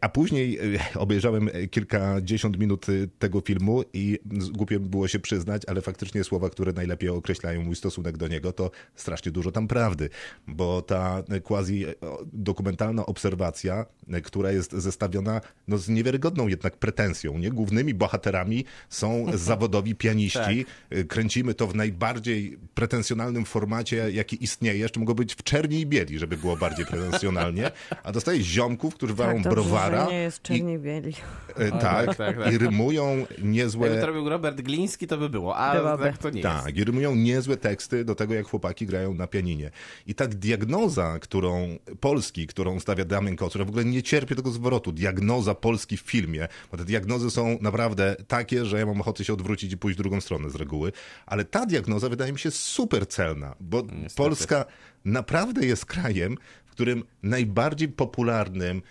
A 0.00 0.08
później 0.08 0.58
e, 0.58 0.78
obejrzałem 0.94 1.50
e, 1.52 1.66
kilkadziesiąt 1.66 2.58
minut 2.58 2.86
e, 2.88 2.92
tego 3.18 3.40
filmu 3.40 3.84
i 3.92 4.18
głupio 4.52 4.80
było 4.80 5.08
się 5.08 5.18
przyznać, 5.18 5.62
ale 5.66 5.80
faktycznie 5.80 6.24
słowa, 6.24 6.50
które 6.50 6.72
najlepiej 6.72 7.10
określają 7.10 7.62
mój 7.62 7.76
stosunek 7.76 8.16
do 8.16 8.28
niego, 8.28 8.52
to 8.52 8.70
strasznie 8.94 9.32
dużo 9.32 9.52
tam 9.52 9.68
prawdy, 9.68 10.10
bo 10.46 10.82
ta 10.82 11.22
quasi 11.42 11.84
dokumentalna 12.32 13.06
obserwacja, 13.06 13.86
która 14.24 14.52
jest 14.52 14.72
zestawiona 14.72 15.40
no, 15.68 15.78
z 15.78 15.88
niewiarygodną 15.88 16.48
jednak 16.48 16.76
pretensją, 16.76 17.38
nie? 17.38 17.50
Głównymi 17.50 17.94
bohaterami 17.94 18.64
są 18.88 19.26
zawodowi 19.34 19.94
pianiści. 19.94 20.66
E, 20.90 21.04
Kręcimy 21.04 21.54
to 21.54 21.66
w 21.66 21.74
najbardziej 21.74 22.58
pretensjonalnym 22.74 23.44
formacie, 23.44 24.10
jaki 24.10 24.44
istnieje. 24.44 24.78
Jeszcze 24.78 25.00
mogło 25.00 25.14
być 25.14 25.34
w 25.34 25.42
czerni 25.42 25.80
i 25.80 25.86
bieli, 25.86 26.18
żeby 26.18 26.36
było 26.36 26.56
bardziej 26.56 26.86
pretensjonalnie, 26.86 27.70
a 28.02 28.12
dostaje 28.12 28.42
ziomków, 28.42 28.94
którzy 28.94 29.14
walą 29.14 29.42
tak, 29.42 29.54
dobrze, 29.54 29.89
że 29.90 30.06
nie 30.10 30.18
jest 30.18 30.38
i, 30.38 30.42
czerni 30.42 30.78
bieli. 30.78 31.14
e, 31.56 31.70
tak, 31.70 32.16
tak, 32.16 32.38
tak. 32.38 32.52
i 32.52 32.58
rymują 32.58 33.16
Jakby 33.18 33.34
to 33.34 33.46
niezłe... 33.46 34.06
robił 34.06 34.28
Robert 34.28 34.60
Gliński, 34.60 35.06
to 35.06 35.18
by 35.18 35.28
było, 35.28 35.56
ale 35.56 35.80
Byłoby. 35.80 36.04
tak 36.04 36.18
to 36.18 36.30
nie 36.30 36.40
jest. 36.40 36.64
Tak, 36.64 36.76
i 36.76 36.84
rymują 36.84 37.14
niezłe 37.14 37.56
teksty 37.56 38.04
do 38.04 38.14
tego, 38.14 38.34
jak 38.34 38.46
chłopaki 38.46 38.86
grają 38.86 39.14
na 39.14 39.26
pianinie. 39.26 39.70
I 40.06 40.14
ta 40.14 40.26
diagnoza, 40.26 41.18
którą 41.18 41.78
Polski, 42.00 42.46
którą 42.46 42.80
stawia 42.80 43.04
Damian 43.04 43.36
Kocur, 43.36 43.60
ja 43.60 43.64
w 43.64 43.68
ogóle 43.68 43.84
nie 43.84 44.02
cierpię 44.02 44.34
tego 44.34 44.50
zwrotu, 44.50 44.92
diagnoza 44.92 45.54
Polski 45.54 45.96
w 45.96 46.00
filmie, 46.00 46.48
bo 46.70 46.76
te 46.78 46.84
diagnozy 46.84 47.30
są 47.30 47.58
naprawdę 47.60 48.16
takie, 48.28 48.64
że 48.64 48.78
ja 48.78 48.86
mam 48.86 49.00
ochotę 49.00 49.24
się 49.24 49.32
odwrócić 49.32 49.72
i 49.72 49.78
pójść 49.78 49.98
w 49.98 50.02
drugą 50.02 50.20
stronę 50.20 50.50
z 50.50 50.54
reguły, 50.54 50.92
ale 51.26 51.44
ta 51.44 51.66
diagnoza 51.66 52.08
wydaje 52.08 52.32
mi 52.32 52.38
się 52.38 52.50
super 52.50 53.08
celna, 53.08 53.54
bo 53.60 53.82
Polska 54.16 54.64
naprawdę 55.04 55.66
jest 55.66 55.86
krajem, 55.86 56.36
którym 56.80 57.04
najbardziej 57.22 57.88
popularnym 57.88 58.82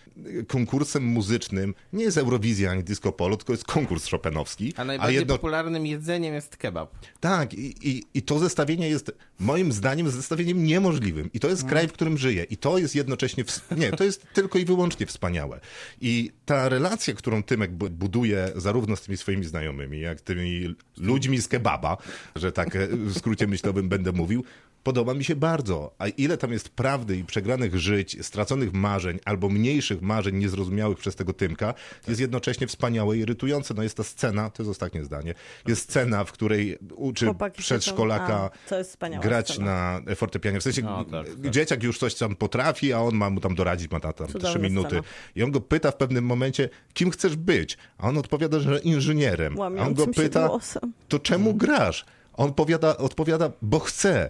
konkursem 0.47 1.03
muzycznym 1.03 1.73
nie 1.93 2.03
jest 2.03 2.17
Eurowizja 2.17 2.71
ani 2.71 2.83
Disco 2.83 3.11
Polo, 3.11 3.37
tylko 3.37 3.53
jest 3.53 3.65
konkurs 3.65 4.09
Chopinowski. 4.09 4.73
A 4.77 4.83
najbardziej 4.85 5.25
popularnym 5.25 5.85
jedzeniem 5.85 6.33
jest 6.33 6.57
kebab. 6.57 6.95
Tak, 7.19 7.53
i, 7.53 7.89
i, 7.89 8.03
i 8.13 8.21
to 8.21 8.39
zestawienie 8.39 8.89
jest 8.89 9.11
moim 9.39 9.71
zdaniem 9.71 10.09
zestawieniem 10.09 10.63
niemożliwym. 10.63 11.29
I 11.33 11.39
to 11.39 11.49
jest 11.49 11.65
kraj, 11.65 11.87
w 11.87 11.93
którym 11.93 12.17
żyję. 12.17 12.43
I 12.43 12.57
to 12.57 12.77
jest 12.77 12.95
jednocześnie, 12.95 13.43
ws- 13.45 13.77
nie, 13.77 13.91
to 13.91 14.03
jest 14.03 14.25
tylko 14.33 14.59
i 14.59 14.65
wyłącznie 14.65 15.05
wspaniałe. 15.05 15.59
I 16.01 16.31
ta 16.45 16.69
relacja, 16.69 17.13
którą 17.13 17.43
Tymek 17.43 17.71
bu- 17.71 17.89
buduje 17.89 18.51
zarówno 18.55 18.95
z 18.95 19.01
tymi 19.01 19.17
swoimi 19.17 19.45
znajomymi, 19.45 19.99
jak 19.99 20.21
tymi 20.21 20.75
ludźmi 20.97 21.41
z 21.41 21.47
kebaba, 21.47 21.97
że 22.35 22.51
tak 22.51 22.75
e, 22.75 22.87
w 22.87 23.17
skrócie 23.17 23.47
myślowym 23.47 23.89
będę 23.89 24.11
mówił, 24.11 24.43
podoba 24.83 25.13
mi 25.13 25.23
się 25.23 25.35
bardzo. 25.35 25.91
A 25.97 26.07
ile 26.07 26.37
tam 26.37 26.51
jest 26.51 26.69
prawdy 26.69 27.17
i 27.17 27.23
przegranych 27.23 27.75
żyć, 27.79 28.25
straconych 28.25 28.73
marzeń, 28.73 29.19
albo 29.25 29.49
mniejszych 29.49 30.01
marzeń 30.01 30.35
niezrozumiałych 30.35 30.97
przez 30.97 31.15
tego 31.15 31.33
Tymka, 31.33 31.73
jest 32.07 32.21
jednocześnie 32.21 32.67
wspaniałe 32.67 33.17
i 33.17 33.19
irytujące. 33.19 33.73
No 33.73 33.83
jest 33.83 33.97
ta 33.97 34.03
scena, 34.03 34.49
to 34.49 34.63
jest 34.63 34.69
ostatnie 34.71 35.03
zdanie, 35.03 35.33
jest 35.67 35.81
scena, 35.81 36.23
w 36.23 36.31
której 36.31 36.77
uczy 36.95 37.25
Chłopaki 37.25 37.61
przedszkolaka 37.61 38.49
siedzą- 38.69 39.15
a, 39.15 39.19
grać 39.19 39.51
scena. 39.51 40.01
na 40.05 40.15
fortepianie. 40.15 40.59
W 40.59 40.63
sensie 40.63 40.81
No, 40.81 41.05
tak, 41.05 41.27
tak. 41.29 41.51
dzieciak 41.51 41.83
już 41.83 41.97
coś 41.99 42.15
tam 42.15 42.35
potrafi, 42.35 42.93
a 42.93 42.99
on 43.01 43.15
ma 43.15 43.29
mu 43.29 43.39
tam 43.39 43.55
doradzić, 43.55 43.91
ma 43.91 43.99
tam 43.99 44.13
trzy 44.43 44.59
minuty. 44.59 44.89
scena. 44.89 45.03
I 45.35 45.43
on 45.43 45.51
go 45.51 45.61
pyta 45.61 45.91
w 45.91 45.95
pewnym 45.97 46.25
momencie, 46.25 46.69
kim 46.93 47.11
chcesz 47.11 47.35
być? 47.35 47.77
A 47.97 48.07
on 48.07 48.17
odpowiada, 48.17 48.59
że 48.59 48.79
inżynierem. 48.79 49.61
A 49.61 49.65
on 49.65 49.93
go 49.93 50.07
pyta, 50.07 50.47
głosem. 50.47 50.93
to 51.07 51.19
czemu 51.19 51.53
grasz? 51.53 52.05
On 52.33 52.53
powiada, 52.53 52.97
odpowiada, 52.97 53.51
bo 53.61 53.79
chce. 53.79 54.29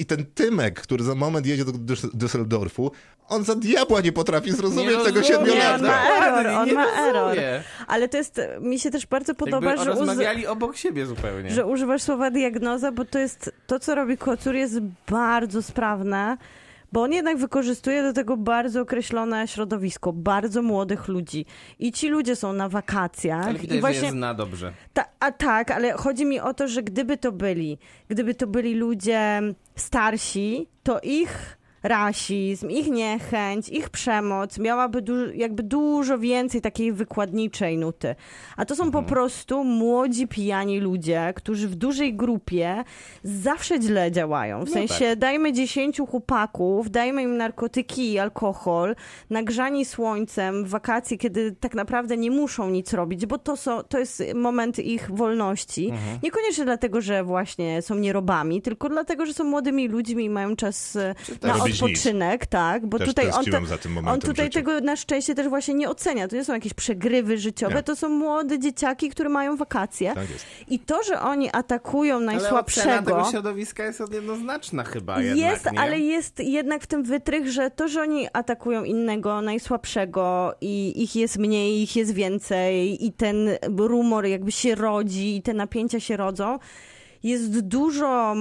I 0.00 0.06
ten 0.06 0.24
Tymek, 0.34 0.80
który 0.80 1.04
za 1.04 1.14
moment 1.14 1.46
jedzie 1.46 1.64
do 1.64 1.72
Düsseldorfu, 2.14 2.90
on 3.28 3.44
za 3.44 3.54
diabła 3.54 4.00
nie 4.00 4.12
potrafi 4.12 4.52
zrozumieć 4.52 4.96
Nie 4.98 5.04
tego. 5.04 5.20
Nie, 5.20 5.38
on 5.38 5.46
siedmiolatka. 5.46 5.86
ma 5.86 6.02
error, 6.16 6.34
Dokładnie, 6.44 6.58
on 6.58 6.66
nie 6.68 6.72
ma 6.74 6.84
rozumie. 6.84 7.08
error. 7.08 7.62
Ale 7.86 8.08
to 8.08 8.16
jest, 8.16 8.40
mi 8.60 8.78
się 8.78 8.90
też 8.90 9.06
bardzo 9.06 9.34
podoba, 9.34 9.66
Jakby 9.70 9.84
że, 9.84 9.92
uz, 9.92 9.98
rozmawiali 9.98 10.46
obok 10.46 10.76
siebie 10.76 11.06
zupełnie. 11.06 11.50
że 11.50 11.66
używasz 11.66 12.02
słowa 12.02 12.30
diagnoza, 12.30 12.92
bo 12.92 13.04
to 13.04 13.18
jest, 13.18 13.52
to 13.66 13.80
co 13.80 13.94
robi 13.94 14.16
Kocur 14.18 14.54
jest 14.54 14.78
bardzo 15.10 15.62
sprawne, 15.62 16.36
bo 16.92 17.02
on 17.02 17.12
jednak 17.12 17.38
wykorzystuje 17.38 18.02
do 18.02 18.12
tego 18.12 18.36
bardzo 18.36 18.80
określone 18.80 19.48
środowisko, 19.48 20.12
bardzo 20.12 20.62
młodych 20.62 21.08
ludzi. 21.08 21.46
I 21.78 21.92
ci 21.92 22.08
ludzie 22.08 22.36
są 22.36 22.52
na 22.52 22.68
wakacjach. 22.68 23.46
Ale 23.46 23.58
widać, 23.58 23.78
I 23.78 23.80
właśnie 23.80 24.00
że 24.00 24.06
je 24.06 24.12
zna 24.12 24.34
dobrze. 24.34 24.72
Ta, 24.92 25.04
a 25.20 25.32
tak, 25.32 25.70
ale 25.70 25.92
chodzi 25.92 26.26
mi 26.26 26.40
o 26.40 26.54
to, 26.54 26.68
że 26.68 26.82
gdyby 26.82 27.16
to 27.16 27.32
byli, 27.32 27.78
gdyby 28.08 28.34
to 28.34 28.46
byli 28.46 28.74
ludzie 28.74 29.40
starsi, 29.76 30.68
to 30.82 31.00
ich 31.00 31.59
rasizm, 31.82 32.70
ich 32.70 32.90
niechęć, 32.90 33.68
ich 33.68 33.90
przemoc 33.90 34.58
miałaby 34.58 35.02
du- 35.02 35.32
jakby 35.34 35.62
dużo 35.62 36.18
więcej 36.18 36.60
takiej 36.60 36.92
wykładniczej 36.92 37.78
nuty. 37.78 38.14
A 38.56 38.64
to 38.64 38.76
są 38.76 38.84
Mhm. 38.84 39.04
po 39.04 39.10
prostu 39.10 39.64
młodzi, 39.64 40.28
pijani 40.28 40.80
ludzie, 40.80 41.32
którzy 41.36 41.68
w 41.68 41.74
dużej 41.74 42.14
grupie 42.14 42.84
zawsze 43.24 43.82
źle 43.82 44.12
działają. 44.12 44.64
W 44.64 44.68
No 44.68 44.72
sensie 44.74 45.04
tak. 45.10 45.18
dajmy 45.18 45.52
dziesięciu 45.52 46.06
chłopaków, 46.06 46.90
dajmy 46.90 47.22
im 47.22 47.36
narkotyki 47.36 48.12
i 48.12 48.18
alkohol, 48.18 48.96
nagrzani 49.30 49.84
słońcem 49.84 50.64
w 50.64 50.68
wakacje, 50.68 51.18
kiedy 51.18 51.52
tak 51.60 51.74
naprawdę 51.74 52.16
nie 52.16 52.30
muszą 52.30 52.70
nic 52.70 52.92
robić, 52.92 53.26
bo 53.26 53.38
to, 53.38 53.56
są, 53.56 53.82
to 53.82 53.98
jest 53.98 54.22
moment 54.34 54.78
ich 54.78 55.10
wolności. 55.10 55.84
Mhm. 55.90 56.18
Niekoniecznie 56.22 56.64
dlatego, 56.64 57.00
że 57.00 57.24
właśnie 57.24 57.82
są 57.82 57.94
nierobami, 57.94 58.62
tylko 58.62 58.88
dlatego, 58.88 59.26
że 59.26 59.34
są 59.34 59.44
młodymi 59.44 59.88
ludźmi 59.88 60.24
i 60.24 60.30
mają 60.30 60.56
czas 60.56 60.94
na 61.42 61.54
odpoczynek, 61.72 62.46
tak, 62.46 62.86
bo 62.86 62.98
Też 62.98 63.08
tutaj 63.08 63.26
on, 63.26 63.32
tęskniłem 63.32 63.62
te, 63.62 63.68
za 63.68 63.78
tym 63.78 64.08
on 64.08 64.20
tutaj 64.20 64.50
tego 64.50 64.80
na 64.80 64.96
szczęście 64.96 65.34
też 65.34 65.48
właśnie 65.48 65.74
nie 65.74 65.90
ocenia. 65.90 66.28
To 66.28 66.36
nie 66.36 66.44
są 66.44 66.52
jakieś 66.52 66.74
przegrywy 66.74 67.38
życiowe, 67.38 67.74
Nie. 67.74 67.82
to 67.82 67.96
są 67.96 68.08
młode 68.08 68.58
dzieciaki, 68.58 69.10
które 69.10 69.28
mają 69.28 69.56
wakacje. 69.56 70.14
Tak 70.14 70.30
jest. 70.30 70.46
I 70.68 70.78
to, 70.78 71.02
że 71.02 71.20
oni 71.20 71.50
atakują 71.52 72.16
Ale 72.16 72.24
najsłabszego... 72.26 73.04
tego 73.04 73.30
środowiska 73.30 73.84
jest 73.84 74.02
jednoznaczna 74.12 74.84
chyba 74.84 75.22
jednak, 75.22 75.50
Jest, 75.52 75.72
nie? 75.72 75.80
ale 75.80 75.98
jest 75.98 76.38
jednak 76.38 76.82
w 76.82 76.86
tym 76.86 77.02
wytrych, 77.02 77.50
że 77.50 77.70
to, 77.70 77.88
że 77.88 78.02
oni 78.02 78.28
atakują 78.32 78.84
innego, 78.84 79.42
najsłabszego 79.42 80.54
i 80.60 81.02
ich 81.02 81.16
jest 81.16 81.38
mniej, 81.38 81.82
ich 81.82 81.96
jest 81.96 82.14
więcej 82.14 83.06
i 83.06 83.12
ten 83.12 83.48
rumor 83.76 84.26
jakby 84.26 84.52
się 84.52 84.74
rodzi 84.74 85.36
i 85.36 85.42
te 85.42 85.54
napięcia 85.54 86.00
się 86.00 86.16
rodzą, 86.16 86.58
jest 87.22 87.60
dużo 87.60 88.34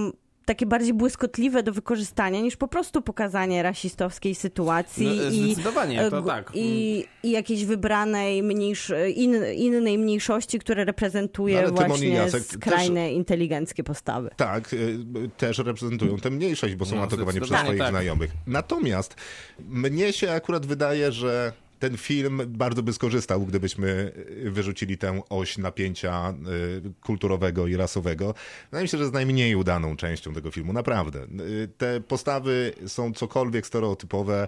takie 0.50 0.66
bardziej 0.66 0.94
błyskotliwe 0.94 1.64
do 1.64 1.74
wykorzystania 1.74 2.42
niż 2.42 2.58
po 2.58 2.68
prostu 2.68 3.02
pokazanie 3.02 3.64
rasistowskiej 3.64 4.36
sytuacji 4.36 5.06
No, 5.06 5.30
i, 5.32 5.56
to 5.56 6.18
e, 6.18 6.24
tak. 6.24 6.52
i, 6.54 7.06
i 7.24 7.32
jakiejś 7.32 7.66
wybranej 7.66 8.44
mniejsz, 8.44 8.92
in, 9.16 9.36
innej 9.56 9.98
mniejszości, 9.98 10.60
która 10.60 10.84
reprezentuje 10.84 11.62
No, 11.62 11.72
właśnie 11.72 12.10
Jacek 12.10 12.44
skrajne 12.44 13.14
inteligenckie 13.14 13.84
postawy. 13.84 14.30
Tak, 14.36 14.74
y, 14.74 14.98
też 15.38 15.58
reprezentują 15.58 16.18
tę 16.18 16.30
mniejszość, 16.30 16.76
bo 16.76 16.86
są 16.86 16.96
No, 16.96 17.02
atakowani 17.02 17.42
przez 17.42 17.60
swoich 17.60 17.80
tak. 17.80 17.90
znajomych. 17.90 18.32
Natomiast 18.48 19.16
mnie 19.60 20.14
się 20.14 20.32
akurat 20.32 20.66
wydaje, 20.66 21.12
że 21.12 21.54
ten 21.80 21.98
film 21.98 22.42
bardzo 22.48 22.84
by 22.84 22.94
skorzystał, 22.94 23.46
gdybyśmy 23.46 24.12
y, 24.46 24.52
wyrzucili 24.52 24.98
tę 24.98 25.22
oś 25.30 25.58
napięcia 25.58 26.34
y, 26.88 26.94
kulturowego 27.02 27.68
i 27.68 27.76
rasowego. 27.76 28.34
Wydaje 28.72 28.84
mi 28.84 28.90
się, 28.90 28.98
że 28.98 29.04
jest 29.04 29.14
najmniej 29.14 29.56
udaną 29.56 29.96
częścią 29.96 30.34
tego 30.34 30.52
filmu, 30.52 30.74
naprawdę. 30.74 31.20
Y, 31.24 31.70
Te 31.78 32.02
postawy 32.02 32.74
są 32.88 33.14
cokolwiek 33.14 33.68
stereotypowe. 33.68 34.48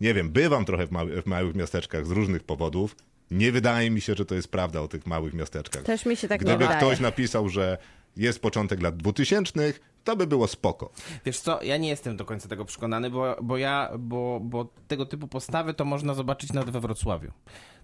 Nie 0.00 0.14
wiem, 0.14 0.30
bywam 0.30 0.64
trochę 0.64 0.86
w, 0.86 0.90
mały, 0.90 1.22
w 1.22 1.26
małych 1.26 1.54
miasteczkach 1.54 2.06
z 2.06 2.10
różnych 2.10 2.42
powodów. 2.44 2.96
Nie 3.30 3.52
wydaje 3.52 3.90
mi 3.90 4.00
się, 4.00 4.14
że 4.14 4.24
to 4.24 4.34
jest 4.34 4.48
prawda 4.48 4.80
o 4.80 4.88
tych 4.88 5.06
małych 5.06 5.34
miasteczkach. 5.34 5.82
Też 5.82 6.06
mi 6.06 6.16
się 6.16 6.28
tak 6.28 6.40
nie 6.40 6.44
Gdyby 6.44 6.58
wydaje. 6.64 6.78
ktoś 6.80 7.00
napisał, 7.00 7.48
że 7.48 7.78
jest 8.16 8.42
początek 8.42 8.82
lat 8.82 8.96
2000, 8.96 9.72
to 10.04 10.16
by 10.16 10.26
było 10.26 10.46
spoko. 10.46 10.90
Wiesz 11.24 11.40
co, 11.40 11.62
ja 11.62 11.76
nie 11.76 11.88
jestem 11.88 12.16
do 12.16 12.24
końca 12.24 12.48
tego 12.48 12.64
przekonany, 12.64 13.10
bo, 13.10 13.36
bo 13.42 13.58
ja, 13.58 13.90
bo, 13.98 14.40
bo 14.40 14.68
tego 14.88 15.06
typu 15.06 15.28
postawy 15.28 15.74
to 15.74 15.84
można 15.84 16.14
zobaczyć 16.14 16.52
nawet 16.52 16.70
we 16.70 16.80
Wrocławiu. 16.80 17.32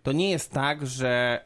To 0.02 0.12
nie 0.12 0.30
jest 0.30 0.52
tak, 0.52 0.86
że, 0.86 1.40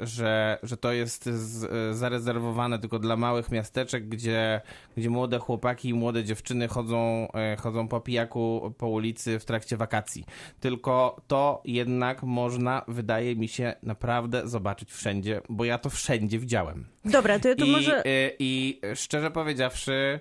e, 0.00 0.06
że, 0.06 0.58
że 0.62 0.76
to 0.76 0.92
jest 0.92 1.24
z, 1.24 1.64
e, 1.64 1.94
zarezerwowane 1.94 2.78
tylko 2.78 2.98
dla 2.98 3.16
małych 3.16 3.50
miasteczek, 3.50 4.08
gdzie, 4.08 4.60
gdzie 4.96 5.10
młode 5.10 5.38
chłopaki 5.38 5.88
i 5.88 5.94
młode 5.94 6.24
dziewczyny 6.24 6.68
chodzą, 6.68 7.28
e, 7.34 7.56
chodzą 7.56 7.88
po 7.88 8.00
pijaku 8.00 8.74
po 8.78 8.88
ulicy 8.88 9.38
w 9.38 9.44
trakcie 9.44 9.76
wakacji. 9.76 10.24
Tylko 10.60 11.20
to 11.26 11.62
jednak 11.64 12.22
można, 12.22 12.84
wydaje 12.88 13.36
mi 13.36 13.48
się, 13.48 13.74
naprawdę 13.82 14.48
zobaczyć 14.48 14.92
wszędzie, 14.92 15.40
bo 15.48 15.64
ja 15.64 15.78
to 15.78 15.90
wszędzie 15.90 16.38
widziałem. 16.38 16.86
Dobra, 17.04 17.38
to 17.38 17.48
ja 17.48 17.54
to 17.54 17.64
I, 17.64 17.70
może... 17.70 18.06
y, 18.06 18.36
I 18.38 18.80
szczerze 18.94 19.30
powiedziawszy, 19.30 20.20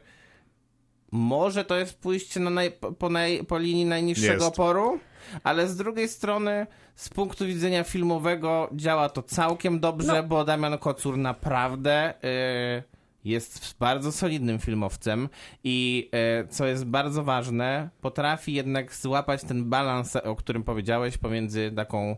może 1.12 1.66
to 1.66 1.78
jest 1.78 2.00
pójście 2.00 2.40
na 2.40 2.50
naj, 2.50 2.72
po, 2.72 2.92
po, 2.92 3.10
naj, 3.10 3.44
po 3.46 3.58
linii 3.58 3.86
najniższego 3.86 4.34
Jest. 4.34 4.46
oporu, 4.46 5.00
ale 5.44 5.68
z 5.68 5.78
drugiej 5.78 6.08
strony, 6.08 6.68
z 6.96 7.10
punktu 7.10 7.46
widzenia 7.46 7.84
filmowego, 7.84 8.70
działa 8.74 9.10
to 9.10 9.22
całkiem 9.24 9.80
dobrze, 9.80 10.14
No. 10.14 10.24
bo 10.24 10.44
Damian 10.46 10.78
Kocur 10.78 11.18
naprawdę. 11.18 12.14
y, 12.24 12.84
jest 13.26 13.76
bardzo 13.80 14.12
solidnym 14.12 14.60
filmowcem 14.60 15.30
i 15.64 16.10
y, 16.44 16.48
co 16.48 16.66
jest 16.66 16.86
bardzo 16.86 17.24
ważne, 17.24 17.90
potrafi 18.02 18.54
jednak 18.54 18.96
złapać 18.96 19.44
ten 19.44 19.70
balans, 19.70 20.16
o 20.16 20.36
którym 20.36 20.64
powiedziałeś, 20.64 21.18
pomiędzy 21.18 21.72
taką 21.76 22.18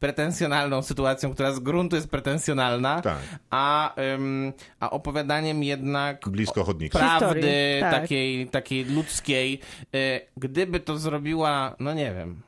pretensjonalną 0.00 0.82
sytuacją, 0.82 1.34
która 1.34 1.52
z 1.52 1.58
gruntu 1.60 1.96
jest 1.96 2.10
pretensjonalna, 2.10 3.00
Tak. 3.02 3.18
a, 3.50 3.94
ym, 4.14 4.52
a 4.80 4.90
opowiadaniem 4.90 5.62
jednak 5.62 6.28
Blisko 6.28 6.64
chodnika. 6.64 6.98
prawdy 6.98 7.26
Historii, 7.26 7.80
tak. 7.80 7.92
takiej, 8.00 8.46
takiej 8.48 8.84
ludzkiej. 8.84 9.60
Y, 9.94 10.20
gdyby 10.36 10.80
to 10.80 10.98
zrobiła, 10.98 11.76
no 11.80 11.94
nie 11.94 12.14
wiem. 12.14 12.42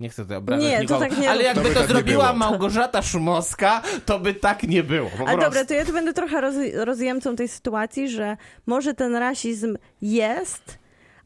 Nie 0.00 0.08
chcę 0.08 0.22
tutaj 0.22 0.36
obrażać 0.36 0.64
Nie, 0.66 0.76
to 0.76 0.82
nikogo, 0.82 1.00
tak 1.00 1.18
nie 1.18 1.30
ale 1.30 1.42
jakby 1.42 1.62
To 1.62 1.68
to, 1.68 1.80
tak 1.80 1.88
zrobiła. 1.88 2.32
Małgorzata 2.32 3.02
Szumowska, 3.02 3.82
to 4.06 4.18
by 4.18 4.34
tak 4.34 4.62
nie 4.62 4.82
było. 4.82 5.10
Po 5.10 5.16
Ale 5.16 5.24
prostu. 5.26 5.44
dobra, 5.44 5.64
to 5.64 5.74
ja 5.74 5.84
tu 5.84 5.92
będę 5.92 6.12
trochę 6.12 6.40
roz, 6.40 6.54
rozjemcą 6.74 7.36
tej 7.36 7.48
sytuacji, 7.48 8.08
że 8.08 8.36
może 8.66 8.94
ten 8.94 9.16
rasizm 9.16 9.76
jest, 10.02 10.78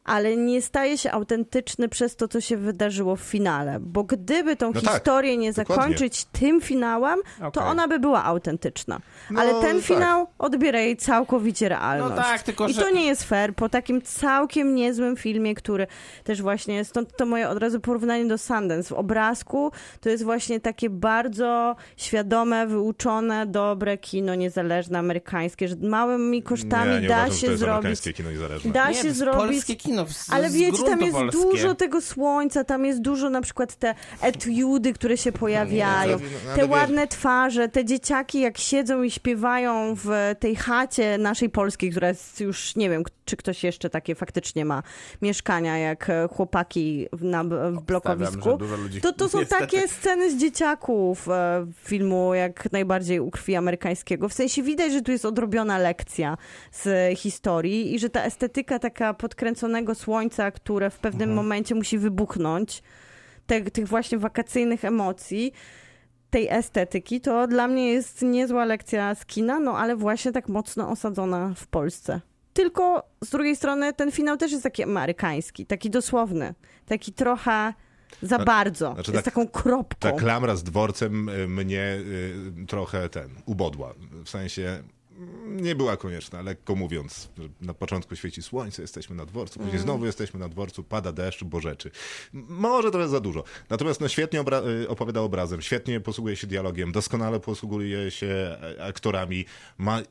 ale 0.05 0.37
nie 0.37 0.61
staje 0.61 0.97
się 0.97 1.11
autentyczny 1.11 1.89
przez 1.89 2.15
to, 2.15 2.27
co 2.27 2.41
się 2.41 2.57
wydarzyło 2.57 3.15
w 3.15 3.19
finale. 3.21 3.77
Bo 3.79 4.03
gdyby 4.03 4.55
tą 4.55 4.71
No 4.73 4.81
tak, 4.81 4.93
historię 4.93 5.37
nie 5.37 5.53
dokładnie. 5.53 5.75
zakończyć 5.75 6.25
tym 6.25 6.61
finałem, 6.61 7.19
to 7.39 7.47
Okej. 7.47 7.63
ona 7.63 7.87
by 7.87 7.99
była 7.99 8.23
autentyczna. 8.23 8.99
No, 9.31 9.41
ale 9.41 9.51
ten 9.61 9.75
tak. 9.75 9.85
finał 9.85 10.27
odbiera 10.39 10.79
jej 10.79 10.97
całkowicie 10.97 11.69
realność. 11.69 12.15
No 12.17 12.23
tak, 12.23 12.43
tylko 12.43 12.67
I 12.67 12.73
że- 12.73 12.81
to 12.81 12.89
nie 12.89 13.05
jest 13.05 13.23
fair 13.23 13.55
po 13.55 13.69
takim 13.69 14.01
całkiem 14.01 14.75
niezłym 14.75 15.15
filmie, 15.15 15.55
który 15.55 15.87
też 16.23 16.41
właśnie, 16.41 16.85
stąd 16.85 17.17
to 17.17 17.25
moje 17.25 17.49
od 17.49 17.57
razu 17.57 17.79
porównanie 17.79 18.25
do 18.25 18.37
Sundance. 18.37 18.89
W 18.89 18.91
obrazku 18.97 19.71
to 20.01 20.09
jest 20.09 20.23
właśnie 20.23 20.59
takie 20.59 20.89
bardzo 20.89 21.75
świadome, 21.97 22.67
wyuczone, 22.67 23.45
dobre 23.45 23.97
kino 23.97 24.35
niezależne, 24.35 24.99
amerykańskie, 24.99 25.67
że 25.67 25.75
małymi 25.81 26.43
kosztami 26.43 26.91
nie, 26.95 27.01
nie 27.01 27.07
da 27.07 27.15
uważam, 27.15 27.29
to 27.31 27.37
się 27.37 27.47
jest 27.47 27.59
zrobić. 27.59 27.73
amerykańskie 27.75 28.13
kino 28.13 28.31
niezależne. 28.31 28.71
Da 28.71 28.89
nie, 28.89 28.95
się 28.95 29.07
to 29.07 29.13
zrobić. 29.13 29.65
Kino 29.95 30.13
z, 30.13 30.29
Ale 30.29 30.49
wiecie, 30.49 30.83
tam 30.83 31.01
jest 31.01 31.13
polskie. 31.13 31.41
dużo 31.41 31.75
tego 31.75 32.01
słońca, 32.01 32.63
tam 32.63 32.85
jest 32.85 33.01
dużo 33.01 33.29
na 33.29 33.41
przykład 33.41 33.75
te 33.75 33.95
etiudy, 34.21 34.93
które 34.93 35.17
się 35.17 35.31
pojawiają, 35.31 36.17
no, 36.17 36.25
ale 36.45 36.55
te 36.55 36.61
wiesz- 36.61 36.69
ładne 36.69 37.07
twarze, 37.07 37.69
te 37.69 37.85
dzieciaki 37.85 38.39
jak 38.39 38.57
siedzą 38.57 39.03
i 39.03 39.11
śpiewają 39.11 39.95
w 39.95 40.09
tej 40.39 40.55
chacie 40.55 41.17
naszej 41.17 41.49
polskiej, 41.49 41.91
która 41.91 42.07
jest 42.07 42.39
już, 42.41 42.75
nie 42.75 42.89
wiem, 42.89 43.03
czy 43.25 43.37
ktoś 43.37 43.63
jeszcze 43.63 43.89
takie 43.89 44.15
faktycznie 44.15 44.65
ma 44.65 44.83
mieszkania 45.21 45.77
jak 45.77 46.09
e, 46.09 46.27
chłopaki 46.27 47.07
w, 47.13 47.23
na, 47.23 47.43
w 47.43 47.81
blokowisku. 47.81 48.57
To, 49.01 49.13
to 49.13 49.29
są 49.29 49.39
niestety. 49.39 49.61
takie 49.61 49.87
sceny 49.87 50.31
z 50.31 50.37
dzieciaków 50.37 51.29
e, 51.29 51.65
filmu, 51.83 52.33
jak 52.33 52.71
najbardziej 52.71 53.19
u 53.19 53.31
krwi 53.31 53.55
amerykańskiego. 53.55 54.29
W 54.29 54.33
sensie 54.33 54.63
widać, 54.63 54.91
że 54.91 55.01
tu 55.01 55.11
jest 55.11 55.25
odrobiona 55.25 55.77
lekcja 55.77 56.37
z 56.71 57.17
historii 57.19 57.95
i 57.95 57.99
że 57.99 58.09
ta 58.09 58.23
estetyka 58.23 58.79
taka 58.79 59.13
podkręconego 59.13 59.84
słońca, 59.95 60.51
które 60.51 60.89
w 60.89 60.99
pewnym 60.99 61.29
Mhm. 61.29 61.35
momencie 61.35 61.75
musi 61.75 61.97
wybuchnąć, 61.97 62.83
te, 63.47 63.61
tych 63.61 63.87
właśnie 63.87 64.17
wakacyjnych 64.17 64.85
emocji, 64.85 65.51
tej 66.29 66.47
estetyki, 66.49 67.21
to 67.21 67.47
dla 67.47 67.67
mnie 67.67 67.93
jest 67.93 68.21
niezła 68.21 68.65
lekcja 68.65 69.15
z 69.15 69.25
kina, 69.25 69.59
no 69.59 69.77
ale 69.77 69.95
właśnie 69.95 70.31
tak 70.31 70.49
mocno 70.49 70.89
osadzona 70.89 71.53
w 71.55 71.67
Polsce. 71.67 72.21
Tylko 72.53 73.03
z 73.23 73.29
drugiej 73.29 73.55
strony 73.55 73.93
ten 73.93 74.11
finał 74.11 74.37
też 74.37 74.51
jest 74.51 74.63
taki 74.63 74.83
amerykański, 74.83 75.65
taki 75.65 75.89
dosłowny, 75.89 76.53
taki 76.85 77.13
trochę 77.13 77.73
za 78.21 78.39
bardzo. 78.39 78.93
znaczy 78.93 79.11
jest 79.11 79.25
tak- 79.25 79.33
taką 79.33 79.47
kropką. 79.47 79.95
Ta 79.99 80.11
klamra 80.11 80.55
z 80.55 80.63
dworcem 80.63 81.29
y, 81.29 81.47
mnie 81.47 81.97
y, 82.63 82.65
trochę 82.67 83.09
ten 83.09 83.29
ubodła. 83.45 83.93
W 84.25 84.29
sensie 84.29 84.83
nie 85.45 85.75
była 85.75 85.97
konieczna, 85.97 86.41
lekko 86.41 86.75
mówiąc. 86.75 87.29
Na 87.61 87.73
początku 87.73 88.15
świeci 88.15 88.41
słońce, 88.43 88.81
jesteśmy 88.81 89.15
na 89.15 89.25
dworcu, 89.25 89.59
później 89.59 89.79
znowu 89.81 90.05
jesteśmy 90.05 90.39
na 90.39 90.49
dworcu, 90.49 90.83
pada 90.83 91.11
deszcz, 91.11 91.43
bo 91.43 91.59
rzeczy. 91.61 91.91
Może 92.33 92.91
trochę 92.91 93.07
za 93.07 93.19
dużo. 93.19 93.43
Natomiast 93.69 94.01
no, 94.01 94.07
świetnie 94.07 94.41
obra- 94.41 94.67
y, 94.83 94.89
opowiada 94.89 95.21
obrazem, 95.21 95.61
świetnie 95.61 95.99
posługuje 95.99 96.35
się 96.35 96.47
dialogiem, 96.47 96.91
doskonale 96.91 97.39
posługuje 97.39 98.11
się 98.11 98.27
e, 98.77 98.83
aktorami, 98.83 99.45
ma 99.77 100.01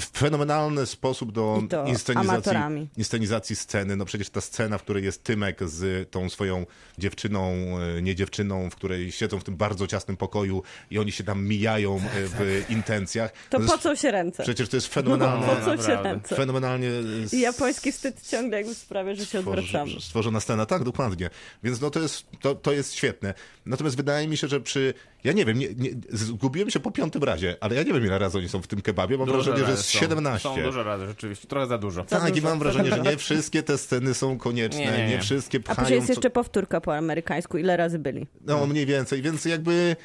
w 0.00 0.18
fenomenalny 0.18 0.86
sposób 0.86 1.32
do 1.32 1.62
inscenizacji, 1.86 2.30
amatorami. 2.30 2.88
inscenizacji 2.96 3.56
sceny. 3.56 3.96
No 3.96 4.04
przecież 4.04 4.30
ta 4.30 4.40
scena, 4.40 4.78
w 4.78 4.82
której 4.82 5.04
jest 5.04 5.22
Tymek 5.24 5.68
z 5.68 6.10
tą 6.10 6.30
swoją 6.30 6.66
dziewczyną, 6.98 7.52
e, 7.98 8.02
nie 8.02 8.14
dziewczyną, 8.14 8.70
w 8.70 8.76
której 8.76 9.12
siedzą 9.12 9.40
w 9.40 9.44
tym 9.44 9.56
bardzo 9.56 9.86
ciasnym 9.86 10.16
pokoju 10.16 10.62
i 10.90 10.98
oni 10.98 11.12
się 11.12 11.24
tam 11.24 11.44
mijają 11.46 11.96
e, 11.96 12.00
w 12.14 12.64
intencjach. 12.68 13.32
To 13.50 13.58
jest- 13.58 13.72
pocą 13.72 13.94
się 13.94 14.10
ręce. 14.10 14.44
Przecież 14.54 14.68
to 14.70 14.76
jest 14.76 14.86
fenomenalne, 14.86 15.46
się 15.46 15.70
naprawdę. 15.70 16.02
ręce. 16.02 16.36
fenomenalnie 16.36 16.90
I 17.32 17.40
japoński 17.40 17.92
wstyd 17.92 18.28
ciągle 18.28 18.58
jakby 18.58 18.74
sprawia, 18.74 19.14
że 19.14 19.26
się 19.26 19.38
odwracamy. 19.38 19.66
stworzy, 19.90 20.00
stworzona 20.00 20.40
scena, 20.40 20.66
tak, 20.66 20.84
dokładnie. 20.84 21.30
Więc 21.62 21.80
no 21.80 21.90
to 21.90 22.00
jest, 22.00 22.26
to, 22.40 22.54
to 22.54 22.72
jest 22.72 22.94
świetne. 22.94 23.34
Natomiast 23.66 23.96
wydaje 23.96 24.28
mi 24.28 24.36
się, 24.36 24.48
że 24.48 24.60
przy, 24.60 24.94
ja 25.24 25.32
nie 25.32 25.44
wiem, 25.44 25.58
nie, 25.58 25.68
nie, 25.74 25.90
zgubiłem 26.10 26.70
się 26.70 26.80
po 26.80 26.90
piątym 26.90 27.24
razie, 27.24 27.56
ale 27.60 27.74
ja 27.74 27.82
nie 27.82 27.92
wiem 27.92 28.04
ile 28.04 28.18
razy 28.18 28.38
oni 28.38 28.48
są 28.48 28.62
w 28.62 28.66
tym 28.66 28.82
kebabie, 28.82 29.18
mam 29.18 29.26
Dużo 29.26 29.42
wrażenie, 29.42 29.64
że 29.66 29.70
jest 29.70 29.84
są. 29.84 29.98
17. 29.98 30.48
Są 30.48 30.62
dużo 30.62 30.82
razy, 30.82 31.06
rzeczywiście. 31.06 31.48
Trochę 31.48 31.66
za 31.66 31.78
dużo. 31.78 32.04
Tak, 32.04 32.36
i 32.36 32.42
mam 32.42 32.58
wrażenie, 32.58 32.90
że 32.90 33.00
nie 33.00 33.16
wszystkie 33.24 33.62
te 33.62 33.78
sceny 33.78 34.14
są 34.14 34.38
konieczne, 34.38 34.80
Nie, 34.80 34.92
nie, 34.92 34.98
nie, 34.98 35.08
nie. 35.08 35.20
wszystkie 35.20 35.58
A 35.58 35.62
pchają... 35.62 35.78
później 35.78 35.96
jest 35.96 36.08
jeszcze 36.08 36.30
powtórka 36.30 36.80
po 36.80 36.96
amerykańsku. 36.96 37.58
Ile 37.58 37.76
razy 37.76 37.98
byli? 37.98 38.26
No, 38.40 38.66
mniej 38.66 38.86
więcej, 38.86 39.22
więc 39.22 39.44
jakby 39.44 39.96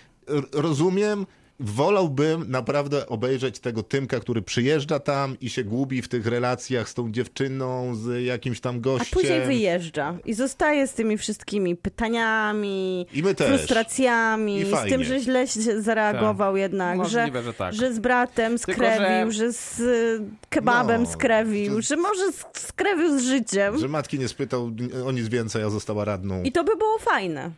rozumiem, 0.54 1.26
wolałbym 1.60 2.52
naprawdę 2.52 3.08
obejrzeć 3.08 3.60
tego 3.60 3.84
Tymka, 3.84 4.20
który 4.20 4.42
przyjeżdża 4.42 5.00
tam 5.00 5.38
i 5.42 5.50
się 5.50 5.64
gubi 5.64 6.02
w 6.02 6.08
tych 6.08 6.26
relacjach 6.26 6.90
z 6.90 6.94
tą 6.94 7.12
dziewczyną, 7.12 7.96
z 7.96 8.26
jakimś 8.26 8.60
tam 8.62 8.76
A 8.76 8.80
gościem. 8.80 9.08
później 9.22 9.42
wyjeżdża 9.46 10.18
i 10.26 10.34
zostaje 10.34 10.88
z 10.88 10.94
tymi 10.94 11.18
wszystkimi 11.18 11.76
pytaniami, 11.76 13.06
I 13.14 13.24
my 13.24 13.36
też. 13.36 13.48
frustracjami, 13.48 14.60
I 14.60 14.66
z 14.66 14.90
tym, 14.90 15.04
że 15.04 15.20
źle 15.20 15.48
się 15.48 15.82
zareagował 15.82 16.58
jednak, 16.58 17.06
że, 17.10 17.20
Możliwe, 17.20 17.44
że 17.44 17.54
tak. 17.54 17.74
że 17.74 17.94
z 17.94 18.00
bratem 18.00 18.58
Tylko, 18.58 18.72
skrewił, 18.74 19.32
że- 19.32 19.38
że, 19.40 19.54
z 19.54 19.80
y, 19.80 20.22
kebabem 20.50 21.04
No, 21.04 21.10
skrewił, 21.10 21.76
to- 21.76 21.82
że 21.82 21.96
może 21.98 22.30
sk- 22.32 22.60
skrewił 22.60 23.20
z 23.20 23.24
życiem. 23.24 23.78
Że 23.78 23.88
matki 23.88 24.20
nie 24.20 24.28
spytał 24.28 24.72
o 25.06 25.12
nic 25.12 25.28
więcej, 25.28 25.64
a 25.64 25.70
została 25.70 26.06
radną. 26.06 26.44
I 26.44 26.52
to 26.52 26.64
by 26.64 26.76
było 26.76 26.98
fajne. 27.00 27.52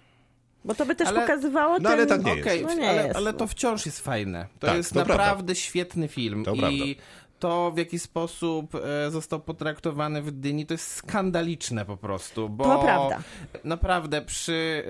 Bo 0.66 0.76
to 0.76 0.86
by 0.86 0.96
też 0.96 1.08
Ale- 1.08 1.22
pokazywało 1.22 1.74
No, 1.80 1.90
ten... 1.90 2.00
ale 2.00 2.06
tak 2.06 2.24
nie 2.24 2.32
jest. 2.36 2.48
Okej, 2.48 2.66
No 2.66 2.74
nie 2.74 2.90
ale, 2.90 3.04
jest, 3.04 3.16
ale 3.16 3.34
to 3.34 3.48
wciąż 3.48 3.86
jest 3.86 4.00
fajne. 4.02 4.46
To 4.60 4.68
Tak, 4.68 4.78
jest 4.78 4.94
to 4.94 5.00
naprawdę 5.00 5.26
prawda. 5.36 5.56
świetny 5.56 6.08
film. 6.08 6.46
To 6.46 6.54
I 6.54 6.60
prawda. 6.60 6.78
To, 7.42 7.72
w 7.72 7.78
jaki 7.78 8.00
sposób 8.00 8.76
e, 8.76 9.12
został 9.12 9.40
potraktowany 9.40 10.22
w 10.22 10.32
Dyni, 10.32 10.66
to 10.66 10.74
jest 10.74 10.88
skandaliczne 10.96 11.86
po 11.86 11.98
prostu. 11.98 12.50
Bo 12.50 12.64
To 12.64 12.80
prawda. 12.84 13.24
Naprawdę, 13.64 14.22
przy. 14.22 14.84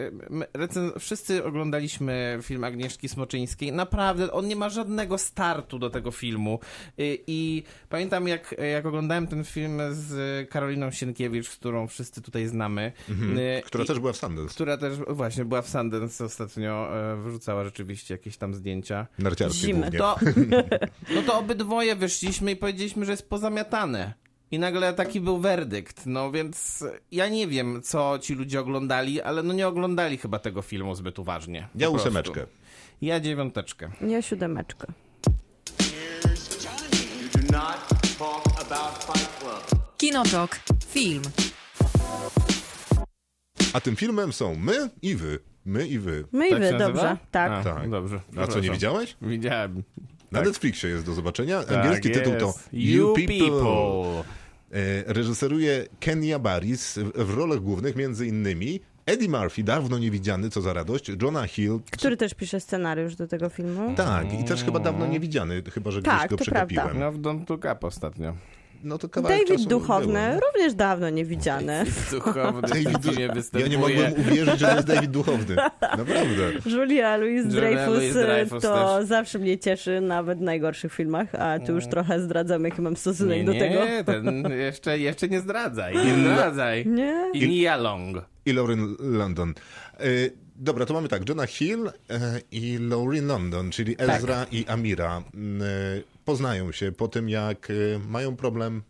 e, 0.56 0.60
Recen... 0.60 0.92
Wszyscy 1.00 1.44
oglądaliśmy 1.44 2.40
film 2.42 2.64
Agnieszki 2.64 3.10
Smoczyńskiej. 3.10 3.72
Naprawdę, 3.72 4.32
on 4.32 4.48
nie 4.48 4.56
ma 4.56 4.70
żadnego 4.70 5.18
startu 5.18 5.80
do 5.80 5.90
tego 5.90 6.12
filmu. 6.12 6.60
I, 6.98 7.24
i 7.28 7.64
pamiętam, 7.90 8.28
jak, 8.28 8.56
jak 8.74 8.86
oglądałem 8.86 9.28
ten 9.28 9.44
film 9.44 9.82
z 9.92 10.50
Karoliną 10.50 10.92
Sienkiewicz, 10.92 11.50
którą 11.50 11.88
wszyscy 11.88 12.22
tutaj 12.22 12.48
znamy. 12.48 12.82
e, 13.10 13.12
Mhm. 13.12 13.62
Która 13.66 13.84
i- 13.84 13.88
też 13.88 14.00
była 14.00 14.14
w 14.14 14.18
Sundance. 14.18 14.54
która 14.54 14.78
też 14.78 14.98
właśnie 15.08 15.46
była 15.46 15.62
w 15.62 15.70
Sundance 15.70 16.26
ostatnio, 16.26 16.98
e, 17.14 17.16
wyrzucała 17.16 17.64
rzeczywiście 17.64 18.14
jakieś 18.14 18.38
tam 18.38 18.54
zdjęcia. 18.56 19.08
Narciarskie 19.20 19.60
Zimy. 19.68 19.92
To, 19.92 20.16
no 21.16 21.22
to 21.26 21.40
obydwoje 21.40 21.96
wyszliśmy 21.96 22.41
i 22.50 22.56
powiedzieliśmy, 22.56 23.06
że 23.06 23.12
jest 23.12 23.30
pozamiatane. 23.30 24.14
I 24.52 24.60
nagle 24.60 24.94
taki 24.94 25.22
był 25.22 25.38
werdykt. 25.38 26.06
No 26.06 26.32
więc 26.32 26.84
ja 27.12 27.28
nie 27.30 27.48
wiem, 27.48 27.82
co 27.84 28.20
ci 28.20 28.36
ludzie 28.36 28.60
oglądali, 28.60 29.22
ale 29.22 29.44
no 29.44 29.54
nie 29.54 29.68
oglądali 29.68 30.18
chyba 30.18 30.40
tego 30.40 30.62
filmu 30.62 30.96
zbyt 30.96 31.20
uważnie. 31.20 31.68
Ja 31.76 31.90
ósemeczkę. 31.90 32.46
Ja 33.02 33.20
dziewiąteczkę. 33.20 33.92
Nie 34.02 34.22
siódemeczkę. 34.24 34.88
Kinotok. 39.98 40.60
Film. 40.88 41.22
A 43.74 43.80
tym 43.82 43.96
filmem 43.96 44.34
są 44.34 44.56
my 44.56 44.90
i 45.02 45.16
wy. 45.16 45.40
My 45.66 45.88
i 45.88 46.00
wy. 46.00 46.26
My 46.32 46.48
i 46.48 46.52
Tak 46.52 46.60
wy, 46.60 46.78
dobrze. 46.78 47.18
Tak. 47.32 47.52
A, 47.52 47.64
Tak. 47.64 47.90
Dobrze. 47.90 48.20
A 48.38 48.48
co, 48.48 48.60
nie 48.60 48.70
widziałeś? 48.72 49.18
Widziałem. 49.22 49.84
Na 50.32 50.40
Tak. 50.40 50.48
Netflixie 50.48 50.90
jest 50.90 51.06
do 51.06 51.14
zobaczenia. 51.14 51.64
Tak 51.64 51.78
Angielski 51.78 52.12
tytuł 52.12 52.34
to. 52.40 52.54
You 52.74 53.14
People. 53.16 54.24
E, 54.72 55.14
Reżyseruje 55.14 55.86
Kenya 56.00 56.40
Barris 56.40 57.00
w 57.16 57.34
rolach 57.38 57.60
głównych 57.60 57.96
między 57.96 58.28
innymi 58.28 58.80
Eddie 59.06 59.30
Murphy, 59.30 59.64
dawno 59.64 59.98
niewidziany, 60.00 60.50
co 60.50 60.62
za 60.62 60.74
radość, 60.74 61.12
Jonah 61.22 61.50
Hill. 61.50 61.80
Który 61.92 62.18
też 62.18 62.34
pisze 62.34 62.60
scenariusz 62.60 63.16
do 63.16 63.28
tego 63.28 63.50
filmu. 63.50 63.94
Tak, 63.96 64.34
i 64.40 64.44
też 64.44 64.64
chyba 64.64 64.80
dawno 64.80 65.08
niewidziany, 65.08 65.64
chyba 65.74 65.92
że 65.92 66.02
gdzieś 66.02 66.14
Tak, 66.14 66.30
go 66.30 66.38
to 66.38 66.44
przegapiłem. 66.44 66.86
prawda. 66.88 67.06
No 67.06 67.12
w 67.12 67.18
Don't 67.20 67.50
Look 67.50 67.66
Up 67.76 67.88
ostatnio. 67.88 68.34
No 68.84 68.98
to 68.98 69.10
kawałek 69.10 69.38
David 69.38 69.54
czasu 69.58 69.70
Duchowny, 69.70 70.20
było. 70.30 70.42
również 70.54 70.74
dawno 70.74 71.10
niewidziany. 71.10 71.84
Duchowny 72.12 72.62
David 72.62 73.54
Ja 73.60 73.68
nie 73.68 73.78
mogłem 73.78 74.14
uwierzyć, 74.14 74.60
że 74.60 74.68
to 74.68 74.76
jest 74.76 74.88
David 74.88 75.12
Duchowny. 75.12 75.56
Naprawdę. 75.82 76.52
Julia 76.66 77.18
Louis 77.18 77.46
Julia 77.46 77.62
Dreyfus 77.62 77.88
Louis-Dreyfus 77.96 78.62
to 78.62 78.98
też. 79.00 79.08
zawsze 79.08 79.40
mnie 79.40 79.58
cieszy, 79.58 80.02
nawet 80.02 80.40
w 80.40 80.42
najgorszych 80.42 80.94
filmach, 80.94 81.36
a 81.36 81.60
tu 81.60 81.72
już 81.74 81.88
trochę 81.88 82.20
zdradzam, 82.22 82.64
jaki 82.64 82.82
mam 82.82 82.96
stosunek 82.98 83.38
Nie, 83.38 83.44
do 83.44 83.54
nie, 83.54 83.60
tego. 83.60 83.80
ten 84.06 84.44
jeszcze, 84.52 85.00
jeszcze 85.00 85.28
nie 85.28 85.40
zdradzaj, 85.40 85.96
nie 85.96 86.14
zdradzaj. 86.34 86.86
Nie? 86.88 87.26
I 87.34 87.50
Nia 87.50 87.78
Long. 87.78 88.18
I 88.46 88.54
Lauren 88.54 88.96
London. 89.00 89.54
E, 90.00 90.04
dobra, 90.56 90.86
to 90.86 90.94
mamy 90.94 91.08
tak, 91.08 91.30
Jonah 91.30 91.50
Hill 91.50 91.88
e, 91.88 91.92
i 92.52 92.78
Lauren 92.82 93.28
London, 93.28 93.72
czyli 93.72 93.96
Tak. 93.96 94.10
Ezra 94.10 94.46
i 94.52 94.66
Amira, 94.68 95.24
m, 95.34 95.62
e, 95.62 95.66
poznają 96.26 96.72
się 96.72 96.92
po 96.92 97.08
tym, 97.08 97.30
jak 97.30 97.70
e, 97.70 97.74
mają 98.00 98.36
problem 98.36 98.84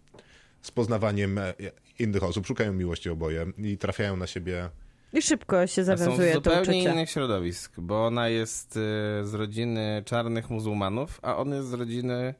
z 0.61 0.71
poznawaniem 0.71 1.37
e, 1.37 1.53
innych 1.99 2.23
osób, 2.23 2.47
szukają 2.47 2.73
miłości 2.73 3.09
oboje 3.09 3.45
i 3.57 3.77
trafiają 3.77 4.17
na 4.17 4.27
siebie. 4.27 4.69
I 5.13 5.21
szybko 5.21 5.67
się 5.67 5.85
są 5.85 5.97
zawiązuje 5.97 6.31
z 6.31 6.33
to 6.33 6.37
zupełnie 6.37 6.61
uczucie. 6.61 6.91
innych 6.91 7.09
środowisk, 7.09 7.79
bo 7.79 8.05
ona 8.05 8.29
jest 8.29 8.77
y, 8.77 8.79
z 9.23 9.33
rodziny 9.33 10.03
czarnych 10.05 10.49
muzułmanów, 10.49 11.19
a 11.23 11.37
on 11.37 11.53
jest 11.53 11.67
z 11.67 11.73
rodziny 11.73 12.35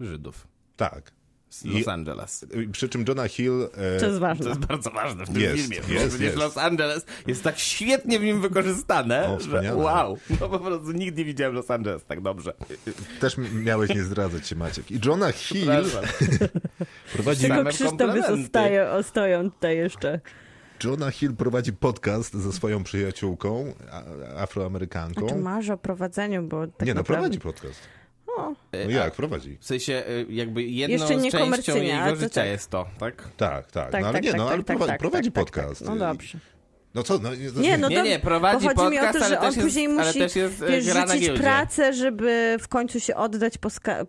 Żydów 0.00 0.46
Tak. 0.76 1.12
Z 1.50 1.64
I- 1.64 1.78
Los 1.78 1.88
Angeles. 1.88 2.46
E, 2.68 2.72
Przy 2.72 2.88
czym 2.88 3.04
Jonah 3.08 3.30
Hill. 3.30 3.62
e, 3.62 4.00
To 4.00 4.06
jest 4.06 4.16
To 4.16 4.20
ważne. 4.20 4.48
jest 4.48 4.60
bardzo 4.66 4.90
ważne 4.90 5.24
w 5.24 5.28
tym 5.28 5.40
Jest, 5.42 5.56
filmie. 5.56 5.76
jest, 5.94 6.20
jest. 6.20 6.36
Los 6.36 6.58
Angeles 6.58 7.04
jest 7.26 7.42
tak 7.42 7.58
świetnie 7.58 8.18
w 8.18 8.22
nim 8.22 8.40
wykorzystane, 8.40 9.28
O, 9.28 9.40
że 9.40 9.74
wow. 9.76 10.18
No 10.40 10.48
po 10.48 10.58
prostu 10.58 10.92
nigdy 10.92 11.18
nie 11.20 11.24
widziałem 11.24 11.54
Los 11.54 11.70
Angeles 11.70 12.04
tak 12.04 12.20
dobrze. 12.20 12.52
Też 13.20 13.36
miałeś 13.54 13.90
nie 13.90 14.02
zdradzać 14.02 14.48
się, 14.48 14.56
Maciek. 14.56 14.90
I 14.90 15.00
Jonah 15.06 15.34
Hill 15.34 15.68
prowadzi, 17.12 17.46
Tylko 17.46 17.64
Krzysztof 17.70 18.10
zostaje, 18.28 18.90
ostoją 18.90 19.50
tutaj 19.50 19.76
jeszcze. 19.76 20.20
Jonah 20.84 21.14
Hill 21.14 21.36
prowadzi 21.36 21.72
podcast 21.72 22.34
ze 22.34 22.52
swoją 22.52 22.84
przyjaciółką, 22.84 23.74
a- 23.90 23.96
A 23.96 24.02
czy 24.02 24.38
afroamerykanką. 24.38 25.38
marzy 25.42 25.72
o 25.72 25.76
prowadzeniu, 25.78 26.42
bo 26.42 26.66
tak 26.66 26.86
Nie, 26.86 26.94
no 26.94 27.00
naprawdę... 27.00 27.04
prowadzi 27.22 27.38
podcast. 27.40 27.80
O, 28.36 28.52
E, 28.72 28.84
No 28.84 28.90
jak, 28.90 29.14
prowadzi. 29.14 29.58
W 29.60 29.64
sensie 29.66 29.92
e, 29.92 30.32
jakby 30.32 30.62
jedną 30.62 30.96
Jeszcze 30.96 31.18
z 31.18 31.22
nie 31.22 31.30
częścią 31.30 31.38
komercyjnie, 31.44 31.94
ale 32.00 32.06
jego 32.06 32.16
to 32.20 32.24
życia 32.26 32.40
tak. 32.40 32.50
jest 32.50 32.70
to, 32.70 32.86
tak? 32.98 33.28
Tak, 33.36 33.72
tak. 33.72 33.90
Tak, 33.90 34.00
no 34.02 34.08
ale 34.08 34.12
tak, 34.14 34.22
nie, 34.24 34.30
tak, 34.30 34.38
no 34.38 34.44
tak, 34.44 34.54
ale 34.54 34.62
tak, 34.64 34.76
prowadzi, 34.76 34.90
tak, 34.92 35.00
prowadzi 35.00 35.32
tak, 35.32 35.44
podcast. 35.44 35.80
Tak, 35.80 35.88
no 35.88 35.96
dobrze. 35.96 36.38
No 36.94 37.02
co, 37.02 37.18
no, 37.18 37.30
to 37.54 37.60
Nie, 37.60 37.78
no 37.78 37.88
Nie, 37.88 37.96
to, 37.96 38.02
nie, 38.04 38.18
prowadzi 38.18 38.68
bo 38.68 38.74
chodzi 38.74 38.90
mi 38.90 38.98
o 38.98 39.12
to, 39.12 39.18
ale 39.18 39.28
że 39.28 39.38
on 39.40 39.46
jest- 39.46 39.60
później 39.60 39.86
ale 39.86 39.94
musi 40.06 40.18
też 40.18 40.36
jest, 40.36 40.62
e, 40.62 40.66
wiesz, 40.66 40.84
rzucić 40.84 41.30
pracę, 41.30 41.92
żeby 41.92 42.56
w 42.60 42.68
końcu 42.68 43.00
się 43.00 43.14
oddać 43.16 43.54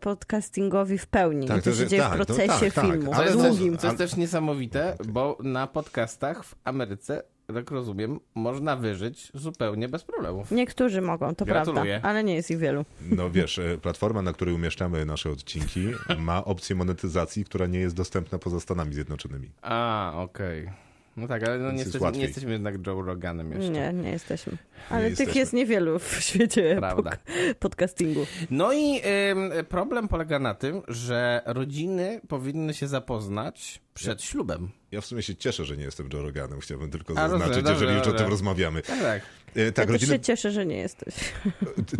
podcastingowi 0.01 0.97
w 0.97 1.07
pełni. 1.07 1.47
Tak, 1.47 1.57
I 1.57 1.61
to 1.61 1.69
to 1.71 1.75
się 1.75 1.87
dzieje 1.87 2.01
tak, 2.01 2.15
w 2.15 2.19
no 2.19 2.25
procesie 2.25 2.47
tak, 2.47 2.73
tak, 2.73 2.85
filmu. 2.85 3.13
ale 3.13 3.31
to- 3.31 3.37
jest, 3.45 3.57
długim. 3.57 3.73
też, 3.73 3.81
co 3.81 3.87
jest 3.87 3.97
też 3.97 4.15
niesamowite, 4.15 4.97
bo 5.07 5.37
na 5.43 5.67
podcastach 5.67 6.43
w 6.45 6.55
Ameryce, 6.63 7.23
tak 7.53 7.71
rozumiem, 7.71 8.19
można 8.35 8.75
wyżyć 8.75 9.31
zupełnie 9.33 9.89
bez 9.89 10.03
problemów. 10.03 10.51
Niektórzy 10.51 11.01
mogą, 11.01 11.35
to 11.35 11.45
Gratuluję. 11.45 11.91
prawda, 11.91 12.09
ale 12.09 12.23
nie 12.23 12.35
jest 12.35 12.51
ich 12.51 12.57
wielu. 12.57 12.85
No 13.11 13.29
wiesz, 13.29 13.59
e, 13.59 13.77
platforma, 13.77 14.21
na 14.21 14.33
której 14.33 14.55
umieszczamy 14.55 15.05
nasze 15.05 15.29
odcinki, 15.29 15.87
ma 16.17 16.45
opcję 16.45 16.75
monetyzacji, 16.75 17.45
która 17.45 17.67
nie 17.67 17.79
jest 17.79 17.95
dostępna 17.95 18.39
poza 18.39 18.59
Stanami 18.59 18.93
Zjednoczonymi. 18.93 19.49
A, 19.61 20.13
okej. 20.15 20.69
No 21.17 21.27
tak, 21.27 21.43
ale 21.43 21.57
no 21.57 21.65
nie, 21.65 21.71
jest 21.71 21.85
jesteśmy, 21.85 22.05
łatwiej. 22.05 22.19
nie 22.19 22.25
jesteśmy 22.25 22.51
jednak 22.51 22.87
Joe 22.87 23.01
Roganem 23.01 23.51
jeszcze. 23.51 23.69
Nie, 23.71 23.93
nie 23.93 24.09
jesteśmy. 24.09 24.57
Ale 24.89 25.01
tych 25.09 25.19
jesteśmy. 25.19 25.39
jest 25.39 25.53
niewielu 25.53 25.99
w 25.99 26.17
świecie 26.21 26.75
Prawda. 26.79 27.11
podcastingu. 27.59 28.25
No 28.51 28.73
i 28.73 29.01
ym, 29.31 29.51
problem 29.69 30.07
polega 30.07 30.39
na 30.39 30.53
tym, 30.53 30.81
że 30.87 31.41
rodziny 31.45 32.21
powinny 32.27 32.73
się 32.73 32.87
zapoznać 32.87 33.81
przed 33.93 34.21
ślubem. 34.23 34.69
Ja 34.91 35.01
w 35.01 35.05
sumie 35.05 35.21
się 35.23 35.35
cieszę, 35.35 35.65
że 35.65 35.77
nie 35.77 35.83
jestem 35.83 36.09
Joe 36.13 36.21
Roganem. 36.21 36.59
Chciałbym 36.59 36.91
tylko 36.91 37.13
A, 37.17 37.29
zaznaczyć, 37.29 37.55
dobrze, 37.55 37.71
jeżeli 37.71 37.91
już 37.91 38.01
o 38.01 38.05
dobrze. 38.05 38.19
tym 38.23 38.29
rozmawiamy. 38.31 38.81
Tak, 38.81 38.99
tak. 39.01 39.21
E, 39.55 39.71
Tak, 39.71 39.87
ja 39.87 39.93
rodziny, 39.93 40.13
się 40.13 40.19
cieszę, 40.19 40.51
że 40.51 40.65
nie 40.65 40.77
jesteś. 40.77 41.13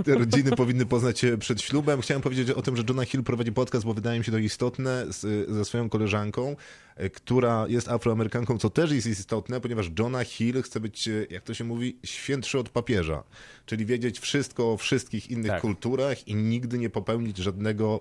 te 0.06 0.16
rodziny 0.16 0.52
powinny 0.52 0.86
poznać 0.86 1.20
się 1.20 1.38
przed 1.38 1.62
ślubem. 1.62 2.02
Chciałem 2.02 2.22
powiedzieć 2.22 2.50
o 2.50 2.62
tym, 2.62 2.78
że 2.78 2.84
Jonah 2.90 3.08
Hill 3.08 3.24
prowadzi 3.24 3.52
podcast, 3.52 3.86
bo 3.86 3.94
wydaje 3.94 4.20
mi 4.20 4.26
się 4.26 4.32
to 4.32 4.38
istotne 4.38 5.06
z, 5.10 5.50
ze 5.50 5.66
swoją 5.66 5.90
koleżanką, 5.90 6.56
e, 6.96 7.10
która 7.10 7.66
jest 7.68 7.90
afroamerykanką, 7.90 8.58
co 8.58 8.70
też 8.70 8.92
jest 8.92 9.08
istotne, 9.08 9.62
ponieważ 9.62 9.92
Jonah 10.00 10.28
Hill 10.28 10.62
chce 10.62 10.80
być, 10.80 11.08
e, 11.08 11.12
jak 11.30 11.44
to 11.44 11.54
się 11.54 11.64
mówi, 11.64 11.98
świętszy 12.04 12.60
od 12.60 12.70
papieża. 12.70 13.24
Czyli 13.66 13.86
wiedzieć 13.86 14.20
wszystko 14.20 14.72
o 14.72 14.78
wszystkich 14.78 15.32
innych 15.32 15.52
Tak. 15.52 15.62
kulturach 15.62 16.28
i 16.28 16.36
nigdy 16.36 16.78
nie 16.78 16.90
popełnić 16.90 17.38
żadnego 17.38 18.00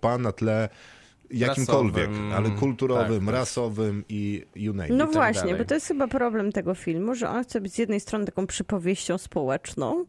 pas 0.00 0.20
na 0.20 0.32
tle 0.32 0.68
jakimkolwiek, 1.38 2.06
Rasowym, 2.08 2.32
ale 2.32 2.50
kulturowym, 2.50 3.16
tak, 3.18 3.26
tak. 3.26 3.34
rasowym 3.34 4.04
i 4.08 4.44
you 4.56 4.72
name 4.74 4.88
No 4.88 5.04
it. 5.06 5.12
właśnie, 5.12 5.40
dalej. 5.42 5.56
bo 5.58 5.64
to 5.64 5.74
jest 5.74 5.86
chyba 5.88 6.08
problem 6.08 6.52
tego 6.52 6.74
filmu, 6.74 7.14
że 7.14 7.28
on 7.28 7.44
chce 7.44 7.60
być 7.60 7.72
z 7.74 7.78
jednej 7.78 8.00
strony 8.00 8.24
taką 8.24 8.46
przypowieścią 8.46 9.18
społeczną, 9.18 10.04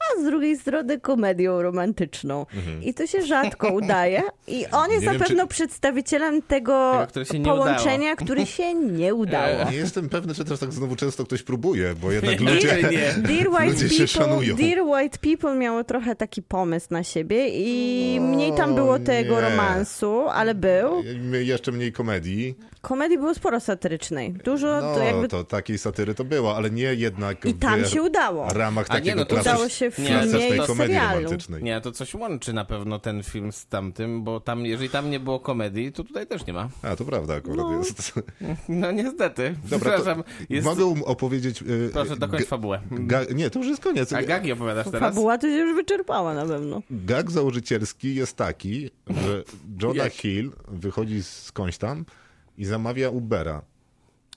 a 0.00 0.20
z 0.20 0.24
drugiej 0.24 0.56
strony 0.58 1.00
komedią 1.00 1.62
romantyczną. 1.62 2.46
I 2.82 2.94
to 2.94 3.06
się 3.06 3.22
rzadko 3.22 3.68
udaje. 3.72 4.22
I 4.46 4.66
on 4.72 4.90
jest 4.90 5.00
Nie 5.00 5.06
na 5.06 5.12
wiem, 5.12 5.20
czy- 5.22 5.28
pewno 5.28 5.46
przedstawicielem 5.46 6.42
tego, 6.42 7.06
się 7.32 7.42
połączenia, 7.42 8.16
które 8.16 8.46
się 8.46 8.74
nie 8.74 9.14
udało. 9.14 9.64
Nie 9.70 9.76
jestem 9.76 10.08
pewny, 10.08 10.34
czy 10.34 10.44
też 10.44 10.60
tak 10.60 10.72
znowu 10.72 10.96
często 10.96 11.24
ktoś 11.24 11.42
próbuje, 11.42 11.94
bo 12.02 12.12
jednak 12.12 12.40
Nie, 12.40 12.54
ludzie... 12.54 12.76
nie. 12.90 13.12
Dear 13.28 13.48
White, 13.48 13.64
Ludzie 13.66 13.88
się 13.88 14.04
People, 14.04 14.06
szanują. 14.06 14.56
Dear 14.56 14.82
White 14.82 15.18
People 15.18 15.54
miało 15.56 15.84
trochę 15.84 16.16
taki 16.16 16.42
pomysł 16.42 16.86
na 16.90 17.02
siebie 17.04 17.48
i 17.48 18.20
mniej 18.20 18.52
tam 18.54 18.74
było 18.74 18.98
tego 18.98 19.34
nie. 19.34 19.40
romansu, 19.40 20.20
ale 20.28 20.54
był. 20.64 21.02
Jeszcze 21.32 21.72
mniej 21.72 21.92
komedii. 21.92 22.54
Komedii 22.84 23.18
było 23.18 23.34
sporo 23.34 23.60
satyrycznej. 23.60 24.32
Dużo 24.32 24.80
No, 24.80 24.94
to 24.94 25.00
jakby... 25.02 25.28
to 25.28 25.44
takiej 25.44 25.78
satyry 25.78 26.14
to 26.14 26.24
było, 26.24 26.56
ale 26.56 26.70
nie 26.70 26.94
jednak 26.94 27.44
I 27.44 27.54
tam 27.54 27.84
w 27.84 27.86
się 27.88 28.02
udało. 28.02 28.48
ramach 28.52 28.86
A 28.88 28.94
nie, 28.94 29.00
takiego 29.00 29.16
no 29.20 29.24
to 29.24 29.36
klasycz- 29.36 29.40
udało 29.54 29.68
się 29.68 29.90
w 29.90 29.98
Nie, 29.98 30.06
filmie 30.06 30.48
i 30.48 30.60
w 30.60 30.66
komedii 30.66 30.94
serialu. 30.94 31.14
romantycznej. 31.22 31.62
Nie, 31.62 31.80
to 31.80 31.92
coś 31.92 32.14
łączy 32.14 32.52
na 32.52 32.64
pewno 32.64 32.98
ten 32.98 33.22
film 33.22 33.52
z 33.52 33.66
tamtym, 33.66 34.24
bo 34.24 34.40
tam, 34.40 34.66
jeżeli 34.66 34.90
tam 34.90 35.10
nie 35.10 35.20
było 35.20 35.40
komedii, 35.40 35.92
to 35.92 36.04
tutaj 36.04 36.26
też 36.26 36.46
nie 36.46 36.52
ma. 36.52 36.68
A, 36.82 36.96
to 36.96 37.04
prawda 37.04 37.34
akurat 37.34 37.56
No. 37.58 37.78
jest. 37.78 38.12
No 38.68 38.92
niestety. 38.92 39.54
Dobra, 39.70 39.78
Przepraszam. 39.90 40.24
Jest... 40.48 40.64
mogę 40.66 40.84
um- 40.86 41.02
opowiedzieć... 41.02 41.62
y, 41.62 41.90
Proszę, 41.92 42.16
dokończ 42.16 42.46
fabułę. 42.46 42.80
ga- 42.90 43.34
Nie, 43.34 43.50
to 43.50 43.58
już 43.58 43.68
jest 43.68 43.82
koniec. 43.82 44.12
A 44.12 44.22
Gagi 44.22 44.52
opowiadasz 44.52 44.86
teraz? 44.90 45.00
Fabuła 45.14 45.38
to 45.38 45.46
się 45.46 45.52
już 45.52 45.74
wyczerpała 45.74 46.34
na 46.34 46.46
pewno. 46.46 46.82
Gag 46.90 47.30
założycielski 47.30 48.14
jest 48.14 48.36
taki, 48.36 48.90
że 49.08 49.44
Jonah? 49.82 50.12
Hill 50.12 50.52
wychodzi 50.68 51.22
skądś 51.22 51.78
tam 51.78 52.04
i 52.58 52.64
zamawia 52.64 53.10
Ubera. 53.10 53.62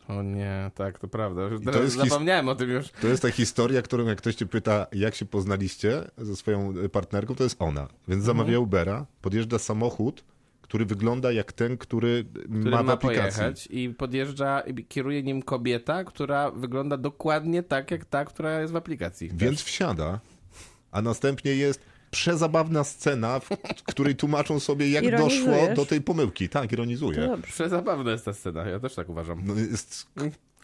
O 0.07 0.23
nie, 0.23 0.71
tak, 0.75 0.99
to 0.99 1.07
prawda. 1.07 1.41
To 1.71 1.83
jest 1.83 1.95
zapomniałem 1.95 2.49
o 2.49 2.55
tym 2.55 2.69
już. 2.69 2.89
To 2.89 3.07
jest 3.07 3.21
ta 3.21 3.31
historia, 3.31 3.81
którą 3.81 4.05
jak 4.05 4.17
ktoś 4.17 4.35
cię 4.35 4.45
pyta, 4.45 4.87
jak 4.91 5.15
się 5.15 5.25
poznaliście 5.25 6.03
ze 6.17 6.35
swoją 6.35 6.73
partnerką, 6.91 7.35
to 7.35 7.43
jest 7.43 7.55
ona. 7.61 7.87
Więc 8.07 8.23
zamawia 8.23 8.59
Ubera, 8.59 9.05
podjeżdża 9.21 9.59
samochód, 9.59 10.23
który 10.61 10.85
wygląda 10.85 11.31
jak 11.31 11.51
ten, 11.51 11.77
który, 11.77 12.25
Który 12.43 12.71
ma 12.71 12.83
ma, 12.83 12.93
aplikacji. 12.93 13.39
pojechać 13.39 13.67
i 13.71 13.89
podjeżdża, 13.89 14.59
i 14.59 14.85
kieruje 14.85 15.23
nim 15.23 15.41
kobieta, 15.41 16.03
która 16.03 16.51
wygląda 16.51 16.97
dokładnie 16.97 17.63
tak, 17.63 17.91
jak 17.91 18.05
ta, 18.05 18.25
która 18.25 18.61
jest 18.61 18.73
w 18.73 18.75
aplikacji. 18.75 19.31
Więc 19.33 19.61
wsiada, 19.61 20.19
a 20.91 21.01
następnie 21.01 21.55
jest 21.55 21.81
przezabawna 22.17 22.83
scena, 22.83 23.39
w 23.39 23.49
której 23.91 24.15
tłumaczą 24.15 24.59
sobie, 24.59 24.89
jak 24.89 25.17
doszło 25.17 25.75
do 25.75 25.85
tej 25.85 26.01
pomyłki. 26.01 26.49
Tak, 26.49 26.71
ironizuję. 26.71 27.37
Przezabawna 27.43 28.11
jest 28.11 28.25
ta 28.25 28.33
scena, 28.33 28.65
ja 28.65 28.79
też 28.79 28.95
tak 28.95 29.09
uważam. 29.09 29.41
No, 29.45 29.53
jest 29.55 30.07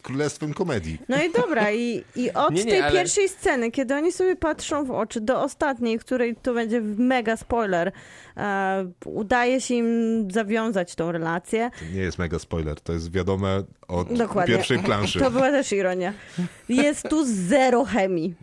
królestwem 0.03 0.53
komedii. 0.53 0.97
No 1.09 1.23
i 1.23 1.31
dobra, 1.31 1.71
i, 1.71 2.03
i 2.15 2.31
od 2.33 2.53
Nie, 2.53 2.63
nie, 2.65 2.71
tej 2.71 2.81
ale- 2.81 2.91
pierwszej 2.91 3.29
sceny, 3.29 3.71
kiedy 3.71 3.95
oni 3.95 4.11
sobie 4.11 4.35
patrzą 4.35 4.85
w 4.85 4.91
oczy, 4.91 5.21
do 5.21 5.41
ostatniej, 5.41 5.99
której 5.99 6.35
to 6.35 6.53
będzie 6.53 6.81
mega 6.81 7.37
spoiler, 7.37 7.91
e, 8.37 8.91
udaje 9.05 9.61
się 9.61 9.73
im 9.75 9.87
zawiązać 10.31 10.95
tą 10.95 11.11
relację. 11.11 11.71
To 11.79 11.85
nie 11.95 12.01
jest 12.01 12.17
mega 12.19 12.39
spoiler, 12.39 12.81
to 12.81 12.93
jest 12.93 13.11
wiadome 13.11 13.63
od 13.87 14.13
Dokładnie. 14.13 14.55
pierwszej 14.55 14.79
planszy. 14.79 15.19
To 15.19 15.31
była 15.31 15.49
też 15.51 15.71
ironia. 15.71 16.13
Jest 16.69 17.09
tu 17.09 17.25
zero 17.25 17.85
chemii. 17.85 18.35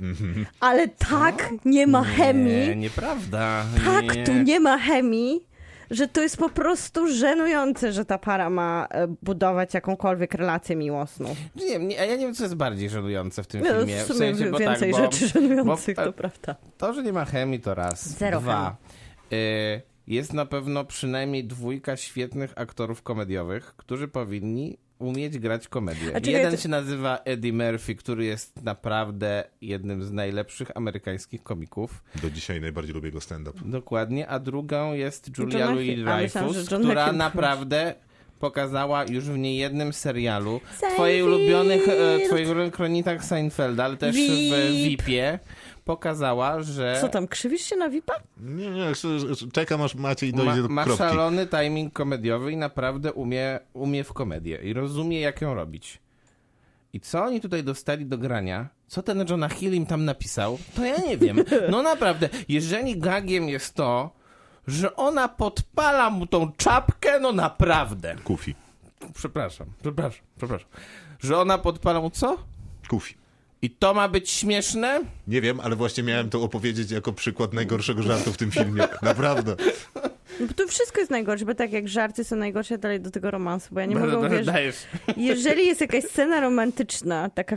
Ale 0.61 0.89
tak 0.89 1.51
nie 1.65 1.87
ma 1.87 2.01
Nie, 2.01 2.07
chemii, 2.07 2.77
nieprawda. 2.77 3.65
tak 3.85 4.17
nie. 4.17 4.25
tu 4.25 4.33
nie 4.33 4.61
ma 4.61 4.79
chemii, 4.79 5.47
że 5.91 6.09
to 6.09 6.23
jest 6.23 6.37
po 6.37 6.49
prostu 6.49 7.07
żenujące, 7.15 7.93
że 7.93 8.05
ta 8.05 8.19
para 8.19 8.51
ma 8.51 8.87
e, 8.91 9.07
budować 9.23 9.75
jakąkolwiek 9.75 10.35
relację 10.35 10.77
miłosną. 10.77 11.35
Nie, 11.57 11.79
nie, 11.79 11.97
ja 11.97 12.07
nie 12.07 12.19
wiem, 12.27 12.35
co 12.35 12.43
jest 12.43 12.55
bardziej 12.55 12.91
żenujące 12.91 13.43
w 13.43 13.47
tym 13.47 13.63
No, 13.65 13.71
filmie. 13.75 13.97
w 13.97 14.07
sumie 14.07 14.19
sensie, 14.19 14.51
bo 14.51 14.59
więcej 14.59 14.93
tak, 14.93 15.01
bo, 15.01 15.13
rzeczy 15.13 15.29
żenujących, 15.29 15.97
bo- 15.97 16.05
to 16.05 16.13
prawda. 16.13 16.55
To, 16.79 16.93
że 16.95 17.03
nie 17.03 17.13
ma 17.13 17.25
chemii, 17.25 17.61
to 17.61 17.75
raz. 17.75 18.09
Zero 18.09 18.41
Dwa. 18.41 18.77
Y, 19.33 19.83
jest 20.07 20.33
na 20.33 20.47
pewno 20.47 20.85
przynajmniej 20.85 21.45
dwójka 21.45 21.97
świetnych 21.97 22.53
aktorów 22.57 23.03
komediowych, 23.03 23.75
którzy 23.77 24.09
powinni 24.09 24.79
umieć 25.01 25.39
grać 25.39 25.69
komedię. 25.69 26.13
Jeden 26.27 26.51
to- 26.51 26.57
się 26.57 26.69
nazywa 26.69 27.19
Eddie 27.25 27.53
Murphy, 27.53 27.95
który 27.95 28.25
jest 28.25 28.63
naprawdę 28.63 29.45
jednym 29.61 30.05
z 30.05 30.13
najlepszych 30.13 30.77
amerykańskich 30.77 31.43
komików. 31.43 32.03
Do 32.23 32.31
dzisiaj 32.31 32.61
najbardziej 32.61 32.95
lubię 32.95 33.11
go 33.11 33.21
stand-up. 33.21 33.61
Dokładnie. 33.65 34.29
A 34.29 34.39
drugą 34.39 34.93
jest 34.95 35.39
Julia 35.39 35.59
Johna 35.59 35.75
Louis 35.75 35.87
Hill. 35.89 36.09
A, 36.09 36.17
myślałam, 36.17 36.51
Dreyfus, 36.53 36.71
że 36.71 36.77
John 36.77 36.85
która 36.85 37.13
naprawdę 37.13 37.95
pokazała 38.39 39.05
już 39.05 39.25
w 39.25 39.39
niejednym 39.39 39.93
serialu 39.93 40.61
Seinfeld. 40.71 40.95
twoich 40.95 41.25
ulubionych, 41.25 41.89
e, 41.89 42.19
twoich 42.27 42.47
ulubionych 42.47 42.75
kronikach 42.75 43.25
Seinfelda, 43.25 43.85
ale 43.85 43.97
też 43.97 44.17
w 44.17 44.51
Veep. 44.51 44.73
VIP-ie 44.73 45.39
pokazała, 45.91 46.63
że 46.63 46.99
Co 47.01 47.09
tam, 47.09 47.29
krzywisz 47.29 47.63
się 47.63 47.77
na 47.77 47.89
VIP-a? 47.89 48.15
Nie, 48.41 48.71
nie, 48.71 48.93
czekam 49.53 49.83
aż 49.83 49.95
Maciej 49.95 50.33
dojdzie 50.33 50.51
ma, 50.57 50.63
do 50.63 50.69
ma 50.69 50.85
kropki. 50.85 50.99
szalony 50.99 51.47
timing 51.47 51.93
komediowy 51.93 52.53
i 52.53 52.57
naprawdę 52.57 53.13
umie, 53.13 53.61
umie 53.73 54.05
w 54.05 54.13
komedię 54.13 54.57
i 54.63 54.73
rozumie, 54.73 55.21
jak 55.21 55.41
ją 55.41 55.55
robić. 55.55 55.99
I 56.93 57.01
co 57.01 57.25
oni 57.25 57.41
tutaj 57.41 57.65
dostali 57.65 58.07
do 58.07 58.19
grania? 58.19 58.69
Co 58.87 59.03
ten 59.03 59.25
Jonah 59.29 59.53
Hill 59.53 59.75
im 59.75 59.87
tam 59.87 60.05
napisał? 60.05 60.59
To 60.77 60.85
ja 60.85 60.97
nie 60.97 61.17
wiem. 61.17 61.45
No 61.71 61.83
naprawdę, 61.83 62.29
jeżeli 62.49 62.99
gagiem 62.99 63.49
jest 63.49 63.75
to, 63.75 64.11
że 64.67 64.97
ona 64.97 65.29
podpala 65.29 66.11
mu 66.11 66.27
tą 66.27 66.53
czapkę, 66.53 67.21
no 67.21 67.33
naprawdę. 67.33 68.17
Kufi. 68.25 68.55
Przepraszam, 69.15 69.67
przepraszam, 69.83 70.23
przepraszam. 70.39 70.69
Że 71.21 71.39
ona 71.39 71.59
podpala 71.59 72.01
mu 72.01 72.11
co? 72.11 72.37
Kufi. 72.89 73.20
I 73.63 73.71
to 73.71 73.95
ma 73.95 74.09
być 74.09 74.31
śmieszne? 74.31 75.01
Nie 75.29 75.41
wiem, 75.41 75.61
ale 75.61 75.77
właśnie 75.77 76.03
miałem 76.03 76.31
to 76.31 76.43
opowiedzieć 76.43 76.91
jako 76.91 77.13
przykład 77.13 77.53
najgorszego 77.53 78.03
żartu 78.03 78.33
w 78.33 78.37
tym 78.37 78.51
filmie. 78.51 78.89
Naprawdę. 79.03 79.57
No 80.41 80.47
bo 80.47 80.55
to 80.55 80.69
wszystko 80.69 81.01
jest 81.01 81.11
najgorsze, 81.11 81.45
bo 81.45 81.55
tak 81.55 81.73
jak 81.73 81.89
żarty 81.89 82.25
są 82.25 82.37
najgorsze, 82.37 82.79
dalej 82.79 83.01
do 83.01 83.11
tego 83.11 83.31
romansu, 83.31 83.69
bo 83.73 83.81
ja 83.81 83.87
nie 83.87 83.95
Bardzo 83.97 84.17
mogę 84.17 84.29
dobrze 84.29 84.51
uwierzyć. 84.51 84.87
Jeżeli 85.17 85.67
jest 85.67 85.81
jakaś 85.81 86.05
scena 86.05 86.41
romantyczna, 86.41 87.31
taka 87.31 87.57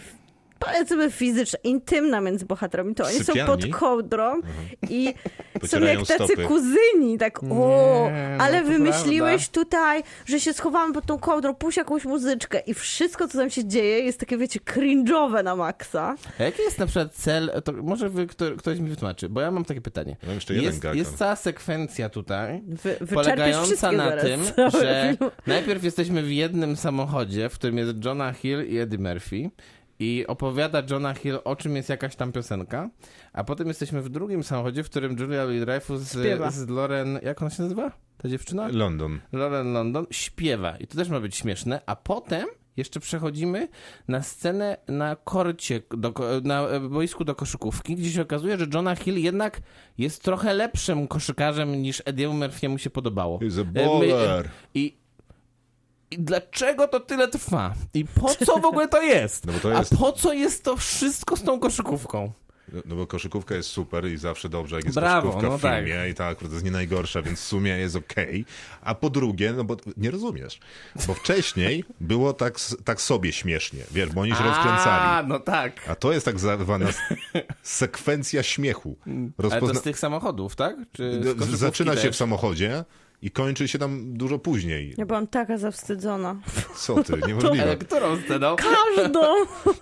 powiedzmy 0.66 1.12
fizyczna, 1.12 1.60
intymna 1.64 2.22
między 2.22 2.46
bohaterami, 2.46 2.96
to 2.96 3.06
oni 3.06 3.20
są 3.24 3.34
pod 3.46 3.66
kołdrą 3.68 4.40
i 4.90 5.14
są 5.66 5.78
Mhm. 5.78 5.98
Jak 6.00 6.08
tacy 6.08 6.26
stopy. 6.34 6.44
kuzyni, 6.44 7.18
tak 7.20 7.44
o, 7.44 7.48
no 8.38 8.44
ale 8.44 8.62
to 8.62 8.68
wymyśliłeś 8.68 9.48
prawda. 9.48 9.64
tutaj, 9.64 10.04
że 10.26 10.40
się 10.40 10.54
schowamy 10.54 10.94
pod 10.94 11.06
tą 11.06 11.20
kołdrą, 11.20 11.56
puść 11.56 11.78
jakąś 11.78 12.06
muzyczkę 12.06 12.60
i 12.60 12.74
wszystko, 12.74 13.28
co 13.28 13.38
tam 13.38 13.50
się 13.50 13.66
dzieje 13.66 14.00
jest 14.00 14.20
takie, 14.20 14.38
wiecie, 14.38 14.60
cringe'owe 14.60 15.44
na 15.44 15.56
maksa. 15.56 16.16
A 16.40 16.44
jaki 16.44 16.62
jest 16.62 16.80
na 16.80 16.86
przykład 16.86 17.14
cel, 17.14 17.52
to 17.64 17.72
może 17.74 18.10
wy, 18.10 18.28
kto, 18.28 18.46
ktoś 18.58 18.80
mi 18.80 18.90
wytłumaczy, 18.90 19.30
bo 19.30 19.42
ja 19.42 19.52
mam 19.52 19.66
takie 19.66 19.82
pytanie. 19.82 20.16
Mam 20.26 20.36
jeszcze 20.36 20.54
jeden 20.54 20.66
jest, 20.70 20.80
gag, 20.80 20.96
jest 20.96 21.18
cała 21.18 21.36
sekwencja 21.36 22.10
tutaj, 22.10 22.62
Wy, 22.68 22.98
polegająca 23.14 23.92
na 23.92 24.10
zaraz, 24.10 24.24
tym, 24.26 24.42
że 24.82 25.16
film. 25.20 25.32
najpierw 25.48 25.84
jesteśmy 25.84 26.24
w 26.24 26.32
jednym 26.32 26.76
samochodzie, 26.76 27.50
w 27.50 27.54
którym 27.54 27.78
jest 27.78 28.06
Jonah 28.06 28.38
Hill 28.38 28.66
i 28.68 28.78
Eddie 28.78 29.00
Murphy 29.00 29.50
i 30.04 30.28
opowiada 30.28 30.84
Jonah 30.90 31.18
Hill, 31.18 31.40
o 31.44 31.56
czym 31.56 31.76
jest 31.76 31.90
jakaś 31.90 32.16
tam 32.16 32.32
piosenka, 32.32 32.90
a 33.34 33.44
potem 33.44 33.68
jesteśmy 33.68 34.02
w 34.02 34.10
drugim 34.10 34.44
samochodzie, 34.44 34.84
w 34.84 34.90
którym 34.90 35.16
Julia 35.20 35.44
Louis-Dreyfus 35.46 35.98
z, 36.02 36.54
z 36.56 36.70
Lauren, 36.70 37.20
jak 37.24 37.42
ona 37.42 37.52
się 37.52 37.64
nazywa? 37.64 37.92
Ta 38.18 38.30
dziewczyna? 38.30 38.68
London. 38.72 39.20
Lauren 39.32 39.74
London 39.74 40.06
śpiewa 40.12 40.78
i 40.78 40.88
to 40.88 40.98
też 40.98 41.10
ma 41.10 41.20
być 41.20 41.36
śmieszne, 41.36 41.82
a 41.86 41.96
potem 41.96 42.46
jeszcze 42.78 43.00
przechodzimy 43.00 43.68
na 44.08 44.22
scenę 44.22 44.78
na 44.88 45.16
korcie, 45.16 45.82
do, 45.98 46.14
na 46.44 46.68
e, 46.68 46.80
boisku 46.80 47.24
do 47.26 47.36
koszykówki, 47.36 47.96
gdzie 47.96 48.10
się 48.12 48.22
okazuje, 48.22 48.58
że 48.58 48.66
Jonah 48.74 49.00
Hill 49.00 49.18
jednak 49.18 49.62
jest 49.98 50.24
trochę 50.24 50.54
lepszym 50.54 51.08
koszykarzem 51.08 51.82
niż 51.82 52.02
Eddie'emu 52.04 52.40
Murphy'emu 52.40 52.78
się 52.78 52.90
podobało. 52.90 53.40
He's 53.40 53.60
a 53.60 53.80
E, 53.80 54.00
my- 54.00 54.08
baller. 54.08 54.50
I, 54.74 54.98
I 56.14 56.20
dlaczego 56.20 56.88
to 56.88 57.00
tyle 57.00 57.28
trwa? 57.28 57.74
I 57.94 58.06
po 58.06 58.36
co 58.46 58.60
w 58.60 58.66
ogóle 58.66 58.88
to 58.88 59.02
jest? 59.02 59.46
No 59.46 59.54
to 59.62 59.70
jest- 59.72 59.94
A 59.94 59.98
po 59.98 60.12
co 60.12 60.34
jest 60.34 60.64
to 60.64 60.78
wszystko 60.78 61.38
z 61.38 61.44
tą 61.44 61.60
koszykówką? 61.60 62.32
No 62.86 62.96
bo 62.96 63.08
koszykówka 63.08 63.56
jest 63.56 63.70
super 63.70 64.06
i 64.08 64.18
zawsze 64.18 64.50
dobrze, 64.50 64.76
jak 64.76 64.86
jest 64.86 64.96
Brawo, 64.96 65.22
koszykówka 65.28 65.50
no 65.52 65.58
w 65.58 65.62
tak. 65.62 65.86
filmie 65.86 66.10
i 66.10 66.14
tak 66.14 66.32
akurat 66.32 66.52
jest 66.54 66.66
nie 66.66 66.72
najgorsza, 66.72 67.22
więc 67.22 67.40
w 67.40 67.44
sumie 67.44 67.72
jest 67.72 67.96
okej. 67.96 68.46
A 68.82 68.96
po 68.96 69.10
drugie, 69.10 69.54
no 69.54 69.64
bo 69.64 69.78
nie 69.98 70.12
rozumiesz, 70.12 70.60
bo 71.08 71.14
wcześniej 71.14 71.84
było 72.02 72.34
tak, 72.34 72.56
tak 72.86 73.02
sobie 73.02 73.32
śmiesznie, 73.34 73.80
wiesz, 73.92 74.10
bo 74.10 74.22
oni 74.22 74.32
się 74.32 74.38
A, 74.38 74.48
rozkręcali. 74.48 75.28
no 75.28 75.40
tak. 75.40 75.90
A 75.90 75.96
to 75.96 76.12
jest 76.14 76.26
tak 76.26 76.40
zwana 76.40 76.86
sekwencja 77.64 78.44
śmiechu. 78.44 78.96
Ale 79.08 79.16
to 79.38 79.44
Rozpozna... 79.44 79.80
z 79.80 79.84
tych 79.84 80.00
samochodów, 80.00 80.56
tak? 80.56 80.76
Koszykówki 80.98 81.56
Zaczyna 81.58 81.96
się 81.96 82.02
też? 82.02 82.16
w 82.16 82.18
samochodzie 82.18 82.84
i 83.24 83.32
kończy 83.32 83.68
się 83.68 83.80
tam 83.80 84.14
dużo 84.14 84.40
później. 84.40 84.96
Ja 84.98 85.06
byłam 85.06 85.28
taka 85.28 85.58
zawstydzona. 85.58 86.36
Co 86.76 87.04
ty, 87.04 87.14
niemożliwe. 87.28 87.64
Ale 87.64 87.78
którą 87.78 88.18
sceną? 88.22 88.56
Każdą! 88.56 89.22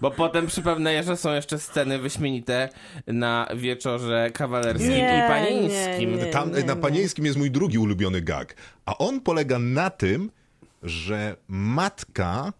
Bo 0.02 0.12
potem 0.12 0.48
przypomnę, 0.48 1.04
że 1.04 1.18
są 1.18 1.34
jeszcze 1.34 1.60
sceny 1.60 2.00
wyśmienite 2.00 2.70
na 3.08 3.48
wieczorze 3.56 4.32
kawalerskim 4.34 4.90
Nie, 4.92 5.24
i 5.26 5.30
panieńskim. 5.32 6.12
nie, 6.18 6.26
nie. 6.26 6.32
Tam 6.32 6.52
na 6.66 6.76
panieńskim 6.76 7.26
jest 7.26 7.38
mój 7.38 7.52
drugi 7.52 7.78
ulubiony 7.78 8.22
gag. 8.22 8.56
A 8.86 8.98
on 8.98 9.22
polega 9.22 9.60
na 9.60 9.90
tym, 9.90 10.32
że 10.84 11.36
matka 11.48 12.54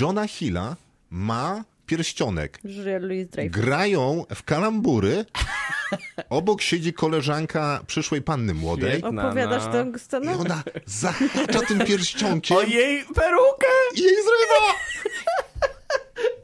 Johna 0.00 0.26
Hilla 0.26 0.76
ma 1.10 1.64
pierścionek. 1.86 2.60
Grają 3.50 4.24
w 4.34 4.42
kalambury. 4.42 5.24
Obok 6.30 6.62
siedzi 6.62 6.92
koleżanka 6.92 7.80
przyszłej 7.86 8.22
panny 8.22 8.54
młodej. 8.54 8.98
Świetna. 8.98 9.26
Opowiadasz 9.26 9.64
no. 9.64 9.72
tę 9.72 9.92
I 9.96 9.98
scenę? 9.98 10.32
ona 10.38 10.62
zahacza 10.86 11.60
tym 11.68 11.78
pierścionkiem 11.78 12.56
O 12.56 12.62
jej 12.62 13.04
perukę! 13.14 13.66
i 13.94 14.02
jej 14.02 14.14
zrywa. 14.14 14.74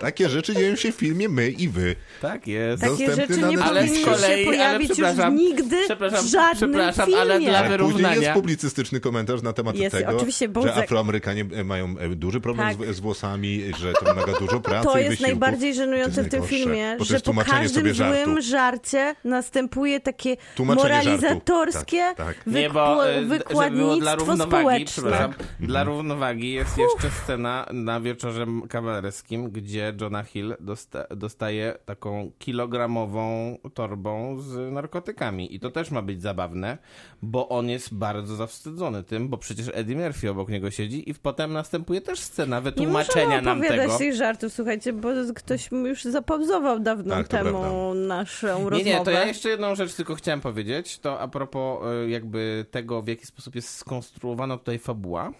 Takie 0.00 0.28
rzeczy 0.28 0.54
dzieją 0.54 0.76
się 0.76 0.92
w 0.92 0.94
filmie 0.94 1.28
My 1.28 1.50
i 1.50 1.68
Wy. 1.68 1.96
Tak 2.22 2.46
jest. 2.46 2.82
Tak. 2.82 2.90
Takie 2.90 3.06
dostępny 3.06 3.34
rzeczy 3.36 3.48
nie 3.56 3.62
Ale 3.64 3.80
powinny 3.80 4.04
kolei, 4.04 4.20
się 4.20 4.26
ale 4.26 4.44
pojawić 4.44 4.98
już 4.98 5.08
nigdy 5.32 5.76
przepraszam, 5.84 6.24
w 6.24 6.28
żadnym 6.28 6.54
przepraszam, 6.70 7.06
filmie. 7.06 7.20
ale 7.20 7.40
dla 7.40 7.48
A 7.58 7.62
później 7.62 7.70
wyrównania. 7.78 8.14
jest 8.16 8.30
publicystyczny 8.32 9.00
komentarz 9.00 9.42
na 9.42 9.52
temat 9.52 9.76
Jest, 9.76 9.96
tego, 9.96 10.16
oczywiście, 10.16 10.48
bo 10.48 10.62
że 10.62 10.74
Afroamerykanie 10.74 11.44
e, 11.54 11.64
mają 11.64 11.94
e, 11.98 12.08
duży 12.08 12.40
problem 12.40 12.68
Tak. 12.78 12.86
z, 12.92 12.96
z 12.96 13.00
włosami, 13.00 13.62
że 13.78 13.92
to 13.92 14.04
wymaga 14.04 14.32
dużo 14.40 14.60
pracy 14.60 14.88
To 14.92 14.98
i 14.98 15.02
jest 15.02 15.10
wysiłku. 15.10 15.30
najbardziej 15.30 15.74
żenujące 15.74 16.20
jest 16.20 16.28
w 16.28 16.30
tym 16.30 16.42
filmie, 16.42 16.96
że 17.00 17.14
po 17.14 17.20
tłumaczenie 17.20 17.58
każdym 17.62 17.82
sobie 17.82 17.94
żartu. 17.94 18.24
złym 18.24 18.40
żarcie 18.42 19.14
następuje 19.24 20.00
takie 20.00 20.36
Tłumaczenie 20.56 20.88
moralizatorskie 20.88 21.96
żartu. 21.98 22.22
Tak, 22.24 22.44
tak. 22.44 22.72
Bo 22.72 23.08
e, 23.10 23.22
dla 23.22 23.36
wykładnictwo 23.36 24.16
równowagi, 24.16 24.86
społeczne. 24.88 25.10
Tak. 25.10 25.38
dla 25.60 25.84
równowagi 25.84 26.52
jest 26.52 26.78
jeszcze 26.78 27.10
scena 27.24 27.66
na 27.72 28.00
wieczorze 28.00 28.46
kawalerskim, 28.68 29.50
gdzie 29.50 29.77
Jonah 30.00 30.26
Hill 30.28 30.54
dosta 30.60 31.06
dostaje 31.16 31.74
taką 31.84 32.30
kilogramową 32.38 33.56
torbą 33.74 34.40
z 34.40 34.72
narkotykami. 34.72 35.54
I 35.54 35.60
to 35.60 35.70
też 35.70 35.90
ma 35.90 36.02
być 36.02 36.22
zabawne, 36.22 36.78
bo 37.22 37.48
on 37.48 37.68
jest 37.68 37.94
bardzo 37.94 38.36
zawstydzony 38.36 39.04
tym, 39.04 39.28
bo 39.28 39.38
przecież 39.38 39.70
Eddie 39.74 39.96
Murphy 39.96 40.30
obok 40.30 40.48
niego 40.48 40.70
siedzi 40.70 41.10
i 41.10 41.14
potem 41.14 41.52
następuje 41.52 42.00
też 42.00 42.20
scena 42.20 42.56
Nie 42.56 42.62
wytłumaczenia 42.62 43.40
nam 43.42 43.58
opowiadać 43.58 43.86
tego. 43.86 43.98
tych 43.98 44.14
żartów, 44.14 44.52
słuchajcie, 44.52 44.92
bo 44.92 45.08
ktoś 45.34 45.70
już 45.72 46.04
zapauzował 46.04 46.80
dawno 46.80 47.14
Tak, 47.14 47.28
temu 47.28 47.94
naszą 47.94 48.48
rozmowę. 48.48 48.76
Nie, 48.76 48.84
nie, 48.84 49.04
to 49.04 49.10
ja 49.10 49.24
jeszcze 49.24 49.48
jedną 49.48 49.74
rzecz 49.74 49.94
tylko 49.94 50.14
chciałem 50.14 50.40
powiedzieć, 50.40 50.98
to 50.98 51.20
a 51.20 51.28
propos 51.28 51.78
y, 52.06 52.10
jakby 52.10 52.66
tego, 52.70 53.02
w 53.02 53.08
jaki 53.08 53.26
sposób 53.26 53.54
jest 53.54 53.74
skonstruowana 53.74 54.58
tutaj 54.58 54.78
fabuła. 54.78 55.32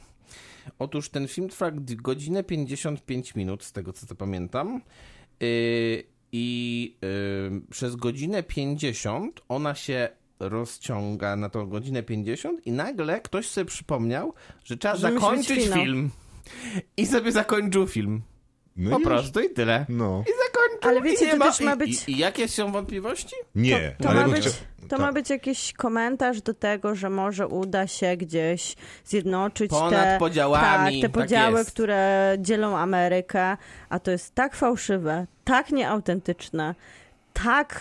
Otóż 0.79 1.09
ten 1.09 1.29
film 1.29 1.49
trwa 1.49 1.71
godzinę 1.97 2.45
55 2.45 3.35
minut, 3.35 3.65
z 3.65 3.73
tego 3.73 3.93
co 3.93 4.07
to 4.07 4.15
pamiętam. 4.15 4.81
Y, 5.43 6.05
I 6.33 6.97
y, 7.05 7.71
przez 7.71 7.97
godzinę 7.97 8.43
50 8.43 9.41
ona 9.49 9.75
się 9.75 10.09
rozciąga 10.41 11.37
na 11.37 11.49
tą 11.49 11.67
godzinę 11.67 12.03
50 12.03 12.67
i 12.67 12.73
nagle 12.73 13.21
ktoś 13.21 13.47
sobie 13.49 13.65
przypomniał, 13.65 14.35
że 14.65 14.77
trzeba 14.77 14.97
zakończyć 14.97 15.69
film. 15.69 16.11
I 16.97 17.07
sobie 17.07 17.33
zakończył 17.33 17.87
film. 17.87 18.23
No 18.77 18.91
Po 18.91 18.99
już. 18.99 19.07
prostu 19.09 19.41
i 19.41 19.51
tyle. 19.51 19.87
No. 19.89 20.25
I 20.27 20.33
zakończył. 20.47 20.68
Ale 20.83 21.03
wiecie, 21.03 21.27
to 21.39 21.45
też 21.45 21.61
ma 21.61 21.77
być- 21.77 22.09
I, 22.09 22.13
I 22.13 22.19
jakie 22.19 22.49
są 22.49 22.73
wątpliwości? 22.73 23.35
Nie, 23.55 23.97
To, 24.03 24.09
ale 24.09 24.21
ma 24.27 24.29
być, 24.29 24.41
chciał- 24.41 24.53
to 24.83 24.89
tak. 24.89 24.99
ma 24.99 25.13
być 25.13 25.31
jakiś 25.31 25.73
komentarz 25.73 26.41
do 26.43 26.55
tego, 26.55 26.95
że 26.95 27.11
może 27.11 27.49
uda 27.49 27.87
się 27.87 28.17
gdzieś 28.17 28.75
zjednoczyć 29.05 29.71
Ponad 29.71 30.05
te, 30.05 30.17
podziałami, 30.19 31.01
tak, 31.03 31.11
te 31.11 31.15
tak 31.15 31.23
podziały, 31.25 31.59
jest. 31.59 31.71
które 31.71 32.37
dzielą 32.39 32.77
Amerykę, 32.77 33.57
a 33.89 33.99
to 33.99 34.11
jest 34.11 34.35
tak 34.35 34.57
fałszywe, 34.57 35.27
tak 35.45 35.71
nieautentyczne, 35.71 36.75
tak 37.33 37.81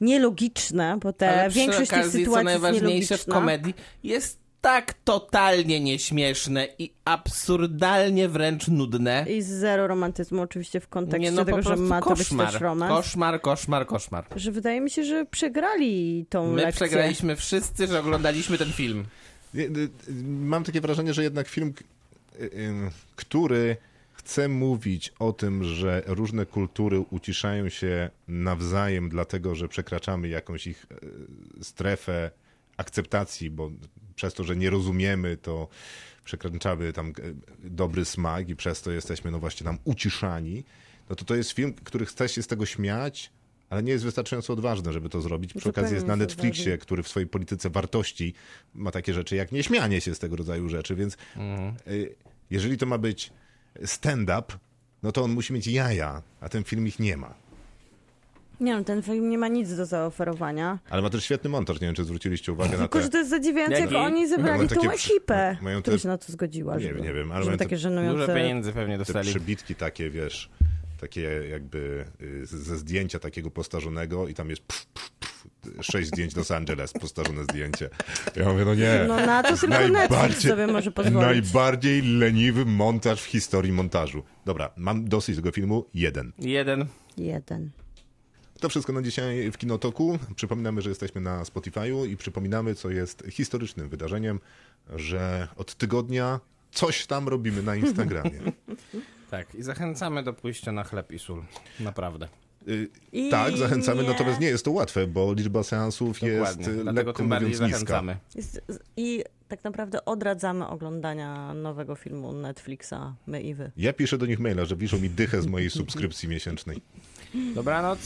nielogiczne, 0.00 0.96
bo 1.00 1.12
te 1.12 1.40
Ale 1.40 1.48
przy 1.50 1.58
większość 1.58 1.90
tych 1.90 1.98
okazji, 1.98 2.24
co 2.24 2.30
sytuacji 2.30 2.48
jest 2.52 2.62
najważniejsze 2.62 3.06
w 3.06 3.10
nielogiczna. 3.10 3.34
komedii, 3.34 3.74
jest 4.02 4.43
tak 4.64 4.94
totalnie 4.94 5.80
nieśmieszne 5.80 6.68
i 6.78 6.92
absurdalnie 7.04 8.28
wręcz 8.28 8.68
nudne. 8.68 9.26
I 9.28 9.42
zero 9.42 9.86
romantyzmu 9.86 10.42
oczywiście 10.42 10.80
w 10.80 10.88
kontekście 10.88 11.30
Nie, 11.30 11.36
no 11.36 11.44
tego, 11.44 11.62
że 11.62 11.76
ma 11.76 12.02
to 12.02 12.10
być 12.10 12.18
koszmar. 12.18 12.52
też 12.52 12.60
romans. 12.60 12.92
Koszmar, 12.92 13.40
koszmar, 13.40 13.86
koszmar. 13.86 14.24
Że 14.36 14.52
wydaje 14.52 14.80
mi 14.80 14.90
się, 14.90 15.04
że 15.04 15.26
przegrali 15.26 16.26
tą 16.28 16.52
My 16.52 16.62
lekcję. 16.62 16.72
przegraliśmy 16.86 17.36
wszyscy, 17.36 17.86
że 17.86 18.00
oglądaliśmy 18.00 18.58
ten 18.58 18.72
film. 18.72 19.04
Y, 19.54 19.58
y, 19.60 19.88
Mam 20.24 20.64
takie 20.64 20.80
wrażenie, 20.80 21.14
że 21.14 21.22
jednak 21.22 21.48
film, 21.48 21.74
y, 22.40 22.50
który 23.16 23.76
chce 24.12 24.48
mówić 24.48 25.12
o 25.18 25.32
tym, 25.32 25.64
że 25.64 26.02
różne 26.06 26.46
kultury 26.46 27.00
uciszają 27.10 27.68
się 27.68 28.10
nawzajem, 28.28 29.08
dlatego 29.08 29.54
że 29.54 29.68
przekraczamy 29.68 30.28
jakąś 30.28 30.66
ich 30.66 30.86
strefę 31.62 32.30
akceptacji, 32.76 33.50
bo 33.50 33.70
przez 34.16 34.34
to, 34.34 34.44
że 34.44 34.56
nie 34.56 34.70
rozumiemy, 34.70 35.36
to 35.36 35.68
przekraczamy 36.24 36.92
tam 36.92 37.08
y, 37.08 37.12
dobry 37.70 38.04
smak 38.04 38.48
i 38.48 38.56
przez 38.56 38.82
to 38.82 38.90
jesteśmy 38.90 39.30
no 39.30 39.38
właśnie 39.38 39.64
tam 39.64 39.78
uciszani, 39.84 40.64
no 41.10 41.16
to 41.16 41.24
to 41.24 41.34
jest 41.34 41.50
film, 41.50 41.72
który 41.72 42.06
chce 42.06 42.28
się 42.28 42.42
z 42.42 42.46
tego 42.46 42.66
śmiać, 42.66 43.30
ale 43.70 43.82
nie 43.82 43.92
jest 43.92 44.04
wystarczająco 44.04 44.52
odważny, 44.52 44.92
żeby 44.92 45.08
to 45.08 45.20
zrobić. 45.20 45.50
Przy 45.50 45.58
Zupełnie 45.58 45.80
okazji 45.80 45.94
jest 45.94 46.06
na 46.06 46.16
Netflixie, 46.16 46.62
odważny. 46.62 46.78
który 46.78 47.02
w 47.02 47.08
swojej 47.08 47.26
polityce 47.26 47.70
wartości 47.70 48.34
ma 48.74 48.90
takie 48.90 49.14
rzeczy 49.14 49.36
jak 49.36 49.52
nieśmianie 49.52 50.00
się 50.00 50.14
z 50.14 50.18
tego 50.18 50.36
rodzaju 50.36 50.68
rzeczy, 50.68 50.96
więc 50.96 51.16
y, 51.86 52.14
jeżeli 52.50 52.78
to 52.78 52.86
ma 52.86 52.98
być 52.98 53.32
stand-up, 53.84 54.58
no 55.02 55.12
to 55.12 55.22
on 55.22 55.32
musi 55.32 55.52
mieć 55.52 55.66
jaja, 55.66 56.22
a 56.40 56.48
ten 56.48 56.64
film 56.64 56.86
ich 56.86 56.98
nie 56.98 57.16
ma. 57.16 57.34
Nie 58.64 58.76
no, 58.76 58.84
ten 58.84 59.02
film 59.02 59.28
nie 59.28 59.38
ma 59.38 59.48
nic 59.48 59.76
do 59.76 59.86
zaoferowania. 59.86 60.78
Ale 60.90 61.02
ma 61.02 61.10
też 61.10 61.24
świetny 61.24 61.50
montaż, 61.50 61.80
nie 61.80 61.86
wiem, 61.86 61.94
czy 61.94 62.04
zwróciliście 62.04 62.52
uwagę 62.52 62.70
na 62.70 62.76
Tylko, 62.78 62.98
te... 62.98 63.04
że 63.04 63.10
to 63.10 63.18
jest 63.18 63.30
zadziwiające, 63.30 63.80
jak 63.80 63.92
oni 63.92 64.28
zebrali 64.28 64.66
Mają 64.66 64.68
tą 64.68 64.90
ekipę, 64.90 65.56
mają 65.62 65.82
te- 65.82 65.98
się 65.98 66.08
na 66.08 66.18
to 66.18 66.32
zgodziła. 66.32 66.74
Nie 66.76 66.80
żeby, 66.80 66.94
wiem, 66.94 67.04
nie 67.04 67.12
wiem, 67.12 67.32
ale 67.32 67.44
mają 67.44 67.58
te- 67.58 67.64
takie 67.64 67.76
Dużo 67.76 67.82
żenujące... 67.82 68.34
pieniędzy 68.34 68.72
pewnie 68.72 68.94
te 68.94 68.98
dostali. 68.98 69.28
przybitki 69.28 69.74
takie, 69.74 70.10
wiesz, 70.10 70.50
takie 71.00 71.20
jakby 71.50 72.04
y, 72.20 72.46
ze 72.46 72.76
zdjęcia 72.76 73.18
takiego 73.18 73.50
postarzonego 73.50 74.28
i 74.28 74.34
tam 74.34 74.50
jest 74.50 74.62
pff, 74.62 74.86
pff, 74.86 75.10
pff, 75.10 75.44
sześć 75.86 76.08
zdjęć 76.08 76.36
Los 76.36 76.50
Angeles, 76.50 76.92
postarzone 76.92 77.44
zdjęcie. 77.44 77.90
Ja 78.36 78.52
mówię, 78.52 78.64
no 78.64 78.74
nie. 78.74 79.04
No 79.08 79.26
na 79.26 79.42
to 79.42 79.56
tylko 79.56 79.88
Netflix 79.88 80.42
sobie 80.48 80.66
może 80.66 80.90
pozwolić. 80.92 81.20
Najbardziej 81.20 82.02
leniwy 82.02 82.64
montaż 82.64 83.22
w 83.22 83.24
historii 83.26 83.72
montażu. 83.72 84.22
Dobra, 84.44 84.70
mam 84.76 85.08
dosyć 85.08 85.36
tego 85.36 85.50
filmu. 85.52 85.84
Jeden. 85.94 86.32
Jeden. 86.38 86.86
Jeden. 87.16 87.70
To 88.64 88.68
wszystko 88.68 88.92
na 88.92 89.02
dzisiaj 89.02 89.52
w 89.52 89.58
Kinotoku. 89.58 90.18
Przypominamy, 90.36 90.82
że 90.82 90.88
jesteśmy 90.88 91.20
na 91.20 91.42
Spotify'u 91.42 92.08
i 92.08 92.16
przypominamy, 92.16 92.74
co 92.74 92.90
jest 92.90 93.22
historycznym 93.30 93.88
wydarzeniem, 93.88 94.40
że 94.96 95.48
od 95.56 95.74
tygodnia 95.74 96.40
coś 96.72 97.06
tam 97.06 97.28
robimy 97.28 97.62
na 97.62 97.76
Instagramie. 97.76 98.40
Tak, 99.30 99.54
i 99.54 99.62
zachęcamy 99.62 100.22
do 100.22 100.32
pójścia 100.32 100.72
na 100.72 100.84
chleb 100.84 101.12
i 101.12 101.18
sól. 101.18 101.42
Naprawdę. 101.80 102.28
Y, 102.68 102.88
I 103.12 103.30
tak, 103.30 103.56
zachęcamy, 103.56 104.02
nie. 104.02 104.08
natomiast 104.08 104.40
nie 104.40 104.46
jest 104.46 104.64
to 104.64 104.70
łatwe, 104.70 105.06
bo 105.06 105.32
liczba 105.32 105.62
seansów 105.62 106.22
jest 106.22 106.36
Dokładnie. 106.38 106.68
y, 106.68 106.72
Dlatego 106.82 106.92
lekko 106.92 107.12
tym 107.12 107.28
bardziej 107.28 107.50
mówiąc 107.50 107.72
zachęcamy. 107.72 108.16
Jest- 108.34 108.60
I 108.96 109.24
tak 109.48 109.64
naprawdę 109.64 110.04
odradzamy 110.04 110.66
oglądania 110.68 111.54
nowego 111.54 111.94
filmu 111.94 112.32
Netflixa 112.32 113.14
My 113.26 113.42
i 113.42 113.54
Wy. 113.54 113.70
Ja 113.76 113.92
piszę 113.92 114.18
do 114.18 114.26
nich 114.26 114.38
maila, 114.40 114.64
że 114.64 114.76
wiszą 114.76 114.98
mi 114.98 115.10
dychę 115.10 115.42
z 115.42 115.46
mojej 115.46 115.70
subskrypcji 115.70 116.28
miesięcznej. 116.28 116.80
Dobranoc. 117.34 117.98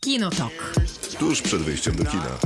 Kinotok. 0.00 0.74
Tuż 1.18 1.42
przed 1.42 1.62
wyjściem 1.62 1.96
do 1.96 2.04
kina. 2.04 2.38